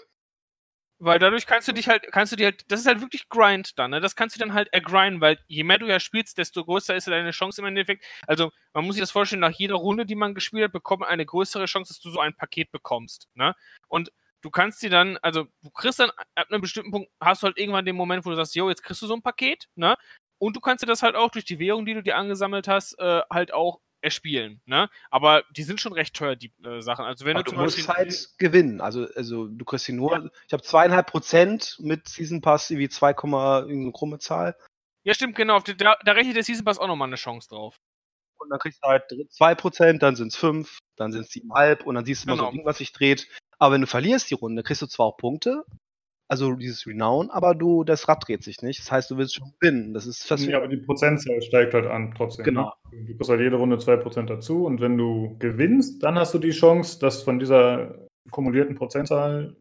Weil 0.99 1.19
dadurch 1.19 1.45
kannst 1.45 1.67
du 1.67 1.73
dich 1.73 1.89
halt, 1.89 2.05
kannst 2.11 2.31
du 2.31 2.35
dir 2.35 2.45
halt, 2.45 2.63
das 2.69 2.81
ist 2.81 2.85
halt 2.85 3.01
wirklich 3.01 3.27
Grind 3.27 3.77
dann, 3.79 3.91
ne? 3.91 3.99
Das 3.99 4.15
kannst 4.15 4.35
du 4.35 4.39
dann 4.39 4.53
halt 4.53 4.71
ergrinden, 4.71 5.21
weil 5.21 5.37
je 5.47 5.63
mehr 5.63 5.77
du 5.77 5.85
ja 5.85 5.99
spielst, 5.99 6.37
desto 6.37 6.63
größer 6.63 6.95
ist 6.95 7.07
deine 7.07 7.31
Chance 7.31 7.61
im 7.61 7.67
Endeffekt. 7.67 8.05
Also, 8.27 8.51
man 8.73 8.85
muss 8.85 8.95
sich 8.95 9.01
das 9.01 9.11
vorstellen, 9.11 9.41
nach 9.41 9.51
jeder 9.51 9.75
Runde, 9.75 10.05
die 10.05 10.15
man 10.15 10.33
gespielt 10.33 10.65
hat, 10.65 10.71
bekommt 10.71 11.01
man 11.01 11.09
eine 11.09 11.25
größere 11.25 11.65
Chance, 11.65 11.93
dass 11.93 11.99
du 11.99 12.09
so 12.09 12.19
ein 12.19 12.35
Paket 12.35 12.71
bekommst, 12.71 13.27
ne? 13.33 13.55
Und 13.87 14.11
du 14.41 14.49
kannst 14.49 14.81
dir 14.81 14.89
dann, 14.89 15.17
also, 15.21 15.45
du 15.61 15.71
kriegst 15.71 15.99
dann 15.99 16.11
ab 16.35 16.47
einem 16.49 16.61
bestimmten 16.61 16.91
Punkt, 16.91 17.09
hast 17.19 17.41
du 17.41 17.47
halt 17.47 17.57
irgendwann 17.57 17.85
den 17.85 17.95
Moment, 17.95 18.25
wo 18.25 18.29
du 18.29 18.35
sagst, 18.35 18.55
yo, 18.55 18.69
jetzt 18.69 18.83
kriegst 18.83 19.01
du 19.01 19.07
so 19.07 19.15
ein 19.15 19.21
Paket, 19.21 19.67
ne? 19.75 19.95
Und 20.43 20.57
du 20.57 20.59
kannst 20.59 20.83
dir 20.83 20.87
das 20.87 21.03
halt 21.03 21.15
auch 21.15 21.31
durch 21.31 21.45
die 21.45 21.57
Währung, 21.57 21.85
die 21.85 21.93
du 21.93 22.03
dir 22.03 22.17
angesammelt 22.17 22.67
hast, 22.67 22.99
äh, 22.99 23.21
halt 23.29 23.53
auch 23.53 23.79
erspielen. 24.01 24.61
Ne? 24.65 24.89
Aber 25.09 25.43
die 25.55 25.63
sind 25.63 25.79
schon 25.79 25.93
recht 25.93 26.13
teuer, 26.13 26.35
die 26.35 26.51
äh, 26.65 26.81
Sachen. 26.81 27.05
Also 27.05 27.23
wenn 27.23 27.37
Aber 27.37 27.45
du, 27.45 27.51
du 27.51 27.61
musst 27.61 27.77
Beispiel, 27.77 27.95
halt 27.95 28.29
gewinnen. 28.39 28.81
Also, 28.81 29.07
also 29.15 29.47
du 29.47 29.63
kriegst 29.63 29.85
sie 29.85 29.93
nur. 29.93 30.11
Ja. 30.11 30.29
Ich 30.45 30.51
habe 30.51 30.61
zweieinhalb 30.61 31.07
Prozent 31.07 31.77
mit 31.79 32.09
Season 32.09 32.41
Pass 32.41 32.69
wie 32.71 32.89
2, 32.89 33.11
irgendeine 33.11 33.93
krumme 33.93 34.19
Zahl. 34.19 34.57
Ja, 35.05 35.13
stimmt, 35.13 35.37
genau. 35.37 35.61
Da, 35.61 35.95
da 36.03 36.11
rechnet 36.11 36.35
der 36.35 36.43
Season 36.43 36.65
Pass 36.65 36.77
auch 36.77 36.87
nochmal 36.87 37.07
eine 37.07 37.15
Chance 37.15 37.47
drauf. 37.47 37.77
Und 38.37 38.49
dann 38.49 38.59
kriegst 38.59 38.83
du 38.83 38.87
halt 38.89 39.03
2%, 39.09 39.99
dann 39.99 40.17
sind 40.17 40.33
es 40.33 40.35
5, 40.35 40.77
dann 40.97 41.13
sind 41.13 41.21
es 41.21 41.31
7,5 41.31 41.83
und 41.83 41.95
dann 41.95 42.03
siehst 42.03 42.25
du 42.25 42.27
mal 42.27 42.33
genau. 42.33 42.43
so 42.47 42.49
ein 42.49 42.57
Ding, 42.57 42.65
was 42.65 42.79
sich 42.79 42.91
dreht. 42.91 43.29
Aber 43.59 43.75
wenn 43.75 43.81
du 43.81 43.87
verlierst 43.87 44.29
die 44.29 44.35
Runde, 44.35 44.61
kriegst 44.61 44.81
du 44.81 44.87
zwar 44.87 45.05
auch 45.05 45.15
Punkte, 45.15 45.63
also 46.27 46.53
dieses 46.55 46.87
Renown, 46.87 47.29
aber 47.29 47.53
du, 47.53 47.83
das 47.83 48.07
Rad 48.07 48.27
dreht 48.27 48.43
sich 48.43 48.61
nicht. 48.61 48.79
Das 48.79 48.91
heißt, 48.91 49.11
du 49.11 49.17
willst 49.17 49.35
schon 49.35 49.53
gewinnen. 49.59 49.93
Das 49.93 50.05
ist 50.05 50.25
fast. 50.25 50.45
Ja, 50.45 50.57
aber 50.57 50.67
die 50.67 50.77
Prozentzahl 50.77 51.41
steigt 51.41 51.73
halt 51.73 51.85
an 51.85 52.13
trotzdem. 52.15 52.45
Genau. 52.45 52.73
Ne? 52.91 53.05
Du 53.05 53.15
kriegst 53.15 53.29
halt 53.29 53.41
jede 53.41 53.57
Runde 53.57 53.77
2% 53.77 54.25
dazu 54.25 54.65
und 54.65 54.81
wenn 54.81 54.97
du 54.97 55.37
gewinnst, 55.39 56.01
dann 56.03 56.15
hast 56.15 56.33
du 56.33 56.39
die 56.39 56.51
Chance, 56.51 56.99
dass 56.99 57.23
von 57.23 57.39
dieser 57.39 58.07
kumulierten 58.31 58.75
Prozentzahl, 58.75 59.55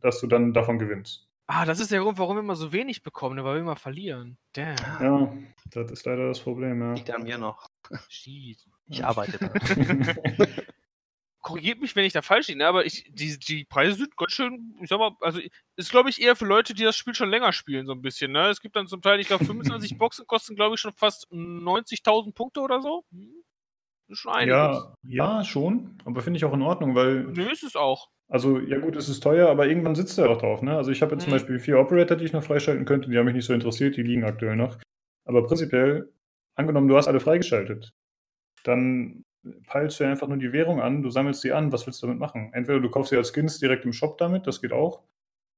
dass 0.00 0.20
du 0.20 0.26
dann 0.26 0.52
davon 0.52 0.78
gewinnst. 0.78 1.28
Ah, 1.46 1.64
das 1.66 1.80
ist 1.80 1.90
der 1.90 2.00
Grund, 2.00 2.18
warum 2.18 2.36
wir 2.36 2.42
immer 2.42 2.56
so 2.56 2.72
wenig 2.72 3.02
bekommen, 3.02 3.36
ne? 3.36 3.44
weil 3.44 3.56
wir 3.56 3.60
immer 3.60 3.76
verlieren. 3.76 4.38
Damn. 4.54 4.76
Ja, 5.00 5.32
das 5.70 5.90
ist 5.90 6.06
leider 6.06 6.28
das 6.28 6.40
Problem, 6.40 6.80
ja. 6.80 6.94
Liegt 6.94 7.10
an 7.10 7.24
mir 7.24 7.36
noch. 7.36 7.66
Shit. 8.08 8.58
Ich 8.88 9.04
arbeite 9.04 9.38
da. 9.38 9.50
korrigiert 11.42 11.80
mich, 11.80 11.94
wenn 11.96 12.04
ich 12.04 12.12
da 12.12 12.22
falsch 12.22 12.48
liege, 12.48 12.66
aber 12.66 12.86
ich, 12.86 13.04
die, 13.10 13.38
die 13.38 13.64
Preise 13.64 13.96
sind 13.96 14.16
ganz 14.16 14.32
schön, 14.32 14.74
ich 14.80 14.88
sag 14.88 14.98
mal, 14.98 15.12
also 15.20 15.40
ist 15.76 15.90
glaube 15.90 16.08
ich 16.08 16.22
eher 16.22 16.36
für 16.36 16.46
Leute, 16.46 16.72
die 16.72 16.84
das 16.84 16.96
Spiel 16.96 17.14
schon 17.14 17.30
länger 17.30 17.52
spielen, 17.52 17.84
so 17.84 17.92
ein 17.92 18.00
bisschen, 18.00 18.32
ne? 18.32 18.48
Es 18.48 18.60
gibt 18.60 18.76
dann 18.76 18.86
zum 18.86 19.02
Teil, 19.02 19.20
ich 19.20 19.26
glaube, 19.26 19.44
25 19.44 19.98
Boxen 19.98 20.26
kosten, 20.26 20.54
glaube 20.54 20.76
ich, 20.76 20.80
schon 20.80 20.92
fast 20.92 21.30
90.000 21.30 22.32
Punkte 22.32 22.60
oder 22.60 22.80
so. 22.80 23.04
schon 24.10 24.32
einiges. 24.32 24.54
Ja, 24.54 24.94
ja, 25.02 25.44
schon. 25.44 25.98
Aber 26.04 26.22
finde 26.22 26.38
ich 26.38 26.44
auch 26.44 26.54
in 26.54 26.62
Ordnung, 26.62 26.94
weil. 26.94 27.24
Nö, 27.24 27.50
ist 27.50 27.64
es 27.64 27.76
auch. 27.76 28.08
Also, 28.28 28.58
ja 28.60 28.78
gut, 28.78 28.96
es 28.96 29.08
ist 29.08 29.20
teuer, 29.20 29.50
aber 29.50 29.66
irgendwann 29.66 29.94
sitzt 29.94 30.16
er 30.18 30.30
auch 30.30 30.38
drauf, 30.38 30.62
ne? 30.62 30.76
Also 30.76 30.90
ich 30.90 31.02
habe 31.02 31.12
jetzt 31.12 31.22
mhm. 31.22 31.24
zum 31.24 31.32
Beispiel 31.32 31.58
vier 31.58 31.78
Operator, 31.78 32.16
die 32.16 32.24
ich 32.24 32.32
noch 32.32 32.44
freischalten 32.44 32.84
könnte, 32.86 33.10
die 33.10 33.18
haben 33.18 33.26
mich 33.26 33.34
nicht 33.34 33.46
so 33.46 33.52
interessiert, 33.52 33.96
die 33.96 34.02
liegen 34.02 34.24
aktuell 34.24 34.56
noch. 34.56 34.78
Aber 35.26 35.44
prinzipiell, 35.46 36.12
angenommen, 36.54 36.88
du 36.88 36.96
hast 36.96 37.08
alle 37.08 37.20
freigeschaltet, 37.20 37.92
dann 38.64 39.24
peilst 39.66 39.98
du 39.98 40.04
ja 40.04 40.10
einfach 40.10 40.28
nur 40.28 40.38
die 40.38 40.52
Währung 40.52 40.80
an, 40.80 41.02
du 41.02 41.10
sammelst 41.10 41.40
sie 41.40 41.52
an, 41.52 41.72
was 41.72 41.86
willst 41.86 42.02
du 42.02 42.06
damit 42.06 42.20
machen? 42.20 42.52
Entweder 42.52 42.80
du 42.80 42.90
kaufst 42.90 43.10
sie 43.10 43.16
als 43.16 43.32
Skins 43.32 43.58
direkt 43.58 43.84
im 43.84 43.92
Shop 43.92 44.18
damit, 44.18 44.46
das 44.46 44.60
geht 44.60 44.72
auch, 44.72 45.02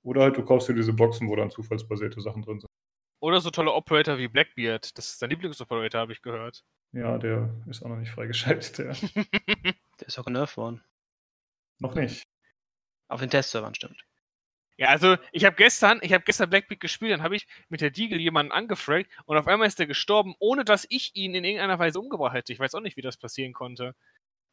oder 0.03 0.23
halt 0.23 0.37
du 0.37 0.45
kaufst 0.45 0.69
dir 0.69 0.75
diese 0.75 0.93
Boxen, 0.93 1.29
wo 1.29 1.37
dann 1.37 1.51
zufallsbasierte 1.51 2.21
Sachen 2.21 2.43
drin 2.43 2.61
sind. 2.61 2.71
Oder 3.21 3.41
so 3.41 3.51
tolle 3.51 3.73
Operator 3.73 4.19
wie 4.19 4.29
Blackbeard, 4.29 4.97
das 4.99 5.11
ist 5.11 5.23
dein 5.23 5.31
Lieblingsoperator, 5.31 6.01
habe 6.01 6.13
ich 6.13 6.23
gehört. 6.23 6.65
Ja, 6.93 7.19
der 7.19 7.51
ist 7.67 7.83
auch 7.83 7.89
noch 7.89 7.97
nicht 7.97 8.11
freigeschaltet, 8.11 8.79
der. 8.79 8.93
der 10.01 10.07
ist 10.07 10.19
auch 10.19 10.25
genervt 10.25 10.57
worden. 10.57 10.83
Noch 11.81 11.95
nicht. 11.95 12.23
Auf 13.09 13.21
den 13.21 13.31
Testservern 13.31 13.75
stimmt. 13.75 14.05
Ja, 14.77 14.89
also 14.89 15.17
ich 15.31 15.45
habe 15.45 15.55
gestern, 15.55 16.01
ich 16.03 16.13
habe 16.13 16.25
gestern 16.25 16.51
Blackbeard 16.51 16.81
gespielt, 16.81 17.13
dann 17.13 17.23
habe 17.23 17.37
ich 17.37 17.47
mit 17.69 17.81
der 17.81 17.91
Deagle 17.91 18.19
jemanden 18.19 18.51
angefragt 18.51 19.09
und 19.25 19.37
auf 19.37 19.47
einmal 19.47 19.69
ist 19.69 19.79
der 19.79 19.87
gestorben, 19.87 20.35
ohne 20.41 20.65
dass 20.65 20.85
ich 20.89 21.15
ihn 21.15 21.35
in 21.35 21.45
irgendeiner 21.45 21.79
Weise 21.79 22.01
umgebracht 22.01 22.35
hätte. 22.35 22.53
Ich 22.53 22.59
weiß 22.59 22.75
auch 22.75 22.81
nicht, 22.81 22.97
wie 22.97 23.03
das 23.03 23.17
passieren 23.17 23.53
konnte. 23.53 23.95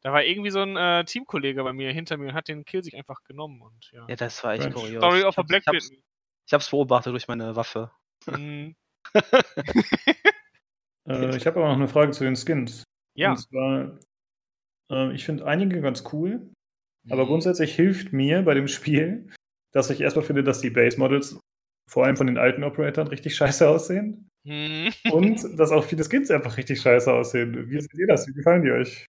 Da 0.02 0.12
war 0.12 0.22
irgendwie 0.22 0.50
so 0.50 0.60
ein 0.60 0.76
äh, 0.76 1.04
Teamkollege 1.04 1.62
bei 1.64 1.72
mir 1.72 1.92
hinter 1.92 2.16
mir 2.16 2.28
und 2.28 2.34
hat 2.34 2.48
den 2.48 2.64
Kill 2.64 2.84
sich 2.84 2.96
einfach 2.96 3.22
genommen 3.24 3.62
und 3.62 3.90
ja. 3.92 4.06
Ja, 4.08 4.16
das 4.16 4.42
war 4.44 4.54
echt 4.54 4.72
kurios. 4.72 4.98
Story 4.98 5.24
of 5.24 5.38
a 5.38 5.42
Blackbeard. 5.42 5.76
Ich 5.76 5.90
hab's, 5.90 6.02
ich 6.46 6.52
hab's 6.52 6.70
beobachtet 6.70 7.12
durch 7.12 7.26
meine 7.26 7.56
Waffe. 7.56 7.90
Mhm. 8.26 8.76
äh, 11.08 11.36
ich 11.36 11.46
habe 11.46 11.58
aber 11.58 11.68
noch 11.68 11.76
eine 11.76 11.88
Frage 11.88 12.12
zu 12.12 12.22
den 12.22 12.36
Skins. 12.36 12.84
Ja. 13.14 13.32
Und 13.32 13.38
zwar, 13.38 13.98
äh, 14.90 15.12
ich 15.14 15.24
finde 15.24 15.46
einige 15.46 15.80
ganz 15.80 16.04
cool, 16.12 16.48
aber 17.10 17.24
mhm. 17.24 17.28
grundsätzlich 17.28 17.74
hilft 17.74 18.12
mir 18.12 18.42
bei 18.42 18.54
dem 18.54 18.68
Spiel, 18.68 19.32
dass 19.72 19.90
ich 19.90 20.00
erstmal 20.00 20.24
finde, 20.24 20.44
dass 20.44 20.60
die 20.60 20.70
Base 20.70 20.98
Models 20.98 21.38
vor 21.88 22.04
allem 22.04 22.16
von 22.16 22.26
den 22.26 22.38
alten 22.38 22.64
Operatoren 22.64 23.08
richtig 23.08 23.34
scheiße 23.34 23.68
aussehen. 23.68 24.30
Hm. 24.46 24.92
Und 25.10 25.58
dass 25.58 25.70
auch 25.70 25.84
viele 25.84 26.04
Skins 26.04 26.30
einfach 26.30 26.56
richtig 26.56 26.80
scheiße 26.80 27.12
aussehen. 27.12 27.70
Wie 27.70 27.80
seht 27.80 27.94
ihr 27.94 28.06
das? 28.06 28.26
Wie 28.26 28.32
gefallen 28.32 28.62
die 28.62 28.72
euch? 28.72 29.06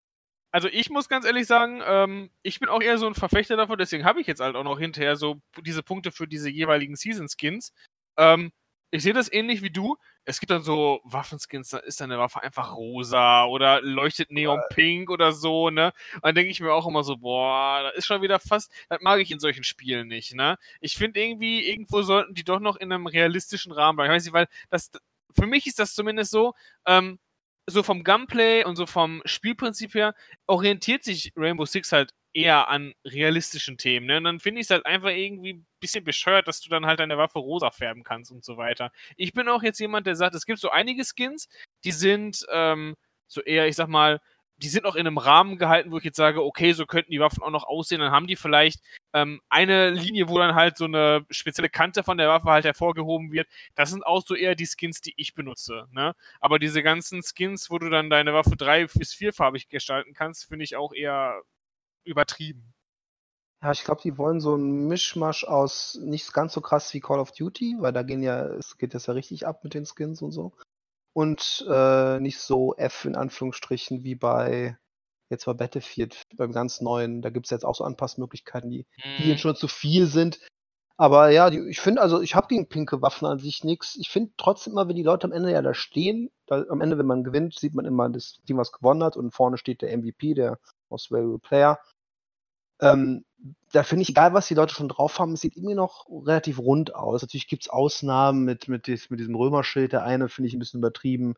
Also 0.53 0.69
ich 0.69 0.91
muss 0.91 1.09
ganz 1.09 1.25
ehrlich 1.25 1.47
sagen, 1.47 1.81
ähm, 1.85 2.31
ich 2.43 2.61
bin 2.61 2.69
auch 2.69 2.83
eher 2.83 2.99
so 2.99 3.07
ein 3.07 3.15
Verfechter 3.15 3.57
davon, 3.57 3.79
deswegen 3.79 4.05
habe 4.05 4.21
ich 4.21 4.27
jetzt 4.27 4.41
halt 4.41 4.55
auch 4.55 4.65
noch 4.65 4.79
hinterher 4.79 5.17
so 5.17 5.41
diese 5.65 5.83
Punkte 5.83 6.13
für 6.13 6.29
diese 6.29 6.51
jeweiligen 6.51 6.95
Season-Skins. 6.95 7.73
Ähm, 8.19 8.53
ich 8.93 9.03
sehe 9.03 9.15
das 9.15 9.33
ähnlich 9.33 9.63
wie 9.63 9.71
du. 9.71 9.97
Es 10.25 10.39
gibt 10.39 10.51
dann 10.51 10.63
so 10.63 11.01
Waffenskins, 11.03 11.71
da 11.71 11.79
ist 11.79 12.01
deine 12.01 12.19
Waffe 12.19 12.43
einfach 12.43 12.77
rosa 12.77 13.47
oder 13.47 13.81
leuchtet 13.81 14.31
neonpink 14.31 15.11
oder 15.11 15.33
so, 15.33 15.71
ne? 15.71 15.93
Und 16.17 16.27
dann 16.27 16.35
denke 16.35 16.51
ich 16.51 16.61
mir 16.61 16.73
auch 16.73 16.87
immer 16.87 17.03
so, 17.03 17.17
boah, 17.17 17.83
da 17.83 17.89
ist 17.91 18.05
schon 18.05 18.21
wieder 18.21 18.39
fast, 18.39 18.71
das 18.91 19.01
mag 19.01 19.19
ich 19.21 19.31
in 19.31 19.41
solchen 19.41 19.65
Spielen 19.65 20.09
nicht, 20.09 20.35
ne? 20.35 20.59
Ich 20.81 20.97
finde 20.97 21.21
irgendwie, 21.21 21.67
irgendwo 21.67 22.03
sollten 22.03 22.35
die 22.35 22.45
doch 22.45 22.61
noch 22.61 22.77
in 22.77 22.93
einem 22.93 23.07
realistischen 23.07 23.73
Rahmen 23.73 23.97
bleiben. 23.97 24.13
Ich 24.13 24.17
weiß 24.17 24.25
nicht, 24.25 24.35
weil 24.35 24.47
das, 24.69 24.91
für 25.31 25.47
mich 25.47 25.67
ist 25.67 25.79
das 25.79 25.95
zumindest 25.95 26.31
so, 26.31 26.53
ähm, 26.87 27.19
so 27.67 27.83
vom 27.83 28.05
Gunplay 28.05 28.65
und 28.65 28.77
so 28.77 28.87
vom 28.87 29.23
Spielprinzip 29.25 29.95
her 29.95 30.15
orientiert 30.47 31.03
sich 31.03 31.33
Rainbow 31.37 31.65
Six 31.65 31.93
halt 31.93 32.13
eher 32.35 32.69
an 32.69 32.95
realistischen 33.05 33.79
Themen. 33.79 34.07
Ne? 34.07 34.19
Und 34.19 34.25
dann 34.25 34.41
finde 34.41 34.61
ich 34.61 34.67
es 34.67 34.71
halt 34.71 34.87
einfach 34.87 35.11
irgendwie 35.11 35.55
ein 35.55 35.67
bisschen 35.81 36.05
bescheuert, 36.05 36.49
dass 36.49 36.61
du 36.61 36.71
dann 36.71 36.87
halt 36.87 37.01
deine 37.01 37.19
Waffe 37.19 37.39
rosa 37.39 37.71
färben 37.71 38.05
kannst 38.05 38.31
und 38.31 38.45
so 38.45 38.57
weiter. 38.57 38.91
Ich 39.17 39.33
bin 39.33 39.49
auch 39.49 39.63
jetzt 39.63 39.81
jemand, 39.81 40.07
der 40.07 40.17
sagt, 40.17 40.35
es 40.35 40.47
gibt 40.47 40.59
so 40.59 40.71
einige 40.71 41.05
Skins, 41.05 41.49
die 41.85 41.93
sind 41.93 42.45
ähm, 42.51 42.97
so 43.27 43.41
eher, 43.43 43.67
ich 43.67 43.77
sag 43.77 43.89
mal, 43.89 44.21
die 44.63 44.69
sind 44.69 44.85
auch 44.87 44.95
in 44.95 45.07
einem 45.07 45.19
Rahmen 45.19 45.59
gehalten, 45.59 45.91
wo 45.91 45.99
ich 45.99 46.05
jetzt 46.05 46.17
sage, 46.17 46.45
okay, 46.45 46.73
so 46.73 46.87
könnten 46.87 47.11
die 47.11 47.19
Waffen 47.19 47.43
auch 47.43 47.51
noch 47.51 47.65
aussehen. 47.65 48.01
Dann 48.01 48.13
haben 48.13 48.29
die 48.29 48.37
vielleicht 48.37 48.81
ähm, 49.13 49.41
eine 49.49 49.91
Linie, 49.91 50.29
wo 50.29 50.39
dann 50.39 50.55
halt 50.55 50.77
so 50.77 50.85
eine 50.85 51.27
spezielle 51.31 51.69
Kante 51.69 52.05
von 52.05 52.17
der 52.17 52.29
Waffe 52.29 52.49
halt 52.49 52.65
hervorgehoben 52.65 53.33
wird. 53.33 53.49
Das 53.75 53.91
sind 53.91 54.07
auch 54.07 54.25
so 54.25 54.37
eher 54.37 54.55
die 54.55 54.67
Skins, 54.67 55.01
die 55.01 55.15
ich 55.17 55.35
benutze. 55.35 55.89
Ne? 55.91 56.15
Aber 56.39 56.61
diese 56.61 56.83
ganzen 56.83 57.23
Skins, 57.23 57.71
wo 57.71 57.79
du 57.79 57.91
dann 57.91 58.09
deine 58.09 58.35
Waffe 58.35 58.55
drei 58.57 58.87
bis 58.87 59.13
vierfarbig 59.13 59.69
gestalten 59.69 60.15
kannst, 60.15 60.45
finde 60.45 60.65
ich 60.65 60.77
auch 60.77 60.93
eher 60.93 61.43
übertrieben. 62.05 62.75
Ja, 63.63 63.71
ich 63.71 63.85
glaube, 63.85 64.01
die 64.03 64.19
wollen 64.19 64.41
so 64.41 64.55
einen 64.55 64.89
Mischmasch 64.89 65.45
aus 65.45 65.99
nicht 66.03 66.33
ganz 66.33 66.53
so 66.53 66.61
krass 66.61 66.93
wie 66.95 67.01
Call 67.01 67.21
of 67.21 67.33
Duty, 67.33 67.77
weil 67.79 67.93
da 67.93 68.03
gehen 68.03 68.23
ja, 68.23 68.45
es 68.47 68.77
geht 68.77 68.93
das 68.95 69.07
ja 69.07 69.15
richtig 69.15 69.47
ab 69.47 69.63
mit 69.63 69.75
den 69.75 69.87
Skins 69.87 70.21
und 70.21 70.33
so. 70.33 70.53
Und 71.13 71.65
äh, 71.69 72.19
nicht 72.19 72.39
so 72.41 72.75
F 72.77 73.05
in 73.05 73.15
Anführungsstrichen 73.15 74.03
wie 74.03 74.17
bei 74.17 74.77
jetzt 75.33 75.47
bei 75.47 75.55
Battlefield, 75.55 76.23
beim 76.37 76.53
ganz 76.53 76.81
neuen. 76.81 77.23
Da 77.23 77.31
gibt 77.31 77.47
es 77.47 77.51
jetzt 77.51 77.65
auch 77.65 77.75
so 77.75 77.85
Anpassmöglichkeiten, 77.85 78.71
die, 78.71 78.87
die 79.19 79.29
jetzt 79.29 79.39
mhm. 79.39 79.43
schon 79.43 79.57
zu 79.57 79.69
viel 79.69 80.07
sind. 80.07 80.41
Aber 80.97 81.31
ja, 81.31 81.51
die, 81.51 81.59
ich 81.69 81.81
finde, 81.81 82.03
also 82.03 82.21
ich 82.21 82.35
habe 82.35 82.49
gegen 82.49 82.69
pinke 82.69 83.03
Waffen 83.03 83.27
an 83.27 83.39
sich 83.39 83.65
nichts. 83.65 83.97
Ich 83.97 84.09
finde 84.09 84.33
trotzdem 84.37 84.75
immer, 84.75 84.89
wenn 84.89 84.97
die 84.97 85.03
Leute 85.03 85.27
am 85.27 85.33
Ende 85.33 85.51
ja 85.51 85.63
da 85.63 85.75
stehen, 85.75 86.31
da, 86.47 86.65
am 86.69 86.81
Ende, 86.81 86.99
wenn 86.99 87.07
man 87.07 87.25
gewinnt, 87.25 87.59
sieht 87.59 87.75
man 87.75 87.87
immer 87.87 88.09
das 88.11 88.41
Team, 88.47 88.59
was 88.59 88.73
gewonnen 88.73 89.03
hat 89.03 89.17
und 89.17 89.33
vorne 89.33 89.57
steht 89.57 89.83
der 89.83 89.97
MVP, 89.97 90.35
der 90.35 90.59
Most 90.93 91.11
Valuable 91.11 91.41
Player. 91.41 91.81
Ähm, 92.81 93.25
da 93.73 93.83
finde 93.83 94.03
ich, 94.03 94.11
egal 94.11 94.35
was 94.35 94.47
die 94.47 94.55
Leute 94.55 94.75
schon 94.75 94.89
drauf 94.89 95.19
haben, 95.19 95.33
es 95.33 95.41
sieht 95.41 95.57
irgendwie 95.57 95.75
noch 95.75 96.07
relativ 96.09 96.59
rund 96.59 96.95
aus. 96.95 97.23
Natürlich 97.23 97.49
gibt 97.49 97.65
es 97.65 97.69
Ausnahmen 97.69 98.45
mit, 98.45 98.69
mit, 98.69 98.87
dies, 98.87 99.11
mit 99.11 99.19
diesem 99.19 99.35
Römerschild. 99.35 99.93
Der 99.93 100.05
eine 100.05 100.29
finde 100.29 100.49
ich 100.49 100.55
ein 100.55 100.59
bisschen 100.59 100.79
übertrieben. 100.79 101.35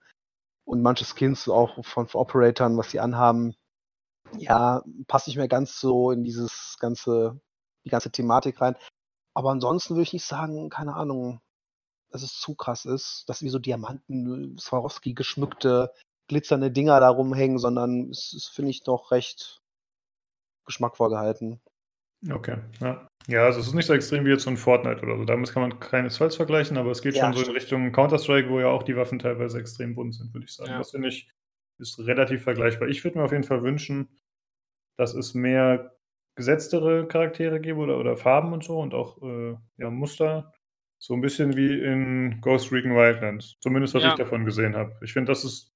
Und 0.64 0.82
manche 0.82 1.04
Skins 1.04 1.48
auch 1.48 1.84
von, 1.84 2.08
von 2.08 2.20
Operatoren, 2.20 2.76
was 2.76 2.90
sie 2.90 3.00
anhaben, 3.00 3.54
ja, 4.38 4.82
passt 5.06 5.28
nicht 5.28 5.36
mehr 5.36 5.48
ganz 5.48 5.78
so 5.78 6.10
in 6.10 6.24
dieses 6.24 6.76
ganze, 6.80 7.40
die 7.84 7.90
ganze 7.90 8.10
Thematik 8.10 8.60
rein. 8.60 8.76
Aber 9.34 9.50
ansonsten 9.50 9.94
würde 9.94 10.04
ich 10.04 10.12
nicht 10.12 10.24
sagen, 10.24 10.70
keine 10.70 10.94
Ahnung, 10.94 11.40
dass 12.10 12.22
es 12.22 12.40
zu 12.40 12.54
krass 12.54 12.84
ist, 12.84 13.24
dass 13.28 13.42
wie 13.42 13.48
so 13.48 13.58
Diamanten, 13.58 14.56
Swarovski 14.58 15.14
geschmückte, 15.14 15.92
glitzernde 16.28 16.70
Dinger 16.70 17.00
da 17.00 17.08
rumhängen, 17.08 17.58
sondern 17.58 18.10
es 18.10 18.32
ist, 18.32 18.48
finde 18.48 18.70
ich, 18.70 18.82
doch 18.82 19.10
recht 19.10 19.60
geschmackvoll 20.64 21.10
gehalten. 21.10 21.60
Okay, 22.30 22.58
ja. 22.80 23.08
Ja, 23.26 23.44
also 23.44 23.60
es 23.60 23.68
ist 23.68 23.74
nicht 23.74 23.86
so 23.86 23.94
extrem 23.94 24.24
wie 24.24 24.30
jetzt 24.30 24.42
so 24.42 24.50
ein 24.50 24.56
Fortnite 24.56 25.02
oder 25.02 25.16
so. 25.16 25.24
Damit 25.24 25.50
kann 25.50 25.62
man 25.62 25.80
keinesfalls 25.80 26.36
vergleichen, 26.36 26.76
aber 26.76 26.90
es 26.90 27.00
geht 27.00 27.14
ja, 27.14 27.24
schon 27.24 27.32
so 27.34 27.50
in 27.50 27.56
Richtung 27.56 27.90
Counter-Strike, 27.92 28.50
wo 28.50 28.60
ja 28.60 28.68
auch 28.68 28.82
die 28.82 28.96
Waffen 28.96 29.18
teilweise 29.18 29.58
extrem 29.58 29.94
bunt 29.94 30.14
sind, 30.14 30.32
würde 30.34 30.44
ich 30.44 30.54
sagen. 30.54 30.70
Ja. 30.70 30.78
Das 30.78 30.90
finde 30.90 31.08
ich 31.08 31.30
ist 31.78 31.98
relativ 31.98 32.42
vergleichbar. 32.42 32.88
Ich 32.88 33.02
würde 33.04 33.18
mir 33.18 33.24
auf 33.24 33.32
jeden 33.32 33.44
Fall 33.44 33.62
wünschen, 33.62 34.08
dass 34.96 35.14
es 35.14 35.34
mehr 35.34 35.96
gesetztere 36.36 37.06
Charaktere 37.06 37.60
gäbe 37.60 37.78
oder, 37.78 37.98
oder 37.98 38.16
Farben 38.16 38.52
und 38.52 38.64
so 38.64 38.78
und 38.80 38.94
auch 38.94 39.20
äh, 39.22 39.56
ja, 39.78 39.90
Muster. 39.90 40.52
So 40.98 41.14
ein 41.14 41.20
bisschen 41.20 41.56
wie 41.56 41.80
in 41.80 42.40
Ghost 42.40 42.72
Recon 42.72 42.94
Wildlands. 42.94 43.56
Zumindest 43.60 43.94
was 43.94 44.04
ja. 44.04 44.10
ich 44.10 44.14
davon 44.14 44.44
gesehen 44.44 44.76
habe. 44.76 44.96
Ich 45.02 45.12
finde, 45.12 45.32
das 45.32 45.44
ist. 45.44 45.73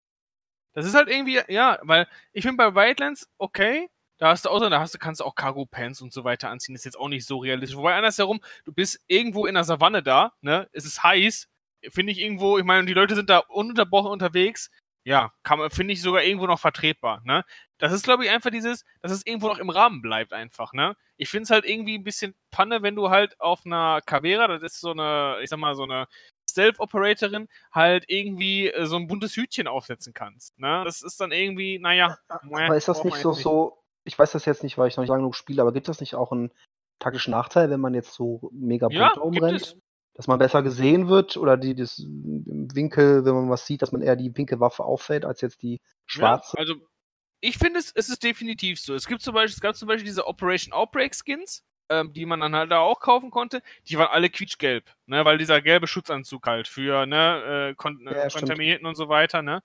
Das 0.75 0.87
ist 0.87 0.95
halt 0.95 1.09
irgendwie, 1.09 1.41
ja, 1.49 1.79
weil 1.83 2.07
ich 2.33 2.43
finde 2.43 2.57
bei 2.57 2.75
Wildlands 2.75 3.29
okay, 3.39 3.89
da 4.19 4.31
hast 4.31 4.45
du 4.45 4.51
auch, 4.51 4.61
da 4.61 4.81
hast 4.81 4.95
du, 4.95 4.99
kannst 4.99 5.21
du 5.21 5.25
auch 5.25 5.35
Cargo 5.37 5.65
Pants 5.65 6.03
und 6.03 6.13
so 6.13 6.25
weiter 6.25 6.51
anziehen. 6.51 6.75
Ist 6.75 6.85
jetzt 6.85 6.99
auch 6.99 7.09
nicht 7.09 7.25
so 7.25 7.39
realistisch. 7.39 7.77
Wobei 7.77 7.95
andersherum, 7.95 8.41
du 8.65 8.73
bist 8.73 9.01
irgendwo 9.07 9.47
in 9.47 9.55
der 9.55 9.65
Savanne 9.65 10.03
da, 10.03 10.33
ne? 10.41 10.69
Es 10.73 10.85
ist 10.85 11.03
heiß. 11.03 11.49
Finde 11.91 12.13
ich 12.13 12.19
irgendwo, 12.19 12.59
ich 12.59 12.65
meine, 12.65 12.85
die 12.87 12.95
Leute 12.95 13.15
sind 13.15 13.31
da 13.31 13.39
ununterbrochen 13.39 14.11
unterwegs. 14.11 14.71
Ja, 15.05 15.33
finde 15.71 15.93
ich 15.95 16.03
sogar 16.03 16.23
irgendwo 16.25 16.47
noch 16.47 16.59
vertretbar, 16.59 17.23
ne? 17.25 17.45
Das 17.79 17.93
ist, 17.93 18.03
glaube 18.03 18.25
ich, 18.25 18.31
einfach 18.31 18.51
dieses, 18.51 18.85
dass 19.01 19.13
es 19.13 19.25
irgendwo 19.25 19.49
noch 19.49 19.59
im 19.59 19.71
Rahmen 19.71 20.03
bleibt, 20.03 20.33
einfach, 20.33 20.73
ne? 20.73 20.97
Ich 21.17 21.29
finde 21.31 21.45
es 21.45 21.51
halt 21.51 21.65
irgendwie 21.65 21.97
ein 21.97 22.05
bisschen 22.05 22.35
Panne, 22.51 22.83
wenn 22.83 22.97
du 22.97 23.11
halt 23.11 23.41
auf 23.41 23.65
einer 23.65 24.01
Cavera, 24.05 24.49
das 24.49 24.63
ist 24.63 24.81
so 24.81 24.91
eine, 24.91 25.39
ich 25.43 25.49
sag 25.49 25.59
mal, 25.61 25.77
so 25.77 25.85
eine 25.85 26.09
Stealth-Operatorin 26.59 27.49
halt 27.73 28.05
irgendwie 28.09 28.69
äh, 28.69 28.87
so 28.87 28.97
ein 28.97 29.07
buntes 29.07 29.37
Hütchen 29.37 29.69
aufsetzen 29.69 30.13
kannst. 30.13 30.59
Ne? 30.59 30.83
Das 30.85 31.03
ist 31.03 31.21
dann 31.21 31.33
irgendwie, 31.33 31.79
naja. 31.79 32.19
Aber 32.29 32.77
ist 32.77 32.89
das 32.89 33.05
nicht 33.05 33.17
so, 33.17 33.31
nicht. 33.31 33.43
so, 33.43 33.79
ich 34.05 34.19
weiß 34.19 34.33
das 34.33 34.45
jetzt 34.45 34.63
nicht, 34.63 34.77
weil 34.77 34.89
ich 34.89 34.97
noch 34.97 35.03
nicht 35.03 35.11
lange 35.11 35.23
genug 35.23 35.37
spiele, 35.37 35.63
aber 35.63 35.73
gibt 35.73 35.89
das 35.89 36.01
nicht 36.01 36.15
auch 36.15 36.33
einen 36.33 36.51
taktischen 36.99 37.31
Nachteil, 37.31 37.71
wenn 37.71 37.81
man 37.81 37.95
jetzt 37.95 38.15
so 38.15 38.51
mega 38.53 38.89
bunt 38.89 38.99
ja, 38.99 39.13
umrennt? 39.21 39.77
Dass 40.15 40.27
man 40.27 40.41
besser 40.41 40.65
gesehen 40.65 41.09
wird 41.09 41.37
oder 41.37 41.57
die 41.57 41.77
das 41.77 42.03
Winkel, 42.05 43.25
wenn 43.25 43.35
man 43.35 43.51
was 43.51 43.67
sieht, 43.67 43.83
dass 43.83 43.93
man 43.93 44.03
eher 44.03 44.17
die 44.17 44.31
pinke 44.31 44.59
Waffe 44.59 44.85
auffällt 44.85 45.25
als 45.25 45.41
jetzt 45.43 45.63
die 45.63 45.81
schwarze? 46.07 46.57
Ja, 46.57 46.61
also 46.63 46.75
ich 47.41 47.57
finde 47.57 47.79
es, 47.79 47.93
es 47.95 48.09
ist 48.09 48.25
definitiv 48.25 48.81
so. 48.81 48.95
Es 48.95 49.07
gibt 49.07 49.23
zum 49.23 49.35
Beispiel, 49.35 49.55
es 49.55 49.61
gab 49.61 49.77
zum 49.77 49.87
Beispiel 49.87 50.07
diese 50.07 50.27
Operation 50.27 50.73
Outbreak 50.73 51.15
Skins, 51.15 51.63
ähm, 51.91 52.13
die 52.13 52.27
man 52.27 52.41
dann 52.41 52.55
halt 52.55 52.71
da 52.71 52.79
auch 52.81 53.01
kaufen 53.01 53.31
konnte. 53.31 53.63
Die 53.87 53.99
waren 53.99 54.09
alle 54.09 54.31
quietschgelb, 54.31 54.85
ne, 55.07 55.25
weil 55.25 55.39
dieser 55.39 55.61
gelbe 55.63 55.87
Schutzanzug 55.87 56.47
halt 56.47 56.69
für 56.69 57.07
ne, 57.07 57.71
äh, 57.71 57.75
Kon 57.75 58.01
ja, 58.05 58.29
Kontaminierten 58.29 58.87
und 58.87 58.95
so 58.97 59.09
weiter, 59.09 59.43
ne. 59.43 59.63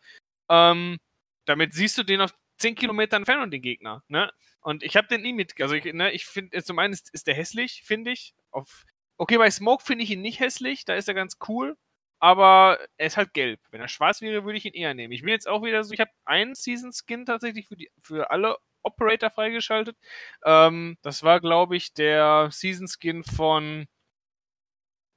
Ähm, 0.50 1.00
damit 1.46 1.74
siehst 1.74 1.98
du 1.98 2.04
den 2.04 2.22
auf 2.22 2.34
10 2.58 2.76
Kilometer 2.76 3.18
entfernt 3.18 3.54
den 3.54 3.62
Gegner, 3.62 4.04
ne? 4.08 4.32
Und 4.62 4.84
ich 4.84 4.96
habe 4.96 5.08
den 5.08 5.22
nie 5.22 5.34
mit, 5.34 5.60
also 5.62 5.76
ich, 5.76 5.86
ne, 5.94 6.12
ich 6.12 6.26
finde, 6.26 6.64
zum 6.64 6.80
einen 6.80 6.94
ist, 6.94 7.14
ist 7.14 7.28
der 7.28 7.36
hässlich, 7.36 7.84
finde 7.84 8.12
ich. 8.12 8.34
Auf, 8.52 8.86
okay, 9.18 9.38
bei 9.38 9.50
Smoke 9.52 9.84
finde 9.84 10.04
ich 10.06 10.12
ihn 10.12 10.22
nicht 10.22 10.40
hässlich, 10.40 10.86
da 10.86 10.96
ist 10.96 11.08
er 11.08 11.14
ganz 11.16 11.38
cool. 11.48 11.76
aber 12.24 12.80
er 12.96 13.08
ist 13.08 13.18
halt 13.18 13.34
gelb. 13.34 13.60
Wenn 13.70 13.82
er 13.82 13.90
schwarz 13.90 14.22
wäre, 14.22 14.46
würde 14.46 14.58
ich 14.58 14.64
ihn 14.64 14.74
eher 14.74 14.94
nehmen. 14.94 15.12
Ich 15.12 15.24
bin 15.24 15.32
jetzt 15.32 15.46
auch 15.46 15.62
wieder 15.62 15.84
so, 15.84 15.94
ich 15.94 16.00
habe 16.00 16.12
einen 16.24 16.56
Season-Skin 16.56 17.26
tatsächlich 17.26 17.68
für, 17.68 17.76
die, 17.76 17.92
für 18.00 18.32
alle 18.32 18.56
Operator 18.84 19.30
freigeschaltet. 19.30 19.98
Ähm, 20.46 20.98
das 21.02 21.24
war, 21.24 21.40
glaube 21.40 21.76
ich, 21.76 21.94
der 21.94 22.50
Season-Skin 22.52 23.24
von 23.24 23.88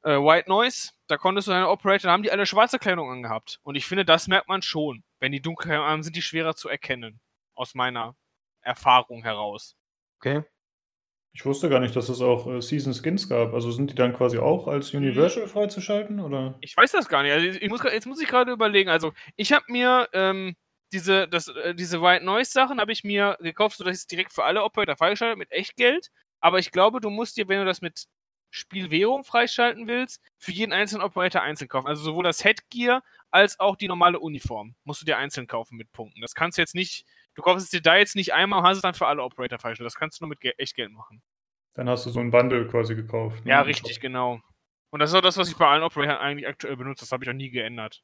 äh, 0.02 0.16
White 0.16 0.48
Noise. 0.48 0.92
Da 1.08 1.16
konntest 1.16 1.48
du 1.48 1.52
deine 1.52 1.68
Operator, 1.68 2.08
da 2.08 2.12
haben 2.12 2.22
die 2.22 2.32
alle 2.32 2.46
schwarze 2.46 2.78
Kleidung 2.78 3.10
angehabt. 3.10 3.60
Und 3.62 3.74
ich 3.74 3.86
finde, 3.86 4.04
das 4.04 4.28
merkt 4.28 4.48
man 4.48 4.62
schon. 4.62 5.04
Wenn 5.20 5.32
die 5.32 5.42
dunkel 5.42 5.76
haben, 5.76 6.02
sind 6.02 6.16
die 6.16 6.22
schwerer 6.22 6.54
zu 6.54 6.68
erkennen. 6.68 7.20
Aus 7.54 7.74
meiner 7.74 8.16
Erfahrung 8.60 9.22
heraus. 9.22 9.76
Okay. 10.20 10.42
Ich 11.32 11.44
wusste 11.44 11.68
gar 11.68 11.80
nicht, 11.80 11.94
dass 11.94 12.08
es 12.08 12.22
auch 12.22 12.46
äh, 12.46 12.62
Season 12.62 12.94
Skins 12.94 13.28
gab. 13.28 13.52
Also 13.52 13.70
sind 13.70 13.90
die 13.90 13.94
dann 13.94 14.14
quasi 14.14 14.38
auch 14.38 14.68
als 14.68 14.92
mhm. 14.92 15.00
Universal 15.00 15.46
freizuschalten, 15.46 16.18
oder? 16.18 16.56
Ich 16.60 16.74
weiß 16.74 16.92
das 16.92 17.08
gar 17.08 17.22
nicht. 17.22 17.32
Also 17.32 17.46
ich 17.46 17.68
muss, 17.68 17.82
jetzt 17.82 18.06
muss 18.06 18.20
ich 18.22 18.28
gerade 18.28 18.52
überlegen. 18.52 18.88
Also 18.88 19.12
ich 19.36 19.52
habe 19.52 19.64
mir 19.68 20.08
ähm, 20.14 20.56
diese, 20.92 21.28
das, 21.28 21.48
äh, 21.48 21.74
diese 21.74 22.00
White 22.00 22.24
Noise 22.24 22.52
Sachen 22.52 22.80
habe 22.80 22.92
ich 22.92 23.04
mir 23.04 23.36
gekauft, 23.40 23.76
sodass 23.76 23.94
ich 23.96 24.00
es 24.00 24.06
direkt 24.06 24.32
für 24.32 24.44
alle 24.44 24.62
Operator 24.62 24.96
freigeschaltet 24.96 25.38
mit 25.38 25.52
Echtgeld. 25.52 26.10
Aber 26.40 26.58
ich 26.58 26.70
glaube, 26.70 27.00
du 27.00 27.10
musst 27.10 27.36
dir, 27.36 27.48
wenn 27.48 27.60
du 27.60 27.64
das 27.64 27.80
mit 27.80 28.06
Spielwährung 28.50 29.24
freischalten 29.24 29.88
willst, 29.88 30.22
für 30.38 30.52
jeden 30.52 30.72
einzelnen 30.72 31.02
Operator 31.02 31.42
einzeln 31.42 31.68
kaufen. 31.68 31.88
Also 31.88 32.04
sowohl 32.04 32.24
das 32.24 32.44
Headgear 32.44 33.02
als 33.30 33.58
auch 33.58 33.76
die 33.76 33.88
normale 33.88 34.20
Uniform 34.20 34.76
musst 34.84 35.02
du 35.02 35.06
dir 35.06 35.18
einzeln 35.18 35.46
kaufen 35.46 35.76
mit 35.76 35.92
Punkten. 35.92 36.20
Das 36.20 36.34
kannst 36.34 36.56
du 36.56 36.62
jetzt 36.62 36.74
nicht 36.74 37.04
Du 37.36 37.42
kaufst 37.42 37.66
es 37.66 37.70
dir 37.70 37.82
da 37.82 37.96
jetzt 37.96 38.16
nicht 38.16 38.32
einmal 38.32 38.60
und 38.60 38.66
hast 38.66 38.76
es 38.76 38.82
dann 38.82 38.94
für 38.94 39.06
alle 39.06 39.22
Operator 39.22 39.58
freigestellt. 39.58 39.86
Das 39.86 39.94
kannst 39.94 40.18
du 40.18 40.24
nur 40.24 40.30
mit 40.30 40.40
Ge 40.40 40.54
Echtgeld 40.56 40.90
machen. 40.90 41.22
Dann 41.74 41.88
hast 41.88 42.06
du 42.06 42.10
so 42.10 42.18
ein 42.18 42.30
Bundle 42.30 42.66
quasi 42.66 42.94
gekauft. 42.94 43.44
Ne? 43.44 43.50
Ja, 43.50 43.60
richtig, 43.60 44.00
genau. 44.00 44.40
Und 44.90 45.00
das 45.00 45.10
ist 45.10 45.16
auch 45.16 45.20
das, 45.20 45.36
was 45.36 45.50
ich 45.50 45.56
bei 45.56 45.66
allen 45.66 45.82
Operatoren 45.82 46.18
eigentlich 46.18 46.48
aktuell 46.48 46.76
benutze. 46.76 47.04
Das 47.04 47.12
habe 47.12 47.24
ich 47.24 47.30
auch 47.30 47.34
nie 47.34 47.50
geändert. 47.50 48.02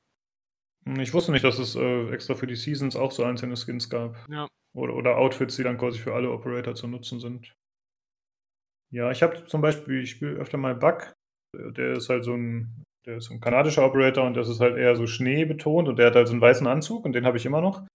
Ich 0.84 1.14
wusste 1.14 1.32
nicht, 1.32 1.44
dass 1.44 1.58
es 1.58 1.76
äh, 1.76 2.10
extra 2.10 2.34
für 2.34 2.46
die 2.46 2.56
Seasons 2.56 2.96
auch 2.96 3.12
so 3.12 3.24
einzelne 3.24 3.56
Skins 3.56 3.88
gab. 3.88 4.16
Ja. 4.28 4.48
Oder, 4.74 4.94
oder 4.94 5.18
Outfits, 5.18 5.56
die 5.56 5.62
dann 5.62 5.78
quasi 5.78 5.98
für 5.98 6.14
alle 6.14 6.30
Operator 6.30 6.74
zu 6.74 6.88
nutzen 6.88 7.20
sind. 7.20 7.52
Ja, 8.90 9.10
ich 9.10 9.22
habe 9.22 9.44
zum 9.44 9.60
Beispiel, 9.60 10.02
ich 10.02 10.10
spiele 10.10 10.32
öfter 10.32 10.58
mal 10.58 10.74
Bug. 10.74 11.12
Der 11.54 11.92
ist 11.92 12.08
halt 12.08 12.24
so 12.24 12.34
ein, 12.34 12.84
der 13.06 13.18
ist 13.18 13.30
ein 13.30 13.40
kanadischer 13.40 13.84
Operator 13.84 14.24
und 14.24 14.34
das 14.34 14.48
ist 14.48 14.60
halt 14.60 14.76
eher 14.76 14.96
so 14.96 15.06
schneebetont 15.06 15.88
und 15.88 15.98
der 15.98 16.06
hat 16.06 16.14
halt 16.14 16.28
so 16.28 16.32
einen 16.32 16.40
weißen 16.40 16.66
Anzug 16.66 17.04
und 17.04 17.12
den 17.12 17.26
habe 17.26 17.36
ich 17.36 17.46
immer 17.46 17.60
noch. 17.60 17.86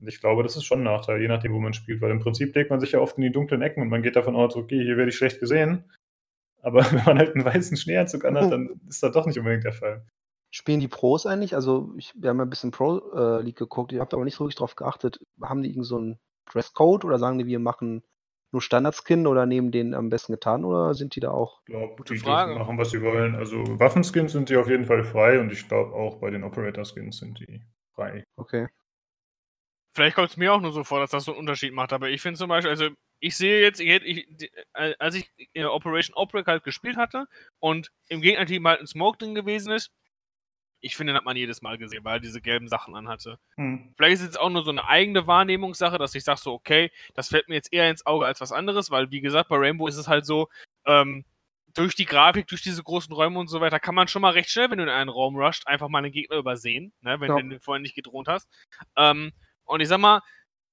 Und 0.00 0.08
ich 0.08 0.20
glaube, 0.20 0.42
das 0.42 0.56
ist 0.56 0.64
schon 0.64 0.80
ein 0.80 0.84
Nachteil, 0.84 1.20
je 1.20 1.28
nachdem, 1.28 1.52
wo 1.52 1.60
man 1.60 1.72
spielt, 1.72 2.00
weil 2.00 2.10
im 2.10 2.20
Prinzip 2.20 2.54
legt 2.54 2.70
man 2.70 2.80
sich 2.80 2.92
ja 2.92 2.98
oft 2.98 3.16
in 3.16 3.22
die 3.22 3.32
dunklen 3.32 3.62
Ecken 3.62 3.82
und 3.82 3.88
man 3.88 4.02
geht 4.02 4.16
davon 4.16 4.36
aus, 4.36 4.56
okay, 4.56 4.82
hier 4.82 4.96
werde 4.96 5.10
ich 5.10 5.16
schlecht 5.16 5.40
gesehen. 5.40 5.84
Aber 6.62 6.80
wenn 6.92 7.04
man 7.04 7.18
halt 7.18 7.34
einen 7.34 7.44
weißen 7.44 7.76
Schneeanzug 7.76 8.24
anhat, 8.24 8.50
dann 8.52 8.80
ist 8.88 9.02
das 9.02 9.12
doch 9.12 9.26
nicht 9.26 9.38
unbedingt 9.38 9.64
der 9.64 9.72
Fall. 9.72 10.04
Spielen 10.56 10.78
die 10.78 10.86
Pros 10.86 11.26
eigentlich? 11.26 11.56
Also, 11.56 11.92
ich, 11.96 12.12
wir 12.14 12.30
haben 12.30 12.36
ja 12.36 12.44
ein 12.44 12.50
bisschen 12.50 12.70
Pro 12.70 12.98
äh, 13.12 13.42
League 13.42 13.56
geguckt, 13.56 13.92
ich 13.92 13.98
habe 13.98 14.14
aber 14.14 14.24
nicht 14.24 14.36
so 14.36 14.44
wirklich 14.44 14.54
drauf 14.54 14.76
geachtet. 14.76 15.18
Haben 15.42 15.64
die 15.64 15.70
irgend 15.70 15.84
so 15.84 15.96
einen 15.96 16.20
Dresscode 16.46 17.04
oder 17.04 17.18
sagen 17.18 17.38
die, 17.38 17.46
wir 17.46 17.58
machen 17.58 18.04
nur 18.52 18.62
Standardskin 18.62 19.26
oder 19.26 19.46
nehmen 19.46 19.72
den 19.72 19.94
am 19.94 20.10
besten 20.10 20.32
getan 20.32 20.64
oder 20.64 20.94
sind 20.94 21.16
die 21.16 21.20
da 21.20 21.32
auch? 21.32 21.58
Ich 21.62 21.74
glaube, 21.74 22.04
die 22.04 22.18
Frage. 22.18 22.54
machen, 22.54 22.78
was 22.78 22.90
sie 22.90 23.02
wollen. 23.02 23.34
Also 23.34 23.64
Waffenskins 23.80 24.30
sind 24.30 24.48
sie 24.48 24.56
auf 24.56 24.68
jeden 24.68 24.84
Fall 24.84 25.02
frei 25.02 25.40
und 25.40 25.50
ich 25.50 25.66
glaube 25.66 25.92
auch 25.92 26.20
bei 26.20 26.30
den 26.30 26.44
Operator-Skins 26.44 27.18
sind 27.18 27.40
die 27.40 27.60
frei. 27.92 28.22
Okay. 28.36 28.68
Vielleicht 29.92 30.14
kommt 30.14 30.30
es 30.30 30.36
mir 30.36 30.52
auch 30.52 30.60
nur 30.60 30.70
so 30.70 30.84
vor, 30.84 31.00
dass 31.00 31.10
das 31.10 31.24
so 31.24 31.32
einen 31.32 31.40
Unterschied 31.40 31.72
macht, 31.72 31.92
aber 31.92 32.10
ich 32.10 32.22
finde 32.22 32.38
zum 32.38 32.48
Beispiel, 32.48 32.70
also 32.70 32.90
ich 33.18 33.36
sehe 33.36 33.60
jetzt, 33.60 33.80
ich, 33.80 33.88
ich, 34.04 34.52
als 34.72 35.16
ich 35.16 35.28
Operation 35.56 36.16
Outbreak 36.16 36.46
halt 36.46 36.62
gespielt 36.62 36.96
hatte 36.96 37.26
und 37.58 37.90
im 38.08 38.20
Gegnerteam 38.20 38.68
halt 38.68 38.78
ein 38.78 38.86
Smoke 38.86 39.18
drin 39.18 39.34
gewesen 39.34 39.72
ist, 39.72 39.90
ich 40.84 40.96
finde, 40.96 41.12
das 41.12 41.20
hat 41.20 41.24
man 41.24 41.36
jedes 41.36 41.62
Mal 41.62 41.78
gesehen, 41.78 42.04
weil 42.04 42.16
er 42.16 42.20
diese 42.20 42.42
gelben 42.42 42.68
Sachen 42.68 42.94
anhatte. 42.94 43.38
Hm. 43.56 43.94
Vielleicht 43.96 44.14
ist 44.14 44.20
es 44.20 44.26
jetzt 44.26 44.40
auch 44.40 44.50
nur 44.50 44.62
so 44.62 44.70
eine 44.70 44.86
eigene 44.86 45.26
Wahrnehmungssache, 45.26 45.96
dass 45.98 46.14
ich 46.14 46.24
sage 46.24 46.40
so, 46.40 46.52
okay, 46.52 46.90
das 47.14 47.28
fällt 47.28 47.48
mir 47.48 47.54
jetzt 47.54 47.72
eher 47.72 47.88
ins 47.88 48.04
Auge 48.04 48.26
als 48.26 48.40
was 48.40 48.52
anderes, 48.52 48.90
weil 48.90 49.10
wie 49.10 49.22
gesagt, 49.22 49.48
bei 49.48 49.56
Rainbow 49.56 49.86
ist 49.86 49.96
es 49.96 50.08
halt 50.08 50.26
so, 50.26 50.48
ähm, 50.84 51.24
durch 51.72 51.96
die 51.96 52.04
Grafik, 52.04 52.46
durch 52.46 52.62
diese 52.62 52.82
großen 52.82 53.12
Räume 53.12 53.38
und 53.38 53.48
so 53.48 53.60
weiter, 53.60 53.80
kann 53.80 53.94
man 53.94 54.08
schon 54.08 54.22
mal 54.22 54.30
recht 54.30 54.50
schnell, 54.50 54.70
wenn 54.70 54.78
du 54.78 54.84
in 54.84 54.90
einen 54.90 55.10
Raum 55.10 55.36
rusht, 55.36 55.66
einfach 55.66 55.88
mal 55.88 55.98
einen 55.98 56.12
Gegner 56.12 56.36
übersehen, 56.36 56.92
ne, 57.00 57.18
wenn 57.18 57.30
ja. 57.30 57.40
du 57.40 57.48
den 57.48 57.60
vorher 57.60 57.80
nicht 57.80 57.94
gedroht 57.94 58.28
hast. 58.28 58.48
Ähm, 58.96 59.32
und 59.64 59.80
ich 59.80 59.88
sag 59.88 59.98
mal, 59.98 60.20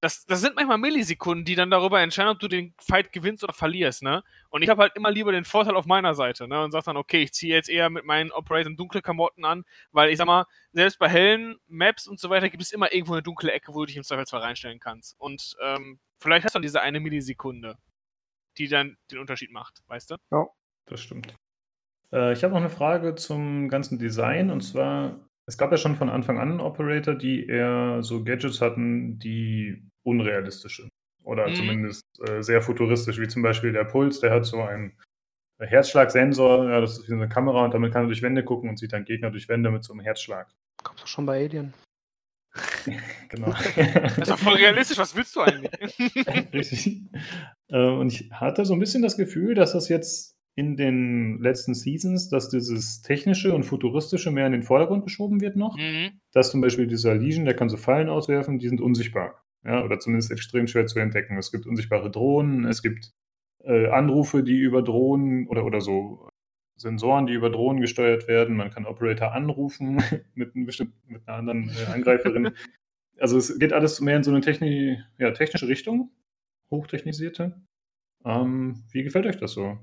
das, 0.02 0.26
das 0.26 0.42
sind 0.42 0.56
manchmal 0.56 0.80
Millisekunden, 0.80 1.46
die 1.46 1.54
dann 1.54 1.70
darüber 1.70 2.02
entscheiden, 2.02 2.32
ob 2.32 2.40
du 2.40 2.48
den 2.48 2.74
Fight 2.80 3.12
gewinnst 3.12 3.44
oder 3.44 3.54
verlierst, 3.54 4.02
ne? 4.02 4.24
Und 4.50 4.64
ich 4.64 4.70
habe 4.70 4.82
halt 4.82 4.96
immer 4.96 5.12
lieber 5.12 5.32
den 5.32 5.46
Vorteil 5.46 5.76
auf 5.76 5.86
meiner 5.86 6.16
Seite, 6.16 6.48
ne? 6.48 6.64
Und 6.64 6.72
sag 6.72 6.84
dann, 6.86 6.98
okay, 6.98 7.22
ich 7.22 7.34
ziehe 7.34 7.54
jetzt 7.54 7.70
eher 7.70 7.92
mit 7.92 8.04
meinen 8.04 8.32
Operators 8.32 8.76
dunkle 8.76 9.04
Klamotten 9.04 9.46
an, 9.46 9.64
weil 9.92 10.10
ich 10.10 10.18
sag 10.18 10.26
mal, 10.26 10.46
selbst 10.74 10.98
bei 10.98 11.08
hellen 11.08 11.58
Maps 11.68 12.08
und 12.08 12.20
so 12.20 12.32
weiter 12.32 12.50
gibt 12.50 12.64
es 12.64 12.72
immer 12.72 12.92
irgendwo 12.92 13.14
eine 13.14 13.22
dunkle 13.22 13.52
Ecke, 13.52 13.74
wo 13.76 13.82
du 13.82 13.86
dich 13.86 13.98
im 13.98 14.04
Zweifelsfall 14.04 14.42
reinstellen 14.42 14.80
kannst. 14.80 15.20
Und 15.20 15.56
ähm, 15.62 16.00
vielleicht 16.18 16.46
hast 16.46 16.56
du 16.56 16.58
dann 16.58 16.64
diese 16.64 16.82
eine 16.82 17.00
Millisekunde, 17.00 17.78
die 18.58 18.68
dann 18.68 18.98
den 19.12 19.20
Unterschied 19.20 19.52
macht, 19.52 19.84
weißt 19.86 20.12
du? 20.12 20.16
Ja, 20.32 20.48
das 20.88 21.00
stimmt. 21.00 21.36
Äh, 22.12 22.34
ich 22.34 22.44
habe 22.44 22.56
noch 22.56 22.62
eine 22.62 22.72
Frage 22.72 23.14
zum 23.14 23.70
ganzen 23.70 24.00
Design 24.00 24.50
und 24.50 24.62
zwar 24.62 25.20
es 25.48 25.58
gab 25.58 25.72
ja 25.72 25.78
schon 25.78 25.96
von 25.98 26.10
Anfang 26.10 26.40
an 26.40 26.62
Operator, 26.62 27.14
die 27.14 27.46
eher 27.46 28.04
so 28.04 28.24
Gadgets 28.24 28.62
hatten, 28.62 29.20
die 29.20 29.91
unrealistisch 30.04 30.78
sind. 30.78 30.90
Oder 31.24 31.50
mhm. 31.50 31.56
zumindest 31.56 32.04
äh, 32.28 32.42
sehr 32.42 32.62
futuristisch, 32.62 33.20
wie 33.20 33.28
zum 33.28 33.42
Beispiel 33.42 33.72
der 33.72 33.84
Puls, 33.84 34.20
der 34.20 34.32
hat 34.32 34.46
so 34.46 34.62
einen 34.62 34.98
Herzschlagsensor, 35.60 36.70
ja, 36.70 36.82
das 36.82 36.98
ist 36.98 37.10
wie 37.10 37.14
eine 37.14 37.30
Kamera 37.30 37.66
und 37.66 37.74
damit 37.74 37.94
kann 37.94 38.06
er 38.06 38.08
durch 38.08 38.24
Wände 38.24 38.44
gucken 38.44 38.70
und 38.70 38.78
sieht 38.78 38.94
dann 38.94 39.06
Gegner 39.06 39.30
durch 39.30 39.48
Wände 39.48 39.70
mit 39.70 39.84
so 39.84 39.94
einem 39.94 40.02
Herzschlag. 40.02 40.50
Kommst 40.84 41.04
du 41.04 41.08
schon 41.08 41.26
bei 41.26 41.46
Alien? 41.46 41.74
genau. 43.30 43.54
Das 43.76 44.18
ist 44.18 44.32
doch 44.32 44.40
voll 44.40 44.56
realistisch, 44.56 44.98
was 44.98 45.16
willst 45.16 45.36
du 45.36 45.42
eigentlich? 45.42 46.00
Richtig. 46.54 47.02
Äh, 47.70 47.90
und 47.90 48.12
ich 48.12 48.32
hatte 48.32 48.66
so 48.66 48.74
ein 48.74 48.80
bisschen 48.80 49.04
das 49.04 49.18
Gefühl, 49.18 49.54
dass 49.54 49.74
das 49.74 49.90
jetzt 49.90 50.36
in 50.56 50.76
den 50.76 51.40
letzten 51.40 51.74
Seasons, 51.74 52.30
dass 52.30 52.50
dieses 52.50 53.02
Technische 53.02 53.54
und 53.54 53.64
Futuristische 53.64 54.32
mehr 54.32 54.48
in 54.48 54.52
den 54.52 54.64
Vordergrund 54.64 55.06
geschoben 55.06 55.40
wird 55.40 55.56
noch. 55.56 55.78
Mhm. 55.78 56.20
Dass 56.34 56.52
zum 56.52 56.60
Beispiel 56.60 56.88
dieser 56.88 57.16
Legion, 57.16 57.46
der 57.46 57.56
kann 57.56 57.70
so 57.70 57.78
Fallen 57.78 58.10
auswerfen, 58.10 58.60
die 58.60 58.68
sind 58.68 58.82
unsichtbar. 58.82 59.42
Ja, 59.64 59.84
oder 59.84 60.00
zumindest 60.00 60.32
extrem 60.32 60.68
schwer 60.68 60.88
zu 60.88 61.00
entdecken. 61.00 61.38
Es 61.38 61.52
gibt 61.52 61.68
unsichtbare 61.68 62.10
Drohnen, 62.10 62.66
es 62.66 62.82
gibt 62.82 63.12
äh, 63.64 63.88
Anrufe, 63.88 64.44
die 64.44 64.58
über 64.58 64.82
Drohnen 64.82 65.48
oder, 65.48 65.66
oder 65.66 65.82
so 65.82 66.30
Sensoren, 66.76 67.28
die 67.28 67.34
über 67.34 67.52
Drohnen 67.52 67.80
gesteuert 67.80 68.28
werden. 68.28 68.56
Man 68.56 68.72
kann 68.72 68.86
Operator 68.86 69.34
anrufen 69.34 70.04
mit, 70.34 70.56
mit 70.56 70.80
einer 71.28 71.38
anderen 71.38 71.70
äh, 71.70 71.86
Angreiferin. 71.94 72.56
also 73.20 73.38
es 73.38 73.60
geht 73.60 73.74
alles 73.74 74.02
mehr 74.02 74.18
in 74.18 74.24
so 74.24 74.32
eine 74.32 74.42
Techni 74.42 75.02
ja, 75.18 75.32
technische 75.32 75.68
Richtung, 75.68 76.12
hochtechnisierte. 76.72 77.62
Ähm, 78.26 78.84
wie 78.92 79.04
gefällt 79.04 79.26
euch 79.28 79.38
das 79.38 79.52
so? 79.52 79.78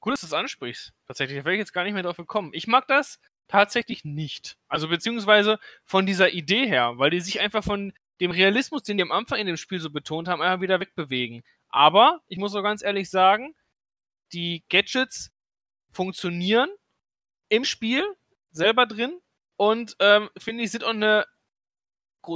Gut, 0.00 0.14
dass 0.14 0.20
du 0.20 0.26
es 0.26 0.32
ansprichst. 0.32 0.92
Tatsächlich, 1.06 1.38
da 1.38 1.44
wäre 1.44 1.54
ich 1.54 1.60
jetzt 1.60 1.72
gar 1.72 1.84
nicht 1.84 1.94
mehr 1.94 2.02
drauf 2.02 2.16
gekommen. 2.16 2.50
Ich 2.54 2.66
mag 2.66 2.88
das 2.88 3.20
tatsächlich 3.46 4.04
nicht. 4.04 4.56
Also 4.68 4.88
beziehungsweise 4.88 5.58
von 5.84 6.06
dieser 6.06 6.32
Idee 6.32 6.66
her, 6.66 6.94
weil 6.96 7.10
die 7.10 7.20
sich 7.20 7.40
einfach 7.40 7.62
von 7.62 7.92
dem 8.20 8.30
Realismus, 8.30 8.82
den 8.82 8.96
die 8.96 9.02
am 9.02 9.12
Anfang 9.12 9.38
in 9.38 9.46
dem 9.46 9.56
Spiel 9.56 9.80
so 9.80 9.90
betont 9.90 10.28
haben, 10.28 10.42
einfach 10.42 10.60
wieder 10.60 10.80
wegbewegen. 10.80 11.42
Aber 11.68 12.20
ich 12.28 12.38
muss 12.38 12.54
auch 12.54 12.62
ganz 12.62 12.82
ehrlich 12.82 13.10
sagen, 13.10 13.54
die 14.32 14.64
Gadgets 14.68 15.32
funktionieren 15.90 16.68
im 17.48 17.64
Spiel 17.64 18.04
selber 18.50 18.86
drin 18.86 19.18
und 19.56 19.96
ähm, 19.98 20.30
finde 20.38 20.64
ich 20.64 20.70
sind 20.70 20.84
auch 20.84 20.90
eine 20.90 21.26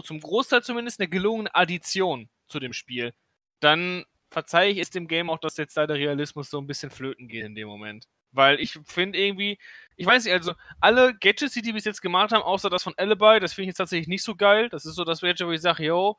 zum 0.04 0.20
Großteil 0.20 0.62
zumindest 0.64 1.00
eine 1.00 1.08
gelungene 1.08 1.54
Addition 1.54 2.28
zu 2.48 2.58
dem 2.58 2.72
Spiel. 2.72 3.14
Dann 3.60 4.04
verzeihe 4.30 4.72
ich 4.72 4.78
es 4.78 4.90
dem 4.90 5.06
Game 5.06 5.30
auch, 5.30 5.38
dass 5.38 5.56
jetzt 5.56 5.76
da 5.76 5.86
der 5.86 5.96
Realismus 5.96 6.50
so 6.50 6.58
ein 6.58 6.66
bisschen 6.66 6.90
flöten 6.90 7.28
geht 7.28 7.44
in 7.44 7.54
dem 7.54 7.68
Moment. 7.68 8.08
Weil 8.36 8.60
ich 8.60 8.78
finde 8.84 9.18
irgendwie, 9.18 9.58
ich 9.96 10.06
weiß 10.06 10.24
nicht, 10.24 10.34
also 10.34 10.54
alle 10.80 11.14
Gadgets, 11.14 11.54
die 11.54 11.62
die 11.62 11.72
bis 11.72 11.84
jetzt 11.84 12.02
gemacht 12.02 12.32
haben, 12.32 12.42
außer 12.42 12.70
das 12.70 12.82
von 12.82 12.94
Alibi, 12.96 13.40
das 13.40 13.54
finde 13.54 13.64
ich 13.64 13.68
jetzt 13.68 13.78
tatsächlich 13.78 14.08
nicht 14.08 14.22
so 14.22 14.36
geil. 14.36 14.68
Das 14.68 14.84
ist 14.84 14.94
so 14.94 15.04
das 15.04 15.20
Gadget, 15.22 15.46
wo 15.46 15.52
ich 15.52 15.60
sage, 15.60 15.84
yo, 15.84 16.18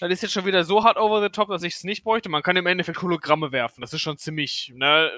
das 0.00 0.10
ist 0.10 0.22
jetzt 0.22 0.32
schon 0.32 0.46
wieder 0.46 0.64
so 0.64 0.82
hart 0.82 0.96
over 0.96 1.22
the 1.22 1.28
top, 1.28 1.48
dass 1.48 1.62
ich 1.62 1.74
es 1.74 1.84
nicht 1.84 2.04
bräuchte. 2.04 2.30
Man 2.30 2.42
kann 2.42 2.56
im 2.56 2.66
Endeffekt 2.66 3.02
Hologramme 3.02 3.52
werfen. 3.52 3.82
Das 3.82 3.92
ist 3.92 4.00
schon 4.00 4.16
ziemlich, 4.16 4.72
ne? 4.74 5.12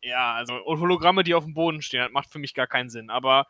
Ja, 0.00 0.34
also 0.34 0.54
Hologramme, 0.64 1.24
die 1.24 1.34
auf 1.34 1.44
dem 1.44 1.54
Boden 1.54 1.82
stehen, 1.82 2.02
das 2.02 2.12
macht 2.12 2.30
für 2.30 2.38
mich 2.38 2.54
gar 2.54 2.66
keinen 2.66 2.90
Sinn. 2.90 3.10
Aber 3.10 3.46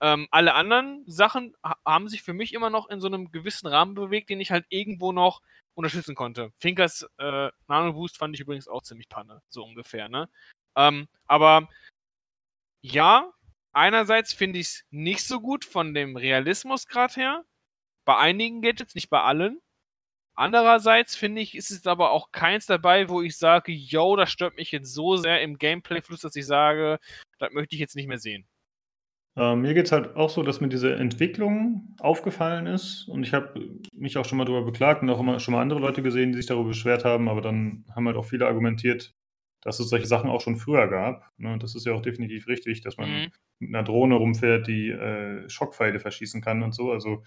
ähm, 0.00 0.28
alle 0.30 0.54
anderen 0.54 1.04
Sachen 1.06 1.54
haben 1.84 2.08
sich 2.08 2.22
für 2.22 2.34
mich 2.34 2.54
immer 2.54 2.70
noch 2.70 2.90
in 2.90 3.00
so 3.00 3.06
einem 3.06 3.30
gewissen 3.30 3.66
Rahmen 3.66 3.94
bewegt, 3.94 4.30
den 4.30 4.40
ich 4.40 4.50
halt 4.50 4.66
irgendwo 4.68 5.12
noch 5.12 5.42
unterstützen 5.74 6.14
konnte. 6.14 6.52
Finkers 6.58 7.08
äh, 7.18 7.50
Nano 7.68 7.92
Boost 7.92 8.18
fand 8.18 8.34
ich 8.34 8.40
übrigens 8.40 8.68
auch 8.68 8.82
ziemlich 8.82 9.08
panne, 9.08 9.42
so 9.48 9.64
ungefähr, 9.64 10.08
ne? 10.08 10.28
Ähm, 10.76 11.08
aber 11.26 11.68
ja, 12.82 13.32
einerseits 13.72 14.32
finde 14.32 14.58
ich 14.58 14.66
es 14.66 14.84
nicht 14.90 15.26
so 15.26 15.40
gut 15.40 15.64
von 15.64 15.94
dem 15.94 16.16
Realismusgrad 16.16 17.16
her. 17.16 17.44
Bei 18.04 18.16
einigen 18.18 18.62
Gadgets, 18.62 18.94
nicht 18.94 19.10
bei 19.10 19.22
allen. 19.22 19.60
Andererseits 20.36 21.16
finde 21.16 21.40
ich, 21.40 21.56
ist 21.56 21.70
es 21.70 21.86
aber 21.86 22.10
auch 22.10 22.30
keins 22.30 22.66
dabei, 22.66 23.08
wo 23.08 23.22
ich 23.22 23.38
sage, 23.38 23.72
yo, 23.72 24.16
das 24.16 24.30
stört 24.30 24.56
mich 24.56 24.70
jetzt 24.70 24.92
so 24.92 25.16
sehr 25.16 25.40
im 25.40 25.56
Gameplay-Fluss, 25.56 26.20
dass 26.20 26.36
ich 26.36 26.46
sage, 26.46 26.98
das 27.38 27.52
möchte 27.52 27.74
ich 27.74 27.80
jetzt 27.80 27.96
nicht 27.96 28.06
mehr 28.06 28.18
sehen. 28.18 28.46
Äh, 29.36 29.56
mir 29.56 29.74
geht 29.74 29.86
es 29.86 29.92
halt 29.92 30.14
auch 30.14 30.30
so, 30.30 30.42
dass 30.42 30.60
mir 30.60 30.68
diese 30.68 30.94
Entwicklung 30.94 31.94
aufgefallen 32.00 32.66
ist 32.66 33.08
und 33.08 33.22
ich 33.22 33.32
habe 33.32 33.78
mich 33.92 34.16
auch 34.18 34.24
schon 34.26 34.38
mal 34.38 34.44
darüber 34.44 34.64
beklagt 34.64 35.02
und 35.02 35.10
auch 35.10 35.20
immer 35.20 35.40
schon 35.40 35.52
mal 35.52 35.62
andere 35.62 35.80
Leute 35.80 36.02
gesehen, 36.02 36.32
die 36.32 36.38
sich 36.38 36.46
darüber 36.46 36.68
beschwert 36.68 37.04
haben, 37.04 37.28
aber 37.28 37.40
dann 37.40 37.84
haben 37.94 38.06
halt 38.06 38.16
auch 38.16 38.26
viele 38.26 38.46
argumentiert, 38.46 39.14
dass 39.62 39.80
es 39.80 39.88
solche 39.88 40.06
Sachen 40.06 40.30
auch 40.30 40.40
schon 40.40 40.56
früher 40.56 40.88
gab. 40.88 41.30
Ne? 41.38 41.58
Das 41.58 41.74
ist 41.74 41.86
ja 41.86 41.92
auch 41.92 42.02
definitiv 42.02 42.46
richtig, 42.46 42.82
dass 42.82 42.96
man 42.96 43.10
mhm. 43.10 43.32
mit 43.58 43.74
einer 43.74 43.82
Drohne 43.82 44.14
rumfährt, 44.14 44.66
die 44.66 44.90
äh, 44.90 45.48
Schockpfeile 45.48 46.00
verschießen 46.00 46.40
kann 46.40 46.62
und 46.62 46.74
so. 46.74 46.92
Also 46.92 47.22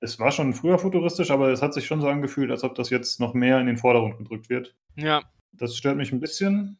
es 0.00 0.18
war 0.18 0.32
schon 0.32 0.54
früher 0.54 0.78
futuristisch, 0.78 1.30
aber 1.30 1.50
es 1.50 1.62
hat 1.62 1.74
sich 1.74 1.86
schon 1.86 2.00
so 2.00 2.08
angefühlt, 2.08 2.50
als 2.50 2.64
ob 2.64 2.74
das 2.74 2.90
jetzt 2.90 3.20
noch 3.20 3.34
mehr 3.34 3.60
in 3.60 3.66
den 3.66 3.76
Vordergrund 3.76 4.18
gedrückt 4.18 4.48
wird. 4.48 4.74
Ja. 4.96 5.22
Das 5.52 5.76
stört 5.76 5.96
mich 5.96 6.12
ein 6.12 6.20
bisschen. 6.20 6.78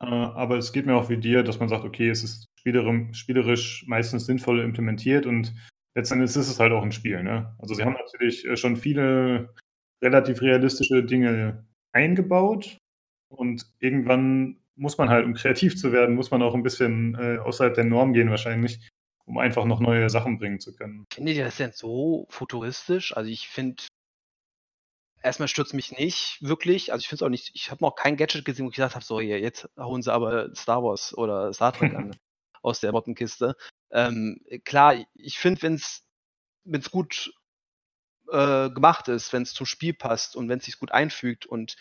Äh, 0.00 0.06
aber 0.06 0.56
es 0.56 0.72
geht 0.72 0.86
mir 0.86 0.94
auch 0.94 1.08
wie 1.08 1.18
dir, 1.18 1.42
dass 1.42 1.58
man 1.58 1.68
sagt, 1.68 1.84
okay, 1.84 2.08
es 2.08 2.22
ist 2.22 2.46
spielerisch 3.12 3.84
meistens 3.86 4.26
sinnvoll 4.26 4.60
implementiert 4.60 5.26
und 5.26 5.54
letztendlich 5.96 6.30
ist 6.30 6.36
es 6.36 6.60
halt 6.60 6.72
auch 6.72 6.82
ein 6.82 6.92
Spiel. 6.92 7.22
Ne? 7.22 7.54
Also 7.58 7.74
sie 7.74 7.84
haben 7.84 7.94
natürlich 7.94 8.44
äh, 8.44 8.56
schon 8.56 8.76
viele 8.76 9.54
relativ 10.02 10.42
realistische 10.42 11.04
Dinge 11.04 11.66
eingebaut 11.92 12.78
und 13.28 13.66
irgendwann 13.78 14.58
muss 14.76 14.98
man 14.98 15.08
halt, 15.08 15.24
um 15.24 15.34
kreativ 15.34 15.76
zu 15.76 15.92
werden, 15.92 16.14
muss 16.14 16.30
man 16.30 16.42
auch 16.42 16.54
ein 16.54 16.62
bisschen 16.62 17.14
äh, 17.14 17.38
außerhalb 17.38 17.74
der 17.74 17.84
Norm 17.84 18.12
gehen 18.12 18.30
wahrscheinlich, 18.30 18.90
um 19.24 19.38
einfach 19.38 19.64
noch 19.64 19.80
neue 19.80 20.10
Sachen 20.10 20.38
bringen 20.38 20.60
zu 20.60 20.74
können. 20.74 21.06
Findet 21.12 21.36
ihr 21.36 21.44
das 21.44 21.56
denn 21.56 21.72
so 21.72 22.26
futuristisch? 22.28 23.16
Also 23.16 23.30
ich 23.30 23.48
finde, 23.48 23.84
erstmal 25.22 25.48
stürzt 25.48 25.74
mich 25.74 25.92
nicht 25.92 26.38
wirklich. 26.42 26.92
Also 26.92 27.02
ich 27.02 27.08
finde 27.08 27.24
es 27.24 27.26
auch 27.26 27.30
nicht, 27.30 27.50
ich 27.54 27.70
habe 27.70 27.84
noch 27.84 27.96
kein 27.96 28.16
Gadget 28.16 28.44
gesehen, 28.44 28.66
wo 28.66 28.70
ich 28.70 28.76
gesagt 28.76 28.94
habe, 28.94 29.04
so, 29.04 29.20
hier, 29.20 29.40
jetzt 29.40 29.68
hauen 29.76 30.02
sie 30.02 30.12
aber 30.12 30.54
Star 30.54 30.82
Wars 30.82 31.16
oder 31.16 31.52
Star 31.52 31.72
Trek 31.72 31.94
an 31.94 32.16
aus 32.62 32.80
der 32.80 32.92
Mottenkiste. 32.92 33.56
Ähm, 33.90 34.40
klar, 34.64 34.96
ich 35.14 35.38
finde, 35.38 35.62
wenn 35.62 35.74
es 35.74 36.90
gut 36.90 37.32
äh, 38.30 38.70
gemacht 38.70 39.08
ist, 39.08 39.32
wenn 39.32 39.42
es 39.42 39.54
zum 39.54 39.66
Spiel 39.66 39.94
passt 39.94 40.36
und 40.36 40.48
wenn 40.48 40.58
es 40.58 40.64
sich 40.64 40.78
gut 40.78 40.92
einfügt 40.92 41.46
und 41.46 41.76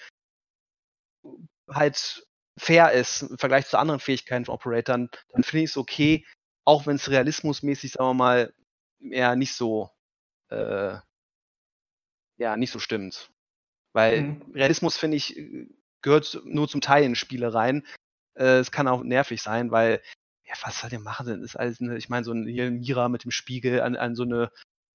halt 1.69 2.26
fair 2.57 2.91
ist 2.91 3.23
im 3.23 3.38
Vergleich 3.38 3.67
zu 3.67 3.78
anderen 3.78 3.99
Fähigkeiten 3.99 4.45
von 4.45 4.55
Operatoren, 4.55 5.09
dann 5.30 5.43
finde 5.43 5.63
ich 5.63 5.71
es 5.71 5.78
okay, 5.78 6.26
auch 6.65 6.86
wenn 6.86 6.95
es 6.95 7.09
realismusmäßig, 7.09 7.91
sagen 7.91 8.09
wir 8.09 8.13
mal, 8.13 8.53
eher 8.99 9.36
nicht 9.36 9.53
so 9.53 9.89
äh, 10.49 10.97
ja, 12.38 12.57
nicht 12.57 12.71
so 12.71 12.80
stimmt. 12.80 13.32
Weil 13.93 14.21
mhm. 14.21 14.51
Realismus, 14.53 14.97
finde 14.97 15.17
ich, 15.17 15.41
gehört 16.01 16.39
nur 16.43 16.67
zum 16.67 16.82
Teil 16.82 17.03
in 17.03 17.15
Spiele 17.15 17.53
rein. 17.53 17.86
Äh, 18.36 18.59
es 18.59 18.71
kann 18.71 18.88
auch 18.88 19.03
nervig 19.03 19.41
sein, 19.41 19.71
weil, 19.71 20.01
ja, 20.45 20.53
was 20.61 20.80
soll 20.80 20.89
der 20.89 20.99
machen? 20.99 21.28
Das 21.28 21.39
ist 21.39 21.55
alles, 21.55 21.80
eine, 21.80 21.97
ich 21.97 22.09
meine, 22.09 22.26
so 22.26 22.34
ein 22.34 22.45
hier 22.45 22.69
Mira 22.71 23.09
mit 23.09 23.23
dem 23.23 23.32
Spiegel 23.32 23.82
an, 23.82 23.95
an 23.95 24.15
so 24.15 24.23
eine 24.23 24.51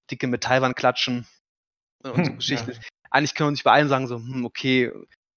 dicke 0.09 0.27
Metallwand 0.27 0.75
klatschen 0.75 1.27
und 2.03 2.25
so 2.25 2.33
Geschichten. 2.33 2.71
Ja. 3.13 3.17
Eigentlich 3.17 3.35
können 3.35 3.47
wir 3.47 3.51
nicht 3.51 3.65
bei 3.65 3.73
allen 3.73 3.89
sagen, 3.89 4.07
so, 4.07 4.15
hm, 4.15 4.45
okay, 4.45 4.89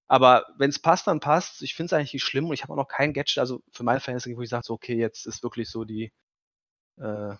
aber 0.06 0.46
wenn 0.58 0.70
es 0.70 0.78
passt, 0.78 1.06
dann 1.06 1.20
passt. 1.20 1.62
Ich 1.62 1.74
finde 1.74 1.86
es 1.86 1.92
eigentlich 1.92 2.14
nicht 2.14 2.24
schlimm 2.24 2.46
und 2.46 2.54
ich 2.54 2.62
habe 2.62 2.72
auch 2.72 2.76
noch 2.76 2.88
kein 2.88 3.12
Gadget, 3.12 3.38
also 3.38 3.62
für 3.72 3.84
meine 3.84 4.00
Verhältnisse, 4.00 4.36
wo 4.36 4.42
ich 4.42 4.50
sage, 4.50 4.64
so, 4.64 4.74
okay, 4.74 4.96
jetzt 4.96 5.26
ist 5.26 5.42
wirklich 5.42 5.70
so 5.70 5.84
die, 5.84 6.12
äh, 6.98 7.34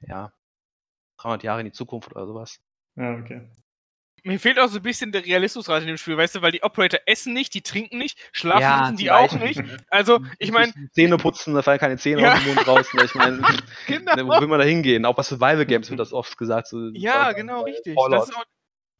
ja, 0.00 0.32
300 1.18 1.42
Jahre 1.42 1.60
in 1.60 1.66
die 1.66 1.72
Zukunft 1.72 2.10
oder 2.10 2.26
sowas. 2.26 2.60
Ja, 2.96 3.14
okay. 3.14 3.50
Mir 4.22 4.38
fehlt 4.38 4.58
auch 4.58 4.68
so 4.68 4.76
ein 4.78 4.82
bisschen 4.82 5.12
der 5.12 5.24
Realismusrate 5.24 5.82
in 5.82 5.88
dem 5.88 5.96
Spiel, 5.96 6.16
weißt 6.16 6.36
du, 6.36 6.42
weil 6.42 6.52
die 6.52 6.62
Operator 6.62 7.00
essen 7.06 7.32
nicht, 7.32 7.54
die 7.54 7.62
trinken 7.62 7.96
nicht, 7.96 8.18
schlafen 8.32 8.60
ja, 8.60 8.90
die, 8.90 8.96
die 8.96 9.10
auch 9.10 9.32
nicht. 9.32 9.62
Also, 9.88 10.20
ich 10.38 10.52
meine. 10.52 10.72
Zähne 10.92 11.16
putzen, 11.16 11.54
da 11.54 11.62
fallen 11.62 11.78
keine 11.78 11.96
Zähne 11.96 12.22
ja. 12.22 12.34
aus 12.34 12.44
dem 12.44 12.54
Mund 12.54 12.68
raus. 12.68 12.92
Ne? 12.92 13.04
Ich 13.04 13.14
meine, 13.14 13.40
genau. 13.86 14.26
Wo 14.26 14.40
will 14.40 14.48
man 14.48 14.58
da 14.58 14.64
hingehen? 14.66 15.06
Auch 15.06 15.14
bei 15.14 15.22
Survival 15.22 15.64
Games 15.64 15.88
wird 15.88 16.00
das 16.00 16.12
oft 16.12 16.36
gesagt. 16.36 16.68
So, 16.68 16.90
ja, 16.92 17.32
genau, 17.32 17.62
richtig. 17.62 17.96
Das 18.10 18.30
auch, 18.30 18.44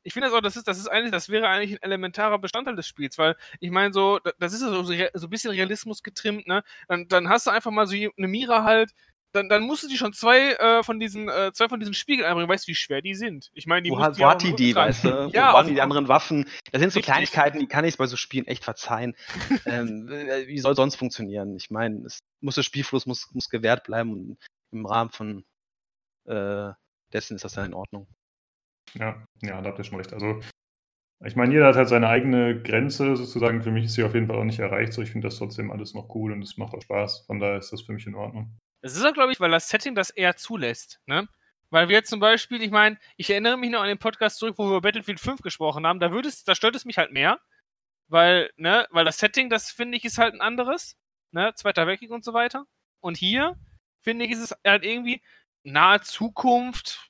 ich 0.02 0.12
finde 0.12 0.28
das 0.28 0.36
auch, 0.36 0.40
das 0.40 0.56
ist, 0.56 0.66
das 0.66 0.78
ist 0.78 0.88
eigentlich, 0.88 1.12
das 1.12 1.28
wäre 1.28 1.48
eigentlich 1.48 1.72
ein 1.72 1.82
elementarer 1.82 2.38
Bestandteil 2.38 2.76
des 2.76 2.86
Spiels, 2.86 3.18
weil 3.18 3.36
ich 3.60 3.70
meine, 3.70 3.92
so, 3.92 4.18
das 4.38 4.52
ist 4.52 4.60
so, 4.60 4.82
so 4.82 4.92
ein 4.92 5.30
bisschen 5.30 5.50
Realismus 5.50 6.02
getrimmt, 6.02 6.46
ne? 6.46 6.62
Dann, 6.88 7.08
dann 7.08 7.28
hast 7.28 7.46
du 7.46 7.50
einfach 7.50 7.70
mal 7.70 7.86
so 7.86 7.94
eine 7.94 8.28
Mira 8.28 8.64
halt, 8.64 8.92
dann, 9.32 9.48
dann 9.48 9.62
musst 9.62 9.84
du 9.84 9.88
die 9.88 9.96
schon 9.96 10.12
zwei 10.12 10.54
äh, 10.54 10.82
von 10.82 10.98
diesen 10.98 11.28
äh, 11.28 11.52
zwei 11.52 11.68
von 11.68 11.78
diesen 11.78 11.94
Spiegeln 11.94 12.26
einbringen. 12.26 12.48
Weißt 12.48 12.66
du, 12.66 12.70
wie 12.70 12.74
schwer 12.74 13.00
die 13.00 13.14
sind? 13.14 13.50
Ich 13.54 13.66
meine, 13.66 13.82
die 13.82 13.90
wo, 13.90 13.96
wo 13.96 14.26
hat 14.26 14.42
die 14.42 14.54
die, 14.54 14.74
weißt 14.74 15.04
du? 15.04 15.08
ja, 15.32 15.50
wo 15.50 15.54
waren 15.54 15.72
die 15.72 15.80
anderen 15.80 16.08
Waffen? 16.08 16.46
Das 16.72 16.80
sind 16.80 16.92
so 16.92 16.98
richtig. 16.98 17.04
Kleinigkeiten, 17.04 17.60
die 17.60 17.66
kann 17.66 17.84
ich 17.84 17.96
bei 17.96 18.06
so 18.06 18.16
Spielen 18.16 18.46
echt 18.46 18.64
verzeihen. 18.64 19.14
ähm, 19.66 20.08
äh, 20.08 20.46
wie 20.48 20.58
soll 20.58 20.74
sonst 20.74 20.96
funktionieren? 20.96 21.56
Ich 21.56 21.70
meine, 21.70 22.06
es 22.06 22.18
muss 22.40 22.56
der 22.56 22.62
Spielfluss 22.62 23.06
muss, 23.06 23.30
muss 23.32 23.48
gewährt 23.48 23.84
bleiben 23.84 24.12
und 24.12 24.38
im 24.72 24.86
Rahmen 24.86 25.10
von 25.10 25.44
äh, 26.26 26.72
dessen 27.12 27.36
ist 27.36 27.44
das 27.44 27.52
dann 27.52 27.66
in 27.66 27.74
Ordnung. 27.74 28.08
Ja, 28.94 29.24
ja, 29.42 29.60
da 29.60 29.70
habt 29.70 29.78
ihr 29.78 29.84
schon 29.84 29.98
recht. 29.98 30.12
Also 30.12 30.40
ich 31.24 31.36
meine, 31.36 31.52
jeder 31.52 31.66
hat 31.66 31.76
halt 31.76 31.88
seine 31.88 32.08
eigene 32.08 32.62
Grenze 32.62 33.14
sozusagen. 33.14 33.62
Für 33.62 33.70
mich 33.70 33.84
ist 33.84 33.94
sie 33.94 34.04
auf 34.04 34.14
jeden 34.14 34.26
Fall 34.26 34.36
auch 34.36 34.44
nicht 34.44 34.58
erreicht. 34.58 34.92
So, 34.92 35.02
ich 35.02 35.10
finde 35.10 35.28
das 35.28 35.36
trotzdem 35.36 35.70
alles 35.70 35.92
noch 35.92 36.14
cool 36.14 36.32
und 36.32 36.42
es 36.42 36.56
macht 36.56 36.74
auch 36.74 36.80
Spaß. 36.80 37.26
Von 37.26 37.40
daher 37.40 37.58
ist 37.58 37.72
das 37.72 37.82
für 37.82 37.92
mich 37.92 38.06
in 38.06 38.14
Ordnung. 38.14 38.56
Das 38.82 38.96
ist 38.96 39.04
auch, 39.04 39.12
glaube 39.12 39.32
ich, 39.32 39.40
weil 39.40 39.50
das 39.50 39.68
Setting 39.68 39.94
das 39.94 40.08
eher 40.08 40.36
zulässt. 40.36 41.00
Ne? 41.04 41.28
Weil 41.68 41.88
wir 41.88 41.96
jetzt 41.96 42.08
zum 42.08 42.20
Beispiel, 42.20 42.62
ich 42.62 42.70
meine, 42.70 42.98
ich 43.16 43.28
erinnere 43.28 43.58
mich 43.58 43.70
noch 43.70 43.82
an 43.82 43.88
den 43.88 43.98
Podcast 43.98 44.38
zurück, 44.38 44.56
wo 44.56 44.64
wir 44.64 44.70
über 44.70 44.80
Battlefield 44.80 45.20
5 45.20 45.42
gesprochen 45.42 45.86
haben, 45.86 46.00
da, 46.00 46.10
würde 46.10 46.28
es, 46.28 46.42
da 46.44 46.54
stört 46.54 46.74
es 46.74 46.86
mich 46.86 46.96
halt 46.96 47.12
mehr, 47.12 47.38
weil, 48.08 48.50
ne, 48.56 48.86
weil 48.90 49.04
das 49.04 49.18
Setting, 49.18 49.50
das 49.50 49.70
finde 49.70 49.98
ich, 49.98 50.04
ist 50.06 50.18
halt 50.18 50.32
ein 50.32 50.40
anderes, 50.40 50.96
ne, 51.32 51.52
Zweiter 51.54 51.86
Weltkrieg 51.86 52.10
und 52.10 52.24
so 52.24 52.32
weiter. 52.32 52.64
Und 53.00 53.18
hier, 53.18 53.56
finde 54.02 54.24
ich, 54.24 54.32
ist 54.32 54.40
es 54.40 54.56
halt 54.66 54.84
irgendwie 54.84 55.22
nahe 55.64 56.00
Zukunft, 56.00 57.09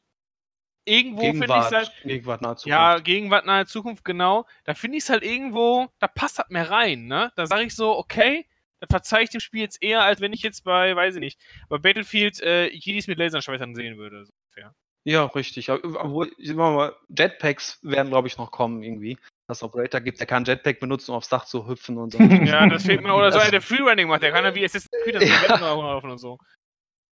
irgendwo 0.84 1.22
finde 1.22 1.46
ich 1.46 1.50
es 1.50 1.72
halt. 1.72 1.92
Gegenwart, 2.02 2.42
nahe 2.42 2.56
Zukunft. 2.56 2.66
Ja, 2.66 2.98
Gegenwart, 2.98 3.46
nahe 3.46 3.66
Zukunft, 3.66 4.04
genau. 4.04 4.46
Da 4.64 4.74
finde 4.74 4.98
ich 4.98 5.04
es 5.04 5.10
halt 5.10 5.22
irgendwo, 5.22 5.88
da 5.98 6.08
passt 6.08 6.38
halt 6.38 6.50
mehr 6.50 6.70
rein, 6.70 7.06
ne? 7.06 7.32
Da 7.36 7.46
sage 7.46 7.64
ich 7.64 7.74
so, 7.74 7.96
okay, 7.96 8.46
dann 8.80 8.88
verzeihe 8.88 9.24
ich 9.24 9.30
dem 9.30 9.40
Spiel 9.40 9.60
jetzt 9.60 9.82
eher, 9.82 10.02
als 10.02 10.20
wenn 10.20 10.32
ich 10.32 10.42
jetzt 10.42 10.64
bei, 10.64 10.96
weiß 10.96 11.16
ich 11.16 11.20
nicht, 11.20 11.40
bei 11.68 11.78
Battlefield 11.78 12.40
äh, 12.40 12.68
Jedis 12.68 13.06
mit 13.06 13.18
Laserschwertern 13.18 13.74
sehen 13.74 13.98
würde. 13.98 14.24
So 14.24 14.32
ungefähr. 14.42 14.74
Ja, 15.04 15.24
richtig. 15.26 15.70
Obwohl, 15.70 16.30
mal, 16.54 16.94
Jetpacks 17.08 17.78
werden, 17.82 18.08
glaube 18.08 18.28
ich, 18.28 18.36
noch 18.36 18.50
kommen 18.50 18.82
irgendwie. 18.82 19.18
Dass 19.48 19.62
Operator 19.62 20.00
gibt, 20.00 20.20
der 20.20 20.26
kann 20.26 20.44
Jetpack 20.44 20.78
benutzen, 20.78 21.10
um 21.10 21.16
aufs 21.16 21.28
Dach 21.28 21.44
zu 21.44 21.66
hüpfen 21.66 21.98
und 21.98 22.12
so. 22.12 22.18
ja, 22.22 22.68
das 22.68 22.84
fehlt 22.84 23.02
mir. 23.02 23.14
Oder 23.14 23.32
so 23.32 23.38
einer, 23.38 23.50
der 23.50 23.62
Freerunning 23.62 24.08
macht, 24.08 24.22
der 24.22 24.32
kann 24.32 24.44
ja 24.44 24.54
wie 24.54 24.64
Assassin's 24.64 24.90
Creed 25.02 25.16
das 25.16 25.28
ja. 25.48 25.56
laufen 25.56 26.10
und 26.10 26.18
so. 26.18 26.38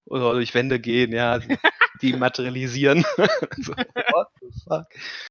Oder 0.08 0.32
durch 0.32 0.54
Wände 0.54 0.80
gehen, 0.80 1.12
ja. 1.12 1.38
die 2.00 2.12
materialisieren. 2.16 3.04
so, 3.56 3.72
what 3.74 4.28
the 4.40 4.48
fuck? 4.64 4.86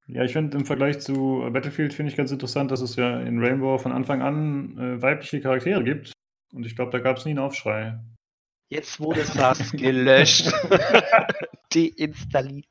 Ja, 0.07 0.23
ich 0.23 0.33
finde 0.33 0.57
im 0.57 0.65
Vergleich 0.65 0.99
zu 0.99 1.47
Battlefield 1.51 1.93
finde 1.93 2.11
ich 2.11 2.17
ganz 2.17 2.31
interessant, 2.31 2.71
dass 2.71 2.81
es 2.81 2.95
ja 2.95 3.19
in 3.19 3.43
Rainbow 3.43 3.77
von 3.77 3.91
Anfang 3.91 4.21
an 4.21 4.77
äh, 4.77 5.01
weibliche 5.01 5.41
Charaktere 5.41 5.83
gibt. 5.83 6.13
Und 6.53 6.65
ich 6.65 6.75
glaube, 6.75 6.91
da 6.91 6.99
gab 6.99 7.17
es 7.17 7.25
nie 7.25 7.31
einen 7.31 7.39
Aufschrei. 7.39 7.99
Jetzt 8.69 8.99
wurde 8.99 9.23
das 9.35 9.71
gelöscht. 9.71 10.51
Deinstalliert. 11.73 12.65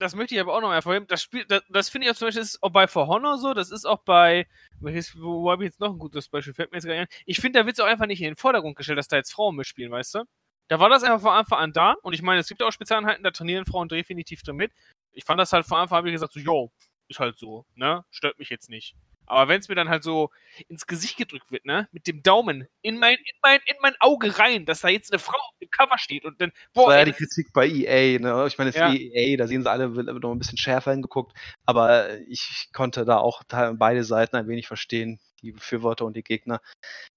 Das 0.00 0.14
möchte 0.14 0.34
ich 0.34 0.40
aber 0.40 0.54
auch 0.54 0.60
noch 0.60 0.72
hervorheben. 0.72 1.06
Das 1.06 1.22
Spiel, 1.22 1.44
das, 1.46 1.62
das 1.68 1.88
finde 1.88 2.06
ich 2.06 2.12
auch 2.12 2.16
zum 2.16 2.28
Beispiel, 2.28 2.42
ist 2.42 2.62
auch 2.62 2.70
bei 2.70 2.88
For 2.88 3.06
Honor 3.06 3.38
so, 3.38 3.54
das 3.54 3.70
ist 3.70 3.86
auch 3.86 4.02
bei, 4.04 4.46
wo, 4.80 4.90
wo 4.90 5.50
habe 5.50 5.64
ich 5.64 5.68
jetzt 5.68 5.80
noch 5.80 5.92
ein 5.92 5.98
gutes 5.98 6.28
Beispiel, 6.28 6.52
fällt 6.52 6.72
mir 6.72 6.78
jetzt 6.78 6.86
gar 6.86 6.94
nicht 6.94 7.02
ein. 7.02 7.22
Ich 7.26 7.40
finde, 7.40 7.60
da 7.60 7.66
wird 7.66 7.78
es 7.78 7.80
auch 7.80 7.86
einfach 7.86 8.06
nicht 8.06 8.20
in 8.20 8.26
den 8.26 8.36
Vordergrund 8.36 8.76
gestellt, 8.76 8.98
dass 8.98 9.08
da 9.08 9.16
jetzt 9.16 9.32
Frauen 9.32 9.56
mitspielen, 9.56 9.92
weißt 9.92 10.16
du? 10.16 10.24
Da 10.68 10.80
war 10.80 10.88
das 10.88 11.02
einfach 11.02 11.20
von 11.20 11.32
Anfang 11.32 11.58
an 11.58 11.72
da 11.72 11.94
und 12.02 12.14
ich 12.14 12.22
meine, 12.22 12.40
es 12.40 12.48
gibt 12.48 12.62
auch 12.62 12.70
Spezialeinheiten, 12.70 13.22
da 13.22 13.30
trainieren 13.30 13.66
Frauen 13.66 13.88
definitiv 13.88 14.42
drin 14.42 14.56
mit. 14.56 14.72
Ich 15.12 15.24
fand 15.24 15.38
das 15.38 15.52
halt 15.52 15.66
von 15.66 15.78
Anfang 15.78 15.96
an, 15.96 15.98
habe 15.98 16.08
ich 16.08 16.14
gesagt, 16.14 16.32
so, 16.32 16.40
yo, 16.40 16.72
ist 17.08 17.20
halt 17.20 17.38
so, 17.38 17.66
ne? 17.74 18.04
Stört 18.10 18.38
mich 18.38 18.48
jetzt 18.48 18.70
nicht. 18.70 18.96
Aber 19.26 19.48
wenn 19.48 19.60
es 19.60 19.68
mir 19.68 19.74
dann 19.74 19.88
halt 19.88 20.02
so 20.02 20.30
ins 20.68 20.86
Gesicht 20.86 21.16
gedrückt 21.16 21.50
wird, 21.50 21.64
ne, 21.64 21.88
mit 21.92 22.06
dem 22.06 22.22
Daumen 22.22 22.66
in 22.82 22.98
mein, 22.98 23.16
in 23.16 23.38
mein, 23.42 23.60
in 23.66 23.76
mein 23.80 23.94
Auge 24.00 24.38
rein, 24.38 24.66
dass 24.66 24.80
da 24.80 24.88
jetzt 24.88 25.12
eine 25.12 25.18
Frau 25.18 25.36
auf 25.36 25.58
dem 25.60 25.70
Cover 25.70 25.98
steht 25.98 26.24
und 26.24 26.40
dann, 26.40 26.52
boah. 26.72 26.86
Das 26.86 26.88
war 26.88 26.98
ja 26.98 27.04
die 27.04 27.12
Kritik 27.12 27.52
bei 27.52 27.66
EA, 27.66 28.18
ne? 28.18 28.46
Ich 28.46 28.58
meine, 28.58 28.70
es 28.70 28.76
ja. 28.76 28.88
ist 28.88 29.00
EA, 29.00 29.36
da 29.36 29.46
sehen 29.46 29.62
sie 29.62 29.70
alle 29.70 29.88
noch 29.88 30.32
ein 30.32 30.38
bisschen 30.38 30.58
schärfer 30.58 30.92
hingeguckt, 30.92 31.36
aber 31.64 32.18
ich 32.28 32.68
konnte 32.72 33.04
da 33.04 33.18
auch 33.18 33.42
beide 33.48 34.04
Seiten 34.04 34.36
ein 34.36 34.48
wenig 34.48 34.66
verstehen, 34.66 35.20
die 35.42 35.52
Befürworter 35.52 36.04
und 36.04 36.16
die 36.16 36.22
Gegner. 36.22 36.60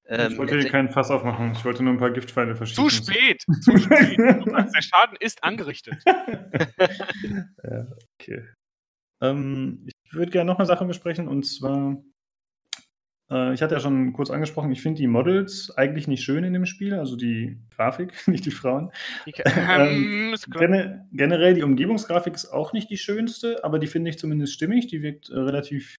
Ähm, 0.05 0.34
ich 0.34 0.38
wollte 0.38 0.59
hier 0.59 0.69
keinen 0.69 0.89
Fass 0.89 1.11
aufmachen, 1.11 1.53
ich 1.53 1.65
wollte 1.65 1.84
nur 1.84 1.93
ein 1.93 1.99
paar 1.99 2.11
Giftpfeile 2.11 2.55
verschießen. 2.55 2.84
Zu 2.84 2.89
spät, 2.89 3.43
zu 3.61 3.77
spät. 3.77 4.17
Der 4.17 4.81
Schaden 4.81 5.17
ist 5.19 5.43
angerichtet. 5.43 5.95
ja, 6.05 7.88
okay. 8.19 8.45
Ähm, 9.21 9.84
ich 9.88 9.93
würde 10.13 10.31
gerne 10.31 10.49
noch 10.51 10.59
eine 10.59 10.65
Sache 10.65 10.85
besprechen 10.85 11.27
und 11.27 11.43
zwar, 11.43 12.01
äh, 13.29 13.53
ich 13.53 13.61
hatte 13.61 13.75
ja 13.75 13.79
schon 13.79 14.13
kurz 14.13 14.29
angesprochen, 14.29 14.71
ich 14.71 14.81
finde 14.81 14.99
die 14.99 15.07
Models 15.07 15.71
eigentlich 15.75 16.07
nicht 16.07 16.23
schön 16.23 16.43
in 16.43 16.53
dem 16.53 16.65
Spiel, 16.65 16.93
also 16.93 17.15
die 17.15 17.57
Grafik, 17.75 18.13
nicht 18.27 18.45
die 18.45 18.51
Frauen. 18.51 18.91
ähm, 19.25 20.35
gen 20.47 21.07
generell 21.11 21.53
die 21.53 21.63
Umgebungsgrafik 21.63 22.34
ist 22.34 22.47
auch 22.47 22.73
nicht 22.73 22.89
die 22.89 22.97
schönste, 22.97 23.63
aber 23.63 23.79
die 23.79 23.88
finde 23.88 24.09
ich 24.09 24.19
zumindest 24.19 24.53
stimmig, 24.53 24.88
die 24.88 25.01
wirkt 25.01 25.29
äh, 25.29 25.38
relativ 25.38 25.95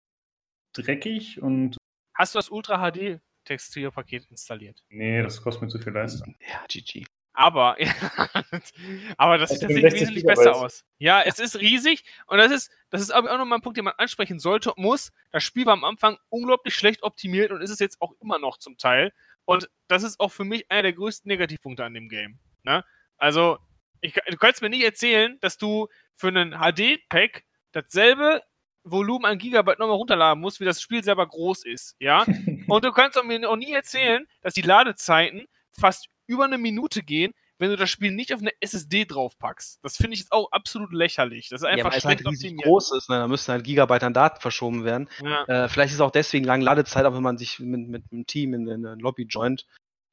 dreckig 0.74 1.40
und. 1.43 1.76
Hast 2.14 2.35
du 2.35 2.39
das 2.39 2.51
Ultra 2.51 2.90
HD 2.90 3.20
Textilpaket 3.44 4.26
installiert? 4.30 4.82
Nee, 4.89 5.22
das 5.22 5.40
kostet 5.40 5.62
mir 5.62 5.68
zu 5.68 5.78
viel 5.78 5.93
Leistung. 5.93 6.36
Ja, 6.40 6.64
GG. 6.68 7.05
Aber, 7.39 7.77
aber 9.16 9.39
das, 9.39 9.51
das 9.51 9.60
sieht 9.60 9.60
tatsächlich 9.60 10.01
wesentlich 10.01 10.24
besser 10.24 10.56
aus. 10.56 10.85
Ja, 10.98 11.23
es 11.23 11.39
ist 11.39 11.60
riesig 11.60 12.02
und 12.27 12.39
das 12.39 12.51
ist, 12.51 12.73
das 12.90 13.01
ist 13.01 13.12
aber 13.12 13.32
auch 13.32 13.39
nochmal 13.39 13.59
ein 13.59 13.62
Punkt, 13.62 13.77
den 13.77 13.85
man 13.85 13.94
ansprechen 13.97 14.40
sollte, 14.40 14.73
muss. 14.74 15.12
Das 15.31 15.44
Spiel 15.44 15.65
war 15.65 15.74
am 15.74 15.85
Anfang 15.85 16.19
unglaublich 16.31 16.74
schlecht 16.74 17.05
optimiert 17.05 17.52
und 17.52 17.60
ist 17.60 17.70
es 17.70 17.78
jetzt 17.78 18.02
auch 18.02 18.12
immer 18.20 18.40
noch 18.40 18.56
zum 18.56 18.77
Teil. 18.77 19.12
Und 19.44 19.70
das 19.86 20.02
ist 20.02 20.19
auch 20.19 20.32
für 20.32 20.43
mich 20.43 20.69
einer 20.69 20.82
der 20.82 20.94
größten 20.94 21.28
Negativpunkte 21.28 21.85
an 21.85 21.94
dem 21.94 22.09
Game. 22.09 22.40
Ne? 22.65 22.85
Also, 23.19 23.59
ich, 24.01 24.15
du 24.15 24.36
kannst 24.36 24.60
mir 24.60 24.69
nicht 24.69 24.85
erzählen, 24.85 25.39
dass 25.39 25.59
du 25.59 25.86
für 26.16 26.28
einen 26.28 26.59
HD-Pack 26.59 27.44
dasselbe 27.70 28.43
Volumen 28.82 29.27
an 29.27 29.39
Gigabyte 29.39 29.78
nochmal 29.78 29.94
runterladen 29.94 30.40
musst, 30.40 30.59
wie 30.59 30.65
das 30.65 30.82
Spiel 30.82 31.05
selber 31.05 31.28
groß 31.28 31.65
ist. 31.66 31.94
Ja? 32.01 32.24
und 32.66 32.85
du 32.85 32.90
kannst 32.90 33.23
mir 33.23 33.48
auch 33.48 33.55
nie 33.55 33.73
erzählen, 33.73 34.27
dass 34.40 34.55
die 34.55 34.62
Ladezeiten 34.62 35.47
fast 35.70 36.09
über 36.29 36.45
eine 36.45 36.59
Minute 36.59 37.03
gehen, 37.03 37.33
wenn 37.59 37.71
du 37.71 37.77
das 37.77 37.91
Spiel 37.91 38.13
nicht 38.13 38.33
auf 38.33 38.41
eine 38.41 38.53
SSD 38.61 39.05
draufpackst. 39.05 39.81
Das 39.83 39.97
finde 39.97 40.15
ich 40.15 40.21
jetzt 40.21 40.33
auch 40.33 40.53
absolut 40.53 40.93
lächerlich. 40.93 41.49
Das 41.49 41.63
ist 41.63 41.67
einfach 41.67 41.93
ja, 41.93 42.01
schlecht 42.01 42.25
halt 42.25 42.29
riesig 42.29 42.57
groß 42.63 42.93
ist, 42.93 43.11
ne? 43.11 43.17
da 43.17 43.27
müssen 43.27 43.51
halt 43.51 43.65
Gigabyte 43.65 44.05
an 44.05 44.15
Daten 44.15 44.41
verschoben 44.41 44.85
werden. 44.85 45.09
Ja. 45.23 45.45
Äh, 45.45 45.69
vielleicht 45.69 45.91
ist 45.91 45.97
es 45.97 46.01
auch 46.01 46.13
deswegen 46.13 46.45
lange 46.45 46.65
Ladezeit, 46.65 47.05
auch 47.05 47.15
wenn 47.15 47.23
man 47.23 47.39
sich 47.39 47.59
mit, 47.59 47.89
mit 47.89 48.05
einem 48.13 48.27
Team 48.27 48.55
in, 48.55 48.69
in 48.69 48.87
eine 48.87 49.01
Lobby 49.01 49.25
joint, 49.25 49.67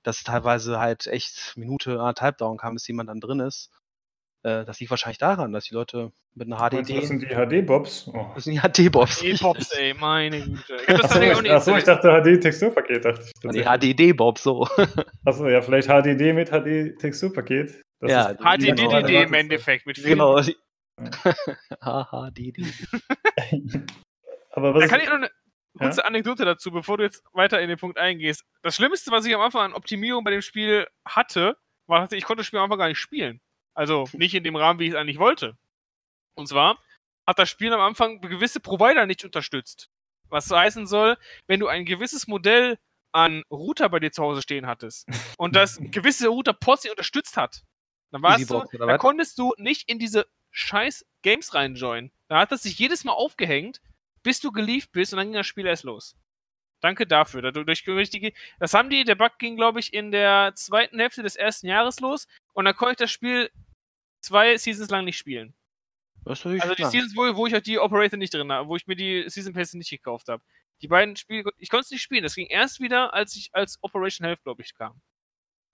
dass 0.04 0.24
teilweise 0.24 0.80
halt 0.80 1.06
echt 1.08 1.54
Minute, 1.56 2.00
anderthalb 2.00 2.40
dauern 2.40 2.58
kann, 2.58 2.74
bis 2.74 2.88
jemand 2.88 3.10
dann 3.10 3.20
drin 3.20 3.40
ist. 3.40 3.70
Äh, 4.46 4.64
das 4.64 4.80
liegt 4.80 4.92
wahrscheinlich 4.92 5.18
daran, 5.18 5.52
dass 5.54 5.64
die 5.64 5.74
Leute 5.74 6.12
mit 6.36 6.46
einer 6.46 6.58
HDD. 6.58 7.00
Das 7.00 7.08
sind 7.08 7.24
die 7.24 7.34
HD-Bobs? 7.34 8.12
Oh. 8.14 8.28
Das 8.36 8.44
sind 8.44 8.54
die 8.54 8.60
HD-Bobs. 8.60 9.20
HD-Bobs, 9.20 9.72
ey, 9.72 9.96
meine 9.96 10.40
Güte. 10.40 10.76
Ich 10.84 10.90
achso, 10.90 11.20
ich, 11.20 11.52
achso, 11.52 11.76
ich 11.76 11.84
dachte 11.84 12.10
HD-Texturpaket. 12.10 13.06
Dachte 13.06 13.24
ich, 13.24 13.52
die 13.52 13.64
HDD-Bobs, 13.64 14.44
so. 14.44 14.68
Achso, 15.26 15.50
ja, 15.50 15.64
vielleicht 15.64 15.88
HDD 15.88 16.34
mit 16.34 16.50
HD-Texturpaket. 16.52 17.82
Ja, 18.04 18.36
HDDD 18.36 19.24
im 19.24 19.34
Endeffekt. 19.34 19.88
Mit 19.88 19.96
genau. 20.04 20.40
HDD. 21.82 22.72
Aber 24.52 24.76
was 24.76 24.84
da 24.84 24.88
kann 24.88 25.00
ich 25.00 25.08
noch 25.08 25.16
eine 25.16 25.32
kurze 25.76 26.02
ja? 26.02 26.06
Anekdote 26.06 26.46
dazu, 26.46 26.70
bevor 26.70 26.98
du 26.98 27.04
jetzt 27.04 27.24
weiter 27.34 27.60
in 27.62 27.68
den 27.68 27.80
Punkt 27.80 27.98
eingehst. 27.98 28.44
Das 28.62 28.76
Schlimmste, 28.76 29.10
was 29.10 29.26
ich 29.26 29.34
am 29.34 29.42
Anfang 29.42 29.62
an 29.62 29.74
Optimierung 29.74 30.24
bei 30.24 30.30
dem 30.30 30.44
Spiel 30.44 30.86
hatte, 31.04 31.58
war, 31.88 32.02
dass 32.02 32.12
ich 32.12 32.26
konnte 32.26 32.42
das 32.42 32.46
Spiel 32.48 32.60
am 32.60 32.66
Anfang 32.66 32.78
gar 32.78 32.90
nicht 32.90 33.00
spielen. 33.00 33.42
Also 33.76 34.08
nicht 34.14 34.34
in 34.34 34.44
dem 34.44 34.56
Rahmen, 34.56 34.80
wie 34.80 34.86
ich 34.86 34.92
es 34.92 34.96
eigentlich 34.96 35.20
wollte. 35.20 35.58
Und 36.36 36.48
zwar 36.48 36.80
hat 37.28 37.40
das 37.40 37.50
Spiel 37.50 37.74
am 37.74 37.82
Anfang 37.82 38.22
gewisse 38.22 38.60
Provider 38.60 39.06
nicht 39.06 39.24
unterstützt. 39.24 39.90
Was 40.30 40.50
heißen 40.50 40.88
soll, 40.88 41.18
wenn 41.48 41.60
du 41.60 41.68
ein 41.68 41.86
gewisses 41.86 42.28
Modell 42.28 42.80
an 43.12 43.44
Router 43.50 43.90
bei 43.90 44.00
dir 44.00 44.12
zu 44.12 44.24
Hause 44.24 44.42
stehen 44.42 44.66
hattest 44.66 45.08
und 45.38 45.56
das 45.56 45.78
gewisse 45.80 46.30
Router 46.30 46.58
nicht 46.68 46.90
unterstützt 46.90 47.38
hat, 47.38 47.64
dann 48.12 48.22
warst 48.22 48.50
du, 48.50 48.64
da 48.78 48.98
konntest 48.98 49.38
du 49.38 49.54
nicht 49.58 49.90
in 49.90 50.00
diese 50.00 50.26
scheiß 50.52 51.06
Games 51.22 51.54
reinjoinen. 51.54 52.12
Da 52.28 52.40
hat 52.40 52.52
das 52.52 52.64
sich 52.64 52.80
jedes 52.80 53.04
Mal 53.04 53.12
aufgehängt, 53.12 53.82
bis 54.24 54.40
du 54.40 54.52
geliefert 54.52 54.92
bist 54.94 55.14
und 55.14 55.18
dann 55.18 55.28
ging 55.28 55.36
das 55.36 55.48
Spiel 55.48 55.66
erst 55.66 55.84
los. 55.84 56.16
Danke 56.82 57.08
dafür. 57.08 57.42
Dadurch, 57.42 57.84
das 58.60 58.74
haben 58.74 58.90
die, 58.90 59.04
der 59.04 59.16
Bug 59.16 59.38
ging, 59.40 59.56
glaube 59.56 59.80
ich, 59.80 59.94
in 59.94 60.12
der 60.12 60.54
zweiten 60.56 61.00
Hälfte 61.00 61.24
des 61.24 61.36
ersten 61.36 61.68
Jahres 61.68 62.00
los 62.00 62.28
und 62.54 62.66
dann 62.66 62.76
konnte 62.76 62.92
ich 62.94 62.98
das 62.98 63.12
Spiel 63.12 63.50
zwei 64.26 64.58
Seasons 64.58 64.90
lang 64.90 65.06
nicht 65.06 65.18
spielen. 65.18 65.54
also 66.62 66.76
die 66.76 66.82
klar. 66.82 66.92
Seasons, 66.92 67.16
wo, 67.16 67.36
wo 67.36 67.48
ich 67.48 67.54
halt 67.54 67.68
die 67.68 67.80
Operator 67.80 68.18
nicht 68.18 68.34
drin 68.34 68.52
habe, 68.52 68.68
wo 68.68 68.76
ich 68.76 68.88
mir 68.88 68.96
die 68.96 69.30
Season 69.30 69.54
Pässe 69.54 69.78
nicht 69.78 69.92
gekauft 69.92 70.28
habe. 70.28 70.44
Die 70.82 70.88
beiden 70.88 71.16
Spiele, 71.16 71.52
ich 71.58 71.70
konnte 71.70 71.86
es 71.86 71.92
nicht 71.92 72.02
spielen. 72.02 72.24
Das 72.24 72.36
ging 72.36 72.48
erst 72.48 72.82
wieder, 72.82 73.14
als 73.14 73.36
ich 73.36 73.50
als 73.54 73.78
Operation 73.82 74.26
Health, 74.26 74.44
glaube 74.44 74.62
ich, 74.62 74.74
kam. 74.74 75.02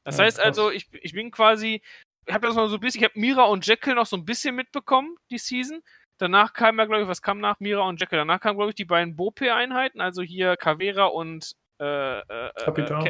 Das 0.03 0.17
ja, 0.17 0.25
heißt 0.25 0.37
krass. 0.37 0.45
also, 0.45 0.71
ich, 0.71 0.87
ich 1.01 1.13
bin 1.13 1.31
quasi, 1.31 1.81
ich 2.25 2.33
habe 2.33 2.47
das 2.47 2.55
mal 2.55 2.67
so 2.67 2.75
ein 2.75 2.79
bisschen, 2.81 3.01
ich 3.01 3.09
habe 3.09 3.19
Mira 3.19 3.45
und 3.45 3.65
Jekyll 3.65 3.95
noch 3.95 4.05
so 4.05 4.17
ein 4.17 4.25
bisschen 4.25 4.55
mitbekommen, 4.55 5.15
die 5.29 5.37
Season. 5.37 5.81
Danach 6.17 6.53
kam 6.53 6.77
ja, 6.77 6.85
glaube 6.85 7.03
ich, 7.03 7.07
was 7.07 7.21
kam 7.21 7.39
nach 7.39 7.59
Mira 7.59 7.81
und 7.81 7.99
Jekyll? 7.99 8.19
Danach 8.19 8.39
kamen, 8.39 8.57
glaube 8.57 8.71
ich, 8.71 8.75
die 8.75 8.85
beiden 8.85 9.15
Bope-Einheiten, 9.15 10.01
also 10.01 10.21
hier 10.21 10.55
Cavera 10.55 11.05
und 11.05 11.55
äh, 11.79 12.19
äh, 12.19 12.51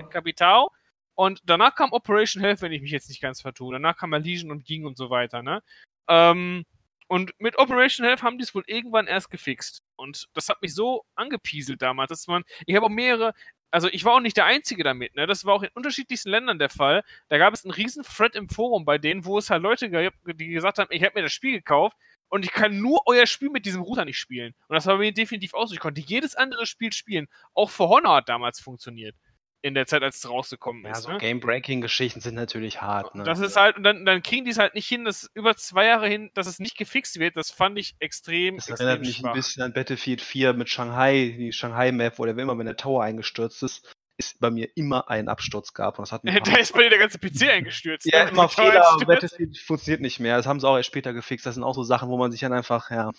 Capitao. 0.10 0.68
Äh, 0.68 0.81
und 1.22 1.40
danach 1.46 1.76
kam 1.76 1.92
Operation 1.92 2.42
Health, 2.42 2.64
wenn 2.64 2.72
ich 2.72 2.82
mich 2.82 2.90
jetzt 2.90 3.08
nicht 3.08 3.22
ganz 3.22 3.42
vertue. 3.42 3.74
Danach 3.74 3.96
kam 3.96 4.12
Legion 4.12 4.50
und 4.50 4.66
Ging 4.66 4.86
und 4.86 4.98
so 4.98 5.12
weiter, 5.12 5.44
ne? 5.44 5.62
Ähm, 6.08 6.66
und 7.08 7.40
mit 7.40 7.60
Operation 7.60 8.08
Health 8.08 8.24
haben 8.24 8.40
die 8.40 8.44
es 8.44 8.56
wohl 8.56 8.64
irgendwann 8.66 9.06
erst 9.06 9.30
gefixt. 9.30 9.84
Und 9.98 10.30
das 10.34 10.50
hat 10.50 10.64
mich 10.64 10.74
so 10.74 11.06
angepieselt 11.14 11.84
damals, 11.84 12.10
dass 12.10 12.26
man, 12.26 12.44
ich 12.66 12.76
habe 12.76 12.88
auch 12.88 12.90
mehrere, 12.90 13.36
also 13.70 13.88
ich 13.90 14.04
war 14.04 14.16
auch 14.16 14.20
nicht 14.20 14.36
der 14.36 14.46
Einzige 14.46 14.84
damit, 14.84 15.16
ne? 15.16 15.28
Das 15.28 15.46
war 15.46 15.54
auch 15.54 15.62
in 15.62 15.70
unterschiedlichsten 15.76 16.32
Ländern 16.32 16.58
der 16.58 16.70
Fall. 16.70 17.04
Da 17.30 17.38
gab 17.38 17.54
es 17.54 17.66
einen 17.66 17.74
riesen 17.76 18.02
Thread 18.02 18.36
im 18.36 18.50
Forum 18.50 18.84
bei 18.84 18.98
denen, 18.98 19.24
wo 19.24 19.38
es 19.38 19.52
halt 19.52 19.62
Leute 19.62 19.92
gab, 19.92 20.16
die 20.26 20.48
gesagt 20.48 20.80
haben, 20.80 20.90
ich 20.90 21.04
habe 21.04 21.20
mir 21.20 21.22
das 21.22 21.34
Spiel 21.34 21.52
gekauft 21.52 21.96
und 22.30 22.46
ich 22.46 22.52
kann 22.52 22.80
nur 22.80 23.00
euer 23.06 23.28
Spiel 23.28 23.52
mit 23.52 23.68
diesem 23.68 23.84
Router 23.84 24.06
nicht 24.06 24.18
spielen. 24.18 24.56
Und 24.68 24.74
das 24.74 24.88
war 24.88 24.98
mir 24.98 25.14
definitiv 25.14 25.54
auch 25.54 25.68
so. 25.68 25.76
Ich 25.76 25.80
konnte 25.80 26.02
jedes 26.02 26.34
andere 26.34 26.66
Spiel 26.66 26.92
spielen. 26.92 27.28
Auch 27.54 27.70
For 27.70 27.90
Honor 27.90 28.16
hat 28.16 28.28
damals 28.28 28.60
funktioniert 28.60 29.16
in 29.62 29.74
der 29.74 29.86
Zeit, 29.86 30.04
als 30.04 30.18
es 30.18 30.30
rausgekommen 30.30 30.84
ja, 30.84 30.92
ist. 30.92 31.04
So 31.04 31.12
ne? 31.12 31.18
Game-Breaking-Geschichten 31.18 32.20
sind 32.20 32.36
natürlich 32.36 32.82
hart. 32.82 33.16
Ne? 33.16 33.24
Das 33.24 33.40
ist 33.40 33.56
halt, 33.56 33.78
und 33.78 33.84
dann, 33.84 34.06
dann 34.06 34.24
kriegen 34.24 34.46
die 34.46 34.52
es 34.52 34.58
halt 34.58 34.76
nicht 34.76 34.88
hin, 34.88 35.06
dass 35.06 35.30
über 35.34 35.56
zwei 35.56 35.86
Jahre 35.86 36.08
hin, 36.08 36.32
dass 36.34 36.48
es 36.48 36.60
nicht 36.60 36.78
gefixt 36.78 37.20
wird. 37.20 37.38
Das 37.38 37.52
fand 37.52 37.78
ich 37.78 37.96
extrem. 38.00 38.56
Das 38.58 38.70
extrem 38.70 38.88
erinnert 38.88 39.06
mich 39.06 39.18
schwach. 39.18 39.30
ein 39.30 39.36
bisschen 39.36 39.64
an 39.64 39.74
Battlefield 39.74 40.22
4 40.22 40.54
mit 40.54 40.70
Shanghai, 40.70 41.36
die 41.38 41.52
Shanghai-Map, 41.52 42.18
wo 42.18 42.26
der 42.26 42.38
immer, 42.38 42.58
wenn 42.58 42.66
der 42.66 42.78
Tower 42.78 43.04
eingestürzt 43.04 43.62
ist, 43.64 43.94
ist 44.18 44.40
bei 44.40 44.52
mir 44.52 44.70
immer 44.76 45.10
ein 45.10 45.28
Absturz 45.28 45.74
gab. 45.74 46.00
Und 46.00 46.04
das 46.04 46.12
hat 46.12 46.22
da 46.48 46.58
ist 46.58 46.74
bei 46.74 46.84
dir 46.84 46.90
der 46.90 47.00
ganze 47.00 47.20
PC 47.20 47.42
eingestürzt. 47.50 48.06
ja, 48.06 48.28
immer 48.28 48.50
Fehler. 48.50 48.98
Battlefield 49.06 49.58
funktioniert 49.58 50.02
nicht 50.02 50.20
mehr. 50.20 50.38
Das 50.38 50.48
haben 50.48 50.60
sie 50.60 50.68
auch 50.68 50.78
erst 50.78 50.88
später 50.88 51.14
gefixt. 51.14 51.46
Das 51.46 51.56
sind 51.56 51.64
auch 51.64 51.76
so 51.76 51.84
Sachen, 51.84 52.10
wo 52.10 52.18
man 52.18 52.32
sich 52.32 52.42
dann 52.42 52.54
einfach, 52.54 52.92
ja, 52.92 53.12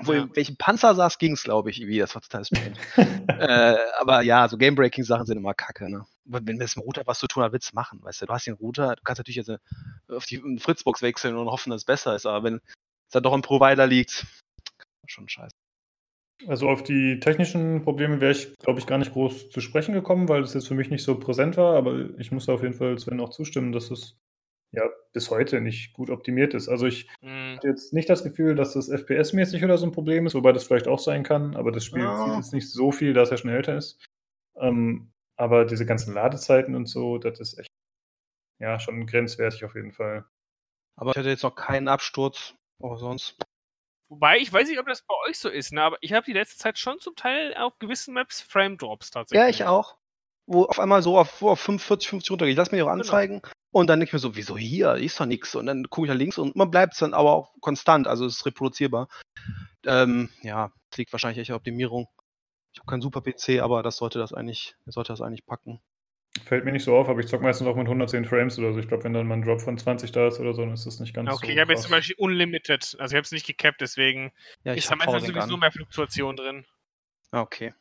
wo 0.00 0.12
ja. 0.12 0.28
welchen 0.34 0.56
Panzer 0.56 0.94
saß, 0.94 1.18
ging 1.18 1.32
es, 1.32 1.42
glaube 1.42 1.70
ich, 1.70 1.86
wie 1.86 1.98
das 1.98 2.14
war 2.14 2.22
total 2.22 2.44
strange. 2.44 2.74
äh, 3.28 3.76
aber 3.98 4.22
ja, 4.22 4.48
so 4.48 4.56
Game-Breaking-Sachen 4.56 5.26
sind 5.26 5.38
immer 5.38 5.54
kacke, 5.54 5.90
ne? 5.90 6.06
Wenn 6.24 6.58
das 6.58 6.76
mit 6.76 6.82
dem 6.82 6.86
Router 6.86 7.02
was 7.06 7.20
zu 7.20 7.28
tun 7.28 7.42
hat, 7.42 7.52
willst 7.52 7.72
du 7.72 7.76
machen, 7.76 8.02
weißt 8.02 8.22
du? 8.22 8.26
Du 8.26 8.32
hast 8.32 8.46
den 8.46 8.54
Router, 8.54 8.96
du 8.96 9.02
kannst 9.04 9.20
natürlich 9.20 9.36
jetzt 9.36 9.52
auf 10.08 10.26
die 10.26 10.58
Fritzbox 10.58 11.02
wechseln 11.02 11.36
und 11.36 11.48
hoffen, 11.48 11.70
dass 11.70 11.82
es 11.82 11.84
besser 11.84 12.16
ist, 12.16 12.26
aber 12.26 12.42
wenn 12.42 12.56
es 12.56 13.12
dann 13.12 13.22
doch 13.22 13.32
ein 13.32 13.42
Provider 13.42 13.86
liegt, 13.86 14.26
schon 15.06 15.28
scheiße. 15.28 15.54
Also 16.46 16.68
auf 16.68 16.82
die 16.82 17.18
technischen 17.20 17.82
Probleme 17.82 18.20
wäre 18.20 18.32
ich, 18.32 18.54
glaube 18.58 18.78
ich, 18.78 18.86
gar 18.86 18.98
nicht 18.98 19.12
groß 19.12 19.48
zu 19.48 19.60
sprechen 19.60 19.94
gekommen, 19.94 20.28
weil 20.28 20.42
das 20.42 20.52
jetzt 20.52 20.68
für 20.68 20.74
mich 20.74 20.90
nicht 20.90 21.02
so 21.02 21.18
präsent 21.18 21.56
war, 21.56 21.76
aber 21.76 22.10
ich 22.18 22.30
muss 22.30 22.48
auf 22.48 22.62
jeden 22.62 22.74
Fall 22.74 22.98
Sven 22.98 23.20
auch 23.20 23.30
zustimmen, 23.30 23.72
dass 23.72 23.90
es 23.90 24.16
ja 24.72 24.88
bis 25.12 25.30
heute 25.30 25.60
nicht 25.60 25.92
gut 25.92 26.10
optimiert 26.10 26.54
ist. 26.54 26.68
Also 26.68 26.86
ich 26.86 27.08
mhm. 27.22 27.56
habe 27.56 27.68
jetzt 27.68 27.92
nicht 27.92 28.08
das 28.10 28.22
Gefühl, 28.22 28.54
dass 28.54 28.74
das 28.74 28.90
FPS-mäßig 28.90 29.64
oder 29.64 29.78
so 29.78 29.86
ein 29.86 29.92
Problem 29.92 30.26
ist, 30.26 30.34
wobei 30.34 30.52
das 30.52 30.64
vielleicht 30.64 30.88
auch 30.88 30.98
sein 30.98 31.22
kann, 31.22 31.56
aber 31.56 31.72
das 31.72 31.84
Spiel 31.84 32.06
oh. 32.06 32.24
zieht 32.24 32.36
jetzt 32.36 32.52
nicht 32.52 32.70
so 32.70 32.92
viel, 32.92 33.14
da 33.14 33.22
es 33.22 33.30
ja 33.30 33.36
schon 33.36 33.50
älter 33.50 33.76
ist. 33.76 34.04
Ähm, 34.56 35.12
aber 35.36 35.64
diese 35.64 35.86
ganzen 35.86 36.14
Ladezeiten 36.14 36.74
und 36.74 36.86
so, 36.86 37.18
das 37.18 37.40
ist 37.40 37.58
echt 37.58 37.70
ja 38.58 38.80
schon 38.80 39.06
grenzwertig 39.06 39.64
auf 39.64 39.74
jeden 39.74 39.92
Fall. 39.92 40.24
Aber 40.98 41.10
ich 41.10 41.16
hatte 41.16 41.28
jetzt 41.28 41.42
noch 41.42 41.54
keinen 41.54 41.88
Absturz, 41.88 42.54
aber 42.82 42.96
sonst. 42.96 43.36
Wobei, 44.08 44.38
ich 44.38 44.52
weiß 44.52 44.68
nicht, 44.68 44.78
ob 44.78 44.86
das 44.86 45.02
bei 45.02 45.14
euch 45.28 45.38
so 45.38 45.48
ist, 45.48 45.72
ne? 45.72 45.82
aber 45.82 45.98
ich 46.00 46.12
habe 46.12 46.24
die 46.24 46.32
letzte 46.32 46.58
Zeit 46.58 46.78
schon 46.78 47.00
zum 47.00 47.16
Teil 47.16 47.54
auf 47.56 47.78
gewissen 47.78 48.14
Maps 48.14 48.40
Frame 48.40 48.78
Drops 48.78 49.10
tatsächlich. 49.10 49.42
Ja, 49.42 49.48
ich 49.48 49.64
auch. 49.64 49.96
Wo 50.46 50.64
auf 50.64 50.78
einmal 50.78 51.02
so 51.02 51.18
auf, 51.18 51.42
auf 51.42 51.58
45, 51.58 52.08
50 52.08 52.30
runtergeht. 52.30 52.52
Ich 52.52 52.56
lass 52.56 52.70
mich 52.70 52.80
auch 52.82 52.86
genau. 52.86 53.00
anzeigen. 53.00 53.42
Genau. 53.42 53.52
Und 53.76 53.88
dann 53.88 54.00
denke 54.00 54.08
ich 54.08 54.12
mir 54.14 54.20
so, 54.20 54.36
wieso 54.36 54.56
hier? 54.56 54.94
Ist 54.94 55.20
doch 55.20 55.26
nichts. 55.26 55.54
Und 55.54 55.66
dann 55.66 55.84
gucke 55.90 56.06
ich 56.06 56.10
nach 56.10 56.16
links 56.18 56.38
und 56.38 56.56
man 56.56 56.70
bleibt 56.70 56.94
es 56.94 57.00
dann 57.00 57.12
aber 57.12 57.32
auch 57.32 57.52
konstant, 57.60 58.06
also 58.06 58.24
es 58.24 58.36
ist 58.36 58.46
reproduzierbar. 58.46 59.06
Ähm, 59.84 60.30
ja, 60.40 60.72
das 60.88 60.96
liegt 60.96 61.12
wahrscheinlich 61.12 61.40
echt 61.40 61.50
Optimierung. 61.50 62.08
Ich 62.72 62.80
habe 62.80 62.86
keinen 62.88 63.02
super 63.02 63.20
PC, 63.20 63.60
aber 63.60 63.82
das 63.82 63.98
sollte 63.98 64.18
das 64.18 64.32
eigentlich, 64.32 64.76
sollte 64.86 65.12
das 65.12 65.20
eigentlich 65.20 65.44
packen. 65.44 65.82
Fällt 66.46 66.64
mir 66.64 66.72
nicht 66.72 66.84
so 66.84 66.96
auf, 66.96 67.10
aber 67.10 67.20
ich 67.20 67.26
zocke 67.26 67.44
meistens 67.44 67.66
auch 67.66 67.76
mit 67.76 67.84
110 67.84 68.24
Frames 68.24 68.58
oder 68.58 68.72
so. 68.72 68.78
Ich 68.78 68.88
glaube, 68.88 69.04
wenn 69.04 69.12
dann 69.12 69.26
mal 69.26 69.34
ein 69.34 69.42
Drop 69.42 69.60
von 69.60 69.76
20 69.76 70.10
da 70.10 70.28
ist 70.28 70.40
oder 70.40 70.54
so, 70.54 70.62
dann 70.62 70.72
ist 70.72 70.86
das 70.86 70.98
nicht 70.98 71.12
ganz 71.12 71.28
okay, 71.28 71.34
so. 71.34 71.42
Okay, 71.42 71.52
ich 71.52 71.60
habe 71.60 71.72
jetzt 71.74 71.82
zum 71.82 71.90
Beispiel 71.90 72.16
Unlimited. 72.16 72.96
Also 72.98 73.12
ich 73.12 73.16
habe 73.18 73.26
es 73.26 73.32
nicht 73.32 73.46
gecapped, 73.46 73.82
deswegen 73.82 74.32
ja, 74.64 74.72
ist 74.72 74.90
da 74.90 74.96
meistens 74.96 75.26
sowieso 75.26 75.52
an. 75.52 75.60
mehr 75.60 75.70
Fluktuation 75.70 76.34
drin. 76.34 76.64
Ah, 77.30 77.42
okay. 77.42 77.74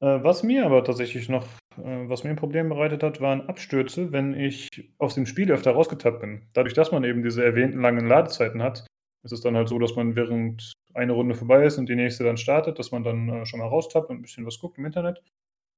Äh, 0.00 0.22
was 0.22 0.42
mir 0.42 0.64
aber 0.64 0.82
tatsächlich 0.82 1.28
noch, 1.28 1.44
äh, 1.76 2.08
was 2.08 2.24
mir 2.24 2.30
ein 2.30 2.36
Problem 2.36 2.68
bereitet 2.68 3.02
hat, 3.02 3.20
waren 3.20 3.48
Abstürze, 3.48 4.12
wenn 4.12 4.34
ich 4.34 4.68
aus 4.98 5.14
dem 5.14 5.26
Spiel 5.26 5.50
öfter 5.52 5.72
rausgetappt 5.72 6.20
bin. 6.20 6.48
Dadurch, 6.54 6.74
dass 6.74 6.90
man 6.90 7.04
eben 7.04 7.22
diese 7.22 7.44
erwähnten 7.44 7.80
langen 7.80 8.06
Ladezeiten 8.06 8.62
hat, 8.62 8.86
ist 9.22 9.32
es 9.32 9.42
dann 9.42 9.56
halt 9.56 9.68
so, 9.68 9.78
dass 9.78 9.96
man 9.96 10.16
während 10.16 10.72
eine 10.94 11.12
Runde 11.12 11.34
vorbei 11.34 11.64
ist 11.64 11.78
und 11.78 11.88
die 11.88 11.96
nächste 11.96 12.24
dann 12.24 12.38
startet, 12.38 12.78
dass 12.78 12.90
man 12.90 13.04
dann 13.04 13.28
äh, 13.28 13.46
schon 13.46 13.60
mal 13.60 13.68
raustappt 13.68 14.08
und 14.10 14.16
ein 14.16 14.22
bisschen 14.22 14.46
was 14.46 14.58
guckt 14.58 14.78
im 14.78 14.86
Internet. 14.86 15.22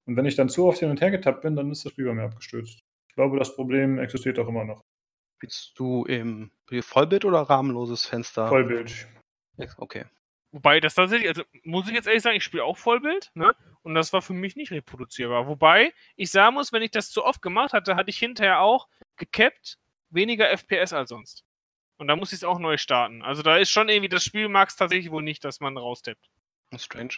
Und 0.07 0.17
wenn 0.17 0.25
ich 0.25 0.37
dann 0.37 0.49
zu 0.49 0.67
oft 0.67 0.79
hin 0.79 0.91
und 0.91 1.01
her 1.01 1.11
getappt 1.11 1.43
bin, 1.43 1.57
dann 1.57 1.71
ist 1.71 1.85
das 1.85 1.93
Spiel 1.93 2.07
bei 2.07 2.15
mir 2.15 2.25
abgestürzt. 2.25 2.81
Ich 3.09 3.15
glaube, 3.15 3.39
das 3.39 3.55
Problem 3.55 3.99
existiert 3.99 4.39
auch 4.39 4.49
immer 4.49 4.65
noch. 4.65 4.81
Bist 5.41 5.73
du 5.77 6.05
im 6.05 6.53
Vollbild 6.81 7.25
oder 7.25 7.41
rahmenloses 7.43 8.07
Fenster? 8.07 8.47
Vollbild. 8.47 9.09
Okay. 9.77 10.05
Wobei 10.53 10.81
das 10.81 10.95
tatsächlich, 10.95 11.29
also 11.29 11.43
muss 11.65 11.89
ich 11.89 11.95
jetzt 11.95 12.07
ehrlich 12.07 12.23
sagen, 12.23 12.37
ich 12.37 12.45
spiele 12.45 12.65
auch 12.65 12.77
Vollbild, 12.77 13.31
ne? 13.35 13.55
Und 13.83 13.95
das 13.95 14.13
war 14.13 14.21
für 14.21 14.35
mich 14.35 14.55
nicht 14.55 14.71
reproduzierbar. 14.71 15.49
Wobei 15.49 15.93
ich 16.15 16.31
sagen 16.31 16.55
muss, 16.55 16.73
wenn 16.73 16.83
ich 16.83 16.91
das 16.91 17.11
zu 17.11 17.25
oft 17.25 17.41
gemacht 17.41 17.73
hatte, 17.73 17.97
hatte 17.97 18.11
ich 18.11 18.19
hinterher 18.19 18.61
auch 18.61 18.87
gekappt, 19.17 19.79
weniger 20.11 20.51
FPS 20.51 20.93
als 20.93 21.09
sonst. 21.09 21.45
Und 21.97 22.09
da 22.09 22.17
muss 22.17 22.33
ich 22.33 22.39
es 22.39 22.45
auch 22.45 22.59
neu 22.59 22.77
starten. 22.77 23.23
Also 23.23 23.43
da 23.43 23.57
ist 23.57 23.71
schon 23.71 23.89
irgendwie, 23.89 24.11
das 24.11 24.25
Spiel 24.25 24.49
mag 24.49 24.69
es 24.69 24.77
tatsächlich 24.77 25.11
wohl 25.11 25.23
nicht, 25.23 25.43
dass 25.45 25.61
man 25.61 25.77
raustippt. 25.77 26.31
Strange. 26.77 27.15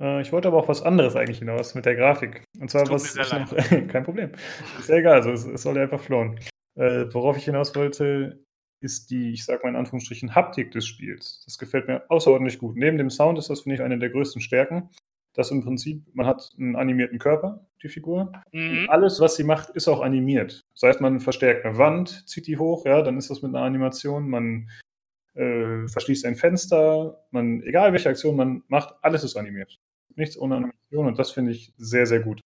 Äh, 0.00 0.20
ich 0.20 0.32
wollte 0.32 0.48
aber 0.48 0.58
auch 0.58 0.68
was 0.68 0.82
anderes 0.82 1.16
eigentlich 1.16 1.38
hinaus 1.38 1.74
mit 1.74 1.86
der 1.86 1.94
Grafik. 1.94 2.44
Und 2.58 2.70
zwar 2.70 2.88
was 2.90 3.16
ich 3.16 3.32
noch, 3.32 3.56
kein 3.88 4.04
Problem. 4.04 4.32
Ist 4.78 4.88
ja 4.88 4.96
egal, 4.96 5.14
also 5.14 5.30
es, 5.30 5.44
es 5.44 5.62
soll 5.62 5.76
ja 5.76 5.82
einfach 5.82 6.00
flohen. 6.00 6.38
Äh, 6.74 7.06
worauf 7.12 7.36
ich 7.36 7.44
hinaus 7.44 7.74
wollte, 7.74 8.44
ist 8.82 9.10
die, 9.10 9.32
ich 9.32 9.44
sag 9.44 9.62
mal 9.62 9.70
in 9.70 9.76
Anführungsstrichen, 9.76 10.34
Haptik 10.34 10.70
des 10.72 10.86
Spiels. 10.86 11.42
Das 11.44 11.58
gefällt 11.58 11.88
mir 11.88 12.02
außerordentlich 12.08 12.58
gut. 12.58 12.76
Neben 12.76 12.98
dem 12.98 13.10
Sound 13.10 13.38
ist 13.38 13.50
das, 13.50 13.62
finde 13.62 13.76
ich, 13.76 13.82
eine 13.82 13.98
der 13.98 14.10
größten 14.10 14.42
Stärken. 14.42 14.90
Dass 15.34 15.50
im 15.50 15.62
Prinzip, 15.62 16.04
man 16.12 16.26
hat 16.26 16.50
einen 16.58 16.76
animierten 16.76 17.18
Körper, 17.18 17.66
die 17.82 17.88
Figur. 17.88 18.32
Mhm. 18.52 18.86
alles, 18.90 19.18
was 19.18 19.36
sie 19.36 19.44
macht, 19.44 19.70
ist 19.70 19.88
auch 19.88 20.02
animiert. 20.02 20.66
Das 20.74 20.82
heißt, 20.82 21.00
man 21.00 21.20
verstärkt 21.20 21.64
eine 21.64 21.78
Wand, 21.78 22.28
zieht 22.28 22.46
die 22.46 22.58
hoch, 22.58 22.84
ja, 22.84 23.00
dann 23.00 23.16
ist 23.16 23.30
das 23.30 23.40
mit 23.40 23.54
einer 23.54 23.64
Animation. 23.64 24.28
Man 24.28 24.68
äh, 25.34 25.88
verschließt 25.88 26.26
ein 26.26 26.36
Fenster, 26.36 27.24
man, 27.30 27.62
egal 27.62 27.92
welche 27.92 28.10
Aktion 28.10 28.36
man 28.36 28.62
macht, 28.68 28.94
alles 29.00 29.24
ist 29.24 29.36
animiert. 29.36 29.78
Nichts 30.14 30.38
ohne 30.38 30.56
Animation 30.56 31.06
und 31.06 31.18
das 31.18 31.30
finde 31.30 31.52
ich 31.52 31.72
sehr, 31.78 32.06
sehr 32.06 32.20
gut. 32.20 32.40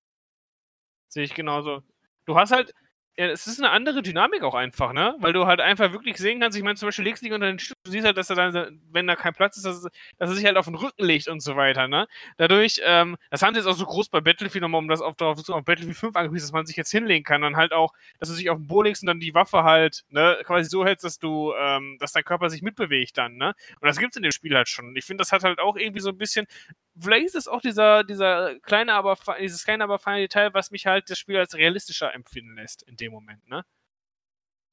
Sehe 1.10 1.24
ich 1.24 1.34
genauso. 1.34 1.82
Du 2.26 2.38
hast 2.38 2.52
halt, 2.52 2.74
ja, 3.18 3.28
es 3.28 3.48
ist 3.48 3.60
eine 3.60 3.72
andere 3.72 4.02
Dynamik 4.02 4.44
auch 4.44 4.56
einfach, 4.56 4.92
ne? 4.92 5.16
Weil 5.20 5.32
du 5.32 5.46
halt 5.46 5.62
einfach 5.62 5.94
wirklich 5.94 6.18
sehen 6.18 6.42
kannst, 6.42 6.58
ich 6.58 6.64
meine, 6.64 6.76
zum 6.76 6.88
Beispiel 6.88 7.06
legst 7.06 7.22
du 7.22 7.28
dich 7.28 7.34
unter 7.34 7.48
den 7.48 7.60
Stuhl, 7.60 7.76
du 7.86 7.92
siehst 7.92 8.06
halt, 8.06 8.18
dass 8.18 8.30
er 8.30 8.36
dann, 8.36 8.82
wenn 8.92 9.08
da 9.08 9.16
kein 9.16 9.34
Platz 9.34 9.56
ist, 9.56 9.66
dass, 9.66 9.82
dass, 9.82 9.92
er 10.30 10.36
sich 10.36 10.46
halt 10.46 10.58
auf 10.58 10.66
den 10.66 10.76
Rücken 10.76 11.04
legt 11.04 11.30
und 11.30 11.40
so 11.40 11.56
weiter, 11.56 11.88
ne? 11.88 12.08
Dadurch, 12.38 12.82
ähm, 12.84 13.16
das 13.30 13.42
haben 13.42 13.54
sie 13.54 13.60
jetzt 13.62 13.68
auch 13.68 13.78
so 13.78 13.86
groß 13.86 14.10
bei 14.10 14.20
Battlefield 14.20 14.62
nochmal, 14.62 14.80
um 14.80 14.90
das 14.90 15.00
auf, 15.02 15.20
auf, 15.22 15.50
auf 15.50 15.66
Battlefield 15.66 15.96
5 15.96 16.16
angewiesen, 16.16 16.46
dass 16.46 16.52
man 16.52 16.66
sich 16.66 16.76
jetzt 16.76 16.92
hinlegen 16.92 17.24
kann, 17.24 17.42
dann 17.42 17.56
halt 17.56 17.72
auch, 17.72 17.94
dass 18.20 18.30
du 18.30 18.36
dich 18.36 18.50
auf 18.50 18.58
den 18.58 18.68
Boden 18.68 18.88
legst 18.88 19.04
und 19.04 19.08
dann 19.08 19.22
die 19.22 19.34
Waffe 19.34 19.64
halt, 19.64 20.04
ne, 20.10 20.38
quasi 20.44 20.70
so 20.70 20.86
hältst, 20.86 21.06
dass 21.06 21.18
du, 21.18 21.54
ähm, 21.58 21.98
dass 22.00 22.12
dein 22.12 22.24
Körper 22.26 22.50
sich 22.50 22.62
mitbewegt 22.62 23.18
dann, 23.18 23.38
ne? 23.38 23.54
Und 23.80 23.88
das 23.88 23.98
gibt's 23.98 24.18
in 24.18 24.24
dem 24.24 24.34
Spiel 24.34 24.56
halt 24.56 24.68
schon. 24.68 24.94
Ich 24.96 25.06
finde, 25.06 25.22
das 25.22 25.32
hat 25.32 25.44
halt 25.44 25.60
auch 25.60 25.78
irgendwie 25.78 26.02
so 26.02 26.10
ein 26.10 26.18
bisschen, 26.18 26.48
vielleicht 27.00 27.26
ist 27.26 27.36
es 27.36 27.48
auch 27.48 27.62
dieser, 27.62 28.04
dieser 28.04 28.60
kleine, 28.60 28.94
aber, 28.94 29.18
dieses 29.40 29.64
kleine, 29.64 29.84
aber 29.84 30.00
feine 30.00 30.22
Detail, 30.22 30.54
was 30.54 30.72
mich 30.72 30.86
halt 30.86 31.10
das 31.10 31.18
Spiel 31.18 31.38
als 31.38 31.56
realistischer 31.56 32.14
empfinden 32.14 32.56
lässt 32.56 32.84
in 32.84 32.98
dem 32.98 33.12
Moment, 33.12 33.48
ne? 33.48 33.64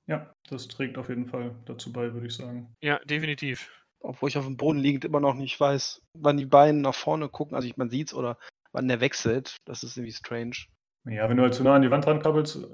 Ja, 0.07 0.35
das 0.49 0.69
trägt 0.69 0.99
auf 0.99 1.09
jeden 1.09 1.27
Fall 1.27 1.55
dazu 1.65 1.93
bei, 1.93 2.13
würde 2.13 2.27
ich 2.27 2.35
sagen. 2.35 2.75
Ja, 2.83 2.99
definitiv. 3.05 3.71
Obwohl 4.01 4.29
ich 4.29 4.37
auf 4.37 4.45
dem 4.45 4.57
Boden 4.57 4.81
liegend 4.81 5.05
immer 5.05 5.21
noch 5.21 5.35
nicht 5.35 5.59
weiß, 5.59 6.03
wann 6.19 6.37
die 6.37 6.47
Beine 6.47 6.81
nach 6.81 6.95
vorne 6.95 7.29
gucken, 7.29 7.55
also 7.55 7.69
ich, 7.69 7.77
man 7.77 7.89
sieht's 7.89 8.13
oder 8.13 8.37
wann 8.73 8.89
der 8.89 9.01
wechselt. 9.01 9.57
Das 9.65 9.85
ist 9.85 9.97
irgendwie 9.97 10.13
strange. 10.13 10.57
Ja, 11.05 11.29
wenn 11.29 11.37
du 11.37 11.45
halt 11.45 11.55
zu 11.55 11.63
nah 11.63 11.77
an 11.77 11.83
die 11.83 11.91
Wand 11.91 12.07
rankrabbelst, 12.07 12.69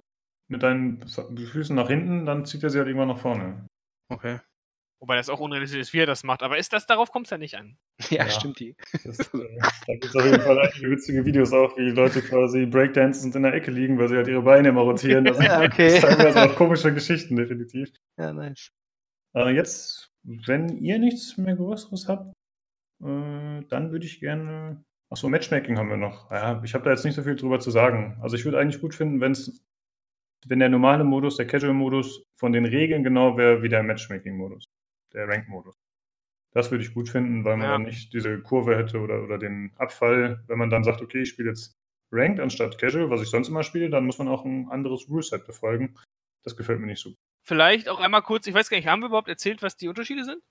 mit 0.50 0.62
deinen 0.62 1.06
Füßen 1.06 1.76
nach 1.76 1.88
hinten, 1.88 2.24
dann 2.24 2.46
zieht 2.46 2.62
er 2.62 2.70
sie 2.70 2.78
halt 2.78 2.88
irgendwann 2.88 3.08
nach 3.08 3.18
vorne. 3.18 3.66
Okay. 4.08 4.40
Wobei 5.00 5.14
das 5.14 5.28
auch 5.28 5.38
unrealistisch 5.38 5.78
ist, 5.78 5.92
wie 5.92 6.00
er 6.00 6.06
das 6.06 6.24
macht. 6.24 6.42
Aber 6.42 6.58
ist 6.58 6.72
das, 6.72 6.86
darauf 6.86 7.12
kommt 7.12 7.26
es 7.26 7.30
ja 7.30 7.38
nicht 7.38 7.56
an. 7.56 7.76
Ja, 8.10 8.24
ja. 8.24 8.30
stimmt 8.30 8.58
die. 8.58 8.76
Das, 9.04 9.18
äh, 9.18 9.58
da 9.86 9.92
gibt 9.92 10.06
es 10.06 10.16
auf 10.16 10.24
jeden 10.24 10.40
Fall 10.40 10.58
einige 10.58 10.90
witzige 10.90 11.24
Videos 11.24 11.52
auch, 11.52 11.76
wie 11.76 11.90
Leute 11.90 12.22
quasi 12.22 12.64
Breakdancen 12.64 13.26
und 13.26 13.36
in 13.36 13.42
der 13.42 13.54
Ecke 13.54 13.70
liegen, 13.70 13.98
weil 13.98 14.08
sie 14.08 14.16
halt 14.16 14.28
ihre 14.28 14.42
Beine 14.42 14.68
immer 14.68 14.82
rotieren. 14.82 15.24
Das 15.24 15.38
ja, 15.42 15.62
okay. 15.62 16.00
Teilweise 16.00 16.42
auch 16.42 16.56
komische 16.56 16.94
Geschichten, 16.94 17.36
definitiv. 17.36 17.90
Ja, 18.16 18.32
nice. 18.32 18.70
Äh, 19.34 19.50
jetzt, 19.50 20.10
wenn 20.22 20.78
ihr 20.78 20.98
nichts 20.98 21.36
mehr 21.36 21.56
Größeres 21.56 22.08
habt, 22.08 22.32
äh, 23.02 23.62
dann 23.68 23.90
würde 23.92 24.06
ich 24.06 24.20
gerne. 24.20 24.84
Achso, 25.10 25.28
Matchmaking 25.28 25.78
haben 25.78 25.90
wir 25.90 25.96
noch. 25.96 26.30
Ja, 26.30 26.62
ich 26.64 26.74
habe 26.74 26.84
da 26.84 26.90
jetzt 26.90 27.04
nicht 27.04 27.14
so 27.14 27.22
viel 27.22 27.36
drüber 27.36 27.60
zu 27.60 27.70
sagen. 27.70 28.18
Also 28.20 28.36
ich 28.36 28.44
würde 28.44 28.58
eigentlich 28.58 28.80
gut 28.80 28.94
finden, 28.94 29.20
wenn's, 29.20 29.64
wenn 30.46 30.58
der 30.58 30.68
normale 30.68 31.04
Modus, 31.04 31.36
der 31.36 31.46
Casual-Modus 31.46 32.24
von 32.38 32.52
den 32.52 32.64
Regeln 32.64 33.04
genau 33.04 33.36
wäre 33.36 33.62
wie 33.62 33.68
der 33.68 33.82
Matchmaking-Modus 33.82 34.68
der 35.12 35.28
Rank-Modus. 35.28 35.74
Das 36.52 36.70
würde 36.70 36.82
ich 36.82 36.94
gut 36.94 37.08
finden, 37.08 37.44
weil 37.44 37.56
man 37.56 37.66
ja. 37.66 37.72
dann 37.72 37.82
nicht 37.82 38.12
diese 38.12 38.40
Kurve 38.40 38.76
hätte 38.76 39.00
oder, 39.00 39.22
oder 39.22 39.38
den 39.38 39.72
Abfall. 39.76 40.42
Wenn 40.46 40.58
man 40.58 40.70
dann 40.70 40.84
sagt, 40.84 41.02
okay, 41.02 41.22
ich 41.22 41.28
spiele 41.28 41.50
jetzt 41.50 41.76
Ranked 42.10 42.40
anstatt 42.40 42.78
Casual, 42.78 43.10
was 43.10 43.22
ich 43.22 43.28
sonst 43.28 43.48
immer 43.48 43.62
spiele, 43.62 43.90
dann 43.90 44.06
muss 44.06 44.18
man 44.18 44.28
auch 44.28 44.44
ein 44.44 44.68
anderes 44.70 45.08
Ruleset 45.08 45.46
befolgen. 45.46 45.94
Das 46.44 46.56
gefällt 46.56 46.80
mir 46.80 46.86
nicht 46.86 47.02
so. 47.02 47.14
Vielleicht 47.44 47.88
auch 47.88 48.00
einmal 48.00 48.22
kurz, 48.22 48.46
ich 48.46 48.54
weiß 48.54 48.70
gar 48.70 48.76
nicht, 48.76 48.86
haben 48.86 49.00
wir 49.00 49.06
überhaupt 49.06 49.28
erzählt, 49.28 49.62
was 49.62 49.76
die 49.76 49.88
Unterschiede 49.88 50.24
sind? 50.24 50.42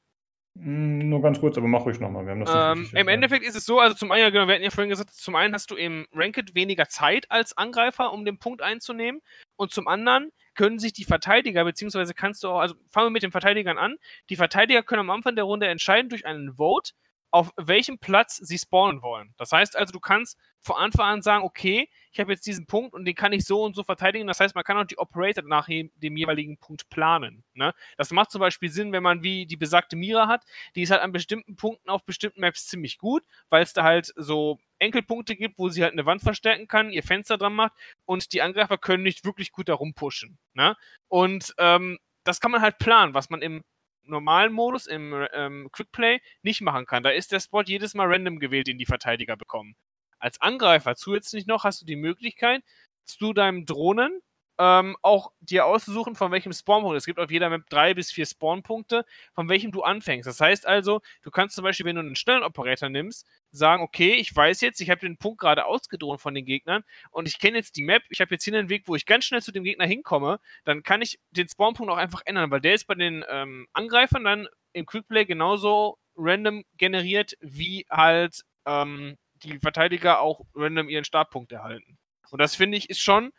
Hm, 0.59 1.09
nur 1.09 1.21
ganz 1.21 1.39
kurz, 1.39 1.57
aber 1.57 1.67
mach 1.67 1.85
ruhig 1.85 1.99
nochmal. 1.99 2.27
Ähm, 2.27 2.89
Im 2.93 3.07
Endeffekt 3.07 3.45
ist 3.45 3.55
es 3.55 3.65
so, 3.65 3.79
also 3.79 3.95
zum 3.95 4.11
einen, 4.11 4.23
ja, 4.23 4.29
genau, 4.29 4.47
wir 4.47 4.55
hatten 4.55 4.63
ja 4.63 4.71
vorhin 4.71 4.89
gesagt, 4.89 5.11
zum 5.11 5.35
einen 5.35 5.53
hast 5.53 5.69
du 5.71 5.75
im 5.75 6.07
Ranked 6.13 6.55
weniger 6.55 6.87
Zeit 6.87 7.29
als 7.29 7.55
Angreifer, 7.57 8.11
um 8.11 8.25
den 8.25 8.39
Punkt 8.39 8.61
einzunehmen. 8.61 9.21
Und 9.55 9.71
zum 9.71 9.87
anderen 9.87 10.31
können 10.57 10.79
sich 10.79 10.91
die 10.91 11.05
Verteidiger, 11.05 11.63
beziehungsweise 11.63 12.13
kannst 12.13 12.43
du 12.43 12.49
auch, 12.49 12.59
also 12.59 12.75
fangen 12.91 13.07
wir 13.07 13.11
mit 13.11 13.23
den 13.23 13.31
Verteidigern 13.31 13.77
an. 13.77 13.95
Die 14.29 14.35
Verteidiger 14.35 14.83
können 14.83 15.01
am 15.01 15.09
Anfang 15.09 15.35
der 15.35 15.45
Runde 15.45 15.67
entscheiden 15.67 16.09
durch 16.09 16.25
einen 16.25 16.55
Vote, 16.55 16.91
auf 17.29 17.51
welchem 17.57 17.99
Platz 17.99 18.37
sie 18.37 18.57
spawnen 18.57 19.01
wollen. 19.01 19.33
Das 19.37 19.51
heißt 19.51 19.75
also, 19.75 19.91
du 19.91 19.99
kannst 19.99 20.37
von 20.59 20.77
Anfang 20.77 21.05
an 21.05 21.21
sagen, 21.21 21.43
okay, 21.43 21.89
ich 22.11 22.19
habe 22.19 22.31
jetzt 22.31 22.47
diesen 22.47 22.65
Punkt 22.65 22.93
und 22.93 23.05
den 23.05 23.15
kann 23.15 23.33
ich 23.33 23.45
so 23.45 23.63
und 23.63 23.75
so 23.75 23.83
verteidigen. 23.83 24.27
Das 24.27 24.39
heißt, 24.39 24.55
man 24.55 24.63
kann 24.63 24.77
auch 24.77 24.85
die 24.85 24.97
Operator 24.97 25.43
nach 25.43 25.67
dem 25.67 26.17
jeweiligen 26.17 26.57
Punkt 26.57 26.89
planen. 26.89 27.43
Ne? 27.53 27.73
Das 27.97 28.11
macht 28.11 28.31
zum 28.31 28.39
Beispiel 28.39 28.69
Sinn, 28.69 28.91
wenn 28.91 29.03
man 29.03 29.23
wie 29.23 29.45
die 29.45 29.57
besagte 29.57 29.95
Mira 29.95 30.27
hat. 30.27 30.45
Die 30.75 30.81
ist 30.81 30.91
halt 30.91 31.01
an 31.01 31.11
bestimmten 31.11 31.55
Punkten 31.55 31.89
auf 31.89 32.05
bestimmten 32.05 32.41
Maps 32.41 32.65
ziemlich 32.67 32.97
gut, 32.97 33.23
weil 33.49 33.61
es 33.61 33.73
da 33.73 33.83
halt 33.83 34.11
so 34.15 34.57
Enkelpunkte 34.79 35.35
gibt, 35.35 35.57
wo 35.57 35.69
sie 35.69 35.83
halt 35.83 35.93
eine 35.93 36.05
Wand 36.05 36.21
verstärken 36.21 36.67
kann, 36.67 36.91
ihr 36.91 37.03
Fenster 37.03 37.37
dran 37.37 37.53
macht 37.53 37.73
und 38.05 38.33
die 38.33 38.41
Angreifer 38.41 38.77
können 38.77 39.03
nicht 39.03 39.25
wirklich 39.25 39.51
gut 39.51 39.69
darum 39.69 39.93
pushen. 39.93 40.37
Ne? 40.53 40.75
Und 41.07 41.53
ähm, 41.57 41.97
das 42.23 42.39
kann 42.39 42.51
man 42.51 42.61
halt 42.61 42.77
planen, 42.77 43.13
was 43.13 43.29
man 43.29 43.41
im 43.41 43.63
normalen 44.03 44.53
Modus, 44.53 44.87
im 44.87 45.27
ähm, 45.33 45.69
Quickplay, 45.71 46.19
nicht 46.41 46.61
machen 46.61 46.85
kann. 46.85 47.03
Da 47.03 47.09
ist 47.09 47.31
der 47.31 47.39
Spot 47.39 47.63
jedes 47.63 47.93
Mal 47.93 48.07
random 48.07 48.39
gewählt, 48.39 48.67
den 48.67 48.77
die 48.77 48.85
Verteidiger 48.85 49.35
bekommen. 49.35 49.75
Als 50.19 50.41
Angreifer 50.41 50.95
zusätzlich 50.95 51.45
noch 51.45 51.63
hast 51.63 51.81
du 51.81 51.85
die 51.85 51.95
Möglichkeit, 51.95 52.63
zu 53.05 53.33
deinem 53.33 53.65
Drohnen 53.65 54.21
ähm, 54.59 54.97
auch 55.01 55.31
dir 55.39 55.65
auszusuchen, 55.65 56.15
von 56.15 56.31
welchem 56.31 56.51
Spawnpunkt. 56.51 56.97
Es 56.97 57.05
gibt 57.05 57.19
auf 57.19 57.31
jeder 57.31 57.49
Map 57.49 57.69
drei 57.69 57.93
bis 57.93 58.11
vier 58.11 58.25
Spawnpunkte, 58.25 59.05
von 59.33 59.49
welchem 59.49 59.71
du 59.71 59.83
anfängst. 59.83 60.27
Das 60.27 60.39
heißt 60.39 60.65
also, 60.65 61.01
du 61.21 61.31
kannst 61.31 61.55
zum 61.55 61.63
Beispiel, 61.63 61.85
wenn 61.85 61.95
du 61.95 62.01
einen 62.01 62.15
schnellen 62.15 62.43
Operator 62.43 62.89
nimmst, 62.89 63.27
sagen, 63.51 63.83
okay, 63.83 64.13
ich 64.13 64.35
weiß 64.35 64.61
jetzt, 64.61 64.81
ich 64.81 64.89
habe 64.89 65.01
den 65.01 65.17
Punkt 65.17 65.39
gerade 65.39 65.65
ausgedroht 65.65 66.21
von 66.21 66.33
den 66.33 66.45
Gegnern 66.45 66.83
und 67.11 67.27
ich 67.27 67.39
kenne 67.39 67.57
jetzt 67.57 67.75
die 67.75 67.83
Map, 67.83 68.03
ich 68.09 68.19
habe 68.21 68.33
jetzt 68.33 68.43
hier 68.43 68.57
einen 68.57 68.69
Weg, 68.69 68.83
wo 68.87 68.95
ich 68.95 69.05
ganz 69.05 69.25
schnell 69.25 69.41
zu 69.41 69.51
dem 69.51 69.63
Gegner 69.63 69.85
hinkomme, 69.85 70.39
dann 70.65 70.83
kann 70.83 71.01
ich 71.01 71.19
den 71.31 71.47
Spawnpunkt 71.47 71.91
auch 71.91 71.97
einfach 71.97 72.21
ändern, 72.25 72.51
weil 72.51 72.61
der 72.61 72.73
ist 72.73 72.87
bei 72.87 72.95
den 72.95 73.23
ähm, 73.29 73.67
Angreifern 73.73 74.23
dann 74.23 74.47
im 74.73 74.85
Quickplay 74.85 75.25
genauso 75.25 75.97
random 76.15 76.63
generiert, 76.77 77.37
wie 77.41 77.85
halt 77.89 78.43
ähm, 78.65 79.17
die 79.43 79.59
Verteidiger 79.59 80.19
auch 80.19 80.41
random 80.55 80.89
ihren 80.89 81.03
Startpunkt 81.03 81.51
erhalten. 81.51 81.97
Und 82.31 82.41
das 82.41 82.55
finde 82.55 82.77
ich 82.77 82.89
ist 82.89 83.01
schon, 83.01 83.31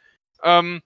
ähm, 0.42 0.80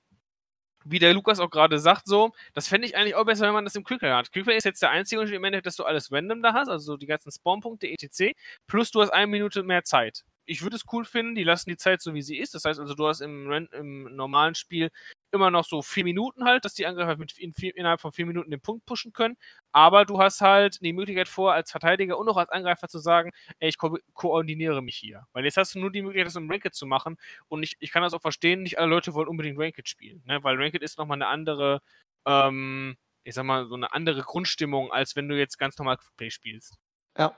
wie 0.85 0.99
der 0.99 1.15
Lukas 1.15 1.41
auch 1.41 1.51
gerade 1.51 1.79
sagt, 1.79 2.07
so, 2.07 2.33
das 2.55 2.69
fände 2.69 2.87
ich 2.87 2.97
eigentlich 2.97 3.15
auch 3.15 3.25
besser, 3.25 3.47
wenn 3.47 3.55
man 3.55 3.65
das 3.65 3.75
im 3.75 3.85
Quickplay 3.85 4.11
hat. 4.11 4.33
Quickplay 4.33 4.57
ist 4.57 4.65
jetzt 4.65 4.83
der 4.83 4.91
einzige 4.91 5.23
im 5.23 5.45
Endeffekt, 5.45 5.67
dass 5.67 5.77
du 5.77 5.85
alles 5.85 6.11
random 6.13 6.43
da 6.43 6.55
hast, 6.55 6.69
also 6.69 6.97
die 6.97 7.07
ganzen 7.07 7.31
Spawnpunkte 7.31 7.89
etc. 7.89 8.35
Plus 8.67 8.91
du 8.91 9.01
hast 9.03 9.11
eine 9.11 9.27
Minute 9.27 9.63
mehr 9.63 9.85
Zeit. 9.85 10.25
Ich 10.45 10.63
würde 10.63 10.77
es 10.77 10.83
cool 10.93 11.05
finden, 11.05 11.35
die 11.35 11.45
lassen 11.45 11.71
die 11.71 11.77
Zeit 11.77 12.03
so 12.03 12.15
wie 12.15 12.23
sie 12.23 12.39
ist. 12.39 12.55
Das 12.55 12.65
heißt 12.65 12.81
also, 12.81 12.95
du 12.95 13.07
hast 13.07 13.21
im, 13.21 13.69
im 13.73 14.17
normalen 14.17 14.55
Spiel 14.55 14.91
immer 15.33 15.51
noch 15.51 15.65
so 15.65 15.83
vier 15.83 16.05
Minuten 16.05 16.45
halt, 16.45 16.65
dass 16.65 16.75
die 16.75 16.87
Angreifer 16.87 17.17
mit 17.17 17.39
in 17.39 17.53
vier, 17.55 17.77
innerhalb 17.77 18.01
von 18.01 18.13
vier 18.13 18.27
Minuten 18.27 18.51
den 18.51 18.61
Punkt 18.61 18.85
pushen 18.87 19.13
können. 19.13 19.37
Aber 19.73 20.05
du 20.05 20.21
hast 20.21 20.41
halt 20.41 20.81
die 20.83 20.93
Möglichkeit 20.93 21.29
vor, 21.29 21.53
als 21.53 21.71
Verteidiger 21.71 22.19
und 22.19 22.29
auch 22.29 22.37
als 22.37 22.51
Angreifer 22.51 22.89
zu 22.89 22.99
sagen, 22.99 23.31
ey, 23.59 23.69
ich 23.69 23.79
ko 23.79 23.99
koordiniere 24.15 24.83
mich 24.83 24.97
hier. 24.97 25.27
Weil 25.33 25.45
jetzt 25.45 25.57
hast 25.57 25.75
du 25.75 25.81
nur 25.81 25.91
die 25.91 26.03
Möglichkeit, 26.03 26.27
das 26.27 26.37
im 26.37 26.51
Ranked 26.51 26.75
zu 26.75 26.87
machen. 26.87 27.17
Und 27.49 27.63
ich, 27.63 27.77
ich 27.81 27.91
kann 27.91 28.03
das 28.03 28.15
auch 28.15 28.23
verstehen, 28.23 28.63
nicht 28.63 28.79
alle 28.79 28.89
Leute 28.89 29.15
wollen 29.15 29.29
unbedingt 29.29 29.59
Ranked 29.59 29.89
spielen. 29.89 30.23
Ne? 30.27 30.43
Weil 30.43 30.57
Ranked 30.57 30.83
ist 30.83 30.99
nochmal 30.99 31.17
eine 31.17 31.29
andere, 31.29 31.83
ähm, 32.27 32.97
ich 33.25 33.35
sag 33.35 33.45
mal, 33.45 33.67
so 33.67 33.75
eine 33.75 33.93
andere 33.93 34.23
Grundstimmung, 34.23 34.93
als 34.93 35.17
wenn 35.17 35.29
du 35.29 35.39
jetzt 35.39 35.59
ganz 35.59 35.79
normal 35.79 35.99
Play 36.17 36.31
spielst. 36.31 36.79
Ja, 37.19 37.35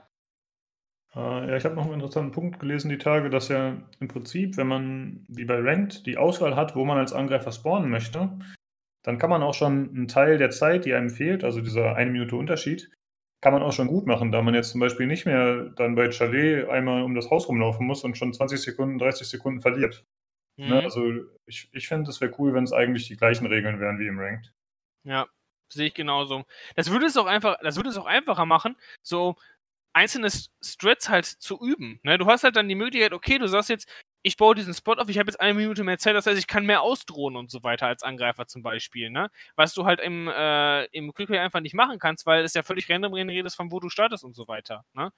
ja, 1.21 1.57
ich 1.57 1.65
habe 1.65 1.77
noch 1.77 1.85
einen 1.85 1.95
interessanten 1.95 2.33
Punkt 2.33 2.59
gelesen 2.59 2.89
die 2.89 2.99
Tage, 2.99 3.31
dass 3.31 3.49
ja 3.49 3.77
im 4.01 4.09
Prinzip, 4.09 4.57
wenn 4.57 4.67
man 4.67 5.25
wie 5.29 5.45
bei 5.45 5.61
Ranked 5.61 6.07
die 6.07 6.17
Auswahl 6.17 6.57
hat, 6.57 6.75
wo 6.75 6.85
man 6.85 6.99
als 6.99 7.13
Angreifer 7.13 7.53
spawnen 7.53 7.91
möchte, 7.91 8.37
dann 9.05 9.19
kann 9.19 9.31
man 9.31 9.43
auch 9.43 9.55
schon 9.55 9.91
einen 9.91 10.09
Teil 10.09 10.39
der 10.39 10.51
Zeit, 10.51 10.85
die 10.85 10.95
einem 10.95 11.11
fehlt, 11.11 11.45
also 11.45 11.61
dieser 11.61 11.95
eine 11.95 12.11
Minute 12.11 12.37
Unterschied, 12.37 12.91
kann 13.43 13.53
man 13.53 13.63
auch 13.63 13.73
schon 13.73 13.89
gut 13.89 14.07
machen, 14.07 14.33
da 14.33 14.41
man 14.41 14.55
jetzt 14.55 14.71
zum 14.71 14.81
Beispiel 14.81 15.07
nicht 15.07 15.27
mehr 15.27 15.67
dann 15.77 15.95
bei 15.95 16.11
Chalet 16.11 16.69
einmal 16.69 17.03
um 17.03 17.15
das 17.15 17.31
Haus 17.31 17.47
rumlaufen 17.47 17.87
muss 17.87 18.03
und 18.03 18.17
schon 18.17 18.33
20 18.33 18.61
Sekunden, 18.61 18.99
30 18.99 19.29
Sekunden 19.29 19.61
verliert. 19.61 20.05
Ne, 20.57 20.67
mhm. 20.67 20.73
Ne, 20.73 20.83
also 20.83 21.13
ich, 21.47 21.69
ich 21.73 21.87
finde, 21.87 22.11
es 22.11 22.21
wäre 22.21 22.33
cool, 22.39 22.55
wenn 22.55 22.65
es 22.65 22.73
eigentlich 22.73 23.07
die 23.07 23.17
gleichen 23.17 23.47
Regeln 23.47 23.81
wären 23.81 23.99
wie 23.99 24.07
im 24.07 24.19
Ranked. 24.19 24.53
Ja, 25.05 25.27
sehe 25.69 25.89
ich 25.89 25.95
genauso. 25.95 26.45
Das 26.75 26.91
würde 26.91 27.07
es 27.07 27.17
auch 27.17 27.27
einfach, 27.27 27.59
das 27.63 27.77
würde 27.77 27.91
es 27.91 27.99
auch 27.99 28.07
einfacher 28.07 28.47
machen, 28.47 28.77
so 29.03 29.37
einzelne 29.95 30.29
Strats 30.63 31.09
halt 31.09 31.25
zu 31.25 31.59
üben. 31.61 32.01
Ne? 32.03 32.19
Du 32.19 32.27
hast 32.27 32.45
halt 32.45 32.57
dann 32.57 32.69
die 32.69 32.75
Möglichkeit, 32.75 33.13
okay, 33.13 33.39
du 33.39 33.47
sagst 33.47 33.71
jetzt, 33.71 33.89
ich 34.23 34.37
baue 34.37 34.55
diesen 34.55 34.75
Spot 34.75 34.95
auf, 34.95 35.09
ich 35.09 35.19
habe 35.19 35.29
jetzt 35.29 35.41
eine 35.41 35.55
Minute 35.55 35.85
mehr 35.85 35.99
Zeit, 35.99 36.17
das 36.17 36.27
heißt, 36.27 36.39
ich 36.39 36.47
kann 36.47 36.67
mehr 36.67 36.83
ausdrohen 36.83 37.37
und 37.37 37.51
so 37.51 37.63
weiter 37.63 37.87
als 37.87 38.03
Angreifer 38.03 38.47
zum 38.47 38.63
Beispiel, 38.63 39.11
ne? 39.11 39.31
Was 39.55 39.75
du 39.75 39.85
halt 39.85 40.01
im, 40.01 40.29
äh, 40.29 40.85
im 40.87 41.13
Quickplay 41.13 41.39
einfach 41.39 41.61
nicht 41.61 41.75
machen 41.75 41.99
kannst, 41.99 42.25
weil 42.25 42.43
es 42.43 42.55
ja 42.55 42.63
völlig 42.63 42.91
random 42.91 43.13
redest, 43.13 43.57
von 43.57 43.71
wo 43.71 43.81
du 43.81 43.91
startest 43.91 44.25
und 44.25 44.35
so 44.35 44.49
weiter, 44.49 44.85
ne? 44.95 45.13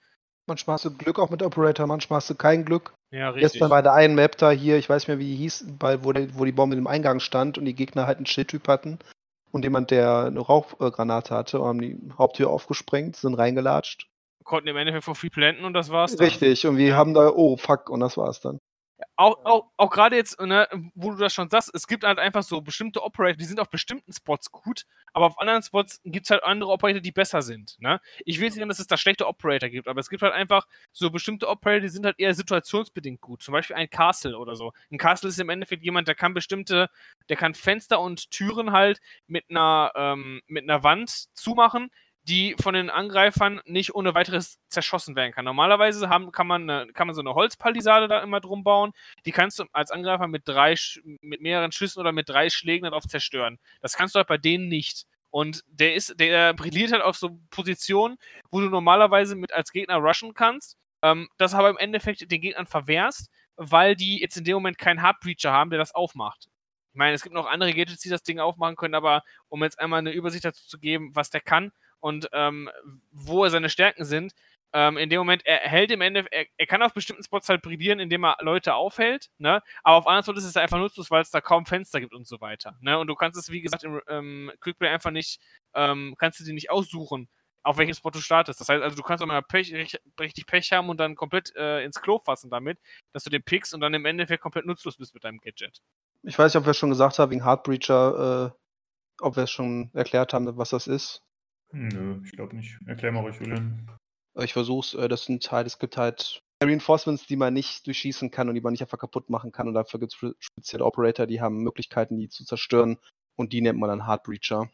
Manchmal 0.49 0.75
hast 0.75 0.85
du 0.85 0.97
Glück 0.97 1.19
auch 1.19 1.31
mit 1.31 1.43
Operator, 1.43 1.87
manchmal 1.87 2.19
hast 2.19 2.31
du 2.31 2.35
kein 2.35 2.65
Glück. 2.65 2.95
Ja, 3.11 3.31
richtig. 3.31 3.53
Gestern 3.53 3.71
bei 3.71 3.83
der 3.83 3.95
einen 3.95 4.15
Map 4.15 4.37
da 4.37 4.51
hier, 4.51 4.77
ich 4.77 4.89
weiß 4.89 5.03
nicht 5.03 5.09
mehr, 5.09 5.19
wie 5.19 5.31
die 5.31 5.37
hieß, 5.37 5.67
weil, 5.81 6.05
wo, 6.05 6.13
der, 6.13 6.39
wo 6.39 6.45
die 6.45 6.53
Bombe 6.53 6.77
im 6.77 6.87
Eingang 6.87 7.19
stand 7.21 7.59
und 7.59 7.65
die 7.65 7.75
Gegner 7.75 8.07
halt 8.07 8.19
einen 8.19 8.27
Schildtyp 8.27 8.69
hatten 8.69 8.99
und 9.51 9.65
jemand, 9.65 9.91
der 9.91 10.27
eine 10.27 10.41
Rauchgranate 10.41 11.35
hatte, 11.35 11.63
haben 11.63 11.81
die 11.81 11.99
Haupttür 12.17 12.51
aufgesprengt, 12.51 13.17
sind 13.17 13.35
reingelatscht. 13.35 14.09
Konnten 14.47 14.69
im 14.69 14.77
Endeffekt 14.77 15.05
vor 15.05 15.15
free 15.15 15.29
planten 15.29 15.65
und 15.65 15.75
das 15.75 15.91
war's 15.91 16.17
dann. 16.17 16.27
Richtig, 16.27 16.67
und 16.67 16.79
wir 16.79 16.97
haben 16.97 17.13
da, 17.13 17.31
oh 17.31 17.57
fuck, 17.57 17.91
und 17.91 18.01
das 18.01 18.17
war's 18.17 18.41
dann 18.41 18.61
auch, 19.17 19.45
auch, 19.45 19.71
auch 19.77 19.91
gerade 19.91 20.17
jetzt, 20.17 20.41
ne, 20.41 20.69
wo 20.95 21.11
du 21.11 21.17
das 21.17 21.33
schon 21.33 21.49
sagst, 21.49 21.71
es 21.75 21.87
gibt 21.87 22.05
halt 22.05 22.19
einfach 22.19 22.43
so 22.43 22.61
bestimmte 22.61 23.03
Operator, 23.03 23.37
die 23.37 23.45
sind 23.45 23.61
auf 23.61 23.69
bestimmten 23.69 24.13
Spots 24.13 24.51
gut, 24.51 24.85
aber 25.13 25.27
auf 25.27 25.39
anderen 25.39 25.63
Spots 25.63 26.01
gibt 26.05 26.27
es 26.27 26.31
halt 26.31 26.43
andere 26.45 26.71
Operator, 26.71 27.01
die 27.01 27.13
besser 27.13 27.43
sind. 27.43 27.77
Ne? 27.81 28.01
Ich 28.25 28.39
will 28.39 28.47
nicht 28.47 28.57
sagen, 28.57 28.69
dass 28.69 28.79
es 28.79 28.87
da 28.87 28.97
schlechte 28.97 29.27
Operator 29.27 29.69
gibt, 29.69 29.89
aber 29.89 30.01
es 30.01 30.09
gibt 30.09 30.23
halt 30.23 30.33
einfach 30.33 30.67
so 30.93 31.11
bestimmte 31.11 31.49
Operator, 31.49 31.81
die 31.81 31.89
sind 31.89 32.05
halt 32.05 32.19
eher 32.19 32.35
situationsbedingt 32.35 33.21
gut. 33.21 33.43
Zum 33.43 33.53
Beispiel 33.53 33.77
ein 33.77 33.91
Castle 33.91 34.39
oder 34.39 34.55
so. 34.55 34.73
Ein 34.91 34.99
Castle 34.99 35.29
ist 35.29 35.41
im 35.41 35.49
Endeffekt 35.49 35.83
jemand, 35.83 36.09
der 36.09 36.15
kann 36.15 36.35
bestimmte, 36.35 36.89
der 37.29 37.37
kann 37.37 37.55
Fenster 37.55 38.01
und 38.01 38.31
Türen 38.31 38.73
halt 38.73 39.01
mit 39.27 39.45
einer, 39.49 39.93
ähm, 39.95 40.41
mit 40.47 40.65
einer 40.65 40.83
Wand 40.83 41.11
zumachen, 41.35 41.91
die 42.29 42.57
von 42.61 42.75
den 42.75 42.91
Angreifern 42.91 43.61
nicht 43.67 43.95
ohne 43.95 44.15
weiteres 44.15 44.59
zerschossen 44.69 45.15
werden 45.15 45.33
kann. 45.33 45.45
Normalerweise 45.45 46.09
haben, 46.09 46.33
kann, 46.33 46.47
man 46.47 46.93
kann 46.93 47.07
man 47.07 47.15
so 47.15 47.21
eine 47.21 47.35
Holzpalisade 47.35 48.09
da 48.09 48.21
immer 48.21 48.41
drum 48.41 48.65
bauen. 48.65 48.93
Die 49.25 49.33
kannst 49.33 49.59
du 49.59 49.65
als 49.73 49.91
Angreifer 49.91 50.27
mit 50.27 50.43
drei, 50.47 50.75
mit 51.21 51.41
mehreren 51.41 51.71
Schüssen 51.73 52.01
oder 52.01 52.13
mit 52.13 52.29
drei 52.29 52.51
Schlägen 52.51 52.85
darauf 52.85 53.05
zerstören. 53.05 53.59
Das 53.81 53.95
kannst 53.97 54.15
du 54.15 54.19
halt 54.19 54.29
bei 54.29 54.39
denen 54.39 54.69
nicht. 54.69 55.07
Und 55.31 55.63
der 55.69 55.95
ist, 55.95 56.19
der 56.19 56.55
brilliert 56.55 56.93
halt 56.93 57.03
auf 57.03 57.17
so 57.17 57.39
Positionen, 57.51 58.17
wo 58.51 58.61
du 58.61 58.71
normalerweise 58.71 59.37
mit 59.37 59.53
als 59.53 59.71
Gegner 59.71 59.97
rushen 59.97 60.35
kannst. 60.35 60.77
Ähm, 61.03 61.29
das 61.37 61.55
aber 61.55 61.71
im 61.71 61.79
Endeffekt 61.79 62.31
den 62.31 62.41
Gegnern 62.41 62.67
verwehrst, 62.67 63.31
weil 63.57 63.95
die 63.95 64.21
jetzt 64.21 64.37
in 64.37 64.45
dem 64.45 64.55
Moment 64.55 64.79
keinen 64.79 65.03
Hardbreacher 65.03 65.53
haben, 65.53 65.71
der 65.71 65.79
das 65.79 65.95
aufmacht. 65.95 66.49
Ich 66.93 66.99
meine, 66.99 67.15
es 67.15 67.23
gibt 67.23 67.35
noch 67.35 67.47
andere 67.47 67.75
Gadgets, 67.75 68.01
die 68.01 68.09
das 68.09 68.23
Ding 68.23 68.41
aufmachen 68.41 68.77
können, 68.77 68.95
aber 68.95 69.23
um 69.49 69.63
jetzt 69.63 69.79
einmal 69.79 69.99
eine 69.99 70.13
Übersicht 70.13 70.47
dazu 70.47 70.67
zu 70.67 70.79
geben, 70.79 71.15
was 71.15 71.29
der 71.29 71.43
kann, 71.43 71.71
und 72.01 72.29
ähm, 72.33 72.71
wo 73.13 73.49
seine 73.49 73.69
Stärken 73.69 74.05
sind. 74.05 74.35
Ähm, 74.73 74.99
in 74.99 75.09
dem 75.09 75.19
Moment, 75.19 75.47
er 75.47 75.61
hält 75.61 75.91
im 75.91 76.01
Ende, 76.01 76.27
er, 76.31 76.47
er, 76.57 76.67
kann 76.67 76.83
auf 76.83 76.93
bestimmten 76.93 77.23
Spots 77.23 77.49
halt 77.49 77.63
brillieren, 77.63 78.01
indem 78.01 78.25
er 78.25 78.37
Leute 78.41 78.75
aufhält, 78.75 79.31
ne? 79.39 79.63
Aber 79.83 79.97
auf 79.97 80.07
anderen 80.07 80.25
Spots 80.25 80.41
ist 80.41 80.51
es 80.51 80.57
einfach 80.57 80.79
nutzlos, 80.79 81.11
weil 81.11 81.23
es 81.23 81.31
da 81.31 81.41
kaum 81.41 81.67
Fenster 81.67 82.01
gibt 82.01 82.13
und 82.13 82.27
so 82.27 82.41
weiter. 82.41 82.77
Ne? 82.81 82.99
Und 82.99 83.07
du 83.07 83.15
kannst 83.15 83.39
es, 83.39 83.51
wie 83.51 83.63
gesagt, 83.63 83.85
im 83.85 84.01
ähm, 84.09 84.53
Quickplay 84.61 84.89
einfach 84.89 85.13
nicht, 85.13 85.41
ähm, 85.75 86.15
kannst 86.19 86.41
du 86.41 86.45
dir 86.45 86.53
nicht 86.53 86.71
aussuchen, 86.71 87.29
auf 87.63 87.79
welchen 87.79 87.95
Spot 87.95 88.11
du 88.11 88.21
startest. 88.21 88.61
Das 88.61 88.69
heißt 88.69 88.83
also, 88.83 88.97
du 88.97 89.03
kannst 89.03 89.23
auch 89.23 89.27
mal 89.27 89.43
Pech, 89.43 89.75
richtig 90.21 90.47
Pech 90.47 90.73
haben 90.73 90.89
und 90.89 90.99
dann 90.99 91.17
komplett 91.17 91.55
äh, 91.57 91.85
ins 91.85 92.01
Klo 92.01 92.19
fassen 92.19 92.51
damit, 92.51 92.79
dass 93.13 93.25
du 93.25 93.31
den 93.31 93.43
pickst 93.43 93.73
und 93.73 93.81
dann 93.81 93.95
im 93.95 94.05
Endeffekt 94.05 94.43
komplett 94.43 94.67
nutzlos 94.67 94.97
bist 94.97 95.15
mit 95.15 95.25
deinem 95.25 95.39
Gadget. 95.39 95.81
Ich 96.23 96.39
weiß 96.39 96.53
nicht, 96.53 96.61
ob 96.61 96.67
wir 96.67 96.73
es 96.73 96.77
schon 96.77 96.91
gesagt 96.91 97.19
haben, 97.19 97.31
wegen 97.31 97.45
Heartbreacher, 97.45 98.53
äh, 98.53 99.23
ob 99.23 99.37
wir 99.37 99.45
es 99.45 99.51
schon 99.51 99.91
erklärt 99.95 100.33
haben, 100.33 100.57
was 100.57 100.71
das 100.71 100.87
ist. 100.87 101.23
Nö, 101.73 102.21
ich 102.25 102.33
glaube 102.33 102.57
nicht. 102.57 102.79
Erklär 102.87 103.13
mal 103.13 103.21
ruhig, 103.21 103.37
Julian. 103.39 103.91
Ich 104.39 104.53
versuch's, 104.53 104.95
äh, 104.95 105.09
das 105.09 105.25
sind 105.25 105.51
halt, 105.51 105.67
es 105.67 105.79
gibt 105.79 105.97
halt 105.97 106.43
Reinforcements, 106.63 107.27
die 107.27 107.37
man 107.37 107.55
nicht 107.55 107.87
durchschießen 107.87 108.31
kann 108.31 108.49
und 108.49 108.55
die 108.55 108.61
man 108.61 108.73
nicht 108.73 108.83
einfach 108.83 108.99
kaputt 108.99 109.31
machen 109.31 109.53
kann. 109.53 109.69
Und 109.69 109.75
dafür 109.75 110.01
gibt 110.01 110.15
es 110.15 110.35
spezielle 110.39 110.85
Operator, 110.85 111.27
die 111.27 111.41
haben 111.41 111.63
Möglichkeiten, 111.63 112.19
die 112.19 112.29
zu 112.29 112.45
zerstören. 112.45 112.99
Und 113.37 113.53
die 113.53 113.61
nennt 113.61 113.79
man 113.79 113.91
dann 113.91 114.07
Hardbreacher. 114.07 114.71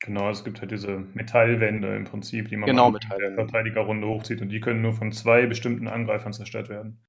Genau, 0.00 0.28
es 0.28 0.44
gibt 0.44 0.60
halt 0.60 0.70
diese 0.70 0.98
Metallwände 1.14 1.96
im 1.96 2.04
Prinzip, 2.04 2.48
die 2.48 2.56
man 2.56 2.66
genau, 2.66 2.90
mit 2.90 3.04
der 3.10 3.34
Verteidigerrunde 3.34 4.06
hochzieht 4.06 4.42
und 4.42 4.50
die 4.50 4.60
können 4.60 4.82
nur 4.82 4.92
von 4.92 5.12
zwei 5.12 5.46
bestimmten 5.46 5.88
Angreifern 5.88 6.32
zerstört 6.32 6.68
werden. 6.68 7.00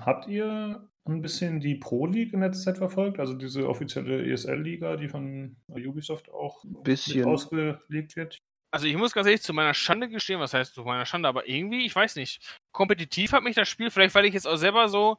Habt 0.00 0.28
ihr 0.28 0.88
ein 1.04 1.22
bisschen 1.22 1.60
die 1.60 1.76
Pro 1.76 2.06
League 2.06 2.32
in 2.32 2.40
letzter 2.40 2.72
Zeit 2.72 2.78
verfolgt? 2.78 3.20
Also 3.20 3.34
diese 3.34 3.68
offizielle 3.68 4.24
ESL-Liga, 4.30 4.96
die 4.96 5.08
von 5.08 5.56
Ubisoft 5.68 6.30
auch 6.30 6.64
bisschen. 6.82 7.24
ausgelegt 7.24 8.16
wird? 8.16 8.38
Also 8.72 8.86
ich 8.86 8.96
muss 8.96 9.12
ganz 9.12 9.26
ehrlich 9.26 9.42
zu 9.42 9.54
meiner 9.54 9.74
Schande 9.74 10.08
gestehen, 10.08 10.40
was 10.40 10.52
heißt 10.52 10.74
zu 10.74 10.82
meiner 10.82 11.06
Schande, 11.06 11.28
aber 11.28 11.48
irgendwie, 11.48 11.86
ich 11.86 11.94
weiß 11.94 12.16
nicht, 12.16 12.58
kompetitiv 12.72 13.32
hat 13.32 13.42
mich 13.42 13.54
das 13.54 13.68
Spiel, 13.68 13.90
vielleicht 13.90 14.14
weil 14.14 14.26
ich 14.26 14.34
jetzt 14.34 14.46
auch 14.46 14.56
selber 14.56 14.88
so 14.88 15.16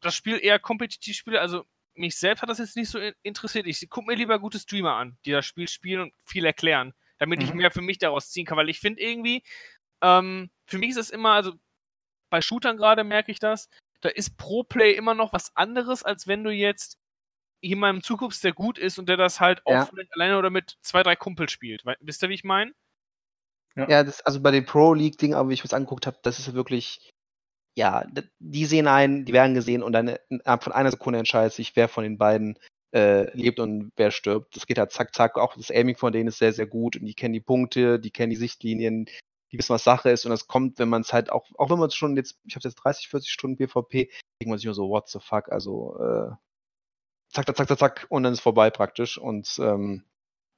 das 0.00 0.14
Spiel 0.14 0.38
eher 0.42 0.58
kompetitiv 0.58 1.16
spiele, 1.16 1.40
also 1.40 1.64
mich 1.94 2.16
selbst 2.16 2.42
hat 2.42 2.50
das 2.50 2.58
jetzt 2.58 2.76
nicht 2.76 2.90
so 2.90 2.98
interessiert. 3.22 3.66
Ich 3.66 3.88
gucke 3.88 4.06
mir 4.06 4.16
lieber 4.16 4.38
gute 4.38 4.58
Streamer 4.58 4.96
an, 4.96 5.16
die 5.24 5.30
das 5.30 5.46
Spiel 5.46 5.68
spielen 5.68 6.02
und 6.02 6.14
viel 6.26 6.44
erklären, 6.44 6.92
damit 7.18 7.38
mhm. 7.38 7.44
ich 7.46 7.54
mehr 7.54 7.70
für 7.70 7.80
mich 7.80 7.98
daraus 7.98 8.30
ziehen 8.30 8.44
kann, 8.44 8.58
weil 8.58 8.68
ich 8.68 8.80
finde 8.80 9.00
irgendwie, 9.00 9.42
ähm, 10.02 10.50
für 10.66 10.78
mich 10.78 10.90
ist 10.90 10.98
es 10.98 11.10
immer, 11.10 11.30
also 11.30 11.54
bei 12.30 12.42
Shootern 12.42 12.76
gerade 12.76 13.04
merke 13.04 13.30
ich 13.30 13.38
das, 13.38 13.68
da 14.04 14.10
ist 14.10 14.36
Pro-Play 14.36 14.92
immer 14.92 15.14
noch 15.14 15.32
was 15.32 15.56
anderes, 15.56 16.02
als 16.02 16.26
wenn 16.26 16.44
du 16.44 16.50
jetzt 16.50 16.98
jemandem 17.62 18.02
zuguckst, 18.02 18.44
der 18.44 18.52
gut 18.52 18.78
ist 18.78 18.98
und 18.98 19.08
der 19.08 19.16
das 19.16 19.40
halt 19.40 19.62
ja. 19.66 19.82
auch 19.82 19.92
alleine 20.10 20.38
oder 20.38 20.50
mit 20.50 20.76
zwei, 20.82 21.02
drei 21.02 21.16
Kumpels 21.16 21.50
spielt. 21.50 21.84
Wisst 22.00 22.22
ihr, 22.22 22.28
wie 22.28 22.34
ich 22.34 22.44
meine? 22.44 22.72
Ja, 23.76 23.88
ja 23.88 24.04
das, 24.04 24.20
also 24.20 24.40
bei 24.42 24.50
den 24.50 24.66
Pro-League-Dingen, 24.66 25.34
aber 25.34 25.48
wie 25.48 25.54
ich 25.54 25.64
es 25.64 25.72
angeguckt 25.72 26.06
habe, 26.06 26.18
das 26.22 26.38
ist 26.38 26.52
wirklich, 26.52 27.10
ja, 27.78 28.06
die 28.38 28.66
sehen 28.66 28.86
einen, 28.86 29.24
die 29.24 29.32
werden 29.32 29.54
gesehen 29.54 29.82
und 29.82 29.92
dann 29.92 30.16
von 30.60 30.72
einer 30.72 30.90
Sekunde 30.90 31.18
entscheidet 31.18 31.54
sich, 31.54 31.74
wer 31.74 31.88
von 31.88 32.04
den 32.04 32.18
beiden 32.18 32.58
äh, 32.94 33.34
lebt 33.36 33.58
und 33.58 33.90
wer 33.96 34.10
stirbt. 34.10 34.54
Das 34.54 34.66
geht 34.66 34.78
halt 34.78 34.92
zack, 34.92 35.14
zack. 35.14 35.38
Auch 35.38 35.56
das 35.56 35.70
Aiming 35.70 35.96
von 35.96 36.12
denen 36.12 36.28
ist 36.28 36.38
sehr, 36.38 36.52
sehr 36.52 36.66
gut 36.66 36.96
und 36.96 37.06
die 37.06 37.14
kennen 37.14 37.32
die 37.32 37.40
Punkte, 37.40 37.98
die 37.98 38.10
kennen 38.10 38.30
die 38.30 38.36
Sichtlinien, 38.36 39.06
die 39.54 39.58
wissen, 39.58 39.72
was 39.72 39.84
Sache 39.84 40.10
ist 40.10 40.24
und 40.24 40.30
das 40.30 40.48
kommt, 40.48 40.78
wenn 40.78 40.88
man 40.88 41.02
es 41.02 41.12
halt 41.12 41.30
auch, 41.30 41.48
auch 41.56 41.70
wenn 41.70 41.78
man 41.78 41.88
es 41.88 41.94
schon 41.94 42.16
jetzt, 42.16 42.40
ich 42.44 42.56
habe 42.56 42.64
jetzt 42.64 42.74
30, 42.74 43.08
40 43.08 43.30
Stunden 43.30 43.56
PvP, 43.56 44.10
denkt 44.40 44.50
man 44.50 44.58
sich 44.58 44.66
nur 44.66 44.74
so, 44.74 44.88
what 44.88 45.08
the 45.08 45.20
fuck, 45.20 45.50
also 45.52 45.96
äh, 46.00 46.30
zack, 47.32 47.46
zack, 47.46 47.56
zack, 47.56 47.68
zack, 47.68 47.78
zack 47.78 48.06
und 48.08 48.24
dann 48.24 48.32
ist 48.32 48.40
vorbei 48.40 48.70
praktisch 48.70 49.16
und 49.16 49.56
ähm, 49.60 50.04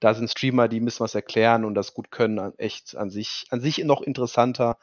da 0.00 0.14
sind 0.14 0.30
Streamer, 0.30 0.68
die 0.68 0.80
müssen 0.80 1.00
was 1.00 1.14
erklären 1.14 1.64
und 1.64 1.74
das 1.74 1.94
gut 1.94 2.10
können, 2.10 2.58
echt 2.58 2.96
an 2.96 3.10
sich, 3.10 3.46
an 3.50 3.60
sich 3.60 3.78
noch 3.84 4.00
interessanter, 4.00 4.78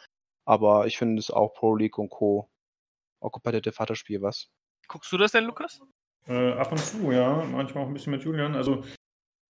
aber 0.46 0.86
ich 0.86 0.98
finde 0.98 1.20
es 1.20 1.32
auch 1.32 1.56
Pro 1.56 1.76
League 1.76 1.98
und 1.98 2.10
Co. 2.10 2.50
auch 3.20 3.32
Competitive 3.32 3.74
Vaterspiel 3.74 4.22
was. 4.22 4.50
Guckst 4.88 5.12
du 5.12 5.18
das 5.18 5.32
denn, 5.32 5.46
Lukas? 5.46 5.82
Äh, 6.28 6.54
ab 6.54 6.72
und 6.72 6.80
zu, 6.80 7.12
ja. 7.12 7.44
Manchmal 7.46 7.84
auch 7.84 7.88
ein 7.88 7.94
bisschen 7.94 8.12
mit 8.12 8.24
Julian. 8.24 8.56
Also 8.56 8.84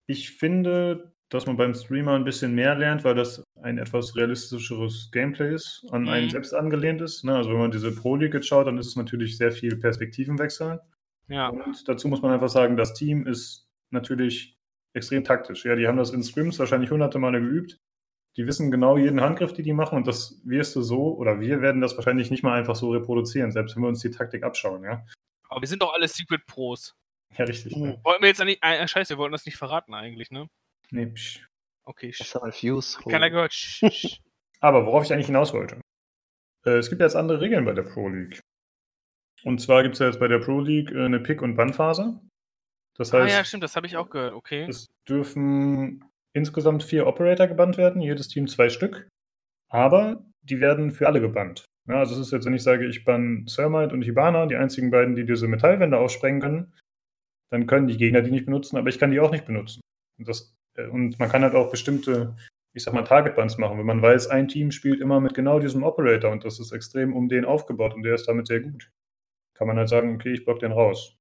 ich 0.06 0.30
finde, 0.30 1.14
dass 1.32 1.46
man 1.46 1.56
beim 1.56 1.72
Streamer 1.74 2.12
ein 2.12 2.24
bisschen 2.24 2.54
mehr 2.54 2.74
lernt, 2.74 3.04
weil 3.04 3.14
das 3.14 3.42
ein 3.62 3.78
etwas 3.78 4.14
realistischeres 4.16 5.10
Gameplay 5.12 5.54
ist, 5.54 5.86
an 5.90 6.02
mhm. 6.02 6.08
einen 6.08 6.30
selbst 6.30 6.52
angelehnt 6.52 7.00
ist. 7.00 7.24
Ne? 7.24 7.34
Also 7.34 7.50
wenn 7.50 7.58
man 7.58 7.70
diese 7.70 7.94
Pro 7.94 8.16
League 8.16 8.34
jetzt 8.34 8.48
schaut, 8.48 8.66
dann 8.66 8.76
ist 8.76 8.88
es 8.88 8.96
natürlich 8.96 9.38
sehr 9.38 9.50
viel 9.50 9.76
Perspektivenwechsel. 9.76 10.80
Ja. 11.28 11.48
Und 11.48 11.88
dazu 11.88 12.08
muss 12.08 12.20
man 12.20 12.32
einfach 12.32 12.50
sagen, 12.50 12.76
das 12.76 12.92
Team 12.92 13.26
ist 13.26 13.66
natürlich 13.90 14.58
extrem 14.92 15.24
taktisch. 15.24 15.64
Ja, 15.64 15.74
die 15.74 15.86
haben 15.86 15.96
das 15.96 16.10
in 16.10 16.22
Scrims 16.22 16.58
wahrscheinlich 16.58 16.90
hunderte 16.90 17.18
Male 17.18 17.40
geübt. 17.40 17.78
Die 18.36 18.46
wissen 18.46 18.70
genau 18.70 18.98
jeden 18.98 19.20
Handgriff, 19.20 19.52
die 19.52 19.62
die 19.62 19.72
machen 19.72 19.96
und 19.96 20.06
das 20.06 20.40
wirst 20.44 20.74
du 20.76 20.82
so, 20.82 21.16
oder 21.16 21.40
wir 21.40 21.60
werden 21.60 21.80
das 21.80 21.96
wahrscheinlich 21.96 22.30
nicht 22.30 22.42
mal 22.42 22.58
einfach 22.58 22.76
so 22.76 22.90
reproduzieren, 22.90 23.52
selbst 23.52 23.76
wenn 23.76 23.82
wir 23.82 23.88
uns 23.88 24.00
die 24.00 24.10
Taktik 24.10 24.42
abschauen, 24.42 24.84
ja. 24.84 25.04
Aber 25.48 25.60
wir 25.60 25.68
sind 25.68 25.82
doch 25.82 25.92
alle 25.92 26.08
Secret 26.08 26.46
Pros. 26.46 26.94
Ja, 27.36 27.44
richtig. 27.44 27.76
Mhm. 27.76 27.84
Ja. 27.84 28.04
Wollten 28.04 28.22
wir 28.22 28.28
jetzt 28.28 28.42
nicht, 28.42 28.62
äh, 28.62 28.88
scheiße, 28.88 29.14
wir 29.14 29.18
wollten 29.18 29.32
das 29.32 29.44
nicht 29.44 29.56
verraten 29.56 29.92
eigentlich, 29.92 30.30
ne? 30.30 30.48
Nee, 30.92 31.06
psch. 31.06 31.46
Okay. 31.84 32.14
Das 32.16 32.34
ist 32.34 32.60
Fuse. 32.60 32.98
Keiner 33.08 33.30
gehört. 33.30 33.54
Aber 34.60 34.86
worauf 34.86 35.04
ich 35.04 35.12
eigentlich 35.12 35.26
hinaus 35.26 35.52
wollte. 35.52 35.80
Äh, 36.64 36.76
es 36.76 36.90
gibt 36.90 37.00
jetzt 37.00 37.16
andere 37.16 37.40
Regeln 37.40 37.64
bei 37.64 37.72
der 37.72 37.82
Pro 37.82 38.08
League. 38.08 38.40
Und 39.42 39.60
zwar 39.60 39.82
gibt 39.82 39.94
es 39.94 39.98
ja 39.98 40.06
jetzt 40.06 40.20
bei 40.20 40.28
der 40.28 40.38
Pro 40.38 40.60
League 40.60 40.92
äh, 40.92 41.04
eine 41.04 41.18
Pick- 41.18 41.42
und 41.42 41.56
Bannphase. 41.56 42.20
Das 42.96 43.12
heißt, 43.12 43.32
ah 43.32 43.38
ja, 43.38 43.44
stimmt, 43.44 43.64
das 43.64 43.74
habe 43.74 43.86
ich 43.86 43.96
auch 43.96 44.10
gehört, 44.10 44.34
okay. 44.34 44.66
Es 44.68 44.92
dürfen 45.08 46.04
insgesamt 46.34 46.82
vier 46.82 47.06
Operator 47.06 47.46
gebannt 47.46 47.78
werden, 47.78 48.02
jedes 48.02 48.28
Team 48.28 48.46
zwei 48.46 48.68
Stück. 48.68 49.08
Aber 49.70 50.24
die 50.42 50.60
werden 50.60 50.90
für 50.90 51.08
alle 51.08 51.20
gebannt. 51.20 51.64
Ja, 51.88 51.96
also 51.96 52.14
es 52.14 52.20
ist 52.20 52.32
jetzt, 52.32 52.44
wenn 52.44 52.54
ich 52.54 52.62
sage, 52.62 52.86
ich 52.86 53.04
bann 53.04 53.46
Thermite 53.46 53.94
und 53.94 54.02
Hibana, 54.02 54.46
die 54.46 54.56
einzigen 54.56 54.90
beiden, 54.90 55.16
die 55.16 55.24
diese 55.24 55.48
Metallwände 55.48 55.98
aussprengen 55.98 56.40
können, 56.40 56.74
dann 57.50 57.66
können 57.66 57.88
die 57.88 57.96
Gegner 57.96 58.22
die 58.22 58.30
nicht 58.30 58.44
benutzen, 58.44 58.76
aber 58.76 58.88
ich 58.88 58.98
kann 58.98 59.10
die 59.10 59.20
auch 59.20 59.32
nicht 59.32 59.46
benutzen. 59.46 59.80
Und 60.18 60.28
das 60.28 60.54
und 60.76 61.18
man 61.18 61.28
kann 61.28 61.42
halt 61.42 61.54
auch 61.54 61.70
bestimmte, 61.70 62.36
ich 62.72 62.82
sag 62.82 62.94
mal, 62.94 63.02
Target-Buns 63.02 63.58
machen. 63.58 63.78
Wenn 63.78 63.86
man 63.86 64.02
weiß, 64.02 64.28
ein 64.28 64.48
Team 64.48 64.70
spielt 64.70 65.00
immer 65.00 65.20
mit 65.20 65.34
genau 65.34 65.58
diesem 65.58 65.82
Operator 65.82 66.30
und 66.30 66.44
das 66.44 66.58
ist 66.58 66.72
extrem 66.72 67.14
um 67.14 67.28
den 67.28 67.44
aufgebaut 67.44 67.94
und 67.94 68.02
der 68.02 68.14
ist 68.14 68.28
damit 68.28 68.46
sehr 68.46 68.60
gut, 68.60 68.90
kann 69.54 69.66
man 69.66 69.76
halt 69.76 69.88
sagen, 69.88 70.14
okay, 70.14 70.32
ich 70.32 70.44
block 70.44 70.60
den 70.60 70.72
raus. 70.72 71.16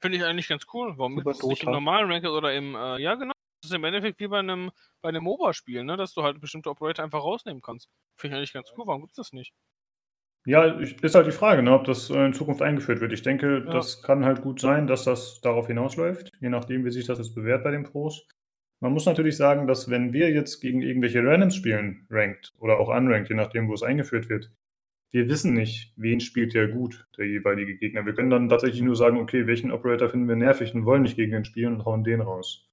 Finde 0.00 0.18
ich 0.18 0.24
eigentlich 0.24 0.48
ganz 0.48 0.66
cool. 0.74 0.94
Warum 0.98 1.16
gibt 1.16 1.28
es 1.28 1.42
nicht 1.42 1.62
im 1.62 1.70
normalen 1.70 2.10
Ranker 2.10 2.36
oder 2.36 2.52
im, 2.54 2.74
äh, 2.74 3.00
ja 3.00 3.14
genau, 3.14 3.32
das 3.62 3.70
ist 3.70 3.74
im 3.74 3.84
Endeffekt 3.84 4.20
wie 4.20 4.28
bei 4.28 4.40
einem, 4.40 4.70
bei 5.00 5.08
einem 5.08 5.24
MOBA-Spiel, 5.24 5.84
ne? 5.84 5.96
dass 5.96 6.12
du 6.12 6.22
halt 6.22 6.40
bestimmte 6.40 6.68
Operator 6.68 7.04
einfach 7.04 7.22
rausnehmen 7.22 7.62
kannst. 7.62 7.88
Finde 8.16 8.34
ich 8.34 8.38
eigentlich 8.38 8.52
ganz 8.52 8.70
cool. 8.76 8.86
Warum 8.86 9.02
gibt 9.02 9.12
es 9.12 9.16
das 9.16 9.32
nicht? 9.32 9.54
Ja, 10.46 10.64
ist 10.78 11.14
halt 11.14 11.26
die 11.26 11.32
Frage, 11.32 11.62
ne, 11.62 11.72
ob 11.72 11.84
das 11.84 12.10
äh, 12.10 12.26
in 12.26 12.34
Zukunft 12.34 12.60
eingeführt 12.60 13.00
wird. 13.00 13.12
Ich 13.12 13.22
denke, 13.22 13.64
ja. 13.64 13.72
das 13.72 14.02
kann 14.02 14.24
halt 14.24 14.42
gut 14.42 14.60
sein, 14.60 14.86
dass 14.86 15.04
das 15.04 15.40
darauf 15.40 15.68
hinausläuft, 15.68 16.32
je 16.40 16.50
nachdem, 16.50 16.84
wie 16.84 16.90
sich 16.90 17.06
das 17.06 17.18
jetzt 17.18 17.34
bewährt 17.34 17.64
bei 17.64 17.70
den 17.70 17.84
Pros. 17.84 18.26
Man 18.80 18.92
muss 18.92 19.06
natürlich 19.06 19.38
sagen, 19.38 19.66
dass 19.66 19.88
wenn 19.88 20.12
wir 20.12 20.30
jetzt 20.30 20.60
gegen 20.60 20.82
irgendwelche 20.82 21.24
Randoms 21.24 21.56
spielen, 21.56 22.06
ranked 22.10 22.52
oder 22.58 22.78
auch 22.78 22.88
unranked, 22.88 23.30
je 23.30 23.36
nachdem, 23.36 23.68
wo 23.68 23.74
es 23.74 23.82
eingeführt 23.82 24.28
wird, 24.28 24.50
wir 25.14 25.28
wissen 25.28 25.54
nicht, 25.54 25.94
wen 25.96 26.20
spielt 26.20 26.54
der 26.54 26.68
gut, 26.68 27.06
der 27.16 27.26
jeweilige 27.26 27.76
Gegner. 27.76 28.04
Wir 28.04 28.14
können 28.14 28.30
dann 28.30 28.48
tatsächlich 28.48 28.82
nur 28.82 28.96
sagen, 28.96 29.16
okay, 29.16 29.46
welchen 29.46 29.70
Operator 29.70 30.10
finden 30.10 30.28
wir 30.28 30.36
nervig 30.36 30.74
und 30.74 30.84
wollen 30.84 31.02
nicht 31.02 31.16
gegen 31.16 31.32
den 31.32 31.44
spielen 31.44 31.74
und 31.74 31.84
hauen 31.84 32.04
den 32.04 32.20
raus. 32.20 32.68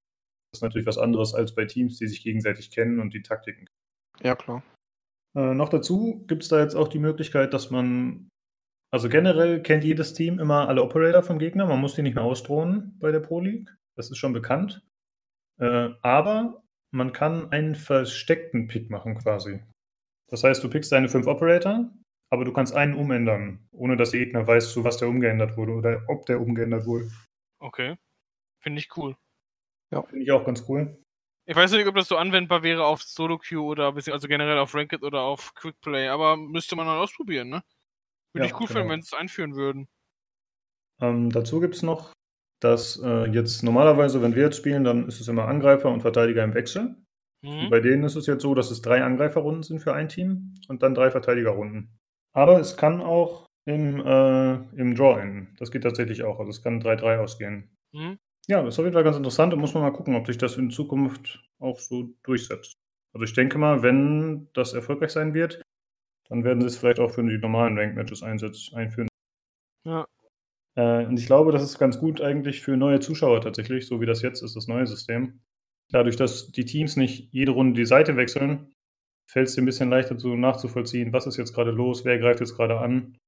Das 0.50 0.58
ist 0.58 0.62
natürlich 0.62 0.86
was 0.86 0.98
anderes 0.98 1.34
als 1.34 1.54
bei 1.54 1.64
Teams, 1.64 1.98
die 1.98 2.08
sich 2.08 2.22
gegenseitig 2.22 2.70
kennen 2.70 3.00
und 3.00 3.14
die 3.14 3.22
Taktiken. 3.22 3.66
Ja, 4.22 4.34
klar. 4.34 4.62
Äh, 5.34 5.54
noch 5.54 5.68
dazu 5.68 6.24
gibt 6.26 6.42
es 6.42 6.48
da 6.48 6.60
jetzt 6.60 6.74
auch 6.74 6.88
die 6.88 6.98
Möglichkeit, 6.98 7.54
dass 7.54 7.70
man, 7.70 8.28
also 8.92 9.08
generell 9.08 9.62
kennt 9.62 9.84
jedes 9.84 10.14
Team 10.14 10.38
immer 10.38 10.68
alle 10.68 10.82
Operator 10.82 11.22
vom 11.22 11.38
Gegner, 11.38 11.66
man 11.66 11.80
muss 11.80 11.94
die 11.94 12.02
nicht 12.02 12.14
mehr 12.14 12.24
ausdrohen 12.24 12.96
bei 12.98 13.10
der 13.10 13.20
Pro 13.20 13.40
League, 13.40 13.74
das 13.96 14.10
ist 14.10 14.18
schon 14.18 14.32
bekannt. 14.32 14.82
Äh, 15.58 15.90
aber 16.02 16.62
man 16.92 17.12
kann 17.12 17.50
einen 17.52 17.74
versteckten 17.74 18.68
Pick 18.68 18.90
machen 18.90 19.16
quasi. 19.16 19.62
Das 20.28 20.44
heißt, 20.44 20.62
du 20.62 20.70
pickst 20.70 20.92
deine 20.92 21.08
fünf 21.08 21.26
Operator, 21.26 21.90
aber 22.30 22.44
du 22.44 22.52
kannst 22.52 22.74
einen 22.74 22.94
umändern, 22.94 23.66
ohne 23.72 23.96
dass 23.96 24.10
der 24.10 24.20
Gegner 24.20 24.46
weiß, 24.46 24.72
zu 24.72 24.84
was 24.84 24.96
der 24.98 25.08
umgeändert 25.08 25.56
wurde 25.56 25.72
oder 25.72 26.02
ob 26.08 26.26
der 26.26 26.40
umgeändert 26.40 26.86
wurde. 26.86 27.10
Okay. 27.58 27.96
Finde 28.60 28.80
ich 28.80 28.96
cool. 28.96 29.16
Ja. 29.92 30.02
Finde 30.02 30.24
ich 30.24 30.32
auch 30.32 30.44
ganz 30.44 30.64
cool. 30.68 31.01
Ich 31.44 31.56
weiß 31.56 31.72
nicht, 31.72 31.86
ob 31.86 31.96
das 31.96 32.08
so 32.08 32.16
anwendbar 32.16 32.62
wäre 32.62 32.84
auf 32.84 33.02
Solo 33.02 33.38
Queue 33.38 33.62
oder 33.62 33.94
also 33.94 34.28
generell 34.28 34.58
auf 34.58 34.74
Ranked 34.74 35.02
oder 35.02 35.22
auf 35.22 35.54
Quick 35.54 35.80
Play, 35.80 36.08
aber 36.08 36.36
müsste 36.36 36.76
man 36.76 36.86
mal 36.86 36.98
ausprobieren, 36.98 37.48
ne? 37.48 37.62
Würde 38.32 38.46
ja, 38.46 38.52
ich 38.52 38.60
cool 38.60 38.66
genau. 38.66 38.78
finden, 38.78 38.90
wenn 38.90 39.02
sie 39.02 39.08
es 39.12 39.20
einführen 39.20 39.54
würden. 39.54 39.88
Ähm, 41.00 41.30
dazu 41.30 41.60
gibt 41.60 41.74
es 41.74 41.82
noch, 41.82 42.12
dass 42.60 43.00
äh, 43.02 43.26
jetzt 43.30 43.62
normalerweise, 43.62 44.22
wenn 44.22 44.36
wir 44.36 44.44
jetzt 44.44 44.56
spielen, 44.56 44.84
dann 44.84 45.08
ist 45.08 45.20
es 45.20 45.28
immer 45.28 45.48
Angreifer 45.48 45.90
und 45.90 46.00
Verteidiger 46.00 46.44
im 46.44 46.54
Wechsel. 46.54 46.96
Mhm. 47.42 47.70
Bei 47.70 47.80
denen 47.80 48.04
ist 48.04 48.14
es 48.14 48.26
jetzt 48.26 48.42
so, 48.42 48.54
dass 48.54 48.70
es 48.70 48.82
drei 48.82 49.02
Angreiferrunden 49.02 49.64
sind 49.64 49.80
für 49.80 49.94
ein 49.94 50.08
Team 50.08 50.54
und 50.68 50.82
dann 50.82 50.94
drei 50.94 51.10
Verteidigerrunden. 51.10 51.98
Aber 52.32 52.60
es 52.60 52.76
kann 52.76 53.02
auch 53.02 53.46
im, 53.64 54.00
äh, 54.00 54.54
im 54.76 54.94
Draw 54.94 55.20
enden. 55.20 55.54
Das 55.58 55.70
geht 55.70 55.82
tatsächlich 55.82 56.22
auch. 56.22 56.38
Also 56.38 56.50
es 56.50 56.62
kann 56.62 56.80
3-3 56.80 57.18
ausgehen. 57.18 57.76
Mhm. 57.92 58.18
Ja, 58.48 58.62
das 58.62 58.74
ist 58.74 58.78
auf 58.78 58.84
jeden 58.84 58.94
Fall 58.94 59.04
ganz 59.04 59.16
interessant 59.16 59.52
und 59.52 59.60
muss 59.60 59.74
man 59.74 59.84
mal 59.84 59.92
gucken, 59.92 60.16
ob 60.16 60.26
sich 60.26 60.38
das 60.38 60.56
in 60.56 60.70
Zukunft 60.70 61.42
auch 61.58 61.78
so 61.78 62.12
durchsetzt. 62.24 62.76
Also 63.14 63.24
ich 63.24 63.34
denke 63.34 63.58
mal, 63.58 63.82
wenn 63.82 64.48
das 64.54 64.72
erfolgreich 64.72 65.12
sein 65.12 65.34
wird, 65.34 65.62
dann 66.28 66.44
werden 66.44 66.60
sie 66.60 66.66
es 66.66 66.78
vielleicht 66.78 66.98
auch 66.98 67.10
für 67.10 67.22
die 67.22 67.38
normalen 67.38 67.78
Rank-Matches 67.78 68.22
einführen. 68.22 69.08
Ja. 69.84 70.06
Äh, 70.76 71.06
und 71.06 71.18
ich 71.18 71.26
glaube, 71.26 71.52
das 71.52 71.62
ist 71.62 71.78
ganz 71.78 71.98
gut 71.98 72.20
eigentlich 72.20 72.62
für 72.62 72.76
neue 72.76 73.00
Zuschauer 73.00 73.40
tatsächlich, 73.42 73.86
so 73.86 74.00
wie 74.00 74.06
das 74.06 74.22
jetzt 74.22 74.42
ist, 74.42 74.56
das 74.56 74.66
neue 74.66 74.86
System. 74.86 75.40
Dadurch, 75.90 76.16
dass 76.16 76.50
die 76.50 76.64
Teams 76.64 76.96
nicht 76.96 77.32
jede 77.32 77.52
Runde 77.52 77.74
die 77.74 77.86
Seite 77.86 78.16
wechseln, 78.16 78.72
fällt 79.26 79.48
es 79.48 79.54
dir 79.54 79.62
ein 79.62 79.66
bisschen 79.66 79.90
leichter 79.90 80.18
so 80.18 80.34
nachzuvollziehen, 80.34 81.12
was 81.12 81.26
ist 81.26 81.36
jetzt 81.36 81.54
gerade 81.54 81.70
los, 81.70 82.04
wer 82.04 82.18
greift 82.18 82.40
jetzt 82.40 82.56
gerade 82.56 82.78
an 82.78 83.18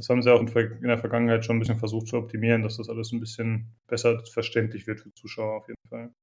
das 0.00 0.08
haben 0.08 0.22
sie 0.22 0.32
auch 0.32 0.40
in 0.40 0.80
der 0.82 0.96
Vergangenheit 0.96 1.44
schon 1.44 1.56
ein 1.56 1.58
bisschen 1.58 1.78
versucht 1.78 2.06
zu 2.06 2.16
optimieren, 2.16 2.62
dass 2.62 2.78
das 2.78 2.88
alles 2.88 3.12
ein 3.12 3.20
bisschen 3.20 3.76
besser 3.86 4.18
verständlich 4.32 4.86
wird 4.86 5.00
für 5.00 5.12
Zuschauer 5.12 5.58
auf 5.58 5.68
jeden 5.68 5.88
Fall. 5.90 6.14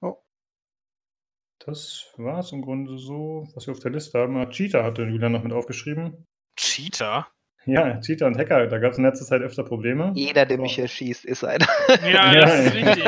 Oh. 0.00 0.16
Das 1.64 2.12
war 2.16 2.40
es 2.40 2.50
im 2.50 2.60
Grunde 2.60 2.98
so, 2.98 3.46
was 3.54 3.68
wir 3.68 3.72
auf 3.72 3.78
der 3.78 3.92
Liste 3.92 4.18
haben. 4.18 4.50
Cheetah 4.50 4.82
hatte 4.82 5.04
Julian 5.04 5.30
noch 5.30 5.44
mit 5.44 5.52
aufgeschrieben. 5.52 6.26
Cheetah? 6.56 7.28
Ja, 7.66 8.00
Cheetah 8.00 8.26
und 8.26 8.36
Hacker, 8.36 8.66
da 8.66 8.78
gab 8.78 8.90
es 8.90 8.98
in 8.98 9.04
letzter 9.04 9.26
Zeit 9.26 9.42
öfter 9.42 9.62
Probleme. 9.62 10.10
Jeder, 10.16 10.44
der 10.44 10.56
so. 10.56 10.62
mich 10.64 10.76
erschießt, 10.76 11.24
ist 11.24 11.44
einer. 11.44 11.68
Ja, 12.04 12.34
das 12.34 12.66
ist 12.66 12.74
richtig. 12.74 13.04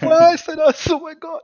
Was 0.00 0.34
ist 0.34 0.48
denn 0.48 0.56
das? 0.58 0.88
Oh 0.92 1.00
mein 1.00 1.18
Gott. 1.18 1.42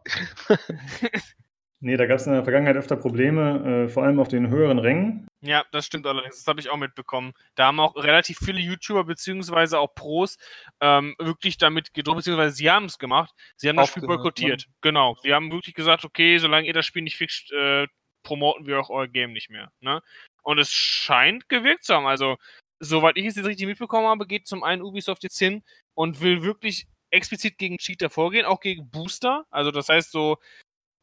Nee, 1.85 1.99
da 1.99 2.07
gab 2.07 2.17
es 2.17 2.27
in 2.27 2.33
der 2.33 2.45
Vergangenheit 2.45 2.77
öfter 2.77 2.97
Probleme, 2.97 3.85
äh, 3.85 3.89
vor 3.91 4.05
allem 4.05 4.19
auf 4.19 4.29
den 4.29 4.49
höheren 4.49 4.79
Rängen. 4.79 5.29
Ja, 5.43 5.67
das 5.71 5.85
stimmt 5.85 6.07
allerdings. 6.07 6.39
Das 6.39 6.47
habe 6.47 6.59
ich 6.59 6.71
auch 6.71 6.79
mitbekommen. 6.79 7.35
Da 7.57 7.67
haben 7.67 7.79
auch 7.79 7.95
relativ 7.97 8.39
viele 8.39 8.59
YouTuber 8.59 9.05
beziehungsweise 9.05 9.79
auch 9.79 9.95
Pros 9.95 10.39
ähm, 10.81 11.15
wirklich 11.19 11.59
damit 11.59 11.93
gedroht, 11.93 12.17
beziehungsweise 12.17 12.55
sie 12.55 12.71
haben 12.71 12.87
es 12.87 12.99
gemacht. 12.99 13.35
Sie 13.57 13.69
haben 13.69 13.77
das 13.77 13.91
Spiel 13.91 14.07
boykottiert. 14.07 14.67
Ne? 14.67 14.75
Genau. 14.81 15.19
Sie 15.23 15.35
haben 15.35 15.53
wirklich 15.53 15.75
gesagt, 15.75 16.07
okay, 16.07 16.39
solange 16.39 16.67
ihr 16.67 16.73
das 16.73 16.87
Spiel 16.87 17.03
nicht 17.03 17.19
fixt, 17.19 17.53
äh, 17.53 17.87
promoten 18.23 18.67
wir 18.67 18.81
auch 18.81 18.89
euer 18.89 19.07
Game 19.07 19.35
nicht 19.35 19.51
mehr. 19.51 19.71
Ne? 19.81 20.01
Und 20.43 20.59
es 20.59 20.73
scheint 20.73 21.51
gewirkt 21.51 21.85
zu 21.85 21.95
haben. 21.95 22.07
Also, 22.07 22.39
soweit 22.81 23.19
ich 23.19 23.27
es 23.27 23.37
jetzt 23.37 23.45
richtig 23.45 23.67
mitbekommen 23.67 24.07
habe, 24.07 24.27
geht 24.27 24.47
zum 24.47 24.65
einen 24.65 24.81
Ubisoft 24.81 25.23
jetzt 25.23 25.39
hin 25.39 25.63
und 25.93 26.23
will 26.23 26.43
wirklich 26.43 26.87
explizit 27.11 27.59
gegen 27.59 27.79
Cheater 27.79 28.11
vorgehen, 28.11 28.45
auch 28.45 28.61
gegen 28.61 28.91
Booster. 28.91 29.45
Also 29.51 29.71
das 29.71 29.89
heißt 29.89 30.11
so, 30.11 30.39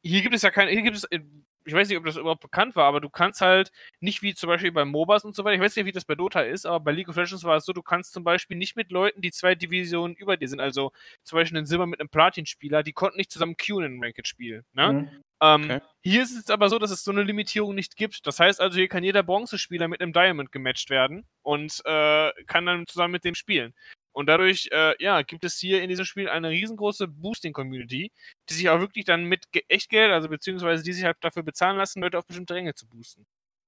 hier 0.01 0.21
gibt 0.21 0.35
es 0.35 0.41
ja 0.41 0.51
keine, 0.51 0.71
hier 0.71 0.81
gibt 0.81 0.97
es, 0.97 1.03
äh, 1.05 1.19
ich 1.63 1.73
weiß 1.73 1.87
nicht, 1.87 1.97
ob 1.97 2.05
das 2.05 2.17
überhaupt 2.17 2.41
bekannt 2.41 2.75
war, 2.75 2.85
aber 2.85 3.01
du 3.01 3.09
kannst 3.09 3.41
halt 3.41 3.71
nicht 3.99 4.21
wie 4.21 4.33
zum 4.33 4.47
Beispiel 4.47 4.71
bei 4.71 4.85
MOBAs 4.85 5.25
und 5.25 5.35
so 5.35 5.43
weiter, 5.43 5.55
ich 5.55 5.61
weiß 5.61 5.75
nicht, 5.75 5.85
wie 5.85 5.91
das 5.91 6.05
bei 6.05 6.15
Dota 6.15 6.41
ist, 6.41 6.65
aber 6.65 6.79
bei 6.79 6.91
League 6.91 7.09
of 7.09 7.15
Legends 7.15 7.43
war 7.43 7.57
es 7.57 7.65
so, 7.65 7.73
du 7.73 7.83
kannst 7.83 8.13
zum 8.13 8.23
Beispiel 8.23 8.57
nicht 8.57 8.75
mit 8.75 8.91
Leuten, 8.91 9.21
die 9.21 9.31
zwei 9.31 9.55
Divisionen 9.55 10.15
über 10.15 10.37
dir 10.37 10.47
sind, 10.47 10.59
also 10.59 10.91
zum 11.23 11.37
Beispiel 11.37 11.57
einen 11.57 11.67
Silber 11.67 11.85
mit 11.85 11.99
einem 11.99 12.09
Platin-Spieler, 12.09 12.83
die 12.83 12.93
konnten 12.93 13.17
nicht 13.17 13.31
zusammen 13.31 13.57
queuen 13.57 13.85
in 13.85 13.91
einem 13.91 14.03
Ranked-Spiel. 14.03 14.63
Ne? 14.73 14.93
Mhm. 14.93 15.23
Ähm, 15.41 15.63
okay. 15.63 15.81
Hier 16.01 16.23
ist 16.23 16.37
es 16.37 16.49
aber 16.49 16.69
so, 16.69 16.79
dass 16.79 16.91
es 16.91 17.03
so 17.03 17.11
eine 17.11 17.23
Limitierung 17.23 17.75
nicht 17.75 17.95
gibt. 17.95 18.25
Das 18.27 18.39
heißt 18.39 18.61
also, 18.61 18.77
hier 18.77 18.87
kann 18.87 19.03
jeder 19.03 19.23
Bronzespieler 19.23 19.87
mit 19.87 20.01
einem 20.01 20.13
Diamond 20.13 20.51
gematcht 20.51 20.89
werden 20.89 21.25
und 21.41 21.81
äh, 21.85 22.31
kann 22.45 22.65
dann 22.65 22.87
zusammen 22.87 23.13
mit 23.13 23.25
dem 23.25 23.35
spielen. 23.35 23.73
Und 24.13 24.27
dadurch, 24.27 24.67
äh, 24.71 24.93
ja, 25.01 25.21
gibt 25.21 25.43
es 25.45 25.57
hier 25.57 25.81
in 25.81 25.89
diesem 25.89 26.05
Spiel 26.05 26.29
eine 26.29 26.49
riesengroße 26.49 27.07
Boosting-Community, 27.07 28.11
die 28.49 28.53
sich 28.53 28.69
auch 28.69 28.79
wirklich 28.79 29.05
dann 29.05 29.23
mit 29.25 29.45
Echtgeld, 29.69 30.11
also 30.11 30.27
beziehungsweise 30.29 30.83
die 30.83 30.93
sich 30.93 31.05
halt 31.05 31.17
dafür 31.21 31.43
bezahlen 31.43 31.77
lassen, 31.77 32.01
Leute 32.01 32.17
auf 32.17 32.27
bestimmte 32.27 32.53
Ränge 32.53 32.73
zu 32.75 32.87
boosten. 32.87 33.25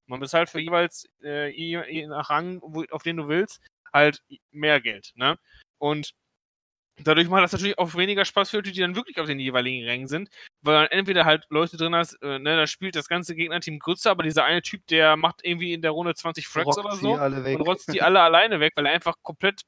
Man 0.08 0.20
bezahlt 0.20 0.50
für 0.50 0.60
jeweils, 0.60 1.08
äh, 1.24 1.50
je 1.50 2.08
nach 2.08 2.30
Rang, 2.30 2.60
wo, 2.62 2.84
auf 2.92 3.04
den 3.04 3.18
du 3.18 3.28
willst, 3.30 3.62
halt 3.94 4.22
mehr 4.52 4.82
Geld, 4.82 5.12
ne? 5.16 5.38
Und 5.78 6.14
dadurch 7.02 7.30
macht 7.30 7.44
das 7.44 7.54
natürlich 7.54 7.78
auch 7.78 7.96
weniger 7.96 8.26
Spaß 8.26 8.50
für 8.50 8.58
Leute, 8.58 8.72
die 8.72 8.80
dann 8.80 8.96
wirklich 8.96 9.20
auf 9.20 9.28
den 9.28 9.40
jeweiligen 9.40 9.86
Rängen 9.86 10.08
sind, 10.08 10.30
weil 10.62 10.76
dann 10.76 10.88
entweder 10.88 11.26
halt 11.26 11.46
Leute 11.50 11.78
drin 11.78 11.96
hast, 11.96 12.22
äh, 12.22 12.40
ne, 12.40 12.56
da 12.56 12.68
spielt 12.68 12.96
das 12.96 13.08
ganze 13.08 13.36
Gegnerteam 13.36 13.80
Grütze, 13.80 14.12
aber 14.12 14.24
dieser 14.24 14.44
eine 14.44 14.62
Typ, 14.62 14.86
der 14.88 15.16
macht 15.16 15.42
irgendwie 15.44 15.74
in 15.74 15.82
der 15.82 15.92
Runde 15.92 16.14
20 16.14 16.48
Frags 16.48 16.78
oder 16.78 16.96
so 16.96 17.14
und 17.14 17.62
rotzt 17.62 17.94
die 17.94 18.02
alle 18.02 18.22
alleine 18.22 18.60
weg, 18.60 18.74
weil 18.76 18.86
er 18.86 18.94
einfach 18.94 19.16
komplett 19.24 19.62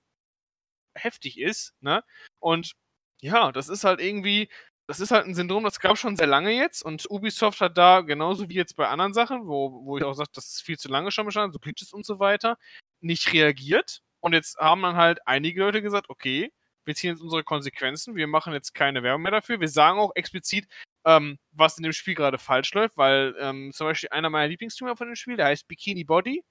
heftig 0.95 1.39
ist, 1.39 1.73
ne? 1.81 2.03
Und 2.39 2.73
ja, 3.21 3.51
das 3.51 3.69
ist 3.69 3.83
halt 3.83 4.01
irgendwie, 4.01 4.49
das 4.87 4.99
ist 4.99 5.11
halt 5.11 5.25
ein 5.25 5.35
Syndrom, 5.35 5.63
das 5.63 5.79
gab 5.79 5.97
schon 5.97 6.15
sehr 6.15 6.27
lange 6.27 6.51
jetzt 6.51 6.83
und 6.83 7.09
Ubisoft 7.09 7.61
hat 7.61 7.77
da, 7.77 8.01
genauso 8.01 8.49
wie 8.49 8.55
jetzt 8.55 8.75
bei 8.75 8.87
anderen 8.87 9.13
Sachen, 9.13 9.47
wo, 9.47 9.83
wo 9.85 9.97
ich 9.97 10.03
auch 10.03 10.13
sage, 10.13 10.29
das 10.33 10.47
ist 10.47 10.61
viel 10.61 10.77
zu 10.77 10.89
lange 10.89 11.11
schon 11.11 11.25
bestanden, 11.25 11.53
so 11.53 11.59
Glitches 11.59 11.93
und 11.93 12.05
so 12.05 12.19
weiter, 12.19 12.57
nicht 13.01 13.31
reagiert. 13.33 14.01
Und 14.19 14.33
jetzt 14.33 14.57
haben 14.57 14.81
dann 14.81 14.95
halt 14.95 15.19
einige 15.27 15.61
Leute 15.61 15.81
gesagt, 15.81 16.09
okay, 16.09 16.51
wir 16.85 16.95
ziehen 16.95 17.11
jetzt 17.11 17.21
unsere 17.21 17.43
Konsequenzen, 17.43 18.15
wir 18.15 18.27
machen 18.27 18.53
jetzt 18.53 18.73
keine 18.73 19.03
Werbung 19.03 19.23
mehr 19.23 19.31
dafür. 19.31 19.59
Wir 19.59 19.67
sagen 19.67 19.99
auch 19.99 20.11
explizit, 20.15 20.67
ähm, 21.05 21.39
was 21.51 21.77
in 21.77 21.83
dem 21.83 21.93
Spiel 21.93 22.15
gerade 22.15 22.37
falsch 22.37 22.73
läuft, 22.73 22.97
weil 22.97 23.35
ähm, 23.39 23.71
zum 23.73 23.87
Beispiel 23.87 24.09
einer 24.09 24.29
meiner 24.29 24.47
Lieblingsstreamer 24.47 24.95
von 24.95 25.07
dem 25.07 25.15
Spiel, 25.15 25.37
der 25.37 25.47
heißt 25.47 25.67
Bikini 25.67 26.03
Body, 26.03 26.43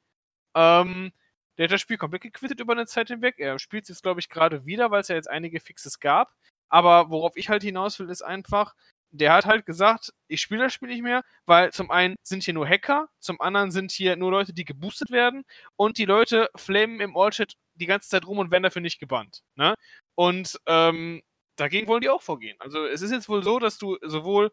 ähm, 0.54 1.12
der 1.58 1.64
hat 1.64 1.72
das 1.72 1.80
Spiel 1.80 1.96
komplett 1.96 2.22
gequittet 2.22 2.60
über 2.60 2.72
eine 2.72 2.86
Zeit 2.86 3.08
hinweg. 3.08 3.36
Er 3.38 3.58
spielt 3.58 3.84
es 3.84 3.88
jetzt, 3.88 4.02
glaube 4.02 4.20
ich, 4.20 4.28
gerade 4.28 4.66
wieder, 4.66 4.90
weil 4.90 5.00
es 5.00 5.08
ja 5.08 5.16
jetzt 5.16 5.30
einige 5.30 5.60
Fixes 5.60 6.00
gab. 6.00 6.32
Aber 6.68 7.10
worauf 7.10 7.36
ich 7.36 7.48
halt 7.48 7.62
hinaus 7.62 7.98
will, 7.98 8.10
ist 8.10 8.22
einfach, 8.22 8.74
der 9.10 9.32
hat 9.32 9.46
halt 9.46 9.64
gesagt, 9.64 10.12
ich 10.26 10.40
spiele 10.40 10.64
das 10.64 10.72
Spiel 10.72 10.88
nicht 10.88 11.02
mehr, 11.02 11.22
weil 11.46 11.72
zum 11.72 11.90
einen 11.90 12.16
sind 12.22 12.42
hier 12.42 12.54
nur 12.54 12.66
Hacker, 12.66 13.08
zum 13.20 13.40
anderen 13.40 13.70
sind 13.70 13.92
hier 13.92 14.16
nur 14.16 14.32
Leute, 14.32 14.52
die 14.52 14.64
geboostet 14.64 15.10
werden 15.10 15.44
und 15.76 15.98
die 15.98 16.04
Leute 16.04 16.50
flamen 16.56 17.00
im 17.00 17.16
All-Chat 17.16 17.54
die 17.74 17.86
ganze 17.86 18.08
Zeit 18.08 18.26
rum 18.26 18.38
und 18.38 18.50
werden 18.50 18.64
dafür 18.64 18.82
nicht 18.82 18.98
gebannt. 18.98 19.42
Ne? 19.54 19.74
Und 20.16 20.58
ähm, 20.66 21.22
dagegen 21.56 21.86
wollen 21.86 22.00
die 22.00 22.08
auch 22.08 22.22
vorgehen. 22.22 22.56
Also 22.60 22.86
es 22.86 23.02
ist 23.02 23.12
jetzt 23.12 23.28
wohl 23.28 23.44
so, 23.44 23.58
dass 23.60 23.78
du 23.78 23.96
sowohl 24.02 24.50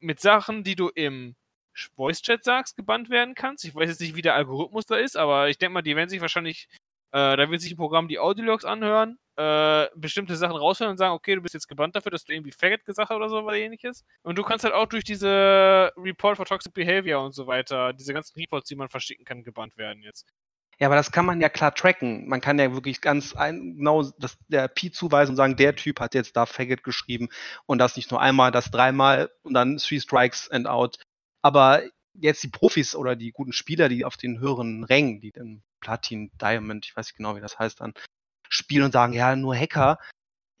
mit 0.00 0.20
Sachen, 0.20 0.62
die 0.62 0.76
du 0.76 0.90
im 0.90 1.34
Voice-Chat 1.96 2.44
sagst, 2.44 2.76
gebannt 2.76 3.10
werden 3.10 3.34
kannst. 3.34 3.64
Ich 3.64 3.74
weiß 3.74 3.88
jetzt 3.88 4.00
nicht, 4.00 4.16
wie 4.16 4.22
der 4.22 4.34
Algorithmus 4.34 4.86
da 4.86 4.96
ist, 4.96 5.16
aber 5.16 5.48
ich 5.48 5.58
denke 5.58 5.74
mal, 5.74 5.82
die 5.82 5.96
werden 5.96 6.08
sich 6.08 6.20
wahrscheinlich, 6.20 6.68
äh, 7.12 7.36
da 7.36 7.50
wird 7.50 7.60
sich 7.60 7.72
ein 7.72 7.76
Programm 7.76 8.08
die 8.08 8.18
Audiologs 8.18 8.64
anhören, 8.64 9.18
äh, 9.36 9.86
bestimmte 9.94 10.36
Sachen 10.36 10.56
raushören 10.56 10.90
und 10.90 10.98
sagen, 10.98 11.14
okay, 11.14 11.34
du 11.36 11.42
bist 11.42 11.54
jetzt 11.54 11.68
gebannt 11.68 11.94
dafür, 11.94 12.10
dass 12.10 12.24
du 12.24 12.32
irgendwie 12.32 12.52
Faggot 12.52 12.84
gesagt 12.84 13.10
hast 13.10 13.16
oder 13.16 13.28
so 13.28 13.38
oder 13.38 13.56
ähnliches. 13.56 14.04
Und 14.22 14.36
du 14.36 14.42
kannst 14.42 14.64
halt 14.64 14.74
auch 14.74 14.86
durch 14.86 15.04
diese 15.04 15.92
Report 15.96 16.36
for 16.36 16.46
Toxic 16.46 16.74
Behavior 16.74 17.24
und 17.24 17.32
so 17.32 17.46
weiter, 17.46 17.92
diese 17.92 18.12
ganzen 18.12 18.38
Reports, 18.38 18.68
die 18.68 18.76
man 18.76 18.88
verschicken 18.88 19.24
kann, 19.24 19.44
gebannt 19.44 19.76
werden 19.76 20.02
jetzt. 20.02 20.26
Ja, 20.80 20.86
aber 20.86 20.94
das 20.94 21.10
kann 21.10 21.26
man 21.26 21.40
ja 21.40 21.48
klar 21.48 21.74
tracken. 21.74 22.28
Man 22.28 22.40
kann 22.40 22.58
ja 22.58 22.72
wirklich 22.72 23.00
ganz 23.00 23.34
ein, 23.34 23.76
genau 23.76 24.04
das, 24.18 24.38
der 24.46 24.68
Pi 24.68 24.92
zuweisen 24.92 25.32
und 25.32 25.36
sagen, 25.36 25.56
der 25.56 25.74
Typ 25.74 25.98
hat 25.98 26.14
jetzt 26.14 26.36
da 26.36 26.46
Faggot 26.46 26.84
geschrieben 26.84 27.28
und 27.66 27.78
das 27.78 27.96
nicht 27.96 28.12
nur 28.12 28.20
einmal, 28.20 28.52
das 28.52 28.70
dreimal 28.70 29.30
und 29.42 29.54
dann 29.54 29.78
Three 29.78 29.98
Strikes 29.98 30.48
and 30.50 30.68
Out. 30.68 30.98
Aber 31.42 31.82
jetzt 32.14 32.42
die 32.42 32.48
Profis 32.48 32.94
oder 32.94 33.16
die 33.16 33.30
guten 33.32 33.52
Spieler, 33.52 33.88
die 33.88 34.04
auf 34.04 34.16
den 34.16 34.40
höheren 34.40 34.84
Rängen, 34.84 35.20
die 35.20 35.32
dann 35.32 35.62
Platin, 35.80 36.30
Diamond, 36.40 36.86
ich 36.86 36.96
weiß 36.96 37.06
nicht 37.06 37.16
genau, 37.16 37.36
wie 37.36 37.40
das 37.40 37.58
heißt, 37.58 37.80
dann 37.80 37.94
spielen 38.48 38.84
und 38.84 38.92
sagen, 38.92 39.12
ja, 39.12 39.36
nur 39.36 39.54
Hacker. 39.54 39.98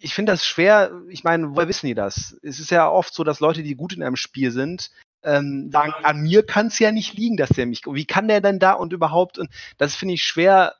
Ich 0.00 0.14
finde 0.14 0.32
das 0.32 0.46
schwer, 0.46 0.92
ich 1.08 1.24
meine, 1.24 1.56
woher 1.56 1.68
wissen 1.68 1.86
die 1.86 1.94
das? 1.94 2.38
Es 2.42 2.60
ist 2.60 2.70
ja 2.70 2.88
oft 2.88 3.12
so, 3.12 3.24
dass 3.24 3.40
Leute, 3.40 3.62
die 3.62 3.74
gut 3.74 3.92
in 3.92 4.02
einem 4.02 4.16
Spiel 4.16 4.52
sind, 4.52 4.90
ähm, 5.24 5.70
sagen, 5.72 5.92
an 6.04 6.20
mir 6.20 6.46
kann 6.46 6.68
es 6.68 6.78
ja 6.78 6.92
nicht 6.92 7.14
liegen, 7.14 7.36
dass 7.36 7.48
der 7.50 7.66
mich, 7.66 7.82
wie 7.84 8.04
kann 8.04 8.28
der 8.28 8.40
denn 8.40 8.60
da 8.60 8.72
und 8.72 8.92
überhaupt, 8.92 9.38
und 9.38 9.50
das 9.76 9.96
finde 9.96 10.14
ich 10.14 10.22
schwer, 10.22 10.76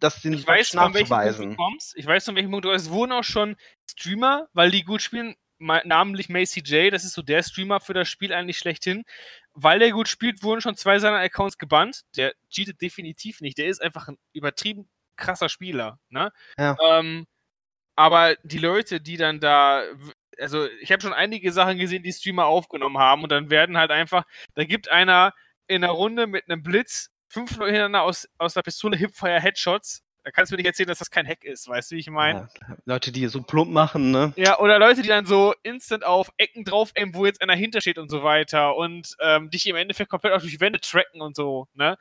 das 0.00 0.22
den 0.22 0.32
ich 0.32 0.46
weiß, 0.46 0.74
nachzuweisen. 0.74 1.48
Von 1.48 1.56
kommst. 1.56 1.96
Ich 1.96 2.06
weiß, 2.06 2.24
von 2.24 2.34
welchem 2.36 2.50
Punkt 2.50 2.64
du 2.64 2.70
Es 2.70 2.90
wurden 2.90 3.12
auch 3.12 3.24
schon 3.24 3.56
Streamer, 3.90 4.48
weil 4.52 4.70
die 4.70 4.82
gut 4.82 5.02
spielen, 5.02 5.34
namentlich 5.58 6.28
Macy 6.28 6.60
J, 6.60 6.92
das 6.92 7.04
ist 7.04 7.14
so 7.14 7.22
der 7.22 7.42
Streamer 7.42 7.80
für 7.80 7.94
das 7.94 8.08
Spiel 8.08 8.32
eigentlich 8.32 8.58
schlechthin. 8.58 9.04
Weil 9.54 9.78
der 9.78 9.92
gut 9.92 10.08
spielt, 10.08 10.42
wurden 10.42 10.60
schon 10.60 10.76
zwei 10.76 10.98
seiner 10.98 11.18
Accounts 11.18 11.58
gebannt. 11.58 12.02
Der 12.16 12.34
cheatet 12.50 12.80
definitiv 12.80 13.40
nicht. 13.40 13.58
Der 13.58 13.66
ist 13.66 13.80
einfach 13.80 14.08
ein 14.08 14.18
übertrieben 14.32 14.88
krasser 15.16 15.48
Spieler. 15.48 16.00
Ne? 16.08 16.32
Ja. 16.58 16.76
Ähm, 16.82 17.26
aber 17.94 18.36
die 18.42 18.58
Leute, 18.58 19.00
die 19.00 19.16
dann 19.16 19.38
da 19.38 19.84
also 20.40 20.66
ich 20.80 20.90
habe 20.90 21.02
schon 21.02 21.12
einige 21.12 21.52
Sachen 21.52 21.78
gesehen, 21.78 22.02
die 22.02 22.12
Streamer 22.12 22.46
aufgenommen 22.46 22.98
haben 22.98 23.22
und 23.22 23.30
dann 23.32 23.50
werden 23.50 23.76
halt 23.76 23.90
einfach, 23.90 24.24
da 24.54 24.64
gibt 24.64 24.88
einer 24.90 25.32
in 25.66 25.82
der 25.82 25.90
Runde 25.90 26.26
mit 26.26 26.48
einem 26.48 26.62
Blitz 26.62 27.10
fünf 27.28 27.56
Leute 27.56 27.72
hintereinander 27.72 28.02
aus, 28.02 28.28
aus 28.38 28.54
der 28.54 28.62
Pistole 28.62 28.96
Hipfire 28.96 29.40
Headshots. 29.40 30.03
Da 30.24 30.30
kannst 30.30 30.50
du 30.50 30.54
mir 30.54 30.58
nicht 30.58 30.66
erzählen, 30.66 30.88
dass 30.88 31.00
das 31.00 31.10
kein 31.10 31.26
Hack 31.26 31.44
ist, 31.44 31.68
weißt 31.68 31.90
du, 31.90 31.96
wie 31.96 32.00
ich 32.00 32.08
meine? 32.08 32.48
Ja, 32.66 32.76
Leute, 32.86 33.12
die 33.12 33.26
so 33.26 33.42
plump 33.42 33.70
machen, 33.70 34.10
ne? 34.10 34.32
Ja, 34.36 34.58
oder 34.58 34.78
Leute, 34.78 35.02
die 35.02 35.08
dann 35.08 35.26
so 35.26 35.54
instant 35.62 36.02
auf 36.02 36.32
Ecken 36.38 36.64
drauf 36.64 36.92
aimen, 36.96 37.14
wo 37.14 37.26
jetzt 37.26 37.42
einer 37.42 37.54
hintersteht 37.54 37.98
und 37.98 38.10
so 38.10 38.22
weiter 38.22 38.74
und 38.74 39.16
ähm, 39.20 39.50
dich 39.50 39.66
im 39.66 39.76
Endeffekt 39.76 40.08
komplett 40.08 40.32
auch 40.32 40.40
durch 40.40 40.60
Wände 40.60 40.80
tracken 40.80 41.20
und 41.20 41.36
so, 41.36 41.68
ne? 41.74 41.98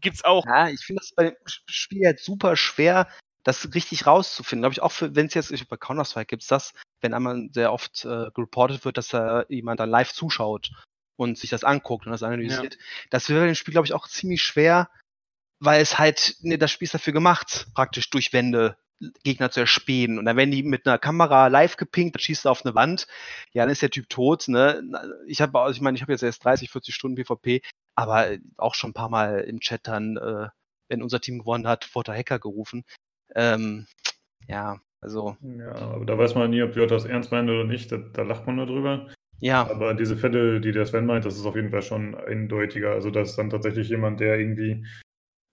Gibt's 0.00 0.24
auch. 0.24 0.46
Ja, 0.46 0.68
ich 0.68 0.84
finde 0.84 1.00
das 1.00 1.12
bei 1.12 1.24
dem 1.24 1.36
Spiel 1.44 2.02
jetzt 2.02 2.24
super 2.24 2.54
schwer, 2.54 3.08
das 3.42 3.74
richtig 3.74 4.06
rauszufinden. 4.06 4.62
Glaube 4.62 4.74
ich 4.74 4.82
auch, 4.82 4.92
wenn 5.00 5.26
es 5.26 5.34
jetzt 5.34 5.68
bei 5.68 5.76
Counter-Strike 5.76 6.26
gibt, 6.26 6.48
das, 6.48 6.72
wenn 7.00 7.14
einmal 7.14 7.48
sehr 7.50 7.72
oft 7.72 8.04
äh, 8.04 8.30
gereportet 8.32 8.84
wird, 8.84 8.96
dass 8.96 9.08
da 9.08 9.44
jemand 9.48 9.80
dann 9.80 9.90
live 9.90 10.12
zuschaut 10.12 10.70
und 11.16 11.36
sich 11.36 11.50
das 11.50 11.64
anguckt 11.64 12.06
und 12.06 12.12
das 12.12 12.22
analysiert. 12.22 12.74
Ja. 12.74 12.80
Das 13.10 13.28
wäre 13.28 13.40
bei 13.40 13.46
dem 13.46 13.54
Spiel, 13.56 13.72
glaube 13.72 13.86
ich, 13.86 13.92
auch 13.94 14.06
ziemlich 14.06 14.42
schwer, 14.42 14.88
weil 15.60 15.80
es 15.80 15.98
halt, 15.98 16.36
ne, 16.40 16.58
das 16.58 16.70
Spiel 16.70 16.86
ist 16.86 16.94
dafür 16.94 17.12
gemacht, 17.12 17.66
praktisch 17.74 18.10
durch 18.10 18.32
Wände 18.32 18.76
Gegner 19.24 19.50
zu 19.50 19.60
erspähen. 19.60 20.18
Und 20.18 20.24
dann 20.24 20.36
werden 20.36 20.50
die 20.50 20.62
mit 20.62 20.86
einer 20.86 20.98
Kamera 20.98 21.48
live 21.48 21.76
gepinkt, 21.76 22.16
dann 22.16 22.20
schießt 22.20 22.46
er 22.46 22.50
auf 22.50 22.64
eine 22.64 22.74
Wand, 22.74 23.06
ja, 23.52 23.64
dann 23.64 23.72
ist 23.72 23.82
der 23.82 23.90
Typ 23.90 24.08
tot. 24.08 24.48
Ne? 24.48 24.82
Ich 25.26 25.40
habe, 25.40 25.60
also 25.60 25.76
ich 25.76 25.82
meine, 25.82 25.96
ich 25.96 26.02
habe 26.02 26.12
jetzt 26.12 26.22
erst 26.22 26.44
30, 26.44 26.70
40 26.70 26.94
Stunden 26.94 27.16
PvP, 27.16 27.60
aber 27.94 28.36
auch 28.56 28.74
schon 28.74 28.90
ein 28.90 28.94
paar 28.94 29.10
Mal 29.10 29.40
im 29.40 29.60
Chat 29.60 29.86
dann, 29.86 30.16
äh, 30.16 30.48
wenn 30.88 31.02
unser 31.02 31.20
Team 31.20 31.40
gewonnen 31.40 31.66
hat, 31.66 31.94
wurde 31.94 32.14
Hacker 32.14 32.38
gerufen. 32.38 32.84
Ähm, 33.34 33.86
ja, 34.48 34.80
also. 35.00 35.36
Ja, 35.42 35.74
aber 35.74 36.06
da 36.06 36.16
weiß 36.16 36.34
man 36.34 36.50
nie, 36.50 36.62
ob 36.62 36.74
Leute 36.74 36.94
das 36.94 37.04
ernst 37.04 37.32
meinen 37.32 37.50
oder 37.50 37.64
nicht. 37.64 37.92
Da, 37.92 37.98
da 37.98 38.22
lacht 38.22 38.46
man 38.46 38.56
nur 38.56 38.66
drüber. 38.66 39.08
Ja. 39.40 39.68
Aber 39.68 39.94
diese 39.94 40.16
Fälle, 40.16 40.60
die 40.60 40.72
der 40.72 40.86
Sven 40.86 41.04
meint, 41.04 41.24
das 41.24 41.36
ist 41.36 41.44
auf 41.44 41.56
jeden 41.56 41.70
Fall 41.70 41.82
schon 41.82 42.14
eindeutiger. 42.14 42.92
Also, 42.92 43.10
das 43.10 43.30
ist 43.30 43.38
dann 43.38 43.50
tatsächlich 43.50 43.88
jemand, 43.88 44.20
der 44.20 44.38
irgendwie 44.38 44.86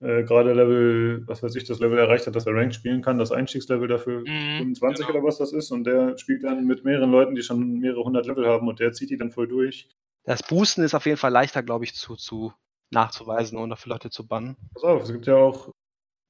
äh, 0.03 0.23
gerade 0.23 0.53
Level, 0.53 1.23
was 1.27 1.41
weiß 1.41 1.55
ich, 1.55 1.63
das 1.63 1.80
Level 1.80 1.97
erreicht 1.97 2.27
hat, 2.27 2.35
dass 2.35 2.45
er 2.45 2.53
Ranked 2.53 2.75
spielen 2.75 3.01
kann, 3.01 3.17
das 3.17 3.31
Einstiegslevel 3.31 3.88
dafür 3.88 4.19
mhm, 4.19 4.57
25 4.57 5.07
genau. 5.07 5.17
oder 5.17 5.27
was 5.27 5.38
das 5.38 5.53
ist. 5.53 5.71
Und 5.71 5.85
der 5.85 6.17
spielt 6.17 6.43
dann 6.43 6.67
mit 6.67 6.84
mehreren 6.84 7.11
Leuten, 7.11 7.35
die 7.35 7.41
schon 7.41 7.80
mehrere 7.80 8.03
hundert 8.03 8.25
Level 8.25 8.45
haben 8.45 8.67
und 8.67 8.80
der 8.80 8.91
zieht 8.91 9.09
die 9.09 9.17
dann 9.17 9.31
voll 9.31 9.47
durch. 9.47 9.89
Das 10.25 10.43
Boosten 10.43 10.84
ist 10.84 10.93
auf 10.93 11.05
jeden 11.05 11.17
Fall 11.17 11.31
leichter, 11.31 11.63
glaube 11.63 11.85
ich, 11.85 11.95
zu, 11.95 12.15
zu 12.15 12.53
nachzuweisen 12.91 13.57
und 13.57 13.69
dafür 13.69 13.93
Leute 13.93 14.09
zu 14.09 14.27
bannen. 14.27 14.57
Pass 14.73 14.84
auf, 14.84 15.03
es 15.03 15.11
gibt 15.11 15.25
ja 15.25 15.35
auch 15.35 15.71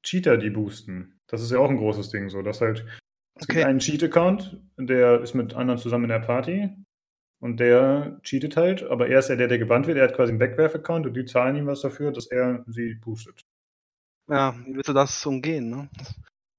Cheater, 0.04 0.38
die 0.38 0.50
boosten. 0.52 1.20
Das 1.28 1.42
ist 1.42 1.52
ja 1.52 1.58
auch 1.58 1.70
ein 1.70 1.78
großes 1.78 2.10
Ding, 2.10 2.30
so 2.30 2.42
dass 2.42 2.62
halt 2.62 2.86
es 3.36 3.44
okay. 3.44 3.56
gibt 3.56 3.66
einen 3.66 3.80
Cheat-Account, 3.80 4.62
der 4.78 5.22
ist 5.22 5.34
mit 5.34 5.56
anderen 5.56 5.80
zusammen 5.80 6.06
in 6.06 6.10
der 6.10 6.20
Party 6.20 6.70
und 7.40 7.60
der 7.60 8.20
cheatet 8.22 8.56
halt, 8.56 8.84
aber 8.84 9.08
er 9.08 9.20
ist 9.20 9.30
ja 9.30 9.36
der, 9.36 9.48
der 9.48 9.58
gebannt 9.58 9.88
wird. 9.88 9.98
Er 9.98 10.04
hat 10.04 10.16
quasi 10.16 10.32
einen 10.32 10.40
Wegwerf-Account 10.40 11.08
und 11.08 11.14
die 11.16 11.26
zahlen 11.26 11.56
ihm 11.56 11.66
was 11.66 11.82
dafür, 11.82 12.12
dass 12.12 12.28
er 12.28 12.64
sie 12.68 12.94
boostet. 12.94 13.44
Ja, 14.28 14.54
wie 14.66 14.76
willst 14.76 14.90
du 14.90 14.94
das 14.94 15.26
umgehen, 15.26 15.70
ne? 15.70 15.90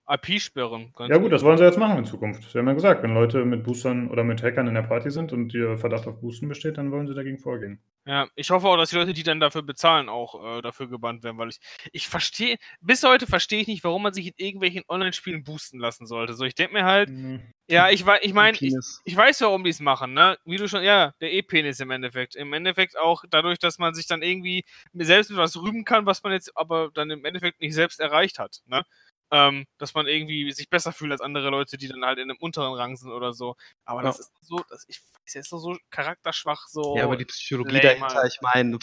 IP-Sperren. 0.09 0.93
Ja 1.09 1.17
gut, 1.17 1.33
das 1.33 1.43
wollen 1.43 1.57
sie 1.57 1.65
jetzt 1.65 1.79
machen 1.79 1.99
in 1.99 2.05
Zukunft. 2.05 2.51
Sie 2.51 2.59
haben 2.59 2.67
ja 2.67 2.75
gesagt, 2.75 3.03
wenn 3.03 3.15
Leute 3.15 3.45
mit 3.45 3.65
Boostern 3.65 4.11
oder 4.11 4.25
mit 4.25 4.43
Hackern 4.43 4.67
in 4.67 4.75
der 4.75 4.83
Party 4.83 5.11
sind 5.11 5.33
und 5.33 5.55
ihr 5.55 5.79
Verdacht 5.79 6.07
auf 6.07 6.21
Boosten 6.21 6.49
besteht, 6.49 6.79
dann 6.79 6.93
wollen 6.93 7.07
sie 7.07 7.15
dagegen 7.15 7.39
vorgehen. 7.39 7.81
Ja, 8.07 8.29
ich 8.35 8.51
hoffe 8.51 8.69
auch, 8.69 8.77
dass 8.77 8.91
die 8.91 8.97
Leute, 8.97 9.15
die 9.15 9.23
dann 9.23 9.41
dafür 9.41 9.63
bezahlen, 9.63 10.11
auch 10.11 10.59
äh, 10.59 10.61
dafür 10.61 10.89
gebannt 10.89 11.23
werden, 11.25 11.39
weil 11.39 11.49
ich, 11.49 11.59
ich 11.93 12.07
verstehe, 12.07 12.59
bis 12.83 13.03
heute 13.03 13.27
verstehe 13.27 13.63
ich 13.63 13.67
nicht, 13.67 13.83
warum 13.83 14.03
man 14.03 14.13
sich 14.13 14.27
in 14.27 14.35
irgendwelchen 14.37 14.83
Online-Spielen 14.89 15.43
boosten 15.43 15.79
lassen 15.79 16.07
sollte. 16.07 16.35
So, 16.35 16.45
ich 16.45 16.55
denke 16.55 16.75
mir 16.75 16.85
halt, 16.85 17.09
mhm. 17.09 17.41
ja, 17.67 17.89
ich, 17.89 18.05
ich 18.21 18.35
meine, 18.35 18.59
ich, 18.61 18.75
ich 19.05 19.17
weiß, 19.17 19.41
warum 19.41 19.65
die 19.65 19.71
es 19.71 19.81
machen, 19.81 20.13
ne? 20.13 20.37
Wie 20.45 20.59
du 20.59 20.69
schon, 20.69 20.83
ja, 20.83 21.15
der 21.23 21.33
E-Penis 21.33 21.81
im 21.81 21.91
Endeffekt. 21.91 22.37
Im 22.37 22.53
Endeffekt 22.53 22.99
auch 22.99 23.25
dadurch, 23.31 23.59
dass 23.59 23.79
man 23.79 23.95
sich 23.95 24.07
dann 24.07 24.21
irgendwie 24.21 24.67
selbst 24.93 25.31
mit 25.31 25.39
was 25.39 25.57
rühmen 25.57 25.87
kann, 25.87 26.05
was 26.05 26.23
man 26.23 26.33
jetzt 26.33 26.55
aber 26.59 26.91
dann 26.93 27.11
im 27.11 27.25
Endeffekt 27.25 27.63
nicht 27.63 27.73
selbst 27.73 28.01
erreicht 28.01 28.39
hat, 28.39 28.61
ne? 28.67 28.85
Ähm, 29.35 29.67
dass 29.79 29.95
man 29.95 30.07
irgendwie 30.07 30.53
sich 30.53 30.71
besser 30.71 30.93
fühlt 30.93 31.11
als 31.11 31.21
andere 31.21 31.51
Leute, 31.51 31.77
die 31.77 31.89
dann 31.89 32.05
halt 32.05 32.19
in 32.19 32.31
einem 32.31 32.39
unteren 32.39 32.75
Rang 32.75 32.97
sind 32.97 33.11
oder 33.11 33.33
so. 33.33 33.57
Aber 33.85 34.01
ja. 34.01 34.07
das 34.07 34.21
ist 34.21 34.33
so, 34.41 34.63
das, 34.71 34.85
ich 34.89 35.01
weiß 35.01 35.35
jetzt 35.35 35.51
so 35.51 35.77
charakterschwach, 35.91 36.69
so. 36.69 36.97
Ja, 36.97 37.05
aber 37.05 37.17
die 37.17 37.25
Psychologie 37.25 37.79
lame, 37.79 37.83
dahinter, 37.83 38.15
halt. 38.15 38.33
ich 38.33 38.41
meine, 38.43 38.79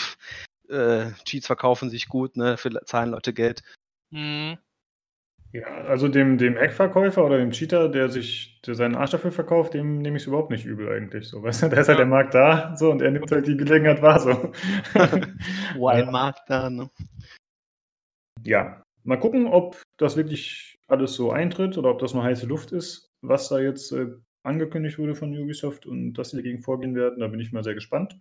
äh, 0.68 1.14
Cheats 1.24 1.48
verkaufen 1.48 1.90
sich 1.90 2.10
gut, 2.10 2.36
ne, 2.36 2.58
für 2.58 2.70
zahlen 2.84 3.12
Leute 3.12 3.32
Geld. 3.32 3.64
Mhm. 4.10 4.58
Ja, 5.54 5.68
also 5.86 6.10
dem, 6.10 6.38
dem 6.38 6.58
Eckverkäufer 6.58 7.26
oder 7.26 7.38
dem 7.38 7.52
Cheater, 7.52 7.88
der 7.88 8.10
sich 8.10 8.62
der 8.66 8.76
seinen 8.76 8.96
Arsch 8.96 9.12
dafür 9.12 9.32
verkauft, 9.32 9.74
dem 9.74 10.00
nehme 10.00 10.18
ich 10.18 10.24
es 10.24 10.28
überhaupt 10.28 10.52
nicht 10.52 10.66
übel 10.66 10.90
eigentlich. 10.90 11.30
So, 11.30 11.44
weißt 11.44 11.64
du, 11.64 11.70
da 11.70 11.80
ist 11.80 11.88
halt 11.88 11.88
ja. 11.88 11.88
halt 11.88 12.00
der 12.00 12.06
Markt 12.08 12.34
da, 12.34 12.76
so, 12.76 12.92
und 12.92 13.02
er 13.02 13.12
nimmt 13.12 13.32
halt 13.32 13.48
die 13.48 13.58
Gelegenheit 13.58 14.02
wahr, 14.02 14.20
so. 14.20 14.52
Wo 15.76 15.88
ein 15.88 16.12
Markt 16.12 16.50
da, 16.50 16.70
ne? 16.70 16.90
Ja, 18.44 18.84
Mal 19.04 19.18
gucken, 19.18 19.48
ob 19.48 19.82
das 19.98 20.16
wirklich 20.18 20.80
alles 20.88 21.16
so 21.16 21.32
eintritt 21.32 21.78
oder 21.78 21.90
ob 21.92 22.00
das 22.00 22.14
nur 22.14 22.24
heiße 22.24 22.46
Luft 22.46 22.72
ist, 22.72 23.12
was 23.22 23.50
da 23.50 23.60
jetzt 23.60 23.92
äh, 23.92 24.08
angekündigt 24.44 25.00
wurde 25.00 25.16
von 25.16 25.36
Ubisoft 25.38 25.86
und 25.86 26.14
dass 26.14 26.30
sie 26.32 26.38
dagegen 26.38 26.62
vorgehen 26.62 26.96
werden. 26.96 27.20
Da 27.20 27.28
bin 27.28 27.40
ich 27.40 27.52
mal 27.52 27.64
sehr 27.64 27.74
gespannt. 27.74 28.18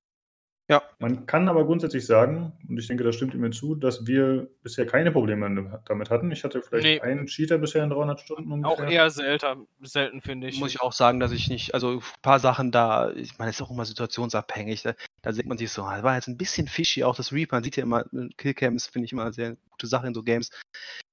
Ja. 0.71 0.85
Man 1.01 1.27
kann 1.27 1.49
aber 1.49 1.65
grundsätzlich 1.65 2.07
sagen, 2.07 2.53
und 2.69 2.79
ich 2.79 2.87
denke, 2.87 3.03
das 3.03 3.17
stimmt 3.17 3.35
mir 3.35 3.51
zu, 3.51 3.75
dass 3.75 4.07
wir 4.07 4.49
bisher 4.63 4.87
keine 4.87 5.11
Probleme 5.11 5.81
damit 5.85 6.11
hatten. 6.11 6.31
Ich 6.31 6.45
hatte 6.45 6.63
vielleicht 6.63 6.85
nee. 6.85 7.01
einen 7.01 7.27
Cheater 7.27 7.59
bisher 7.59 7.83
in 7.83 7.91
300 7.91 8.21
Stunden 8.21 8.53
ungefähr. 8.53 8.87
Auch 8.87 8.89
eher 8.89 9.11
selten, 9.11 9.67
selten 9.81 10.21
finde 10.21 10.47
ich. 10.47 10.61
Muss 10.61 10.71
ich 10.71 10.81
auch 10.81 10.93
sagen, 10.93 11.19
dass 11.19 11.33
ich 11.33 11.49
nicht, 11.49 11.75
also 11.75 11.95
ein 11.95 12.03
paar 12.23 12.39
Sachen 12.39 12.71
da, 12.71 13.11
ich 13.11 13.37
meine, 13.37 13.51
es 13.51 13.57
ist 13.57 13.63
auch 13.63 13.71
immer 13.73 13.85
situationsabhängig. 13.85 14.83
Da, 14.83 14.95
da 15.23 15.33
sieht 15.33 15.47
man 15.47 15.59
sich 15.59 15.73
so, 15.73 15.83
das 15.83 16.05
war 16.05 16.15
jetzt 16.15 16.29
ein 16.29 16.39
bisschen 16.39 16.69
fishy, 16.69 17.03
auch 17.03 17.17
das 17.17 17.33
Reaper. 17.33 17.57
Man 17.57 17.65
sieht 17.65 17.77
ja 17.77 17.83
immer, 17.83 18.05
Killcams 18.37 18.87
finde 18.87 19.07
ich 19.07 19.13
immer 19.13 19.23
eine 19.23 19.33
sehr 19.33 19.57
gute 19.71 19.89
Sache 19.89 20.07
in 20.07 20.15
so 20.15 20.23
Games. 20.23 20.51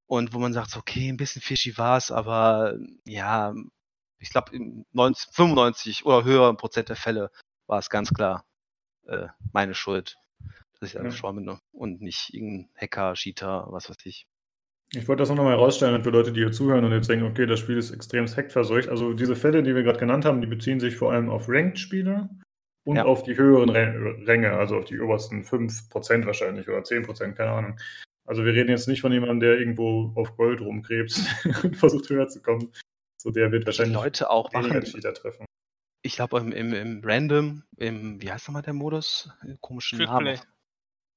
Und 0.05 0.35
wo 0.35 0.37
man 0.39 0.53
sagt, 0.53 0.69
so, 0.69 0.79
okay, 0.79 1.09
ein 1.09 1.17
bisschen 1.17 1.41
fishy 1.41 1.79
war 1.79 1.97
es, 1.97 2.11
aber 2.11 2.75
ja, 3.07 3.55
ich 4.19 4.29
glaube, 4.29 4.51
95 4.51 6.05
oder 6.05 6.23
höheren 6.23 6.57
Prozent 6.57 6.89
der 6.89 6.95
Fälle 6.95 7.31
war 7.65 7.79
es 7.79 7.89
ganz 7.89 8.13
klar 8.13 8.46
äh, 9.07 9.27
meine 9.53 9.73
Schuld, 9.73 10.17
dass 10.79 10.89
ich 10.89 10.93
da 10.93 10.99
ja. 10.99 11.05
geschwommen 11.05 11.45
bin 11.45 11.57
und 11.71 12.01
nicht 12.01 12.33
irgendein 12.33 12.69
Hacker, 12.75 13.13
Cheater, 13.13 13.67
was 13.69 13.89
weiß 13.89 13.97
ich. 14.05 14.27
Ich 14.93 15.07
wollte 15.07 15.21
das 15.21 15.29
noch 15.29 15.43
mal 15.43 15.51
herausstellen 15.51 16.01
für 16.01 16.11
Leute, 16.11 16.31
die 16.31 16.39
hier 16.39 16.51
zuhören 16.51 16.85
und 16.85 16.93
jetzt 16.93 17.09
denken, 17.09 17.25
okay, 17.25 17.45
das 17.45 17.59
Spiel 17.59 17.77
ist 17.77 17.91
extrem 17.91 18.25
hackverseucht. 18.25 18.87
Also 18.87 19.13
diese 19.13 19.35
Fälle, 19.35 19.61
die 19.61 19.75
wir 19.75 19.83
gerade 19.83 19.99
genannt 19.99 20.23
haben, 20.23 20.39
die 20.39 20.47
beziehen 20.47 20.79
sich 20.79 20.95
vor 20.95 21.11
allem 21.11 21.29
auf 21.29 21.49
Ranked-Spiele 21.49 22.29
und 22.85 22.95
ja. 22.95 23.03
auf 23.03 23.23
die 23.23 23.35
höheren 23.35 23.69
Ränge, 23.69 24.53
also 24.53 24.77
auf 24.77 24.85
die 24.85 24.99
obersten 24.99 25.43
5% 25.43 26.25
wahrscheinlich 26.25 26.69
oder 26.69 26.79
10%, 26.79 27.33
keine 27.33 27.51
Ahnung. 27.51 27.79
Also 28.25 28.45
wir 28.45 28.53
reden 28.53 28.69
jetzt 28.69 28.87
nicht 28.87 29.01
von 29.01 29.11
jemandem, 29.11 29.41
der 29.41 29.59
irgendwo 29.59 30.13
auf 30.15 30.37
Gold 30.37 30.61
rumkrebst 30.61 31.21
und 31.63 31.75
versucht 31.75 32.09
höher 32.09 32.29
zu 32.29 32.41
kommen. 32.41 32.71
So 33.17 33.31
der 33.31 33.51
wird 33.51 33.65
wahrscheinlich 33.65 33.97
die 33.97 34.03
Leute 34.03 34.29
auch 34.29 34.53
machen. 34.53 34.81
Cheater 34.83 35.13
treffen 35.13 35.46
ich 36.07 36.15
glaube 36.15 36.39
im, 36.39 36.51
im, 36.51 36.73
im 36.73 37.01
Random, 37.03 37.63
im, 37.77 38.21
wie 38.21 38.31
heißt 38.31 38.47
nochmal 38.47 38.63
der 38.63 38.73
Modus? 38.73 39.29
Komischen 39.61 39.99
Quick 39.99 40.09
Namen. 40.09 40.39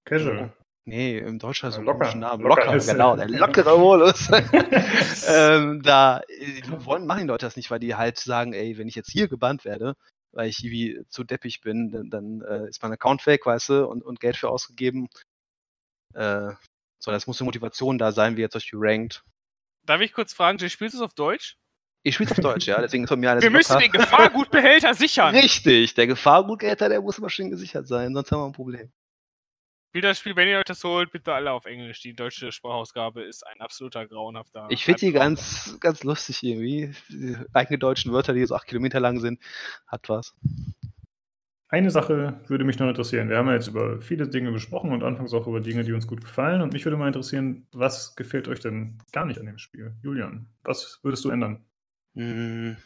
Casual. 0.05 0.53
Nee, 0.85 1.19
im 1.19 1.39
Deutschen 1.39 1.67
also 1.67 1.83
locker. 1.83 1.99
komischen 2.01 2.21
Namen. 2.21 2.43
Locker, 2.43 2.73
locker 2.73 2.93
genau, 2.93 3.17
der 3.17 3.29
lockere 3.29 3.79
Modus. 3.79 4.29
ähm, 5.29 5.83
da 5.83 6.21
äh, 6.29 6.63
wollen, 6.85 7.07
machen 7.07 7.21
die 7.21 7.29
Leute 7.29 7.47
das 7.47 7.57
nicht, 7.57 7.71
weil 7.71 7.79
die 7.79 7.95
halt 7.95 8.19
sagen, 8.19 8.53
ey, 8.53 8.77
wenn 8.77 8.89
ich 8.89 8.97
jetzt 8.97 9.11
hier 9.11 9.29
gebannt 9.29 9.65
werde, 9.65 9.95
weil 10.33 10.49
ich 10.49 10.65
irgendwie 10.65 11.05
zu 11.09 11.23
deppig 11.23 11.61
bin, 11.61 11.91
dann, 11.93 12.11
dann 12.11 12.41
äh, 12.43 12.69
ist 12.69 12.83
mein 12.83 12.93
Account 12.93 13.25
weg, 13.27 13.47
weißt 13.47 13.69
du, 13.69 13.87
und, 13.87 14.03
und 14.03 14.21
Geld 14.21 14.37
für 14.37 14.49
ausgegeben. 14.49 15.09
Äh, 16.15 16.51
so, 16.99 17.11
das 17.11 17.27
muss 17.27 17.41
eine 17.41 17.47
Motivation 17.47 17.99
da 17.99 18.11
sein, 18.11 18.37
wie 18.37 18.41
jetzt 18.41 18.57
euch 18.57 18.71
Ranked. 18.75 19.23
Darf 19.87 20.01
ich 20.01 20.13
kurz 20.13 20.33
fragen, 20.33 20.59
du 20.59 20.69
spielst 20.69 20.95
es 20.95 21.01
auf 21.01 21.15
Deutsch? 21.15 21.57
Ich 22.03 22.15
spiele 22.15 22.31
auf 22.31 22.39
Deutsch, 22.39 22.67
ja, 22.67 22.81
deswegen 22.81 23.05
ist 23.05 23.11
von 23.11 23.21
mir 23.21 23.31
alles 23.31 23.43
Wir 23.43 23.51
müssen 23.51 23.79
den 23.79 23.91
Gefahrgutbehälter 23.91 24.95
sichern. 24.95 25.35
Richtig, 25.35 25.95
der 25.95 26.07
Gefahrgutbehälter, 26.07 26.89
der 26.89 27.03
muss 27.03 27.19
immer 27.19 27.29
schön 27.29 27.51
gesichert 27.51 27.87
sein, 27.87 28.15
sonst 28.15 28.33
haben 28.33 28.41
wir 28.41 28.47
ein 28.47 28.53
Problem. 28.53 28.91
Spielt 29.91 30.05
das 30.05 30.21
Spiel, 30.21 30.37
wenn 30.37 30.47
ihr 30.47 30.59
euch 30.59 30.65
das 30.65 30.85
holt, 30.85 31.11
bitte 31.11 31.35
alle 31.35 31.51
auf 31.51 31.67
Englisch. 31.67 32.01
Die 32.01 32.15
deutsche 32.15 32.53
Sprachausgabe 32.53 33.23
ist 33.23 33.45
ein 33.45 33.61
absoluter 33.61 34.07
grauenhafter. 34.07 34.69
Ich 34.71 34.85
finde 34.85 35.01
die 35.01 35.11
ganz, 35.11 35.79
ganz 35.81 36.05
lustig 36.05 36.45
irgendwie. 36.45 36.93
Die 37.09 37.37
eingedeutschten 37.53 38.13
Wörter, 38.13 38.33
die 38.33 38.47
so 38.47 38.55
acht 38.55 38.69
Kilometer 38.69 39.01
lang 39.01 39.19
sind, 39.19 39.41
hat 39.89 40.09
was. 40.09 40.37
Eine 41.69 41.91
Sache 41.91 42.41
würde 42.47 42.63
mich 42.63 42.79
noch 42.79 42.89
interessieren. 42.89 43.29
Wir 43.29 43.39
haben 43.39 43.49
ja 43.49 43.55
jetzt 43.55 43.67
über 43.67 44.01
viele 44.01 44.29
Dinge 44.29 44.53
gesprochen 44.53 44.93
und 44.93 45.03
anfangs 45.03 45.35
auch 45.35 45.49
über 45.49 45.61
Dinge, 45.61 45.83
die 45.83 45.93
uns 45.93 46.07
gut 46.07 46.21
gefallen. 46.21 46.63
Und 46.63 46.73
mich 46.73 46.85
würde 46.85 46.97
mal 46.97 47.09
interessieren, 47.09 47.67
was 47.73 48.15
gefällt 48.15 48.47
euch 48.47 48.61
denn 48.61 48.99
gar 49.11 49.27
nicht 49.27 49.41
an 49.41 49.47
dem 49.47 49.59
Spiel? 49.59 49.97
Julian, 50.05 50.47
was 50.63 51.01
würdest 51.03 51.25
du 51.25 51.31
ändern? 51.31 51.65
Hm, 52.15 52.77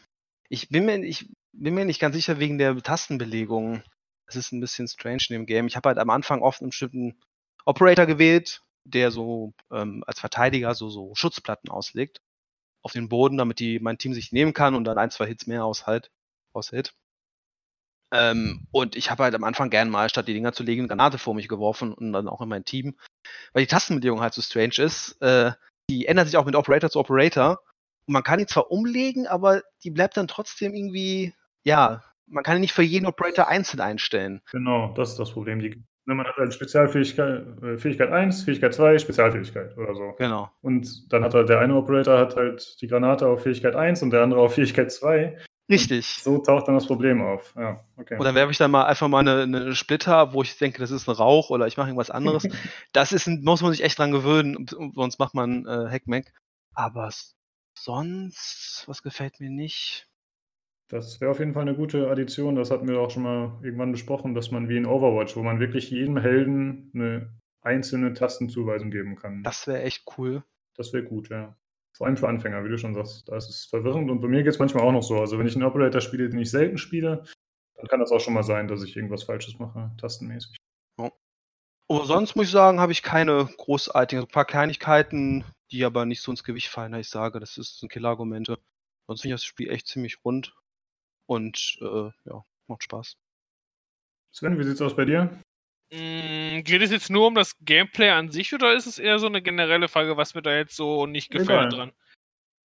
ich 0.48 0.68
bin 0.68 0.84
mir, 0.84 1.02
ich 1.02 1.28
bin 1.52 1.74
mir 1.74 1.84
nicht 1.84 2.00
ganz 2.00 2.14
sicher 2.14 2.38
wegen 2.38 2.58
der 2.58 2.76
Tastenbelegung. 2.76 3.82
Es 4.26 4.36
ist 4.36 4.52
ein 4.52 4.60
bisschen 4.60 4.88
strange 4.88 5.24
in 5.28 5.34
dem 5.34 5.46
Game. 5.46 5.66
Ich 5.66 5.76
habe 5.76 5.88
halt 5.88 5.98
am 5.98 6.10
Anfang 6.10 6.42
oft 6.42 6.60
einen 6.60 6.70
bestimmten 6.70 7.18
Operator 7.64 8.06
gewählt, 8.06 8.62
der 8.84 9.10
so 9.10 9.52
ähm, 9.70 10.04
als 10.06 10.20
Verteidiger 10.20 10.74
so, 10.74 10.88
so 10.88 11.14
Schutzplatten 11.14 11.70
auslegt 11.70 12.20
auf 12.84 12.92
den 12.92 13.08
Boden, 13.08 13.38
damit 13.38 13.58
die, 13.58 13.80
mein 13.80 13.98
Team 13.98 14.12
sich 14.12 14.30
nehmen 14.30 14.52
kann 14.52 14.74
und 14.74 14.84
dann 14.84 14.98
ein, 14.98 15.10
zwei 15.10 15.26
Hits 15.26 15.46
mehr 15.46 15.64
aushält. 15.64 16.10
aushält. 16.52 16.94
Ähm, 18.12 18.66
und 18.70 18.94
ich 18.94 19.10
habe 19.10 19.24
halt 19.24 19.34
am 19.34 19.42
Anfang 19.42 19.70
gern 19.70 19.88
mal, 19.88 20.08
statt 20.08 20.28
die 20.28 20.34
Dinger 20.34 20.52
zu 20.52 20.62
legen, 20.62 20.82
eine 20.82 20.88
Granate 20.88 21.18
vor 21.18 21.34
mich 21.34 21.48
geworfen 21.48 21.94
und 21.94 22.12
dann 22.12 22.28
auch 22.28 22.42
in 22.42 22.48
mein 22.48 22.64
Team. 22.64 22.96
Weil 23.52 23.64
die 23.64 23.68
Tastenbelegung 23.68 24.20
halt 24.20 24.34
so 24.34 24.42
strange 24.42 24.78
ist. 24.78 25.20
Äh, 25.22 25.52
die 25.90 26.06
ändert 26.06 26.26
sich 26.26 26.36
auch 26.36 26.44
mit 26.44 26.54
Operator 26.54 26.90
zu 26.90 27.00
Operator. 27.00 27.60
Und 28.06 28.12
man 28.12 28.22
kann 28.22 28.38
die 28.38 28.46
zwar 28.46 28.70
umlegen, 28.70 29.26
aber 29.26 29.62
die 29.82 29.90
bleibt 29.90 30.16
dann 30.16 30.28
trotzdem 30.28 30.74
irgendwie, 30.74 31.32
ja, 31.62 32.02
man 32.26 32.44
kann 32.44 32.60
nicht 32.60 32.72
für 32.72 32.82
jeden 32.82 33.06
Operator 33.06 33.48
einzeln 33.48 33.80
einstellen. 33.80 34.42
Genau, 34.50 34.92
das 34.94 35.10
ist 35.10 35.18
das 35.18 35.32
Problem. 35.32 35.60
Die, 35.60 35.82
ne, 36.04 36.14
man 36.14 36.26
hat 36.26 36.36
halt 36.36 36.52
Spezialfähigkeit 36.52 37.62
äh, 37.62 37.78
Fähigkeit 37.78 38.10
1, 38.10 38.42
Fähigkeit 38.42 38.74
2, 38.74 38.98
Spezialfähigkeit 38.98 39.76
oder 39.76 39.94
so. 39.94 40.14
Genau. 40.18 40.50
Und 40.60 41.12
dann 41.12 41.24
hat 41.24 41.34
halt 41.34 41.48
der 41.48 41.60
eine 41.60 41.74
Operator 41.74 42.18
hat 42.18 42.36
halt 42.36 42.80
die 42.80 42.86
Granate 42.86 43.26
auf 43.26 43.42
Fähigkeit 43.42 43.76
1 43.76 44.02
und 44.02 44.10
der 44.10 44.22
andere 44.22 44.40
auf 44.40 44.54
Fähigkeit 44.54 44.92
2. 44.92 45.38
Richtig. 45.70 46.06
So 46.22 46.38
taucht 46.38 46.68
dann 46.68 46.74
das 46.74 46.86
Problem 46.86 47.22
auf. 47.22 47.54
Ja, 47.56 47.82
okay. 47.96 48.18
Und 48.18 48.24
dann 48.24 48.34
werfe 48.34 48.52
ich 48.52 48.58
dann 48.58 48.70
mal 48.70 48.84
einfach 48.84 49.08
mal 49.08 49.20
eine, 49.20 49.42
eine, 49.42 49.74
Splitter, 49.74 50.34
wo 50.34 50.42
ich 50.42 50.58
denke, 50.58 50.78
das 50.78 50.90
ist 50.90 51.08
ein 51.08 51.14
Rauch 51.14 51.48
oder 51.48 51.66
ich 51.66 51.78
mache 51.78 51.88
irgendwas 51.88 52.10
anderes. 52.10 52.46
das 52.92 53.12
ist 53.12 53.26
ein, 53.26 53.42
muss 53.42 53.62
man 53.62 53.72
sich 53.72 53.82
echt 53.82 53.98
dran 53.98 54.12
gewöhnen, 54.12 54.66
sonst 54.94 55.18
macht 55.18 55.34
man 55.34 55.66
äh, 55.66 55.88
Hackmack. 55.90 56.34
Aber 56.74 57.10
sonst, 57.78 58.84
was 58.86 59.02
gefällt 59.02 59.40
mir 59.40 59.50
nicht? 59.50 60.08
Das 60.88 61.20
wäre 61.20 61.30
auf 61.30 61.38
jeden 61.38 61.54
Fall 61.54 61.62
eine 61.62 61.74
gute 61.74 62.10
Addition. 62.10 62.56
Das 62.56 62.70
hatten 62.70 62.86
wir 62.88 63.00
auch 63.00 63.10
schon 63.10 63.22
mal 63.22 63.58
irgendwann 63.62 63.92
besprochen, 63.92 64.34
dass 64.34 64.50
man 64.50 64.68
wie 64.68 64.76
in 64.76 64.86
Overwatch, 64.86 65.34
wo 65.36 65.42
man 65.42 65.60
wirklich 65.60 65.90
jedem 65.90 66.18
Helden 66.18 66.90
eine 66.94 67.34
einzelne 67.62 68.12
Tastenzuweisung 68.12 68.90
geben 68.90 69.16
kann. 69.16 69.42
Das 69.42 69.66
wäre 69.66 69.82
echt 69.82 70.04
cool. 70.18 70.44
Das 70.76 70.92
wäre 70.92 71.04
gut, 71.04 71.30
ja. 71.30 71.56
Vor 71.96 72.06
allem 72.06 72.16
für 72.16 72.28
Anfänger, 72.28 72.64
wie 72.64 72.68
du 72.68 72.78
schon 72.78 72.94
sagst. 72.94 73.28
Da 73.28 73.36
ist 73.36 73.48
es 73.48 73.64
verwirrend 73.64 74.10
und 74.10 74.20
bei 74.20 74.28
mir 74.28 74.42
geht 74.42 74.52
es 74.52 74.58
manchmal 74.58 74.84
auch 74.84 74.92
noch 74.92 75.02
so. 75.02 75.18
Also 75.18 75.38
wenn 75.38 75.46
ich 75.46 75.54
einen 75.54 75.64
Operator 75.64 76.00
spiele, 76.00 76.28
den 76.28 76.40
ich 76.40 76.50
selten 76.50 76.76
spiele, 76.76 77.24
dann 77.76 77.86
kann 77.86 78.00
das 78.00 78.12
auch 78.12 78.20
schon 78.20 78.34
mal 78.34 78.42
sein, 78.42 78.68
dass 78.68 78.82
ich 78.82 78.96
irgendwas 78.96 79.22
Falsches 79.22 79.58
mache, 79.58 79.92
tastenmäßig. 79.98 80.56
Aber 81.86 82.06
sonst 82.06 82.34
muss 82.34 82.46
ich 82.46 82.52
sagen, 82.52 82.80
habe 82.80 82.92
ich 82.92 83.02
keine 83.02 83.48
großartigen, 83.58 84.24
ein 84.24 84.30
paar 84.30 84.46
Kleinigkeiten, 84.46 85.44
die 85.70 85.84
aber 85.84 86.06
nicht 86.06 86.22
so 86.22 86.30
ins 86.30 86.44
Gewicht 86.44 86.68
fallen, 86.68 86.92
dass 86.92 87.02
ich 87.02 87.10
sage, 87.10 87.40
das 87.40 87.58
ist 87.58 87.82
ein 87.82 87.88
Killargumente. 87.88 88.58
Sonst 89.06 89.22
finde 89.22 89.34
ich 89.34 89.40
das 89.40 89.44
Spiel 89.44 89.70
echt 89.70 89.86
ziemlich 89.86 90.24
rund 90.24 90.54
und 91.26 91.78
äh, 91.80 92.10
ja, 92.24 92.44
macht 92.66 92.84
Spaß. 92.84 93.16
Sven, 94.32 94.58
wie 94.58 94.64
sieht's 94.64 94.82
aus 94.82 94.96
bei 94.96 95.04
dir? 95.04 95.40
Mm, 95.92 96.62
geht 96.64 96.82
es 96.82 96.90
jetzt 96.90 97.10
nur 97.10 97.26
um 97.26 97.34
das 97.34 97.56
Gameplay 97.60 98.10
an 98.10 98.30
sich 98.30 98.52
oder 98.54 98.74
ist 98.74 98.86
es 98.86 98.98
eher 98.98 99.18
so 99.18 99.26
eine 99.26 99.42
generelle 99.42 99.88
Frage, 99.88 100.16
was 100.16 100.34
mir 100.34 100.42
da 100.42 100.56
jetzt 100.56 100.76
so 100.76 101.06
nicht 101.06 101.30
gefällt 101.30 101.48
Egal. 101.48 101.68
dran? 101.68 101.92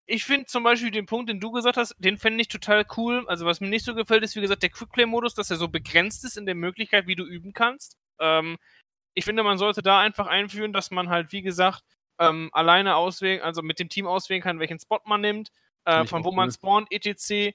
Ich 0.06 0.24
finde 0.24 0.46
zum 0.46 0.64
Beispiel 0.64 0.92
den 0.92 1.06
Punkt, 1.06 1.30
den 1.30 1.42
du 1.42 1.52
gesagt 1.52 1.76
hast, 1.76 1.94
den 2.00 2.18
fände 2.18 2.40
ich 2.40 2.48
total 2.48 2.86
cool. 2.96 3.28
Also 3.28 3.46
was 3.46 3.60
mir 3.60 3.68
nicht 3.68 3.84
so 3.84 3.94
gefällt, 3.94 4.24
ist 4.24 4.38
wie 4.38 4.42
gesagt 4.42 4.64
der 4.64 4.70
Quickplay-Modus, 4.70 5.34
dass 5.36 5.52
er 5.52 5.58
so 5.58 5.68
begrenzt 5.68 6.24
ist 6.24 6.38
in 6.38 6.46
der 6.46 6.56
Möglichkeit, 6.56 7.08
wie 7.08 7.16
du 7.16 7.26
üben 7.26 7.52
kannst. 7.52 7.98
Ähm, 8.20 8.58
ich 9.14 9.26
finde, 9.26 9.44
man 9.44 9.58
sollte 9.58 9.82
da 9.82 10.00
einfach 10.00 10.28
einführen, 10.28 10.72
dass 10.72 10.92
man 10.92 11.10
halt, 11.10 11.34
wie 11.34 11.42
gesagt, 11.42 11.84
ähm, 12.20 12.50
alleine 12.54 12.96
auswählen, 12.96 13.42
also 13.42 13.62
mit 13.62 13.80
dem 13.80 13.90
Team 13.90 14.08
auswählen 14.08 14.42
kann, 14.42 14.60
welchen 14.60 14.80
Spot 14.80 15.00
man 15.06 15.22
nimmt, 15.22 15.52
äh, 15.86 16.06
von 16.06 16.24
wo 16.24 16.32
man 16.32 16.52
spawnt, 16.52 16.92
etc 16.92 17.54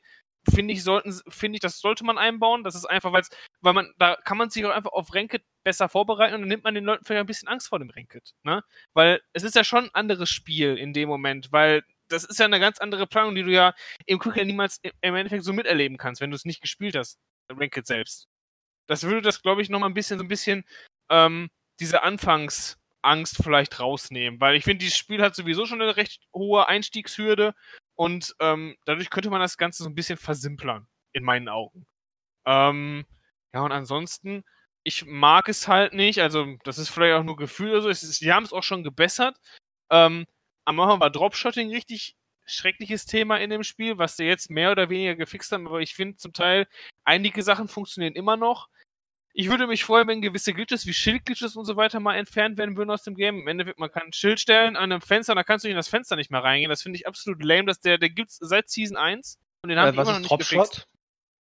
finde 0.50 0.74
ich, 0.74 0.82
sollten, 0.82 1.12
finde 1.28 1.56
ich, 1.56 1.60
das 1.60 1.78
sollte 1.78 2.04
man 2.04 2.18
einbauen. 2.18 2.64
Das 2.64 2.74
ist 2.74 2.84
einfach, 2.84 3.12
weil's, 3.12 3.30
weil 3.60 3.74
man, 3.74 3.92
da 3.98 4.16
kann 4.16 4.38
man 4.38 4.50
sich 4.50 4.64
auch 4.64 4.70
einfach 4.70 4.92
auf 4.92 5.14
Ranked 5.14 5.42
besser 5.64 5.88
vorbereiten 5.88 6.34
und 6.34 6.40
dann 6.42 6.48
nimmt 6.48 6.64
man 6.64 6.74
den 6.74 6.84
Leuten 6.84 7.04
vielleicht 7.04 7.20
ein 7.20 7.26
bisschen 7.26 7.48
Angst 7.48 7.68
vor 7.68 7.78
dem 7.78 7.90
Ranked, 7.90 8.34
ne? 8.42 8.64
Weil 8.94 9.20
es 9.32 9.44
ist 9.44 9.54
ja 9.54 9.64
schon 9.64 9.84
ein 9.84 9.94
anderes 9.94 10.30
Spiel 10.30 10.76
in 10.76 10.92
dem 10.92 11.08
Moment, 11.08 11.52
weil 11.52 11.84
das 12.08 12.24
ist 12.24 12.38
ja 12.38 12.46
eine 12.46 12.60
ganz 12.60 12.78
andere 12.78 13.06
Planung, 13.06 13.34
die 13.34 13.42
du 13.42 13.50
ja 13.52 13.74
im 14.06 14.18
Quick 14.18 14.44
niemals 14.44 14.80
im 14.82 15.14
Endeffekt 15.14 15.44
so 15.44 15.52
miterleben 15.52 15.96
kannst, 15.96 16.20
wenn 16.20 16.30
du 16.30 16.36
es 16.36 16.44
nicht 16.44 16.60
gespielt 16.60 16.96
hast, 16.96 17.18
Ranked 17.50 17.86
selbst. 17.86 18.28
Das 18.88 19.04
würde 19.04 19.22
das, 19.22 19.42
glaube 19.42 19.62
ich, 19.62 19.70
nochmal 19.70 19.90
ein 19.90 19.94
bisschen, 19.94 20.18
so 20.18 20.24
ein 20.24 20.28
bisschen, 20.28 20.64
ähm, 21.10 21.50
diese 21.80 22.02
Anfangsangst 23.02 23.42
vielleicht 23.42 23.80
rausnehmen, 23.80 24.40
weil 24.40 24.56
ich 24.56 24.64
finde, 24.64 24.84
dieses 24.84 24.96
Spiel 24.96 25.22
hat 25.22 25.34
sowieso 25.34 25.66
schon 25.66 25.82
eine 25.82 25.96
recht 25.96 26.22
hohe 26.34 26.68
Einstiegshürde 26.68 27.54
und 27.94 28.34
ähm, 28.40 28.76
dadurch 28.84 29.10
könnte 29.10 29.30
man 29.30 29.40
das 29.40 29.56
Ganze 29.58 29.82
so 29.82 29.88
ein 29.88 29.94
bisschen 29.94 30.18
versimplern, 30.18 30.86
in 31.12 31.24
meinen 31.24 31.48
Augen. 31.48 31.86
Ähm, 32.46 33.04
ja, 33.52 33.60
und 33.62 33.72
ansonsten, 33.72 34.44
ich 34.84 35.04
mag 35.06 35.48
es 35.48 35.68
halt 35.68 35.94
nicht, 35.94 36.20
also 36.20 36.56
das 36.64 36.78
ist 36.78 36.88
vielleicht 36.90 37.14
auch 37.14 37.24
nur 37.24 37.36
Gefühl 37.36 37.70
oder 37.72 37.82
so, 37.82 37.88
es 37.90 38.02
ist, 38.02 38.20
die 38.20 38.32
haben 38.32 38.44
es 38.44 38.52
auch 38.52 38.62
schon 38.62 38.84
gebessert. 38.84 39.36
Ähm, 39.90 40.26
am 40.64 40.80
Anfang 40.80 41.00
war 41.00 41.10
Dropshotting 41.10 41.70
richtig 41.70 42.16
schreckliches 42.46 43.06
Thema 43.06 43.38
in 43.38 43.50
dem 43.50 43.62
Spiel, 43.62 43.98
was 43.98 44.16
sie 44.16 44.24
jetzt 44.24 44.50
mehr 44.50 44.72
oder 44.72 44.90
weniger 44.90 45.14
gefixt 45.14 45.52
haben, 45.52 45.66
aber 45.66 45.80
ich 45.80 45.94
finde 45.94 46.16
zum 46.16 46.32
Teil, 46.32 46.66
einige 47.04 47.42
Sachen 47.42 47.68
funktionieren 47.68 48.14
immer 48.14 48.36
noch. 48.36 48.68
Ich 49.34 49.48
würde 49.48 49.66
mich 49.66 49.84
freuen, 49.84 50.08
wenn 50.08 50.20
gewisse 50.20 50.52
Glitches 50.52 50.86
wie 50.86 50.92
Schildglitches 50.92 51.56
und 51.56 51.64
so 51.64 51.76
weiter 51.76 52.00
mal 52.00 52.16
entfernt 52.16 52.58
werden 52.58 52.76
würden 52.76 52.90
aus 52.90 53.02
dem 53.02 53.14
Game. 53.14 53.40
Im 53.40 53.48
Endeffekt, 53.48 53.78
man 53.78 53.90
kann 53.90 54.04
ein 54.04 54.12
Schild 54.12 54.40
stellen 54.40 54.76
an 54.76 54.92
einem 54.92 55.00
Fenster, 55.00 55.34
da 55.34 55.42
kannst 55.42 55.64
du 55.64 55.68
in 55.68 55.76
das 55.76 55.88
Fenster 55.88 56.16
nicht 56.16 56.30
mehr 56.30 56.42
reingehen. 56.42 56.68
Das 56.68 56.82
finde 56.82 56.98
ich 56.98 57.06
absolut 57.06 57.42
lame, 57.42 57.64
dass 57.64 57.80
der, 57.80 57.96
der 57.96 58.10
gibt's 58.10 58.36
seit 58.40 58.68
Season 58.68 58.96
1 58.96 59.38
und 59.62 59.70
den 59.70 59.78
haben 59.78 59.88
äh, 59.88 59.92
die 59.92 59.98
immer 59.98 60.12
noch 60.12 60.18
nicht 60.18 60.38
gefixt. 60.38 60.86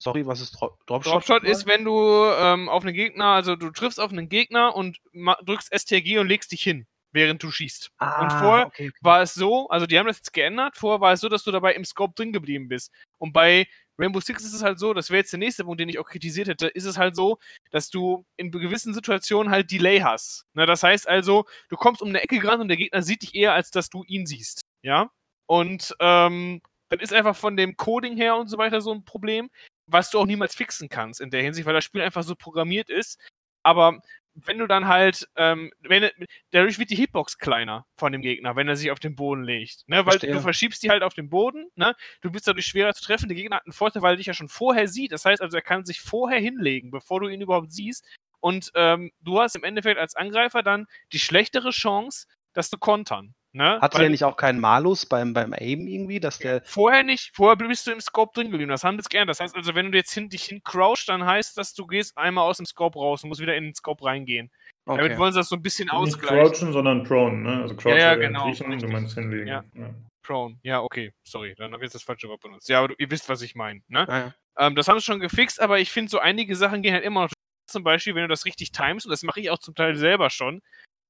Sorry, 0.01 0.25
was 0.25 0.41
ist 0.41 0.53
Dro 0.53 0.75
Dropshot? 0.87 1.13
Dropshot 1.13 1.43
ist, 1.43 1.67
wenn 1.67 1.85
du 1.85 2.25
ähm, 2.25 2.69
auf 2.69 2.83
einen 2.83 2.95
Gegner, 2.95 3.25
also 3.25 3.55
du 3.55 3.69
triffst 3.69 3.99
auf 3.99 4.11
einen 4.11 4.29
Gegner 4.29 4.75
und 4.75 4.97
drückst 5.45 5.71
STRG 5.71 6.17
und 6.17 6.27
legst 6.27 6.51
dich 6.51 6.63
hin, 6.63 6.87
während 7.11 7.43
du 7.43 7.51
schießt. 7.51 7.91
Ah, 7.97 8.23
und 8.23 8.31
vorher 8.31 8.65
okay, 8.65 8.89
okay. 8.89 8.99
war 9.01 9.21
es 9.21 9.35
so, 9.35 9.69
also 9.69 9.85
die 9.85 9.99
haben 9.99 10.07
das 10.07 10.17
jetzt 10.17 10.33
geändert, 10.33 10.75
vorher 10.75 11.01
war 11.01 11.13
es 11.13 11.19
so, 11.19 11.29
dass 11.29 11.43
du 11.43 11.51
dabei 11.51 11.75
im 11.75 11.85
Scope 11.85 12.15
drin 12.15 12.33
geblieben 12.33 12.67
bist. 12.67 12.91
Und 13.19 13.31
bei 13.31 13.67
Rainbow 14.01 14.19
Six 14.19 14.43
ist 14.43 14.53
es 14.53 14.63
halt 14.63 14.79
so, 14.79 14.93
das 14.93 15.09
wäre 15.09 15.19
jetzt 15.19 15.31
der 15.31 15.39
nächste 15.39 15.63
Punkt, 15.63 15.79
den 15.79 15.89
ich 15.89 15.99
auch 15.99 16.07
kritisiert 16.07 16.47
hätte, 16.47 16.67
ist 16.67 16.85
es 16.85 16.97
halt 16.97 17.15
so, 17.15 17.37
dass 17.69 17.89
du 17.89 18.25
in 18.35 18.51
gewissen 18.51 18.93
Situationen 18.93 19.51
halt 19.51 19.71
Delay 19.71 19.99
hast. 19.99 20.45
Na, 20.53 20.65
das 20.65 20.83
heißt 20.83 21.07
also, 21.07 21.45
du 21.69 21.75
kommst 21.75 22.01
um 22.01 22.09
eine 22.09 22.21
Ecke 22.21 22.39
gerannt 22.39 22.61
und 22.61 22.67
der 22.67 22.77
Gegner 22.77 23.01
sieht 23.03 23.21
dich 23.21 23.35
eher, 23.35 23.53
als 23.53 23.69
dass 23.71 23.89
du 23.89 24.03
ihn 24.03 24.25
siehst. 24.25 24.61
Ja? 24.81 25.11
Und 25.45 25.95
ähm, 25.99 26.61
dann 26.89 26.99
ist 26.99 27.13
einfach 27.13 27.35
von 27.35 27.55
dem 27.55 27.77
Coding 27.77 28.17
her 28.17 28.35
und 28.35 28.47
so 28.47 28.57
weiter 28.57 28.81
so 28.81 28.91
ein 28.91 29.05
Problem, 29.05 29.49
was 29.85 30.09
du 30.09 30.19
auch 30.19 30.25
niemals 30.25 30.55
fixen 30.55 30.89
kannst 30.89 31.21
in 31.21 31.29
der 31.29 31.43
Hinsicht, 31.43 31.65
weil 31.65 31.73
das 31.73 31.83
Spiel 31.83 32.01
einfach 32.01 32.23
so 32.23 32.35
programmiert 32.35 32.89
ist. 32.89 33.19
Aber 33.63 33.99
wenn 34.33 34.57
du 34.57 34.67
dann 34.67 34.87
halt, 34.87 35.27
ähm, 35.35 35.71
wenn, 35.81 36.09
dadurch 36.51 36.79
wird 36.79 36.89
die 36.89 36.95
Hitbox 36.95 37.37
kleiner 37.37 37.85
von 37.95 38.11
dem 38.11 38.21
Gegner, 38.21 38.55
wenn 38.55 38.67
er 38.67 38.75
sich 38.75 38.91
auf 38.91 38.99
den 38.99 39.15
Boden 39.15 39.43
legt. 39.43 39.83
Ne? 39.87 39.97
Weil 39.97 40.13
Verstehe. 40.13 40.33
du 40.33 40.41
verschiebst 40.41 40.83
die 40.83 40.89
halt 40.89 41.03
auf 41.03 41.13
den 41.13 41.29
Boden, 41.29 41.69
ne? 41.75 41.95
Du 42.21 42.31
bist 42.31 42.47
dadurch 42.47 42.65
schwerer 42.65 42.93
zu 42.93 43.03
treffen. 43.03 43.27
Der 43.27 43.35
Gegner 43.35 43.57
hat 43.57 43.65
einen 43.65 43.73
Vorteil, 43.73 44.01
weil 44.01 44.13
er 44.13 44.17
dich 44.17 44.27
ja 44.27 44.33
schon 44.33 44.49
vorher 44.49 44.87
sieht. 44.87 45.11
Das 45.11 45.25
heißt 45.25 45.41
also, 45.41 45.57
er 45.57 45.63
kann 45.63 45.85
sich 45.85 46.01
vorher 46.01 46.39
hinlegen, 46.39 46.91
bevor 46.91 47.19
du 47.19 47.27
ihn 47.27 47.41
überhaupt 47.41 47.71
siehst. 47.71 48.05
Und 48.39 48.71
ähm, 48.75 49.11
du 49.21 49.39
hast 49.39 49.55
im 49.55 49.63
Endeffekt 49.63 49.99
als 49.99 50.15
Angreifer 50.15 50.63
dann 50.63 50.87
die 51.13 51.19
schlechtere 51.19 51.69
Chance, 51.71 52.25
das 52.53 52.69
zu 52.69 52.77
kontern. 52.77 53.35
Ne? 53.53 53.79
Hatte 53.81 53.95
Weil, 53.95 54.03
der 54.03 54.09
nicht 54.11 54.23
auch 54.23 54.37
keinen 54.37 54.61
Malus 54.61 55.05
beim, 55.05 55.33
beim 55.33 55.53
Aim 55.53 55.85
irgendwie, 55.87 56.19
dass 56.21 56.39
der. 56.39 56.61
Vorher 56.63 57.03
nicht, 57.03 57.31
vorher 57.35 57.57
bist 57.57 57.85
du 57.85 57.91
im 57.91 57.99
Scope 57.99 58.31
drin 58.33 58.49
geblieben. 58.49 58.69
Das 58.69 58.83
haben 58.83 58.95
wir 58.95 58.99
jetzt 58.99 59.09
gern. 59.09 59.27
Das 59.27 59.41
heißt 59.41 59.55
also, 59.55 59.75
wenn 59.75 59.91
du 59.91 59.97
jetzt 59.97 60.13
hin, 60.13 60.29
dich 60.29 60.45
hincrouchst, 60.45 61.09
dann 61.09 61.25
heißt 61.25 61.57
das, 61.57 61.73
du 61.73 61.85
gehst 61.85 62.17
einmal 62.17 62.47
aus 62.47 62.57
dem 62.57 62.65
Scope 62.65 62.97
raus 62.97 63.23
und 63.23 63.29
musst 63.29 63.41
wieder 63.41 63.55
in 63.55 63.65
den 63.65 63.75
Scope 63.75 64.05
reingehen. 64.05 64.49
Okay. 64.85 65.01
Damit 65.01 65.17
wollen 65.17 65.33
sie 65.33 65.39
das 65.39 65.49
so 65.49 65.55
ein 65.55 65.61
bisschen 65.61 65.85
nicht 65.85 65.93
ausgleichen. 65.93 66.37
Nicht 66.37 66.53
crouchen, 66.53 66.73
sondern 66.73 67.03
prone, 67.03 67.37
ne? 67.37 67.61
Also 67.61 67.75
crouchen 67.75 67.97
ja, 67.97 68.13
ja, 68.13 68.15
genau. 68.15 68.45
Riechen, 68.45 68.79
du 68.79 68.87
meinst 68.87 69.15
hinlegen. 69.15 69.47
Ja. 69.47 69.63
ja. 69.75 69.93
Prone, 70.23 70.59
ja, 70.63 70.81
okay, 70.81 71.13
sorry, 71.23 71.55
dann 71.55 71.73
habe 71.73 71.83
ich 71.83 71.87
jetzt 71.87 71.95
das 71.95 72.03
falsche 72.03 72.29
Wort 72.29 72.41
benutzt. 72.41 72.69
Ja, 72.69 72.79
aber 72.79 72.89
du, 72.89 72.95
ihr 72.99 73.09
wisst, 73.09 73.27
was 73.27 73.41
ich 73.41 73.55
meine, 73.55 73.81
ne? 73.87 74.05
Ja, 74.07 74.33
ähm, 74.57 74.75
das 74.75 74.87
haben 74.87 74.99
sie 74.99 75.05
schon 75.05 75.19
gefixt, 75.19 75.59
aber 75.59 75.79
ich 75.79 75.91
finde, 75.91 76.09
so 76.09 76.19
einige 76.19 76.55
Sachen 76.55 76.81
gehen 76.81 76.93
halt 76.93 77.03
immer 77.03 77.23
noch. 77.23 77.31
Zum 77.67 77.83
Beispiel, 77.83 78.15
wenn 78.15 78.23
du 78.23 78.27
das 78.27 78.45
richtig 78.45 78.71
timest, 78.71 79.05
und 79.05 79.11
das 79.11 79.23
mache 79.23 79.39
ich 79.39 79.49
auch 79.49 79.57
zum 79.57 79.75
Teil 79.75 79.95
selber 79.95 80.29
schon, 80.29 80.61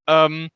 ähm, 0.07 0.49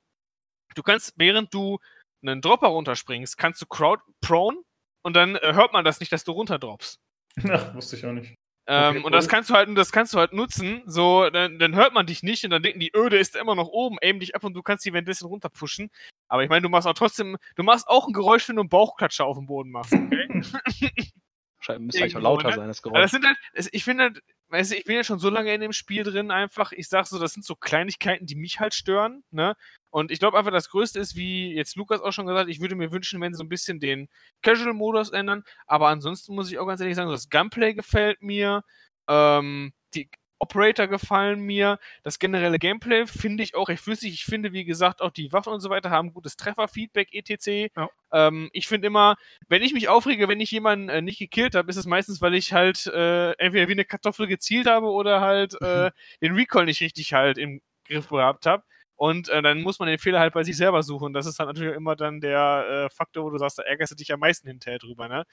du 0.75 0.83
kannst, 0.83 1.13
während 1.17 1.53
du 1.53 1.79
einen 2.21 2.41
Dropper 2.41 2.67
runterspringst, 2.67 3.37
kannst 3.37 3.61
du 3.61 3.65
Crowd 3.65 4.01
prone 4.21 4.57
und 5.03 5.15
dann 5.15 5.35
äh, 5.35 5.53
hört 5.53 5.73
man 5.73 5.85
das 5.85 5.99
nicht, 5.99 6.11
dass 6.11 6.23
du 6.23 6.31
runterdroppst. 6.31 6.99
Ach, 7.49 7.75
wusste 7.75 7.95
ich 7.95 8.05
auch 8.05 8.13
nicht. 8.13 8.35
Ähm, 8.67 8.97
okay, 8.97 9.05
und 9.05 9.11
das 9.11 9.27
kannst 9.27 9.51
du 9.51 9.53
halt, 9.53 9.77
das 9.77 9.91
kannst 9.91 10.13
du 10.13 10.17
halt 10.17 10.33
nutzen, 10.33 10.81
so, 10.87 11.29
dann, 11.29 11.59
dann 11.59 11.75
hört 11.75 11.93
man 11.93 12.07
dich 12.07 12.23
nicht 12.23 12.43
und 12.45 12.49
dann 12.49 12.63
denken 12.63 12.79
die, 12.79 12.91
öh, 12.95 13.09
der 13.09 13.19
ist 13.19 13.35
immer 13.35 13.53
noch 13.53 13.67
oben, 13.67 13.97
aim 14.01 14.19
dich 14.19 14.33
ab 14.35 14.43
und 14.43 14.55
du 14.55 14.63
kannst 14.63 14.83
die 14.85 14.93
währenddessen 14.93 15.27
runterpushen. 15.27 15.91
Aber 16.27 16.43
ich 16.43 16.49
meine, 16.49 16.63
du 16.63 16.69
machst 16.69 16.87
auch 16.87 16.93
trotzdem, 16.93 17.37
du 17.55 17.61
machst 17.61 17.87
auch 17.87 18.07
ein 18.07 18.13
Geräusch, 18.13 18.49
wenn 18.49 18.55
du 18.55 18.63
einen 18.63 18.69
Bauchklatscher 18.69 19.25
auf 19.25 19.37
dem 19.37 19.45
Boden 19.45 19.69
machst, 19.69 19.93
okay? 19.93 20.41
Scheint, 21.59 21.81
müsste 21.81 22.01
eigentlich 22.01 22.15
auch 22.15 22.21
lauter 22.21 22.49
ne? 22.49 22.55
sein, 22.55 22.67
das 22.67 22.81
Geräusch. 22.81 23.01
das 23.01 23.11
sind 23.11 23.25
halt, 23.25 23.37
ich 23.71 23.83
finde 23.83 24.03
halt, 24.03 24.23
weißt 24.49 24.71
du, 24.71 24.77
ich 24.77 24.83
bin 24.85 24.95
ja 24.95 25.03
schon 25.03 25.19
so 25.19 25.29
lange 25.29 25.53
in 25.53 25.61
dem 25.61 25.73
Spiel 25.73 26.03
drin 26.03 26.31
einfach, 26.31 26.71
ich 26.71 26.89
sag 26.89 27.05
so, 27.05 27.19
das 27.19 27.33
sind 27.33 27.45
so 27.45 27.55
Kleinigkeiten, 27.55 28.25
die 28.25 28.35
mich 28.35 28.59
halt 28.59 28.73
stören, 28.73 29.23
ne? 29.29 29.55
Und 29.95 30.11
ich 30.11 30.19
glaube 30.19 30.37
einfach, 30.37 30.51
das 30.51 30.67
Größte 30.67 30.99
ist, 30.99 31.15
wie 31.15 31.53
jetzt 31.53 31.77
Lukas 31.77 32.01
auch 32.01 32.11
schon 32.11 32.25
gesagt, 32.25 32.49
ich 32.49 32.59
würde 32.59 32.75
mir 32.75 32.91
wünschen, 32.91 33.21
wenn 33.21 33.31
sie 33.31 33.37
so 33.37 33.45
ein 33.45 33.47
bisschen 33.49 33.79
den 33.79 34.09
Casual-Modus 34.41 35.11
ändern. 35.11 35.45
Aber 35.67 35.87
ansonsten 35.87 36.35
muss 36.35 36.51
ich 36.51 36.59
auch 36.59 36.67
ganz 36.67 36.81
ehrlich 36.81 36.97
sagen, 36.97 37.09
das 37.09 37.29
Gunplay 37.29 37.73
gefällt 37.73 38.21
mir. 38.21 38.65
Ähm, 39.07 39.71
die 39.93 40.09
Operator 40.37 40.87
gefallen 40.87 41.39
mir. 41.39 41.79
Das 42.03 42.19
generelle 42.19 42.59
Gameplay 42.59 43.07
finde 43.07 43.41
ich 43.41 43.55
auch 43.55 43.69
recht 43.69 43.81
flüssig. 43.81 44.11
Ich 44.11 44.25
finde, 44.25 44.51
wie 44.51 44.65
gesagt, 44.65 45.01
auch 45.01 45.11
die 45.11 45.31
Waffen 45.31 45.53
und 45.53 45.61
so 45.61 45.69
weiter 45.69 45.91
haben 45.91 46.11
gutes 46.11 46.35
Trefferfeedback, 46.35 47.13
etc. 47.13 47.73
Ja. 47.77 47.89
Ähm, 48.11 48.49
ich 48.51 48.67
finde 48.67 48.87
immer, 48.87 49.15
wenn 49.47 49.61
ich 49.61 49.71
mich 49.71 49.87
aufrege, 49.87 50.27
wenn 50.27 50.41
ich 50.41 50.51
jemanden 50.51 50.89
äh, 50.89 51.01
nicht 51.01 51.19
gekillt 51.19 51.55
habe, 51.55 51.69
ist 51.69 51.77
es 51.77 51.85
meistens, 51.85 52.21
weil 52.21 52.35
ich 52.35 52.51
halt 52.51 52.85
äh, 52.87 53.31
entweder 53.37 53.69
wie 53.69 53.71
eine 53.71 53.85
Kartoffel 53.85 54.27
gezielt 54.27 54.67
habe 54.67 54.87
oder 54.87 55.21
halt 55.21 55.53
äh, 55.61 55.89
den 56.21 56.35
Recall 56.35 56.65
nicht 56.65 56.81
richtig 56.81 57.13
halt 57.13 57.37
im 57.37 57.61
Griff 57.87 58.09
gehabt 58.09 58.45
habe. 58.45 58.65
Und 58.95 59.29
äh, 59.29 59.41
dann 59.41 59.61
muss 59.61 59.79
man 59.79 59.87
den 59.87 59.97
Fehler 59.97 60.19
halt 60.19 60.33
bei 60.33 60.43
sich 60.43 60.55
selber 60.55 60.83
suchen. 60.83 61.13
Das 61.13 61.25
ist 61.25 61.39
halt 61.39 61.47
natürlich 61.47 61.75
immer 61.75 61.95
dann 61.95 62.21
der 62.21 62.85
äh, 62.85 62.89
Faktor, 62.89 63.25
wo 63.25 63.29
du 63.29 63.37
sagst, 63.37 63.59
da 63.59 63.63
ärgerst 63.63 63.91
du 63.91 63.95
dich 63.95 64.13
am 64.13 64.19
meisten 64.19 64.47
hinterher 64.47 64.79
drüber, 64.79 65.07
ne? 65.07 65.25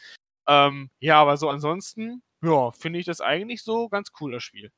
Ähm, 0.49 0.91
ja, 0.99 1.21
aber 1.21 1.37
so 1.37 1.49
ansonsten, 1.49 2.23
ja, 2.43 2.73
finde 2.73 2.99
ich 2.99 3.07
das 3.07 3.21
eigentlich 3.21 3.63
so 3.63 3.89
ganz 3.89 4.11
cool, 4.21 4.33
das 4.33 4.43
Spiel. 4.43 4.71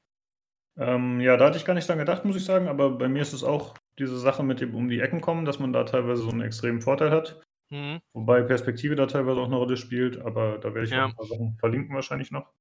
Ähm, 0.76 1.20
ja, 1.20 1.36
da 1.36 1.46
hatte 1.46 1.56
ich 1.56 1.64
gar 1.64 1.74
nicht 1.74 1.88
dran 1.88 1.98
gedacht, 1.98 2.24
muss 2.24 2.36
ich 2.36 2.44
sagen, 2.44 2.68
aber 2.68 2.90
bei 2.90 3.08
mir 3.08 3.22
ist 3.22 3.32
es 3.32 3.44
auch 3.44 3.74
diese 3.98 4.18
Sache 4.18 4.42
mit 4.42 4.60
dem 4.60 4.74
um 4.74 4.88
die 4.88 5.00
Ecken 5.00 5.20
kommen, 5.20 5.44
dass 5.44 5.58
man 5.58 5.72
da 5.72 5.84
teilweise 5.84 6.22
so 6.22 6.30
einen 6.30 6.42
extremen 6.42 6.82
Vorteil 6.82 7.10
hat. 7.10 7.40
Mhm. 7.70 8.00
Wobei 8.12 8.42
Perspektive 8.42 8.96
da 8.96 9.06
teilweise 9.06 9.40
auch 9.40 9.46
eine 9.46 9.56
Rolle 9.56 9.76
spielt, 9.76 10.18
aber 10.18 10.58
da 10.58 10.74
werde 10.74 10.86
ich 10.86 10.90
ja. 10.90 11.06
ein 11.06 11.14
paar 11.14 11.26
Sachen 11.26 11.56
verlinken 11.58 11.94
wahrscheinlich 11.94 12.30
noch. 12.30 12.52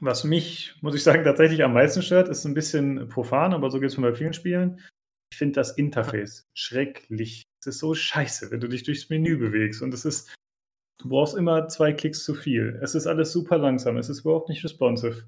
Was 0.00 0.24
mich, 0.24 0.74
muss 0.82 0.94
ich 0.94 1.02
sagen, 1.02 1.24
tatsächlich 1.24 1.64
am 1.64 1.72
meisten 1.72 2.02
stört, 2.02 2.28
ist 2.28 2.44
ein 2.44 2.54
bisschen 2.54 3.08
profan, 3.08 3.54
aber 3.54 3.70
so 3.70 3.80
geht 3.80 3.90
es 3.90 3.96
mir 3.96 4.10
bei 4.10 4.14
vielen 4.14 4.34
Spielen. 4.34 4.80
Ich 5.32 5.38
finde 5.38 5.54
das 5.54 5.72
Interface 5.72 6.46
schrecklich. 6.54 7.44
Es 7.60 7.66
ist 7.66 7.78
so 7.78 7.94
scheiße, 7.94 8.50
wenn 8.50 8.60
du 8.60 8.68
dich 8.68 8.82
durchs 8.82 9.08
Menü 9.08 9.38
bewegst 9.38 9.82
und 9.82 9.94
es 9.94 10.04
ist, 10.04 10.34
du 11.00 11.08
brauchst 11.08 11.34
immer 11.34 11.68
zwei 11.68 11.92
Klicks 11.92 12.24
zu 12.24 12.34
viel. 12.34 12.78
Es 12.82 12.94
ist 12.94 13.06
alles 13.06 13.32
super 13.32 13.58
langsam, 13.58 13.96
es 13.96 14.08
ist 14.08 14.20
überhaupt 14.20 14.48
nicht 14.48 14.62
responsive. 14.64 15.24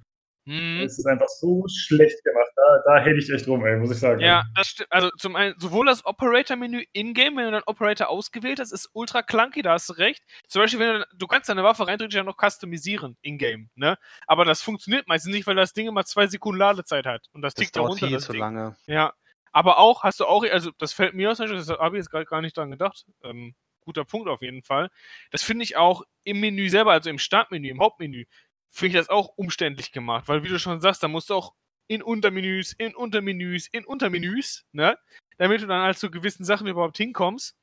Mhm. 0.48 0.80
Es 0.80 0.98
ist 0.98 1.04
einfach 1.04 1.28
so 1.28 1.62
schlecht 1.68 2.24
gemacht. 2.24 2.48
Da, 2.56 2.82
da 2.86 3.04
hätte 3.04 3.18
ich 3.18 3.30
echt 3.30 3.46
rum, 3.46 3.66
ey, 3.66 3.76
muss 3.76 3.90
ich 3.90 3.98
sagen. 3.98 4.20
Ja, 4.20 4.44
das 4.54 4.68
stimmt. 4.68 4.90
Also 4.90 5.10
zum 5.18 5.36
einen, 5.36 5.54
sowohl 5.58 5.84
das 5.84 6.06
Operator-Menü 6.06 6.84
in-game, 6.92 7.36
wenn 7.36 7.44
du 7.44 7.50
dann 7.50 7.62
Operator 7.66 8.08
ausgewählt 8.08 8.58
hast, 8.58 8.72
ist 8.72 8.88
ultra 8.94 9.20
clunky, 9.22 9.60
da 9.60 9.72
hast 9.72 9.90
du 9.90 9.92
recht. 9.92 10.22
Zum 10.46 10.62
Beispiel, 10.62 10.80
wenn 10.80 11.00
du, 11.00 11.06
du 11.18 11.26
kannst 11.26 11.50
deine 11.50 11.64
Waffe 11.64 11.86
rein 11.86 11.98
ja 11.98 12.22
noch 12.22 12.38
customisieren 12.38 13.18
in-game, 13.20 13.68
ne? 13.74 13.98
Aber 14.26 14.46
das 14.46 14.62
funktioniert 14.62 15.06
meistens 15.06 15.34
nicht, 15.34 15.46
weil 15.46 15.56
das 15.56 15.74
Ding 15.74 15.86
immer 15.86 16.06
zwei 16.06 16.26
Sekunden 16.28 16.58
Ladezeit 16.58 17.04
hat. 17.04 17.26
Und 17.32 17.42
das, 17.42 17.52
das 17.52 17.66
tickt 17.66 17.76
da 17.76 17.82
runter. 17.82 18.08
Das 18.08 18.24
zu 18.24 18.32
Ding. 18.32 18.40
lange. 18.40 18.74
Ja. 18.86 19.12
Aber 19.52 19.78
auch, 19.78 20.02
hast 20.02 20.20
du 20.20 20.24
auch, 20.24 20.44
also 20.44 20.70
das 20.78 20.94
fällt 20.94 21.12
mir 21.12 21.30
aus, 21.30 21.38
das 21.38 21.68
habe 21.68 21.96
ich 21.96 22.00
jetzt 22.00 22.10
gerade 22.10 22.24
gar 22.24 22.40
nicht 22.40 22.56
dran 22.56 22.70
gedacht. 22.70 23.04
Ähm, 23.22 23.54
guter 23.88 24.04
Punkt 24.04 24.28
auf 24.28 24.42
jeden 24.42 24.62
Fall. 24.62 24.90
Das 25.30 25.42
finde 25.42 25.64
ich 25.64 25.76
auch 25.76 26.02
im 26.24 26.40
Menü 26.40 26.68
selber, 26.68 26.92
also 26.92 27.10
im 27.10 27.18
Startmenü, 27.18 27.68
im 27.68 27.80
Hauptmenü, 27.80 28.24
finde 28.70 28.88
ich 28.88 29.00
das 29.00 29.08
auch 29.08 29.32
umständlich 29.36 29.92
gemacht, 29.92 30.28
weil 30.28 30.42
wie 30.42 30.48
du 30.48 30.58
schon 30.58 30.80
sagst, 30.80 31.02
da 31.02 31.08
musst 31.08 31.30
du 31.30 31.34
auch 31.34 31.54
in 31.88 32.02
Untermenüs, 32.02 32.72
in 32.72 32.94
Untermenüs, 32.94 33.66
in 33.68 33.84
Untermenüs, 33.84 34.66
ne? 34.72 34.98
Damit 35.38 35.62
du 35.62 35.66
dann 35.66 35.82
halt 35.82 35.98
zu 35.98 36.10
gewissen 36.10 36.44
Sachen 36.44 36.66
überhaupt 36.66 36.98
hinkommst. 36.98 37.56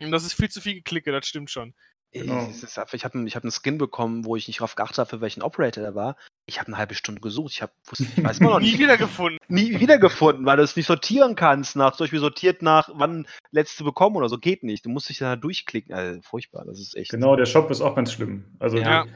Und 0.00 0.10
das 0.10 0.24
ist 0.24 0.34
viel 0.34 0.50
zu 0.50 0.60
viel 0.60 0.74
geklicke, 0.74 1.12
das 1.12 1.26
stimmt 1.26 1.50
schon. 1.50 1.74
Genau. 2.14 2.48
Ich 2.48 2.76
habe 2.76 2.90
ich 2.94 3.04
hab 3.04 3.14
einen, 3.44 3.50
Skin 3.50 3.76
bekommen, 3.76 4.24
wo 4.24 4.36
ich 4.36 4.46
nicht 4.46 4.60
drauf 4.60 4.76
geachtet 4.76 4.98
habe, 4.98 5.10
für 5.10 5.20
welchen 5.20 5.42
Operator 5.42 5.82
der 5.82 5.96
war. 5.96 6.16
Ich 6.46 6.60
habe 6.60 6.68
eine 6.68 6.78
halbe 6.78 6.94
Stunde 6.94 7.20
gesucht. 7.20 7.52
Ich, 7.52 7.62
hab, 7.62 7.72
wusste, 7.86 8.04
ich 8.04 8.22
weiß 8.22 8.38
immer 8.38 8.50
noch 8.50 8.60
nie 8.60 8.78
wiedergefunden. 8.78 9.38
Nie 9.48 9.80
wiedergefunden, 9.80 10.46
weil 10.46 10.56
du 10.56 10.62
es 10.62 10.76
nicht 10.76 10.86
sortieren 10.86 11.34
kannst. 11.34 11.74
Nach, 11.74 11.96
zum 11.96 12.04
Beispiel 12.04 12.20
sortiert 12.20 12.62
nach, 12.62 12.88
wann 12.92 13.26
letzte 13.50 13.82
bekommen 13.82 14.14
oder 14.14 14.28
so. 14.28 14.38
Geht 14.38 14.62
nicht. 14.62 14.86
Du 14.86 14.90
musst 14.90 15.08
dich 15.08 15.18
da 15.18 15.34
durchklicken. 15.34 15.92
Also, 15.92 16.20
furchtbar. 16.22 16.64
Das 16.64 16.78
ist 16.78 16.96
echt. 16.96 17.10
Genau, 17.10 17.34
der 17.34 17.46
Shop 17.46 17.68
ist 17.72 17.80
auch 17.80 17.96
ganz 17.96 18.12
schlimm. 18.12 18.44
Also, 18.60 18.78
ja. 18.78 19.06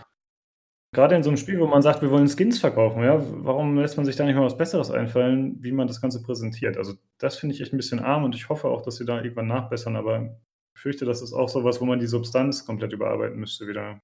Gerade 0.92 1.16
in 1.16 1.22
so 1.22 1.28
einem 1.28 1.36
Spiel, 1.36 1.60
wo 1.60 1.66
man 1.66 1.82
sagt, 1.82 2.00
wir 2.00 2.10
wollen 2.10 2.28
Skins 2.28 2.58
verkaufen, 2.58 3.04
ja, 3.04 3.20
warum 3.44 3.76
lässt 3.76 3.98
man 3.98 4.06
sich 4.06 4.16
da 4.16 4.24
nicht 4.24 4.36
mal 4.36 4.44
was 4.46 4.56
Besseres 4.56 4.90
einfallen, 4.90 5.62
wie 5.62 5.72
man 5.72 5.86
das 5.86 6.00
Ganze 6.00 6.22
präsentiert? 6.22 6.78
Also, 6.78 6.94
das 7.18 7.36
finde 7.36 7.54
ich 7.54 7.60
echt 7.60 7.74
ein 7.74 7.76
bisschen 7.76 8.00
arm 8.00 8.24
und 8.24 8.34
ich 8.34 8.48
hoffe 8.48 8.68
auch, 8.68 8.80
dass 8.80 8.96
sie 8.96 9.04
da 9.04 9.20
irgendwann 9.20 9.48
nachbessern, 9.48 9.96
aber 9.96 10.38
ich 10.74 10.80
fürchte, 10.80 11.04
das 11.04 11.20
ist 11.20 11.34
auch 11.34 11.48
sowas, 11.48 11.80
wo 11.80 11.84
man 11.84 11.98
die 11.98 12.06
Substanz 12.06 12.64
komplett 12.64 12.92
überarbeiten 12.92 13.38
müsste 13.38 13.66
wieder. 13.66 14.00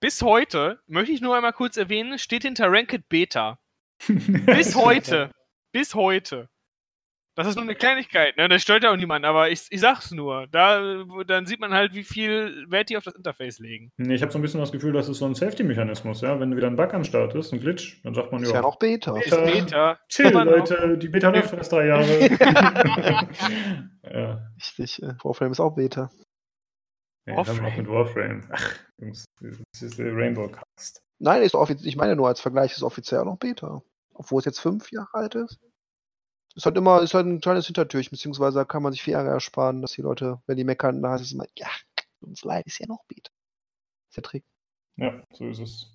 Bis 0.00 0.22
heute, 0.22 0.78
möchte 0.86 1.12
ich 1.12 1.20
nur 1.20 1.34
einmal 1.34 1.52
kurz 1.52 1.76
erwähnen, 1.76 2.18
steht 2.20 2.44
hinter 2.44 2.70
Ranked 2.70 3.08
Beta. 3.08 3.58
Bis 4.06 4.76
heute. 4.76 5.32
Bis 5.72 5.96
heute. 5.96 6.48
Das 7.38 7.46
ist 7.46 7.54
nur 7.54 7.62
eine 7.62 7.76
Kleinigkeit, 7.76 8.36
ne? 8.36 8.48
Das 8.48 8.62
stört 8.62 8.82
ja 8.82 8.90
auch 8.90 8.96
niemand, 8.96 9.24
aber 9.24 9.48
ich, 9.48 9.68
ich 9.70 9.80
sag's 9.80 10.10
nur. 10.10 10.48
Da, 10.48 11.04
dann 11.24 11.46
sieht 11.46 11.60
man 11.60 11.72
halt, 11.72 11.94
wie 11.94 12.02
viel 12.02 12.66
Wert 12.68 12.90
die 12.90 12.96
auf 12.96 13.04
das 13.04 13.14
Interface 13.14 13.60
legen. 13.60 13.92
Nee, 13.96 14.16
ich 14.16 14.22
habe 14.22 14.32
so 14.32 14.40
ein 14.40 14.42
bisschen 14.42 14.58
das 14.58 14.72
Gefühl, 14.72 14.92
das 14.92 15.08
ist 15.08 15.18
so 15.18 15.24
ein 15.24 15.36
Safety-Mechanismus, 15.36 16.22
ja. 16.22 16.40
Wenn 16.40 16.56
wieder 16.56 16.66
ein 16.66 16.74
Bug 16.74 16.92
am 16.92 17.04
Start 17.04 17.36
ist, 17.36 17.52
ein 17.52 17.60
Glitch, 17.60 18.02
dann 18.02 18.12
sagt 18.12 18.32
man 18.32 18.40
ja. 18.40 18.48
Ist 18.48 18.54
ja 18.54 18.62
noch 18.62 18.74
Beta. 18.80 19.16
Ist 19.16 19.30
Beta. 19.30 20.00
Chill, 20.08 20.32
Leute, 20.32 20.98
die 20.98 21.06
Beta 21.06 21.28
läuft 21.28 21.54
erst 21.54 21.70
drei 21.70 21.86
Jahre. 21.86 22.04
ja. 24.12 24.50
Richtig, 24.56 25.00
äh, 25.04 25.14
Warframe 25.22 25.52
ist 25.52 25.60
auch 25.60 25.76
Beta. 25.76 26.10
Ja, 27.24 27.36
Warframe. 27.36 27.66
auch 27.66 27.76
mit 27.76 27.88
Warframe. 27.88 28.48
Ach, 28.50 28.74
Jungs, 28.96 29.26
das 29.40 29.82
ist 29.82 29.96
der 29.96 30.12
Rainbow 30.12 30.48
Cast. 30.48 31.04
Nein, 31.20 31.42
ist 31.42 31.54
ich 31.84 31.94
meine 31.94 32.16
nur 32.16 32.26
als 32.26 32.40
Vergleich 32.40 32.72
ist 32.72 32.82
offiziell 32.82 33.24
noch 33.24 33.38
Beta. 33.38 33.80
Obwohl 34.12 34.40
es 34.40 34.44
jetzt 34.44 34.58
fünf 34.58 34.90
Jahre 34.90 35.14
alt 35.14 35.36
ist. 35.36 35.60
Ist 36.58 36.66
halt 36.66 36.76
immer, 36.76 37.00
ist 37.02 37.14
halt 37.14 37.24
ein 37.24 37.40
kleines 37.40 37.66
Hintertürchen, 37.66 38.10
beziehungsweise 38.10 38.66
kann 38.66 38.82
man 38.82 38.90
sich 38.90 39.00
viel 39.00 39.14
Ärger 39.14 39.30
ersparen, 39.30 39.80
dass 39.80 39.92
die 39.92 40.02
Leute, 40.02 40.42
wenn 40.48 40.56
die 40.56 40.64
meckern, 40.64 41.00
da 41.00 41.12
heißt 41.12 41.22
es 41.22 41.30
immer, 41.30 41.46
ja, 41.56 41.68
uns 42.20 42.42
leid, 42.42 42.66
ist 42.66 42.80
ja 42.80 42.86
noch 42.88 43.04
Beat. 43.04 43.30
Ist 44.08 44.16
der 44.16 44.24
Trick. 44.24 44.44
Ja, 44.96 45.22
so 45.32 45.46
ist 45.46 45.60
es. 45.60 45.94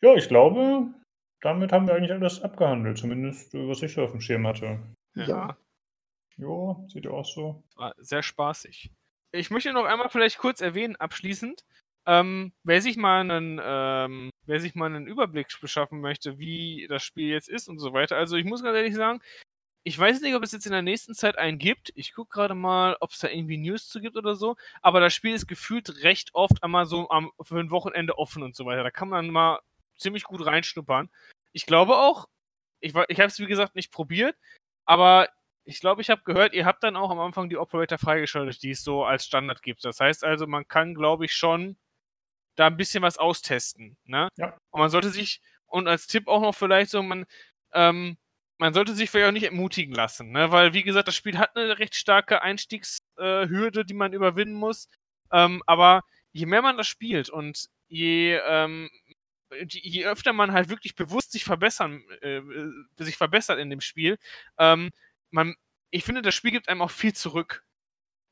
Ja, 0.00 0.14
ich 0.14 0.28
glaube, 0.28 0.94
damit 1.42 1.72
haben 1.72 1.86
wir 1.86 1.94
eigentlich 1.94 2.10
alles 2.10 2.40
abgehandelt, 2.40 2.96
zumindest 2.96 3.54
äh, 3.54 3.68
was 3.68 3.82
ich 3.82 3.92
so 3.92 4.02
auf 4.02 4.12
dem 4.12 4.22
Schirm 4.22 4.46
hatte. 4.46 4.80
Ja. 5.14 5.58
Ja, 6.38 6.80
sieht 6.88 7.04
ja 7.04 7.10
auch 7.10 7.26
so. 7.26 7.62
War 7.76 7.94
sehr 7.98 8.22
spaßig. 8.22 8.90
Ich 9.32 9.50
möchte 9.50 9.74
noch 9.74 9.84
einmal 9.84 10.08
vielleicht 10.08 10.38
kurz 10.38 10.62
erwähnen, 10.62 10.96
abschließend, 10.96 11.66
ähm, 12.06 12.54
wer 12.64 12.80
sich 12.80 12.96
mal 12.96 13.20
einen, 13.20 13.60
ähm, 13.62 14.30
wer 14.46 14.58
sich 14.58 14.74
mal 14.74 14.86
einen 14.86 15.06
Überblick 15.06 15.48
beschaffen 15.60 16.00
möchte, 16.00 16.38
wie 16.38 16.86
das 16.88 17.02
Spiel 17.02 17.28
jetzt 17.28 17.50
ist 17.50 17.68
und 17.68 17.78
so 17.78 17.92
weiter. 17.92 18.16
Also 18.16 18.36
ich 18.36 18.46
muss 18.46 18.62
ganz 18.62 18.74
ehrlich 18.74 18.94
sagen, 18.94 19.20
ich 19.84 19.98
weiß 19.98 20.20
nicht, 20.20 20.34
ob 20.34 20.42
es 20.42 20.52
jetzt 20.52 20.66
in 20.66 20.72
der 20.72 20.82
nächsten 20.82 21.14
Zeit 21.14 21.38
einen 21.38 21.58
gibt. 21.58 21.92
Ich 21.96 22.14
gucke 22.14 22.30
gerade 22.30 22.54
mal, 22.54 22.96
ob 23.00 23.10
es 23.10 23.18
da 23.18 23.28
irgendwie 23.28 23.58
News 23.58 23.88
zu 23.88 24.00
gibt 24.00 24.16
oder 24.16 24.36
so. 24.36 24.56
Aber 24.80 25.00
das 25.00 25.12
Spiel 25.12 25.34
ist 25.34 25.48
gefühlt 25.48 26.02
recht 26.04 26.30
oft 26.34 26.62
einmal 26.62 26.86
so 26.86 27.10
am, 27.10 27.32
für 27.40 27.58
ein 27.58 27.70
Wochenende 27.70 28.16
offen 28.18 28.42
und 28.42 28.54
so 28.54 28.64
weiter. 28.64 28.84
Da 28.84 28.90
kann 28.90 29.08
man 29.08 29.30
mal 29.30 29.60
ziemlich 29.96 30.24
gut 30.24 30.44
reinschnuppern. 30.46 31.10
Ich 31.52 31.66
glaube 31.66 31.96
auch, 31.96 32.28
ich, 32.80 32.94
ich 33.08 33.18
habe 33.18 33.28
es 33.28 33.38
wie 33.38 33.46
gesagt 33.46 33.74
nicht 33.74 33.92
probiert, 33.92 34.36
aber 34.84 35.28
ich 35.64 35.80
glaube, 35.80 36.00
ich 36.00 36.10
habe 36.10 36.22
gehört, 36.24 36.54
ihr 36.54 36.66
habt 36.66 36.82
dann 36.82 36.96
auch 36.96 37.10
am 37.10 37.20
Anfang 37.20 37.48
die 37.48 37.56
Operator 37.56 37.98
freigeschaltet, 37.98 38.62
die 38.62 38.70
es 38.70 38.82
so 38.82 39.04
als 39.04 39.24
Standard 39.24 39.62
gibt. 39.62 39.84
Das 39.84 40.00
heißt 40.00 40.24
also, 40.24 40.46
man 40.46 40.66
kann, 40.66 40.94
glaube 40.94 41.24
ich, 41.24 41.34
schon 41.34 41.76
da 42.56 42.66
ein 42.66 42.76
bisschen 42.76 43.02
was 43.02 43.18
austesten. 43.18 43.96
Ne? 44.04 44.28
Ja. 44.36 44.56
Und 44.70 44.80
man 44.80 44.90
sollte 44.90 45.10
sich, 45.10 45.40
und 45.66 45.88
als 45.88 46.06
Tipp 46.06 46.28
auch 46.28 46.40
noch 46.40 46.54
vielleicht 46.54 46.90
so, 46.90 47.02
man, 47.02 47.26
ähm, 47.72 48.18
man 48.62 48.74
sollte 48.74 48.94
sich 48.94 49.10
vielleicht 49.10 49.26
auch 49.26 49.32
nicht 49.32 49.42
entmutigen 49.42 49.92
lassen, 49.92 50.30
ne? 50.30 50.52
weil, 50.52 50.72
wie 50.72 50.84
gesagt, 50.84 51.08
das 51.08 51.16
Spiel 51.16 51.36
hat 51.36 51.56
eine 51.56 51.80
recht 51.80 51.96
starke 51.96 52.42
Einstiegshürde, 52.42 53.84
die 53.84 53.92
man 53.92 54.12
überwinden 54.12 54.54
muss. 54.54 54.88
Ähm, 55.32 55.64
aber 55.66 56.04
je 56.30 56.46
mehr 56.46 56.62
man 56.62 56.76
das 56.76 56.86
spielt 56.86 57.28
und 57.28 57.66
je, 57.88 58.38
ähm, 58.46 58.88
je 59.66 60.06
öfter 60.06 60.32
man 60.32 60.52
halt 60.52 60.68
wirklich 60.68 60.94
bewusst 60.94 61.32
sich 61.32 61.42
verbessern, 61.42 62.04
äh, 62.20 62.40
sich 62.98 63.16
verbessert 63.16 63.58
in 63.58 63.68
dem 63.68 63.80
Spiel, 63.80 64.16
ähm, 64.58 64.90
man, 65.32 65.56
ich 65.90 66.04
finde, 66.04 66.22
das 66.22 66.36
Spiel 66.36 66.52
gibt 66.52 66.68
einem 66.68 66.82
auch 66.82 66.92
viel 66.92 67.14
zurück 67.14 67.64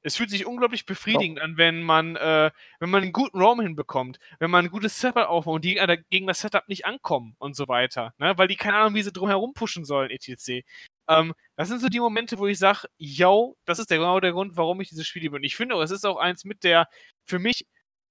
es 0.02 0.16
fühlt 0.16 0.30
sich 0.30 0.46
unglaublich 0.46 0.86
befriedigend 0.86 1.38
oh. 1.40 1.44
an, 1.44 1.56
wenn 1.56 1.82
man, 1.82 2.16
äh, 2.16 2.50
wenn 2.78 2.90
man 2.90 3.02
einen 3.02 3.12
guten 3.12 3.38
Raum 3.38 3.60
hinbekommt, 3.60 4.18
wenn 4.38 4.50
man 4.50 4.66
ein 4.66 4.70
gutes 4.70 5.00
Setup 5.00 5.28
aufbaut 5.28 5.56
und 5.56 5.64
die 5.64 5.76
äh, 5.76 5.98
gegen 6.10 6.26
das 6.26 6.40
Setup 6.40 6.68
nicht 6.68 6.86
ankommen 6.86 7.34
und 7.38 7.54
so 7.54 7.68
weiter, 7.68 8.14
ne? 8.18 8.36
weil 8.36 8.48
die 8.48 8.56
keine 8.56 8.76
Ahnung, 8.76 8.94
wie 8.94 9.02
sie 9.02 9.12
drum 9.12 9.28
herum 9.28 9.52
pushen 9.54 9.84
sollen, 9.84 10.10
etc. 10.10 10.64
Ähm, 11.08 11.34
das 11.56 11.68
sind 11.68 11.80
so 11.80 11.88
die 11.88 12.00
Momente, 12.00 12.38
wo 12.38 12.46
ich 12.46 12.58
sage, 12.58 12.88
yo, 12.98 13.56
das 13.64 13.78
ist 13.78 13.90
der, 13.90 13.98
genau 13.98 14.20
der 14.20 14.32
Grund, 14.32 14.56
warum 14.56 14.80
ich 14.80 14.88
dieses 14.88 15.06
Spiel 15.06 15.22
liebe. 15.22 15.36
Und 15.36 15.44
ich 15.44 15.56
finde 15.56 15.80
es 15.82 15.90
ist 15.90 16.04
auch 16.06 16.16
eins 16.16 16.44
mit 16.44 16.64
der, 16.64 16.88
für 17.24 17.38
mich, 17.38 17.66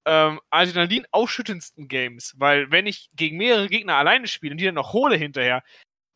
ähm, 0.06 0.40
Adrenalin 0.50 1.06
ausschüttendsten 1.12 1.88
Games, 1.88 2.34
weil 2.38 2.72
wenn 2.72 2.88
ich 2.88 3.10
gegen 3.16 3.38
mehrere 3.38 3.68
Gegner 3.68 3.96
alleine 3.96 4.28
spiele 4.28 4.54
und 4.54 4.58
die 4.58 4.66
dann 4.66 4.76
noch 4.76 4.94
hole 4.94 5.16
hinterher, 5.16 5.64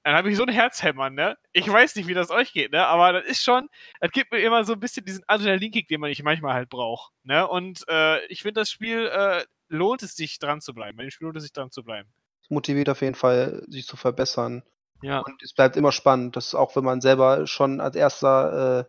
dann 0.04 0.16
habe 0.16 0.30
ich 0.30 0.38
so 0.38 0.44
ein 0.44 0.50
Herzhämmer, 0.50 1.10
ne? 1.10 1.38
Ich 1.54 1.72
weiß 1.72 1.96
nicht, 1.96 2.08
wie 2.08 2.14
das 2.14 2.30
euch 2.30 2.52
geht, 2.52 2.72
ne? 2.72 2.86
Aber 2.86 3.14
das 3.14 3.26
ist 3.26 3.44
schon, 3.44 3.70
das 4.02 4.12
gibt 4.12 4.32
mir 4.32 4.40
immer 4.40 4.66
so 4.66 4.74
ein 4.74 4.80
bisschen 4.80 5.06
diesen 5.06 5.24
Adrenalinkick, 5.28 5.88
den 5.88 6.02
man 6.02 6.12
ich 6.12 6.22
manchmal 6.24 6.54
halt 6.54 6.70
braucht, 6.70 7.14
ne? 7.24 7.48
Und 7.48 7.86
äh, 7.88 8.26
ich 8.28 8.42
finde, 8.42 8.62
das 8.62 8.70
Spiel 8.70 9.08
äh, 9.08 9.46
lohnt 9.70 10.04
es 10.04 10.16
sich 10.16 10.40
dran 10.40 10.62
zu 10.62 10.74
bleiben. 10.74 10.98
Bei 10.98 11.04
dem 11.04 11.12
Spiel 11.12 11.26
lohnt 11.26 11.38
es 11.38 11.44
sich 11.44 11.54
dran 11.54 11.72
zu 11.72 11.84
bleiben. 11.84 12.10
Es 12.44 12.50
motiviert 12.50 12.90
auf 12.90 13.02
jeden 13.02 13.16
Fall, 13.16 13.64
sich 13.68 13.88
zu 13.88 13.96
verbessern. 13.96 14.64
Ja. 15.02 15.20
Und 15.20 15.42
es 15.42 15.54
bleibt 15.54 15.78
immer 15.78 15.92
spannend, 15.92 16.36
dass 16.36 16.54
auch 16.54 16.76
wenn 16.76 16.84
man 16.84 17.02
selber 17.02 17.48
schon 17.48 17.80
als 17.80 17.96
erster 17.96 18.80
äh, 18.80 18.86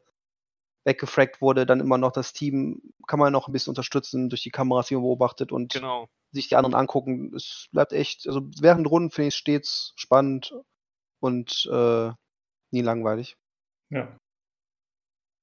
weggefragt 0.85 1.41
wurde, 1.41 1.65
dann 1.65 1.81
immer 1.81 1.99
noch 1.99 2.13
das 2.13 2.33
Team 2.33 2.83
kann 3.07 3.19
man 3.19 3.33
noch 3.33 3.49
ein 3.49 3.53
bisschen 3.53 3.71
unterstützen 3.71 4.29
durch 4.29 4.43
die 4.43 4.51
Kameras, 4.51 4.89
die 4.89 4.95
man 4.95 5.05
beobachtet 5.05 5.53
und 5.53 5.73
genau. 5.73 6.09
sich 6.33 6.49
die 6.49 6.57
anderen 6.57 6.75
angucken. 6.75 7.35
Es 7.35 7.69
bleibt 7.73 7.93
echt, 7.93 8.27
also 8.27 8.43
während 8.61 8.89
Runden 8.89 9.11
finde 9.11 9.29
ich 9.29 9.35
es 9.35 9.39
stets 9.39 9.93
spannend 9.97 10.53
und 11.21 11.69
äh, 11.73 12.11
nie 12.71 12.83
langweilig. 12.83 13.37
Ja. 13.91 14.17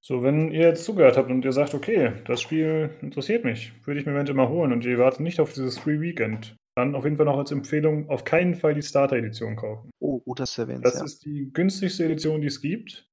So, 0.03 0.23
wenn 0.23 0.51
ihr 0.51 0.67
jetzt 0.67 0.83
zugehört 0.83 1.15
habt 1.15 1.29
und 1.29 1.45
ihr 1.45 1.53
sagt, 1.53 1.75
okay, 1.75 2.13
das 2.25 2.41
Spiel 2.41 2.89
interessiert 3.01 3.45
mich, 3.45 3.71
würde 3.85 3.99
ich 3.99 4.05
mir 4.05 4.13
eventuell 4.13 4.35
mal 4.35 4.49
holen 4.49 4.71
und 4.71 4.83
ihr 4.83 4.97
wartet 4.97 5.19
nicht 5.19 5.39
auf 5.39 5.53
dieses 5.53 5.77
Free 5.77 5.99
Weekend, 5.99 6.55
dann 6.75 6.95
auf 6.95 7.03
jeden 7.03 7.17
Fall 7.17 7.27
noch 7.27 7.37
als 7.37 7.51
Empfehlung 7.51 8.09
auf 8.09 8.23
keinen 8.23 8.55
Fall 8.55 8.73
die 8.73 8.81
Starter-Edition 8.81 9.55
kaufen. 9.55 9.91
Oh, 9.99 10.19
gut, 10.19 10.39
dass 10.39 10.55
du 10.55 10.63
erwähnst. 10.63 10.85
Das 10.85 10.97
ja. 10.97 11.05
ist 11.05 11.23
die 11.23 11.51
günstigste 11.53 12.05
Edition, 12.05 12.41
die 12.41 12.47
es 12.47 12.61
gibt, 12.61 13.05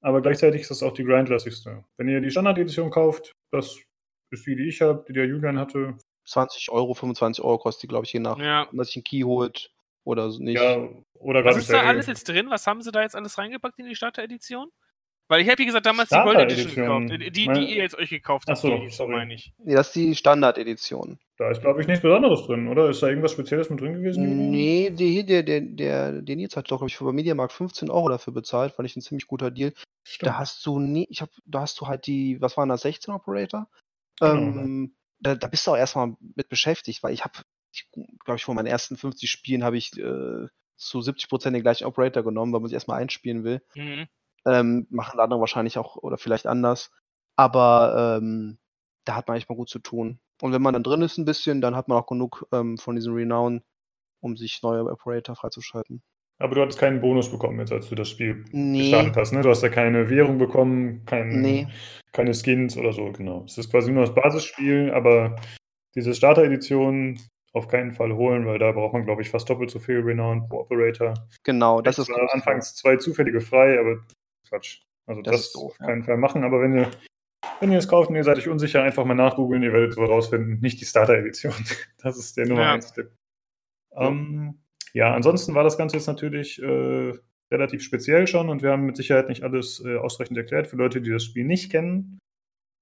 aber 0.00 0.22
gleichzeitig 0.22 0.60
ist 0.60 0.70
das 0.70 0.84
auch 0.84 0.92
die 0.92 1.02
grindlassigste. 1.02 1.84
Wenn 1.96 2.08
ihr 2.08 2.20
die 2.20 2.30
Standard-Edition 2.30 2.90
kauft, 2.90 3.32
das 3.50 3.76
ist 4.30 4.46
die, 4.46 4.54
die 4.54 4.68
ich 4.68 4.80
habe, 4.80 5.04
die 5.08 5.14
der 5.14 5.26
Julian 5.26 5.58
hatte. 5.58 5.98
20 6.26 6.70
Euro, 6.70 6.94
25 6.94 7.42
Euro 7.42 7.58
kostet 7.58 7.84
die, 7.84 7.88
glaube 7.88 8.04
ich, 8.04 8.12
je 8.12 8.20
nach, 8.20 8.38
ja. 8.38 8.68
wenn 8.68 8.76
man 8.76 8.86
sich 8.86 8.96
einen 8.96 9.04
Key 9.04 9.22
holt 9.22 9.72
oder 10.08 10.28
nicht. 10.38 10.58
Ja, 10.58 10.88
oder 11.14 11.44
Was 11.44 11.58
ist 11.58 11.70
da 11.70 11.82
alles 11.82 12.06
jetzt 12.06 12.28
drin? 12.28 12.48
Was 12.48 12.66
haben 12.66 12.82
sie 12.82 12.90
da 12.90 13.02
jetzt 13.02 13.14
alles 13.14 13.36
reingepackt 13.36 13.78
in 13.78 13.86
die 13.86 13.94
Starter-Edition? 13.94 14.70
Weil 15.30 15.42
ich 15.42 15.48
habe, 15.48 15.58
wie 15.58 15.66
gesagt, 15.66 15.84
damals 15.84 16.08
die 16.08 16.16
Gold 16.16 16.38
Edition 16.38 16.74
gekauft. 16.74 17.10
Die, 17.10 17.30
die, 17.30 17.48
die 17.48 17.74
ihr 17.74 17.82
jetzt 17.82 17.98
euch 17.98 18.08
gekauft 18.08 18.46
habt, 18.48 18.64
Achso, 18.64 18.88
so 18.88 19.06
meine 19.06 19.34
ich. 19.34 19.52
Nee, 19.58 19.74
das 19.74 19.88
ist 19.88 19.96
die 19.96 20.14
Standard-Edition. 20.14 21.18
Da 21.36 21.50
ist, 21.50 21.60
glaube 21.60 21.82
ich, 21.82 21.86
nichts 21.86 22.00
Besonderes 22.00 22.46
drin, 22.46 22.66
oder? 22.66 22.88
Ist 22.88 23.02
da 23.02 23.08
irgendwas 23.08 23.32
Spezielles 23.32 23.68
mit 23.68 23.78
drin 23.80 23.92
gewesen? 23.92 24.50
Nee, 24.50 24.88
der, 24.88 25.24
der, 25.24 25.42
der, 25.42 25.60
der, 25.60 26.22
den 26.22 26.38
jetzt 26.38 26.56
hat 26.56 26.64
doch, 26.70 26.78
glaube 26.78 26.88
ich, 26.88 26.96
für 26.96 27.04
bei 27.04 27.12
Mediamarkt 27.12 27.52
15 27.52 27.90
Euro 27.90 28.08
dafür 28.08 28.32
bezahlt. 28.32 28.72
Fand 28.72 28.88
ich 28.88 28.96
ein 28.96 29.02
ziemlich 29.02 29.26
guter 29.26 29.50
Deal. 29.50 29.74
Stimmt. 30.02 30.28
Da 30.28 30.38
hast 30.38 30.64
du 30.64 30.78
nie, 30.80 31.06
ich 31.10 31.20
hab, 31.20 31.28
da 31.44 31.60
hast 31.60 31.78
du 31.78 31.86
halt 31.86 32.06
die, 32.06 32.40
was 32.40 32.56
waren 32.56 32.70
das, 32.70 32.80
16 32.80 33.12
Operator? 33.12 33.68
Genau. 34.18 34.32
Ähm, 34.32 34.94
da, 35.20 35.34
da 35.34 35.46
bist 35.48 35.66
du 35.66 35.72
auch 35.72 35.76
erstmal 35.76 36.16
mit 36.36 36.48
beschäftigt, 36.48 37.02
weil 37.02 37.12
ich 37.12 37.24
habe, 37.24 37.38
glaube 37.92 38.36
ich, 38.36 38.44
von 38.44 38.54
meinen 38.54 38.66
ersten 38.66 38.96
50 38.96 39.30
Spielen 39.30 39.64
habe 39.64 39.76
ich 39.76 39.96
äh, 39.98 40.46
zu 40.76 41.00
70 41.00 41.28
Prozent 41.28 41.54
den 41.54 41.62
gleichen 41.62 41.86
Operator 41.86 42.22
genommen, 42.22 42.52
weil 42.52 42.60
man 42.60 42.68
sich 42.68 42.74
erstmal 42.74 43.00
einspielen 43.00 43.44
will. 43.44 43.62
Mhm. 43.74 44.06
Ähm, 44.46 44.86
machen 44.90 45.20
andere 45.20 45.40
wahrscheinlich 45.40 45.78
auch 45.78 45.96
oder 45.96 46.16
vielleicht 46.16 46.46
anders. 46.46 46.90
Aber 47.36 48.18
ähm, 48.20 48.58
da 49.04 49.16
hat 49.16 49.28
man 49.28 49.36
echt 49.36 49.48
mal 49.48 49.56
gut 49.56 49.68
zu 49.68 49.78
tun. 49.78 50.20
Und 50.40 50.52
wenn 50.52 50.62
man 50.62 50.74
dann 50.74 50.82
drin 50.82 51.02
ist 51.02 51.18
ein 51.18 51.24
bisschen, 51.24 51.60
dann 51.60 51.74
hat 51.74 51.88
man 51.88 51.98
auch 51.98 52.06
genug 52.06 52.46
ähm, 52.52 52.78
von 52.78 52.94
diesem 52.94 53.14
Renown, 53.14 53.62
um 54.20 54.36
sich 54.36 54.62
neue 54.62 54.84
Operator 54.84 55.34
freizuschalten. 55.34 56.02
Aber 56.38 56.54
du 56.54 56.62
hattest 56.62 56.78
keinen 56.78 57.00
Bonus 57.00 57.30
bekommen 57.30 57.58
jetzt, 57.58 57.72
als 57.72 57.88
du 57.88 57.96
das 57.96 58.08
Spiel 58.08 58.44
nee. 58.52 58.82
gestartet 58.82 59.16
hast, 59.16 59.32
ne? 59.32 59.42
Du 59.42 59.48
hast 59.48 59.62
ja 59.62 59.68
keine 59.68 60.08
Währung 60.08 60.38
bekommen, 60.38 61.04
kein, 61.04 61.40
nee. 61.40 61.66
keine 62.12 62.32
Skins 62.32 62.76
oder 62.76 62.92
so, 62.92 63.10
genau. 63.10 63.42
Es 63.44 63.58
ist 63.58 63.70
quasi 63.70 63.90
nur 63.90 64.04
das 64.04 64.14
Basisspiel, 64.14 64.92
aber 64.94 65.34
diese 65.96 66.14
Starter-Edition 66.14 67.18
auf 67.58 67.68
keinen 67.68 67.92
Fall 67.92 68.14
holen, 68.14 68.46
weil 68.46 68.58
da 68.58 68.72
braucht 68.72 68.94
man, 68.94 69.04
glaube 69.04 69.22
ich, 69.22 69.30
fast 69.30 69.48
doppelt 69.50 69.70
so 69.70 69.78
viel 69.78 70.00
Renown 70.00 70.48
pro 70.48 70.60
Operator. 70.60 71.14
Genau, 71.44 71.80
das 71.80 71.98
ist. 71.98 72.10
anfangs 72.10 72.74
zwei 72.74 72.96
zufällige 72.96 73.40
frei, 73.40 73.78
aber 73.78 73.98
Quatsch. 74.48 74.82
Also 75.06 75.22
das, 75.22 75.32
das 75.32 75.52
doof, 75.52 75.72
auf 75.72 75.78
keinen 75.78 76.00
ja. 76.00 76.06
Fall 76.06 76.16
machen, 76.18 76.44
aber 76.44 76.60
wenn 76.60 76.78
ihr, 76.78 76.90
wenn 77.60 77.72
ihr 77.72 77.78
es 77.78 77.88
kauft 77.88 78.10
und 78.10 78.16
ihr 78.16 78.24
seid 78.24 78.38
euch 78.38 78.48
unsicher, 78.48 78.82
einfach 78.82 79.04
mal 79.04 79.14
nachgoogeln, 79.14 79.62
ihr 79.62 79.72
werdet 79.72 79.94
so 79.94 80.04
rausfinden, 80.04 80.60
nicht 80.60 80.80
die 80.80 80.84
Starter-Edition. 80.84 81.54
Das 82.02 82.16
ist 82.16 82.36
der 82.36 82.46
Nummer 82.46 82.72
1 82.72 82.92
Tipp. 82.92 83.10
Ja. 83.92 84.08
Ähm, 84.08 84.58
ja, 84.92 85.14
ansonsten 85.14 85.54
war 85.54 85.64
das 85.64 85.78
Ganze 85.78 85.96
jetzt 85.96 86.06
natürlich 86.06 86.62
äh, 86.62 87.12
relativ 87.50 87.82
speziell 87.82 88.26
schon 88.26 88.48
und 88.48 88.62
wir 88.62 88.70
haben 88.70 88.86
mit 88.86 88.96
Sicherheit 88.96 89.28
nicht 89.28 89.42
alles 89.42 89.82
äh, 89.84 89.96
ausreichend 89.96 90.36
erklärt 90.36 90.66
für 90.66 90.76
Leute, 90.76 91.00
die 91.00 91.10
das 91.10 91.24
Spiel 91.24 91.44
nicht 91.44 91.70
kennen. 91.70 92.18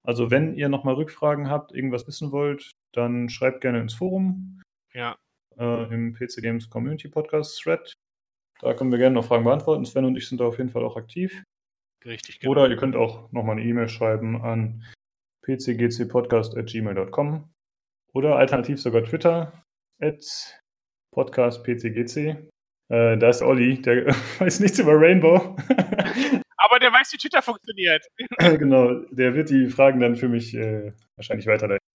Also 0.05 0.31
wenn 0.31 0.53
ihr 0.53 0.69
nochmal 0.69 0.95
Rückfragen 0.95 1.49
habt, 1.49 1.73
irgendwas 1.73 2.07
wissen 2.07 2.31
wollt, 2.31 2.71
dann 2.93 3.29
schreibt 3.29 3.61
gerne 3.61 3.81
ins 3.81 3.93
Forum. 3.93 4.61
Ja. 4.97 5.15
Äh, 5.59 5.93
Im 5.93 6.15
PC 6.15 6.41
Games 6.41 6.71
Community 6.71 7.07
Podcast 7.07 7.61
Thread. 7.61 7.93
Da 8.61 8.73
können 8.73 8.89
wir 8.89 8.97
gerne 8.97 9.13
noch 9.13 9.25
Fragen 9.25 9.43
beantworten. 9.43 9.85
Sven 9.85 10.05
und 10.05 10.17
ich 10.17 10.27
sind 10.27 10.41
da 10.41 10.45
auf 10.45 10.57
jeden 10.57 10.71
Fall 10.71 10.83
auch 10.83 10.97
aktiv. 10.97 11.43
Richtig, 12.03 12.39
genau. 12.39 12.53
Oder 12.53 12.67
ihr 12.67 12.77
könnt 12.77 12.95
auch 12.95 13.31
nochmal 13.31 13.57
eine 13.57 13.65
E-Mail 13.67 13.89
schreiben 13.89 14.41
an 14.41 14.83
pcgcpodcast.gmail.com 15.45 17.47
oder 18.13 18.37
alternativ 18.37 18.81
sogar 18.81 19.03
Twitter 19.03 19.63
at 20.01 20.25
podcastpcgc. 21.13 22.49
Äh, 22.89 23.17
da 23.17 23.29
ist 23.29 23.43
Olli, 23.43 23.79
der 23.79 24.07
weiß 24.39 24.61
nichts 24.61 24.79
über 24.79 24.99
Rainbow. 24.99 25.55
Aber 26.57 26.79
der 26.79 26.91
weiß, 26.91 27.13
wie 27.13 27.17
Twitter 27.17 27.43
funktioniert. 27.43 28.03
genau, 28.39 28.95
der 29.11 29.35
wird 29.35 29.51
die 29.51 29.67
Fragen 29.67 29.99
dann 29.99 30.15
für 30.15 30.27
mich 30.27 30.55
äh, 30.55 30.91
wahrscheinlich 31.15 31.45
weiterleiten. 31.45 31.86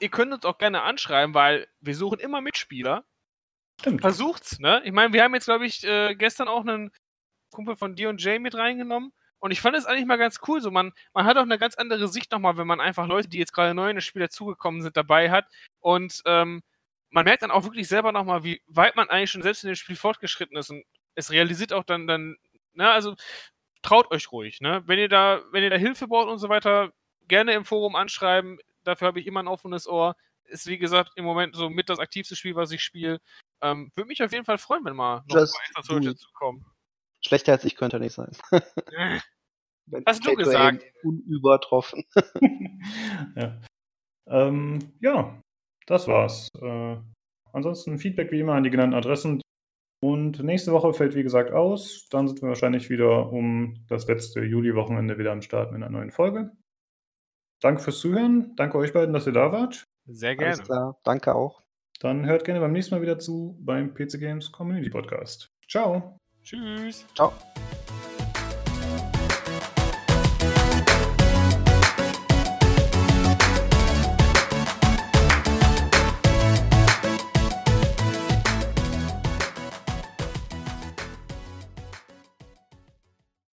Ihr 0.00 0.08
könnt 0.08 0.32
uns 0.32 0.44
auch 0.44 0.58
gerne 0.58 0.82
anschreiben, 0.82 1.34
weil 1.34 1.68
wir 1.80 1.94
suchen 1.94 2.18
immer 2.18 2.40
Mitspieler. 2.40 3.04
Stimmt. 3.80 4.00
Versucht's, 4.00 4.58
ne? 4.58 4.82
Ich 4.84 4.92
meine, 4.92 5.12
wir 5.12 5.22
haben 5.22 5.34
jetzt, 5.34 5.46
glaube 5.46 5.66
ich, 5.66 5.84
äh, 5.84 6.14
gestern 6.14 6.48
auch 6.48 6.60
einen 6.60 6.90
Kumpel 7.50 7.76
von 7.76 7.94
dir 7.94 8.08
und 8.08 8.22
Jay 8.22 8.38
mit 8.38 8.54
reingenommen. 8.54 9.12
Und 9.38 9.52
ich 9.52 9.60
fand 9.60 9.76
es 9.76 9.86
eigentlich 9.86 10.06
mal 10.06 10.18
ganz 10.18 10.38
cool. 10.46 10.60
So, 10.60 10.70
man, 10.70 10.92
man 11.14 11.24
hat 11.24 11.36
auch 11.38 11.42
eine 11.42 11.58
ganz 11.58 11.74
andere 11.76 12.08
Sicht 12.08 12.30
nochmal, 12.30 12.58
wenn 12.58 12.66
man 12.66 12.80
einfach 12.80 13.06
Leute, 13.06 13.28
die 13.28 13.38
jetzt 13.38 13.52
gerade 13.54 13.74
neu 13.74 13.88
in 13.88 13.96
das 13.96 14.04
Spiel 14.04 14.20
dazugekommen 14.20 14.82
sind, 14.82 14.96
dabei 14.96 15.30
hat. 15.30 15.46
Und 15.80 16.22
ähm, 16.26 16.62
man 17.10 17.24
merkt 17.24 17.42
dann 17.42 17.50
auch 17.50 17.64
wirklich 17.64 17.88
selber 17.88 18.12
nochmal, 18.12 18.44
wie 18.44 18.62
weit 18.66 18.96
man 18.96 19.08
eigentlich 19.08 19.30
schon 19.30 19.42
selbst 19.42 19.64
in 19.64 19.68
dem 19.68 19.76
Spiel 19.76 19.96
fortgeschritten 19.96 20.56
ist. 20.56 20.70
Und 20.70 20.84
es 21.14 21.30
realisiert 21.30 21.72
auch 21.72 21.84
dann, 21.84 22.06
dann, 22.06 22.36
ne, 22.74 22.90
also 22.90 23.16
traut 23.82 24.10
euch 24.10 24.30
ruhig, 24.30 24.60
ne? 24.60 24.82
Wenn 24.86 24.98
ihr 24.98 25.08
da, 25.08 25.40
wenn 25.52 25.62
ihr 25.62 25.70
da 25.70 25.76
Hilfe 25.76 26.06
braucht 26.06 26.28
und 26.28 26.38
so 26.38 26.48
weiter, 26.50 26.92
gerne 27.28 27.52
im 27.52 27.64
Forum 27.64 27.96
anschreiben. 27.96 28.58
Dafür 28.84 29.08
habe 29.08 29.20
ich 29.20 29.26
immer 29.26 29.40
ein 29.40 29.48
offenes 29.48 29.86
Ohr. 29.86 30.16
Ist 30.44 30.66
wie 30.66 30.78
gesagt 30.78 31.12
im 31.16 31.24
Moment 31.24 31.54
so 31.54 31.70
mit 31.70 31.88
das 31.88 31.98
aktivste 31.98 32.34
Spiel, 32.34 32.56
was 32.56 32.72
ich 32.72 32.82
spiele. 32.82 33.20
Ähm, 33.62 33.92
Würde 33.94 34.08
mich 34.08 34.22
auf 34.22 34.32
jeden 34.32 34.44
Fall 34.44 34.58
freuen, 34.58 34.84
wenn 34.84 34.96
mal 34.96 35.22
noch 35.28 35.36
Just 35.36 35.56
ein 35.56 35.74
paar 35.74 35.84
solche 35.84 36.16
zukommen. 36.16 36.64
Schlechter 37.24 37.52
als 37.52 37.64
ich 37.64 37.76
könnte 37.76 37.96
er 37.96 38.00
nicht 38.00 38.14
sein. 38.14 38.32
Hast 40.06 40.24
du 40.24 40.34
gesagt? 40.34 40.84
Unübertroffen. 41.02 42.04
ja. 43.36 43.60
Ähm, 44.28 44.78
ja, 45.00 45.40
das 45.86 46.06
war's. 46.06 46.48
Äh, 46.60 46.96
ansonsten 47.52 47.98
Feedback 47.98 48.30
wie 48.30 48.40
immer 48.40 48.54
an 48.54 48.62
die 48.62 48.70
genannten 48.70 48.94
Adressen. 48.94 49.40
Und 50.02 50.42
nächste 50.42 50.72
Woche 50.72 50.94
fällt 50.94 51.14
wie 51.14 51.22
gesagt 51.22 51.52
aus. 51.52 52.08
Dann 52.08 52.28
sind 52.28 52.40
wir 52.40 52.48
wahrscheinlich 52.48 52.88
wieder 52.88 53.30
um 53.32 53.84
das 53.88 54.06
letzte 54.06 54.40
Juli-Wochenende 54.40 55.18
wieder 55.18 55.32
am 55.32 55.42
Start 55.42 55.72
mit 55.72 55.82
einer 55.82 55.90
neuen 55.90 56.10
Folge. 56.10 56.52
Danke 57.60 57.82
fürs 57.82 58.00
Zuhören. 58.00 58.54
Danke 58.56 58.78
euch 58.78 58.92
beiden, 58.92 59.12
dass 59.12 59.26
ihr 59.26 59.32
da 59.32 59.52
wart. 59.52 59.84
Sehr 60.06 60.36
gerne. 60.36 60.54
Alles 60.54 60.66
klar. 60.66 60.98
Danke 61.04 61.34
auch. 61.34 61.62
Dann 62.00 62.24
hört 62.24 62.44
gerne 62.44 62.60
beim 62.60 62.72
nächsten 62.72 62.94
Mal 62.94 63.02
wieder 63.02 63.18
zu 63.18 63.56
beim 63.60 63.92
PC 63.94 64.18
Games 64.18 64.50
Community 64.50 64.88
Podcast. 64.88 65.50
Ciao. 65.68 66.18
Tschüss. 66.42 67.04
Ciao. 67.14 67.32